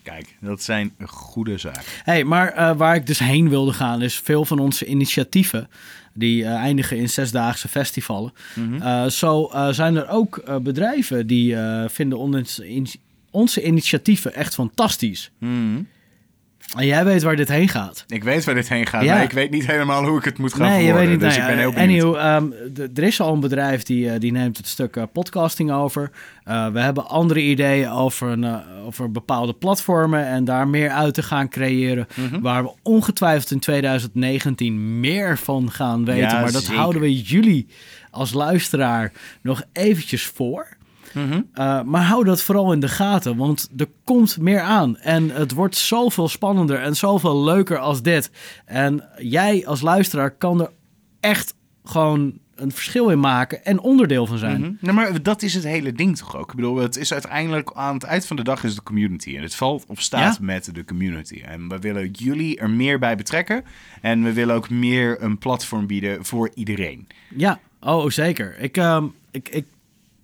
Kijk, 0.06 0.36
dat 0.40 0.62
zijn 0.62 0.92
goede 1.06 1.58
zaken. 1.58 1.82
Hey, 2.02 2.24
maar 2.24 2.52
eh, 2.52 2.76
waar 2.76 2.94
ik 2.94 3.06
dus 3.06 3.18
heen 3.18 3.48
wilde 3.48 3.72
gaan 3.72 4.02
is 4.02 4.14
veel 4.18 4.44
van 4.44 4.58
onze 4.58 4.86
initiatieven 4.86 5.68
die 6.12 6.44
eh, 6.44 6.54
eindigen 6.54 6.96
in 6.96 7.08
zesdaagse 7.08 7.68
festivalen. 7.68 8.32
Eh, 8.80 9.06
zo 9.06 9.50
zijn 9.70 9.96
er 9.96 10.08
ook 10.08 10.60
bedrijven 10.62 11.26
die 11.26 11.56
vinden 11.86 12.18
onze, 12.18 12.68
in- 12.68 12.88
onze 13.30 13.62
initiatieven 13.64 14.34
echt 14.34 14.54
fantastisch. 14.54 15.30
En 16.76 16.86
jij 16.86 17.04
weet 17.04 17.22
waar 17.22 17.36
dit 17.36 17.48
heen 17.48 17.68
gaat. 17.68 18.04
Ik 18.08 18.24
weet 18.24 18.44
waar 18.44 18.54
dit 18.54 18.68
heen 18.68 18.86
gaat, 18.86 19.02
Ja. 19.04 19.14
maar 19.14 19.22
ik 19.22 19.32
weet 19.32 19.50
niet 19.50 19.66
helemaal 19.66 20.04
hoe 20.04 20.18
ik 20.18 20.24
het 20.24 20.38
moet 20.38 20.54
gaan 20.54 20.68
nee, 20.68 20.78
je 20.78 20.82
verwoorden. 20.84 21.08
weet 21.10 21.20
niet. 21.20 21.28
dus 21.28 21.36
nou 21.38 21.50
ik 21.50 21.56
ben 21.56 21.64
ja, 21.64 21.70
heel 21.70 21.86
benieuwd. 21.86 22.16
Anyhow, 22.16 22.92
d- 22.94 22.98
er 22.98 23.04
is 23.04 23.20
al 23.20 23.32
een 23.32 23.40
bedrijf 23.40 23.82
die, 23.82 24.10
eh, 24.10 24.20
die 24.20 24.32
neemt 24.32 24.56
het 24.56 24.66
stuk 24.66 24.96
eh, 24.96 25.02
podcasting 25.12 25.72
over. 25.72 26.10
Eh, 26.44 26.68
we 26.68 26.80
hebben 26.80 27.08
andere 27.08 27.40
ideeën 27.42 27.90
over, 27.90 28.28
een, 28.28 28.60
over 28.86 29.10
bepaalde 29.10 29.52
platformen 29.52 30.26
en 30.26 30.44
daar 30.44 30.68
meer 30.68 30.90
uit 30.90 31.14
te 31.14 31.22
gaan 31.22 31.48
creëren. 31.48 32.06
Mhm. 32.14 32.40
Waar 32.40 32.62
we 32.62 32.70
ongetwijfeld 32.82 33.50
in 33.50 33.60
2019 33.60 35.00
meer 35.00 35.38
van 35.38 35.70
gaan 35.70 36.04
weten. 36.04 36.22
Ja, 36.22 36.40
maar 36.40 36.52
dat 36.52 36.62
zeker. 36.62 36.78
houden 36.78 37.00
we 37.02 37.20
jullie 37.22 37.66
als 38.10 38.32
luisteraar 38.32 39.12
nog 39.42 39.62
eventjes 39.72 40.24
voor. 40.24 40.75
Mhm. 41.16 41.32
Uh, 41.54 41.82
maar 41.82 42.02
hou 42.02 42.24
dat 42.24 42.42
vooral 42.42 42.72
in 42.72 42.80
de 42.80 42.88
gaten, 42.88 43.36
want 43.36 43.68
er 43.76 43.88
komt 44.04 44.38
meer 44.38 44.60
aan. 44.60 44.96
En 44.96 45.30
het 45.30 45.52
wordt 45.52 45.76
zoveel 45.76 46.28
spannender 46.28 46.78
en 46.80 46.96
zoveel 46.96 47.44
leuker 47.44 47.78
als 47.78 48.02
dit. 48.02 48.30
En 48.64 49.04
jij 49.18 49.66
als 49.66 49.80
luisteraar 49.80 50.30
kan 50.30 50.60
er 50.60 50.70
echt 51.20 51.54
gewoon 51.84 52.38
een 52.54 52.72
verschil 52.72 53.08
in 53.08 53.20
maken 53.20 53.64
en 53.64 53.80
onderdeel 53.80 54.26
van 54.26 54.38
zijn. 54.38 54.78
Nou, 54.80 54.94
maar 54.94 55.22
dat 55.22 55.42
is 55.42 55.54
het 55.54 55.64
hele 55.64 55.92
ding 55.92 56.16
toch 56.16 56.36
ook? 56.36 56.50
Ik 56.50 56.56
bedoel, 56.56 56.76
het 56.76 56.96
is 56.96 57.12
uiteindelijk 57.12 57.70
aan 57.74 57.94
het 57.94 58.02
eind 58.02 58.26
van 58.26 58.36
de 58.36 58.44
dag 58.44 58.64
is 58.64 58.74
de 58.74 58.82
community. 58.82 59.36
En 59.36 59.42
het 59.42 59.54
valt 59.54 59.84
of 59.86 60.00
staat 60.00 60.36
Ja. 60.38 60.44
met 60.44 60.74
de 60.74 60.84
community. 60.84 61.42
En 61.44 61.68
we 61.68 61.78
willen 61.78 62.10
jullie 62.10 62.58
er 62.58 62.70
meer 62.70 62.98
bij 62.98 63.16
betrekken. 63.16 63.64
En 64.00 64.22
we 64.22 64.32
willen 64.32 64.54
ook 64.54 64.70
meer 64.70 65.22
een 65.22 65.38
platform 65.38 65.86
bieden 65.86 66.24
voor 66.24 66.50
iedereen. 66.54 67.06
Ja, 67.36 67.60
oh 67.80 68.08
zeker. 68.10 68.58
Ik, 68.58 68.76
ehm, 68.76 69.04
ik, 69.30 69.48
ik 69.48 69.66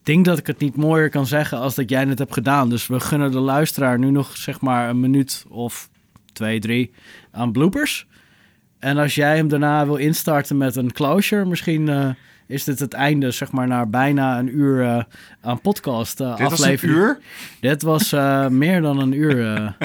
denk 0.03 0.25
dat 0.25 0.39
ik 0.39 0.47
het 0.47 0.59
niet 0.59 0.77
mooier 0.77 1.11
kan 1.11 1.27
zeggen 1.27 1.59
als 1.59 1.75
dat 1.75 1.91
jij 1.91 2.05
het 2.05 2.19
hebt 2.19 2.33
gedaan. 2.33 2.69
Dus 2.69 2.87
we 2.87 3.01
gunnen 3.01 3.31
de 3.31 3.39
luisteraar 3.39 3.99
nu 3.99 4.11
nog 4.11 4.37
zeg 4.37 4.61
maar 4.61 4.89
een 4.89 5.01
minuut 5.01 5.45
of 5.49 5.89
twee, 6.33 6.61
drie 6.61 6.91
aan 7.31 7.53
bloopers. 7.53 8.07
En 8.83 8.99
als 8.99 9.15
jij 9.15 9.37
hem 9.37 9.49
daarna 9.49 9.87
wil 9.87 9.97
instarten 9.97 10.57
met 10.57 10.77
een 10.77 10.93
closure, 10.93 11.45
misschien 11.45 11.89
eh, 11.89 12.11
is 12.53 12.65
dit 12.65 12.79
het 12.79 12.93
einde, 12.93 13.31
zeg 13.31 13.53
maar, 13.53 13.67
naar 13.67 13.91
bijna 13.91 14.39
een 14.39 14.59
uur 14.59 14.83
eh, 14.83 15.03
aan 15.41 15.61
podcast 15.61 16.21
eh, 16.21 16.37
Dit 16.37 16.49
was 16.49 16.59
een 16.59 16.65
aflevering. 16.65 16.99
uur. 16.99 17.19
Dit 17.61 17.83
was 17.83 18.13
eh, 18.13 18.49
meer 18.49 18.81
dan 18.81 19.01
een 19.01 19.13
uur. 19.13 19.77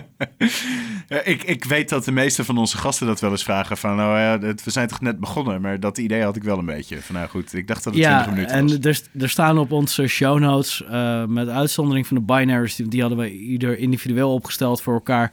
ik, 1.24 1.44
ik 1.44 1.64
weet 1.64 1.90
dat 1.90 2.06
de 2.06 2.12
meeste 2.12 2.44
van 2.44 2.58
onze 2.58 2.78
gasten 2.78 3.08
dat 3.08 3.20
wel 3.20 3.32
eens 3.32 3.44
vragen. 3.44 3.78
Van, 3.78 3.96
nou 3.96 4.20
ja, 4.20 4.40
we 4.40 4.72
zijn 4.72 4.88
toch 4.88 5.02
net 5.02 5.20
begonnen. 5.20 5.62
Maar 5.62 5.80
dat 5.80 5.98
idee 5.98 6.24
had 6.24 6.36
ik 6.36 6.44
wel 6.44 6.58
een 6.58 6.66
beetje. 6.66 7.02
Van, 7.02 7.16
nou 7.16 7.28
goed, 7.28 7.54
ik 7.54 7.68
dacht 7.68 7.84
dat 7.84 7.94
het 7.94 8.04
ja, 8.04 8.24
20 8.24 8.34
minuten 8.34 8.56
en 8.56 8.82
was. 8.82 9.02
er, 9.14 9.22
er 9.24 9.30
staan 9.30 9.58
op 9.58 9.72
onze 9.72 10.08
show 10.08 10.40
notes, 10.40 10.84
met 11.28 11.50
uitzondering 11.50 12.08
van 12.08 12.18
de 12.18 12.24
binaries, 12.24 12.76
die, 12.76 12.88
die 12.88 13.02
hadden 13.02 13.20
we 13.20 13.32
ieder 13.32 13.78
individueel 13.78 14.34
opgesteld 14.34 14.82
voor 14.82 14.94
elkaar, 14.94 15.32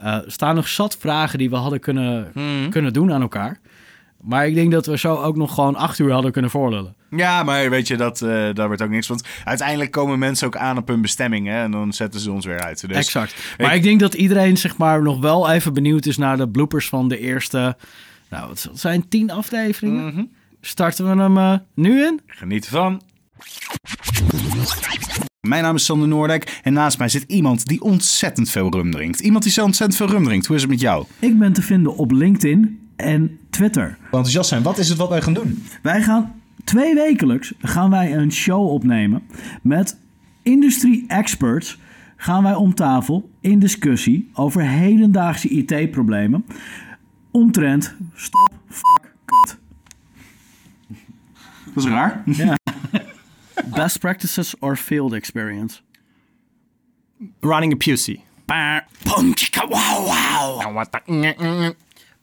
eh, 0.00 0.18
staan 0.26 0.54
nog 0.54 0.68
zat 0.68 0.96
vragen 1.00 1.38
die 1.38 1.50
we 1.50 1.56
hadden 1.56 1.80
kunnen, 1.80 2.30
Mhm. 2.34 2.68
kunnen 2.70 2.92
doen 2.92 3.12
aan 3.12 3.20
elkaar. 3.22 3.60
Maar 4.20 4.46
ik 4.46 4.54
denk 4.54 4.72
dat 4.72 4.86
we 4.86 4.98
zo 4.98 5.14
ook 5.16 5.36
nog 5.36 5.54
gewoon 5.54 5.76
acht 5.76 5.98
uur 5.98 6.12
hadden 6.12 6.32
kunnen 6.32 6.50
voorlullen. 6.50 6.94
Ja, 7.10 7.42
maar 7.42 7.70
weet 7.70 7.86
je, 7.86 7.96
dat, 7.96 8.22
eh, 8.22 8.28
daar 8.52 8.66
wordt 8.66 8.82
ook 8.82 8.90
niks. 8.90 9.06
Want 9.06 9.24
uiteindelijk 9.44 9.90
komen 9.90 10.18
mensen 10.18 10.46
ook 10.46 10.56
aan 10.56 10.76
op 10.78 10.88
hun 10.88 11.00
bestemming. 11.00 11.46
Hè, 11.46 11.62
en 11.62 11.70
dan 11.70 11.92
zetten 11.92 12.20
ze 12.20 12.32
ons 12.32 12.46
weer 12.46 12.60
uit. 12.60 12.88
Dus 12.88 12.96
exact. 12.96 13.34
Maar 13.58 13.74
ik 13.74 13.82
denk 13.82 14.00
dat 14.00 14.14
iedereen 14.14 14.56
zeg 14.56 14.76
maar 14.76 15.02
nog 15.02 15.20
wel 15.20 15.50
even 15.50 15.74
benieuwd 15.74 16.06
is 16.06 16.16
naar 16.16 16.36
de 16.36 16.48
bloopers 16.48 16.88
van 16.88 17.08
de 17.08 17.18
eerste, 17.18 17.76
nou 18.28 18.50
het 18.50 18.68
zijn, 18.72 19.08
tien 19.08 19.30
afleveringen? 19.30 20.06
Mhm. 20.14 20.24
Starten 20.60 21.16
we 21.16 21.22
hem 21.22 21.36
eh, 21.38 21.54
nu 21.74 22.02
in? 22.04 22.20
Geniet 22.26 22.64
ervan. 22.64 23.02
Mijn 25.48 25.62
naam 25.62 25.74
is 25.74 25.84
Sander 25.84 26.08
Noordijk 26.08 26.60
en 26.62 26.72
naast 26.72 26.98
mij 26.98 27.08
zit 27.08 27.24
iemand 27.26 27.66
die 27.66 27.80
ontzettend 27.80 28.50
veel 28.50 28.70
rum 28.70 28.90
drinkt. 28.90 29.20
Iemand 29.20 29.42
die 29.42 29.52
zo 29.52 29.64
ontzettend 29.64 29.98
veel 29.98 30.08
rum 30.08 30.24
drinkt. 30.24 30.46
Hoe 30.46 30.56
is 30.56 30.62
het 30.62 30.70
met 30.70 30.80
jou? 30.80 31.04
Ik 31.18 31.38
ben 31.38 31.52
te 31.52 31.62
vinden 31.62 31.96
op 31.96 32.10
LinkedIn 32.10 32.80
en 32.96 33.38
Twitter. 33.50 33.98
Enthousiast 34.04 34.48
zijn, 34.48 34.62
wat 34.62 34.78
is 34.78 34.88
het 34.88 34.98
wat 34.98 35.08
wij 35.08 35.22
gaan 35.22 35.32
doen? 35.34 35.64
Wij 35.82 36.02
gaan 36.02 36.32
twee 36.64 36.94
wekelijks 36.94 37.52
gaan 37.60 37.90
wij 37.90 38.16
een 38.16 38.32
show 38.32 38.68
opnemen 38.68 39.22
met 39.62 39.98
industrie 40.42 41.04
experts. 41.08 41.78
Gaan 42.16 42.42
wij 42.42 42.54
om 42.54 42.74
tafel 42.74 43.30
in 43.40 43.58
discussie 43.58 44.30
over 44.32 44.62
hedendaagse 44.62 45.48
IT-problemen. 45.48 46.44
Omtrent 47.30 47.94
stop, 48.14 48.50
fuck, 48.68 49.14
kut. 49.24 49.58
Dat 51.74 51.84
is 51.84 51.90
raar. 51.90 52.22
Best 53.64 53.98
practices 53.98 54.54
or 54.58 54.76
field 54.76 55.12
experience? 55.12 55.80
Running 57.40 57.72
a 57.72 57.76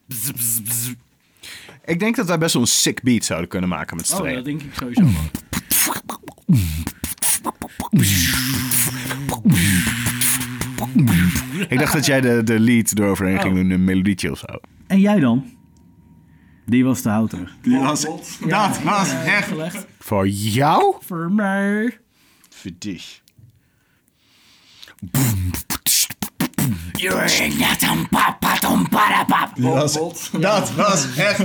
bzz, 0.06 0.60
bzz. 0.60 0.92
Ik 1.84 1.98
denk 1.98 2.16
dat 2.16 2.26
wij 2.26 2.38
best 2.38 2.52
wel 2.52 2.62
een 2.62 2.68
sick 2.68 3.02
beat 3.02 3.24
zouden 3.24 3.48
kunnen 3.48 3.68
maken 3.68 3.96
met 3.96 4.12
Oh, 4.12 4.34
dat 4.34 4.44
denk 4.44 4.62
ik 4.62 4.74
sowieso 4.74 5.02
wel. 5.02 5.12
Ik 11.68 11.78
dacht 11.78 11.92
dat 11.92 12.06
jij 12.06 12.20
de, 12.20 12.42
de 12.44 12.60
lead 12.60 12.98
eroverheen 12.98 13.40
ging 13.40 13.54
doen, 13.54 13.70
een 13.70 13.84
melodietje 13.84 14.30
of 14.30 14.38
zo. 14.38 14.60
En 14.86 15.00
jij 15.00 15.20
dan? 15.20 15.56
Die 16.66 16.84
was 16.84 17.00
te 17.00 17.08
houten. 17.08 17.48
Dat 17.62 17.82
was, 17.82 18.02
dat 18.46 18.82
was 18.82 19.12
echt... 19.24 19.48
Gelegd. 19.48 19.86
Voor 20.08 20.28
jou? 20.28 20.94
Voor 21.00 21.32
mij. 21.32 21.98
Voor 22.48 22.70
dich. 22.78 23.20
Dat 29.56 29.92
was, 29.92 30.30
dat 30.40 30.72
was 30.74 31.16
echt... 31.16 31.38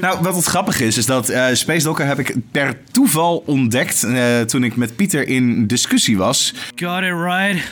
Nou, 0.00 0.18
wat 0.22 0.36
het 0.36 0.44
grappig 0.44 0.80
is, 0.80 0.96
is 0.96 1.06
dat 1.06 1.28
eh, 1.28 1.46
Space 1.52 1.84
Docker 1.84 2.06
heb 2.06 2.18
ik 2.18 2.34
per 2.50 2.84
toeval 2.90 3.42
ontdekt 3.46 4.02
eh, 4.02 4.40
toen 4.40 4.64
ik 4.64 4.76
met 4.76 4.96
Pieter 4.96 5.28
in 5.28 5.66
discussie 5.66 6.16
was. 6.16 6.54
Got 6.74 7.02
it 7.02 7.12
right. 7.12 7.62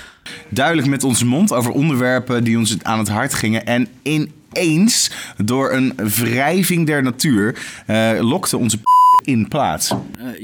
Duidelijk 0.48 0.88
met 0.88 1.04
onze 1.04 1.26
mond 1.26 1.52
over 1.52 1.72
onderwerpen 1.72 2.44
die 2.44 2.58
ons 2.58 2.76
aan 2.82 2.98
het 2.98 3.08
hart 3.08 3.34
gingen. 3.34 3.66
En 3.66 3.88
ineens, 4.54 5.10
door 5.44 5.72
een 5.72 5.92
wrijving 5.96 6.86
der 6.86 7.02
natuur, 7.02 7.58
eh, 7.86 8.12
lokte 8.20 8.56
onze 8.56 8.78
p- 8.78 8.82
in 9.24 9.48
plaats. 9.48 9.90
Eh, 9.90 9.96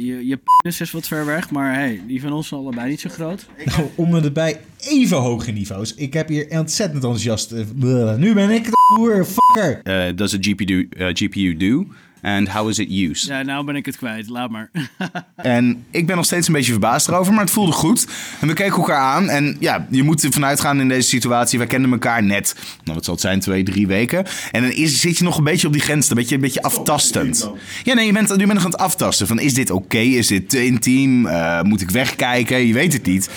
je, 0.06 0.26
je 0.26 0.38
penis 0.62 0.80
is 0.80 0.90
wat 0.90 1.06
ver 1.06 1.26
weg, 1.26 1.50
maar 1.50 1.74
hey, 1.74 2.00
die 2.06 2.20
van 2.20 2.32
ons 2.32 2.46
is 2.46 2.52
allebei 2.52 2.88
niet 2.90 3.00
zo 3.00 3.08
groot. 3.10 3.46
Om 3.94 4.14
en 4.16 4.32
bij 4.32 4.60
even 4.80 5.16
hoge 5.16 5.50
niveaus. 5.50 5.94
Ik 5.94 6.12
heb 6.12 6.28
hier 6.28 6.46
ontzettend 6.50 7.02
enthousiast. 7.04 7.52
eh. 7.52 8.14
Nu 8.16 8.34
ben 8.34 8.50
ik 8.50 8.64
de 8.64 8.94
boer, 8.96 9.24
fucker. 9.26 9.80
Uh, 9.84 10.16
does 10.16 10.34
a 10.34 10.38
GPU, 10.40 10.88
uh, 10.98 11.08
GPU 11.12 11.56
do? 11.56 11.86
And 12.22 12.48
how 12.48 12.68
is 12.68 12.78
it 12.78 12.90
used? 12.90 13.26
Ja, 13.26 13.42
nou 13.42 13.64
ben 13.64 13.76
ik 13.76 13.86
het 13.86 13.96
kwijt. 13.96 14.28
Laat 14.28 14.50
maar. 14.50 14.70
En 15.36 15.84
ik 15.90 16.06
ben 16.06 16.16
nog 16.16 16.24
steeds 16.24 16.46
een 16.46 16.52
beetje 16.52 16.70
verbaasd 16.70 17.08
erover, 17.08 17.32
maar 17.32 17.44
het 17.44 17.52
voelde 17.52 17.72
goed. 17.72 18.06
En 18.40 18.48
we 18.48 18.54
keken 18.54 18.76
elkaar 18.76 19.00
aan. 19.00 19.28
En 19.28 19.56
ja, 19.60 19.86
je 19.90 20.02
moet 20.02 20.24
ervan 20.24 20.44
uitgaan 20.44 20.80
in 20.80 20.88
deze 20.88 21.08
situatie. 21.08 21.58
Wij 21.58 21.66
kenden 21.66 21.92
elkaar 21.92 22.22
net, 22.22 22.54
nou 22.84 22.96
wat 22.96 23.04
zal 23.04 23.14
het 23.14 23.22
zijn, 23.22 23.40
twee, 23.40 23.62
drie 23.62 23.86
weken. 23.86 24.24
En 24.50 24.62
dan 24.62 24.70
is, 24.70 25.00
zit 25.00 25.18
je 25.18 25.24
nog 25.24 25.38
een 25.38 25.44
beetje 25.44 25.66
op 25.66 25.72
die 25.72 25.82
grens, 25.82 26.10
een 26.10 26.16
beetje, 26.16 26.34
een 26.34 26.40
beetje 26.40 26.62
aftastend. 26.62 27.50
Ja, 27.84 27.94
nee, 27.94 28.06
je 28.06 28.12
bent, 28.12 28.28
je 28.28 28.36
bent 28.36 28.52
nog 28.52 28.64
aan 28.64 28.70
het 28.70 28.80
aftasten. 28.80 29.26
Van, 29.26 29.40
is 29.40 29.54
dit 29.54 29.70
oké? 29.70 29.98
Is 29.98 30.26
dit 30.26 30.50
te 30.50 30.64
intiem? 30.64 31.26
Eh, 31.26 31.62
moet 31.62 31.80
ik 31.80 31.90
wegkijken? 31.90 32.66
Je 32.66 32.72
weet 32.72 32.92
het 32.92 33.06
niet. 33.06 33.30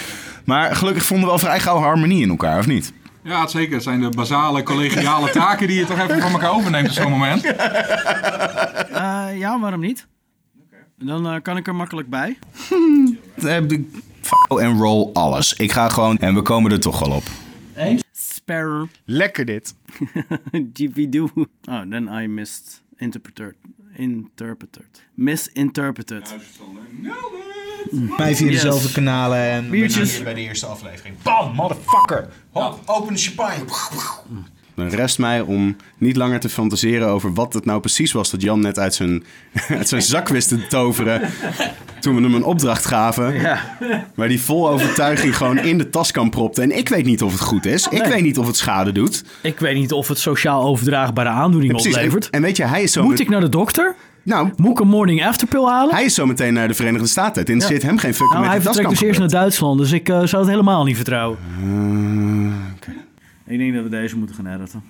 Maar 0.46 0.76
gelukkig 0.76 1.06
vonden 1.06 1.26
we 1.26 1.32
wel 1.32 1.42
vrij 1.42 1.60
gauw 1.60 1.78
harmonie 1.78 2.22
in 2.22 2.30
elkaar, 2.30 2.60
of 2.60 2.68
niet? 2.68 2.94
Ja, 3.24 3.48
zeker. 3.48 3.74
Het 3.74 3.84
zijn 3.84 4.02
de 4.02 4.10
basale 4.10 4.64
collegiale 4.64 5.30
taken 5.30 5.68
die 5.68 5.80
je 5.80 5.86
toch 5.86 6.00
even 6.00 6.22
van 6.22 6.32
elkaar 6.32 6.52
overneemt 6.52 6.88
op 6.88 6.94
zo'n 6.94 7.12
moment. 7.12 7.44
Eh, 7.44 9.30
ja, 9.38 9.60
waarom 9.60 9.80
niet? 9.80 10.08
Dan 10.98 11.28
eh, 11.28 11.42
kan 11.42 11.58
ik 11.58 11.68
er 11.68 11.76
makkelijk 11.76 12.10
bij. 12.10 12.38
Eh, 13.36 13.56
en 14.48 14.78
roll 14.78 15.10
alles. 15.14 15.54
Ik 15.54 15.72
ga 15.72 15.90
gewoon, 15.90 16.18
en 16.18 16.34
we 16.34 16.42
komen 16.42 16.72
er 16.72 16.80
toch 16.80 17.00
wel 17.00 17.12
op. 17.12 17.24
Spare. 18.12 18.88
Lekker 19.06 19.46
dit. 19.46 19.76
Oh, 21.70 21.82
then 21.90 22.08
I 22.22 22.28
missed 22.28 22.82
interpreted. 22.98 23.56
Interpreted. 23.96 25.04
Misinterpreted. 25.14 26.36
Mij 27.92 28.36
via 28.36 28.46
Yes. 28.46 28.62
dezelfde 28.62 28.92
kanalen. 28.92 29.38
En 29.40 29.70
Biertjes. 29.70 30.24
bij 30.24 30.34
de 30.34 30.42
eerste 30.42 30.66
aflevering. 30.66 31.16
Bam, 31.24 31.54
motherfucker. 31.56 32.28
Hop, 32.52 32.80
open 32.86 33.14
de 33.14 33.20
champagne. 33.20 33.64
Dan 34.76 34.88
rest 34.88 35.20
mij 35.20 35.42
om 35.42 35.76
niet 35.98 36.16
langer 36.16 36.40
te 36.40 36.50
fantaseren 36.50 37.08
over 37.08 37.34
wat 37.34 37.54
het 37.54 37.66
nou 37.66 37.80
precies 37.80 38.12
was 38.12 38.30
dat 38.32 38.42
Jan 38.42 38.60
net 38.60 38.80
uit 38.80 38.94
zijn, 38.96 39.24
uit 39.80 39.88
zijn 39.88 40.02
zak 40.02 40.28
wist 40.28 40.48
te 40.48 40.68
toveren. 40.68 41.22
Toen 42.00 42.16
we 42.16 42.22
hem 42.22 42.34
een 42.34 42.44
opdracht 42.44 42.86
gaven. 42.86 43.42
Waar 44.16 44.28
die 44.28 44.42
vol 44.42 44.70
overtuiging 44.70 45.38
gewoon 45.38 45.58
in 45.58 45.78
de 45.78 45.90
taskan 45.90 46.30
propte. 46.30 46.62
En 46.62 46.78
ik 46.78 46.90
weet 46.90 47.06
niet 47.06 47.22
of 47.24 47.32
het 47.32 47.42
goed 47.42 47.66
is. 47.66 47.88
Ik 47.88 48.04
weet 48.04 48.22
niet 48.24 48.38
of 48.38 48.48
het 48.48 48.58
schade 48.58 48.92
doet. 48.92 49.24
Ik 49.42 49.60
weet 49.60 49.76
niet 49.76 49.92
of 49.92 50.08
het 50.08 50.20
sociaal 50.20 50.64
overdraagbare 50.64 51.30
aandoening 51.30 51.72
Precies. 51.72 51.94
En, 51.96 52.00
oplevert. 52.00 52.30
en 52.30 52.42
weet 52.42 52.58
je, 52.58 52.64
hij 52.66 52.84
is 52.84 52.92
zo. 52.92 53.04
Moet 53.04 53.20
ik 53.20 53.30
naar 53.30 53.42
de 53.42 53.50
dokter? 53.50 53.96
Nou, 54.24 54.50
Moet 54.56 54.72
ik 54.72 54.80
een 54.80 54.88
morning 54.88 55.26
after 55.26 55.48
pill 55.48 55.64
halen? 55.66 55.94
hij 55.96 56.04
is 56.06 56.14
zo 56.14 56.26
meteen 56.26 56.54
naar 56.54 56.68
de 56.68 56.74
Verenigde 56.74 57.08
Staten. 57.08 57.42
Het 57.42 57.50
interesseert 57.50 57.84
hem 57.84 57.98
geen 57.98 58.14
fuck 58.14 58.28
nou, 58.30 58.40
met 58.42 58.50
hij 58.50 58.62
vertrekt 58.62 58.90
dus 58.90 59.02
eerst 59.02 59.20
naar. 59.20 59.30
Duitsland, 59.30 59.80
dus 59.80 59.92
ik 59.92 60.10
eh, 60.10 60.24
zou 60.26 60.42
het 60.42 60.52
helemaal 60.52 60.84
niet 60.84 60.96
vertrouwen. 60.96 61.38
Oké. 62.76 62.92
Ik 63.48 63.58
denk 63.58 63.74
dat 63.74 63.84
we 63.84 63.90
deze 63.90 64.18
moeten 64.18 64.36
gaan 64.36 64.48
editen. 64.48 64.84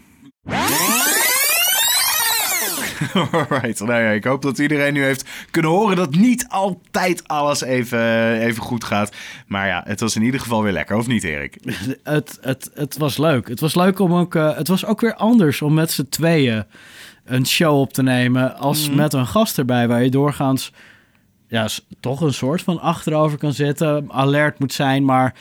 Alright, 3.31 3.79
nou 3.79 4.01
ja, 4.03 4.09
ik 4.09 4.23
hoop 4.23 4.41
dat 4.41 4.57
iedereen 4.59 4.93
nu 4.93 5.03
heeft 5.03 5.29
kunnen 5.51 5.71
horen 5.71 5.95
dat 5.95 6.15
niet 6.15 6.45
altijd 6.49 7.27
alles 7.27 7.61
even, 7.61 8.33
even 8.39 8.63
goed 8.63 8.83
gaat. 8.83 9.15
Maar 9.47 9.67
ja, 9.67 9.83
het 9.85 9.99
was 9.99 10.15
in 10.15 10.21
ieder 10.21 10.39
geval 10.39 10.63
weer 10.63 10.71
lekker, 10.71 10.95
of 10.97 11.07
niet 11.07 11.23
Erik? 11.23 11.57
Het, 12.03 12.37
het, 12.41 12.71
het 12.73 12.97
was 12.97 13.17
leuk. 13.17 13.47
Het 13.47 13.59
was 13.59 13.75
leuk 13.75 13.99
om 13.99 14.13
ook. 14.13 14.35
eh, 14.35 14.55
het 14.57 14.67
was 14.67 14.85
ook 14.85 15.01
weer 15.01 15.15
anders 15.15 15.61
om 15.61 15.73
met 15.73 15.91
z'n 15.91 16.07
tweeën 16.09 16.63
een 17.31 17.45
show 17.45 17.79
op 17.79 17.93
te 17.93 18.03
nemen. 18.03 18.57
Als 18.57 18.89
met 18.89 19.13
een 19.13 19.27
gast 19.27 19.57
erbij, 19.57 19.87
waar 19.87 20.03
je 20.03 20.09
doorgaans. 20.09 20.71
Ja, 21.47 21.67
toch 21.99 22.21
een 22.21 22.33
soort 22.33 22.61
van 22.61 22.81
achterover 22.81 23.37
kan 23.37 23.53
zitten. 23.53 24.11
Alert 24.11 24.59
moet 24.59 24.73
zijn, 24.73 25.05
maar 25.05 25.35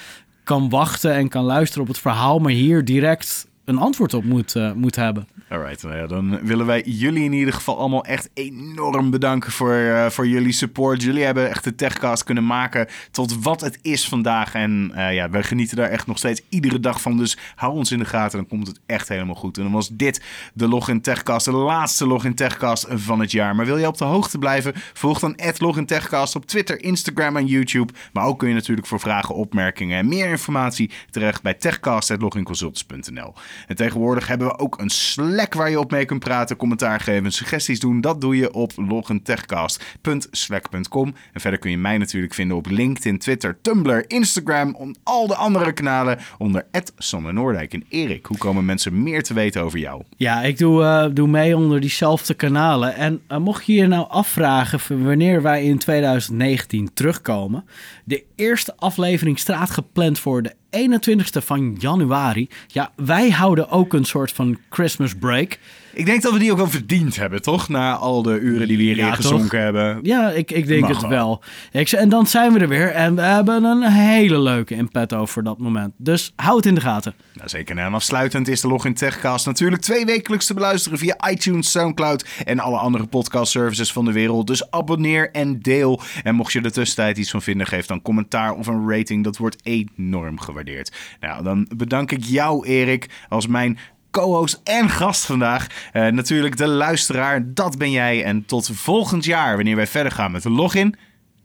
kan 0.44 0.68
wachten 0.68 1.14
en 1.14 1.28
kan 1.28 1.44
luisteren 1.44 1.82
op 1.82 1.88
het 1.88 1.98
verhaal. 1.98 2.38
Maar 2.38 2.52
hier 2.52 2.84
direct 2.84 3.49
een 3.70 3.78
antwoord 3.78 4.14
op 4.14 4.24
moet, 4.24 4.56
eh, 4.56 4.72
moet 4.72 4.96
hebben. 4.96 5.28
Alright, 5.48 5.82
nou 5.82 5.96
ja, 5.96 6.06
dan 6.06 6.44
willen 6.44 6.66
wij 6.66 6.82
jullie 6.82 7.24
in 7.24 7.32
ieder 7.32 7.54
geval 7.54 7.78
allemaal 7.78 8.04
echt 8.04 8.30
enorm 8.34 9.10
bedanken 9.10 9.52
voor, 9.52 9.74
eh, 9.74 10.06
voor 10.10 10.26
jullie 10.26 10.52
support. 10.52 11.02
Jullie 11.02 11.24
hebben 11.24 11.48
echt 11.48 11.64
de 11.64 11.74
Techcast 11.74 12.24
kunnen 12.24 12.46
maken 12.46 12.86
tot 13.10 13.42
wat 13.42 13.60
het 13.60 13.78
is 13.82 14.08
vandaag. 14.08 14.54
En 14.54 14.90
eh, 14.94 15.14
ja, 15.14 15.30
wij 15.30 15.42
genieten 15.42 15.76
daar 15.76 15.90
echt 15.90 16.06
nog 16.06 16.18
steeds 16.18 16.40
iedere 16.48 16.80
dag 16.80 17.00
van. 17.00 17.16
Dus 17.16 17.38
hou 17.54 17.72
ons 17.72 17.92
in 17.92 17.98
de 17.98 18.04
gaten, 18.04 18.38
dan 18.38 18.46
komt 18.46 18.66
het 18.66 18.80
echt 18.86 19.08
helemaal 19.08 19.34
goed. 19.34 19.56
En 19.56 19.62
dan 19.62 19.72
was 19.72 19.88
dit 19.88 20.22
de 20.54 20.68
Login 20.68 21.00
Techcast, 21.00 21.44
de 21.44 21.52
laatste 21.52 22.06
Login 22.06 22.34
Techcast 22.34 22.86
van 22.88 23.20
het 23.20 23.30
jaar. 23.30 23.56
Maar 23.56 23.66
wil 23.66 23.76
je 23.76 23.86
op 23.86 23.98
de 23.98 24.04
hoogte 24.04 24.38
blijven? 24.38 24.72
Volg 24.92 25.18
dan 25.18 25.38
Login 25.56 25.86
Techcast 25.86 26.36
op 26.36 26.46
Twitter, 26.46 26.82
Instagram 26.82 27.36
en 27.36 27.46
YouTube. 27.46 27.92
Maar 28.12 28.24
ook 28.24 28.38
kun 28.38 28.48
je 28.48 28.54
natuurlijk 28.54 28.86
voor 28.86 29.00
vragen, 29.00 29.34
opmerkingen 29.34 29.98
en 29.98 30.08
meer 30.08 30.30
informatie 30.30 30.90
terecht 31.10 31.42
bij 31.42 31.54
techcast.loginconsultants.nl. 31.54 33.34
En 33.66 33.76
tegenwoordig 33.76 34.26
hebben 34.26 34.46
we 34.46 34.58
ook 34.58 34.80
een 34.80 34.90
Slack 34.90 35.54
waar 35.54 35.70
je 35.70 35.80
op 35.80 35.90
mee 35.90 36.04
kunt 36.04 36.20
praten, 36.20 36.56
commentaar 36.56 37.00
geven 37.00 37.24
en 37.24 37.32
suggesties 37.32 37.80
doen. 37.80 38.00
Dat 38.00 38.20
doe 38.20 38.36
je 38.36 38.52
op 38.52 38.72
logintechcast.slack.com. 38.76 41.14
En 41.32 41.40
verder 41.40 41.58
kun 41.58 41.70
je 41.70 41.78
mij 41.78 41.98
natuurlijk 41.98 42.34
vinden 42.34 42.56
op 42.56 42.66
LinkedIn, 42.66 43.18
Twitter, 43.18 43.58
Tumblr, 43.62 44.04
Instagram 44.06 44.76
en 44.80 44.96
al 45.02 45.26
de 45.26 45.34
andere 45.34 45.72
kanalen 45.72 46.18
onder 46.38 46.66
Sander 46.96 47.32
Noordijk. 47.32 47.72
En 47.72 47.84
Erik, 47.88 48.26
hoe 48.26 48.38
komen 48.38 48.64
mensen 48.64 49.02
meer 49.02 49.22
te 49.22 49.34
weten 49.34 49.62
over 49.62 49.78
jou? 49.78 50.02
Ja, 50.16 50.42
ik 50.42 50.58
doe, 50.58 50.82
eh, 50.82 51.06
doe 51.12 51.28
mee 51.28 51.56
onder 51.56 51.80
diezelfde 51.80 52.34
kanalen. 52.34 52.94
En 52.94 53.20
eh, 53.26 53.38
mocht 53.38 53.66
je 53.66 53.72
je 53.72 53.86
nou 53.86 54.08
afvragen 54.08 55.04
wanneer 55.04 55.42
wij 55.42 55.64
in 55.64 55.78
2019 55.78 56.90
terugkomen. 56.94 57.64
De 58.04 58.24
eerste 58.36 58.76
aflevering 58.76 59.38
staat 59.38 59.70
gepland 59.70 60.18
voor 60.18 60.42
de 60.42 60.54
21ste 60.70 61.42
van 61.44 61.76
januari. 61.78 62.48
Ja, 62.66 62.92
wij 62.96 63.30
houden 63.30 63.68
ook 63.68 63.92
een 63.92 64.04
soort 64.04 64.32
van 64.32 64.58
Christmas 64.70 65.14
break. 65.14 65.58
Ik 65.92 66.06
denk 66.06 66.22
dat 66.22 66.32
we 66.32 66.38
die 66.38 66.50
ook 66.50 66.56
wel 66.56 66.68
verdiend 66.70 67.16
hebben, 67.16 67.42
toch? 67.42 67.68
Na 67.68 67.94
al 67.96 68.22
de 68.22 68.38
uren 68.38 68.68
die 68.68 68.76
we 68.76 68.82
hierin 68.82 69.04
Ja, 69.04 69.14
gezonken 69.14 69.48
toch? 69.48 69.58
hebben. 69.60 69.98
Ja, 70.02 70.30
ik, 70.30 70.50
ik 70.50 70.66
denk 70.66 70.80
Mag 70.80 70.90
het 70.90 71.00
wel. 71.00 71.10
wel. 71.10 71.42
Ik, 71.80 71.88
zei- 71.88 72.02
en 72.02 72.08
dan 72.08 72.26
zijn 72.26 72.52
we 72.52 72.58
er 72.58 72.68
weer. 72.68 72.90
En 72.90 73.14
we 73.14 73.22
hebben 73.22 73.64
een 73.64 73.82
hele 73.82 74.38
leuke 74.40 74.74
in 74.74 74.88
petto 74.88 75.26
voor 75.26 75.42
dat 75.42 75.58
moment. 75.58 75.92
Dus 75.96 76.32
hou 76.36 76.56
het 76.56 76.66
in 76.66 76.74
de 76.74 76.80
gaten. 76.80 77.14
Nou, 77.34 77.48
zeker. 77.48 77.78
En 77.78 77.94
afsluitend 77.94 78.48
is 78.48 78.60
de 78.60 78.68
Login 78.68 78.94
Techcast 78.94 79.46
natuurlijk 79.46 79.82
twee 79.82 80.04
wekelijks 80.04 80.46
te 80.46 80.54
beluisteren 80.54 80.98
via 80.98 81.30
iTunes, 81.30 81.70
Soundcloud 81.70 82.26
en 82.44 82.58
alle 82.58 82.76
andere 82.78 83.06
podcast 83.06 83.50
services 83.50 83.92
van 83.92 84.04
de 84.04 84.12
wereld. 84.12 84.46
Dus 84.46 84.70
abonneer 84.70 85.30
en 85.30 85.60
deel. 85.60 86.00
En 86.22 86.34
mocht 86.34 86.52
je 86.52 86.60
er 86.60 86.72
tussentijd 86.72 87.18
iets 87.18 87.30
van 87.30 87.42
vinden, 87.42 87.66
geef 87.66 87.86
dan 87.86 88.02
commentaar 88.02 88.54
of 88.54 88.66
een 88.66 88.88
rating. 88.90 89.24
Dat 89.24 89.36
wordt 89.36 89.56
enorm 89.62 90.38
gewaardeerd. 90.40 90.92
Nou, 91.20 91.42
dan 91.42 91.68
bedank 91.76 92.10
ik 92.12 92.24
jou, 92.24 92.66
Erik, 92.66 93.08
als 93.28 93.46
mijn 93.46 93.78
co-host 94.10 94.60
en 94.64 94.88
gast 94.88 95.24
vandaag. 95.24 95.66
Eh, 95.92 96.06
natuurlijk 96.06 96.56
de 96.56 96.66
luisteraar, 96.66 97.54
dat 97.54 97.78
ben 97.78 97.90
jij. 97.90 98.24
En 98.24 98.44
tot 98.44 98.70
volgend 98.72 99.24
jaar, 99.24 99.56
wanneer 99.56 99.76
wij 99.76 99.86
verder 99.86 100.12
gaan 100.12 100.32
met 100.32 100.42
de 100.42 100.50
Login 100.50 100.96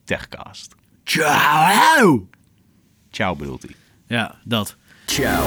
Techcast. 0.03 0.75
Ciao! 1.03 2.27
Ciao, 3.11 3.35
bedoelt 3.35 3.61
hij. 3.61 3.75
Ja, 4.07 4.35
dat. 4.43 4.75
Ciao. 5.05 5.45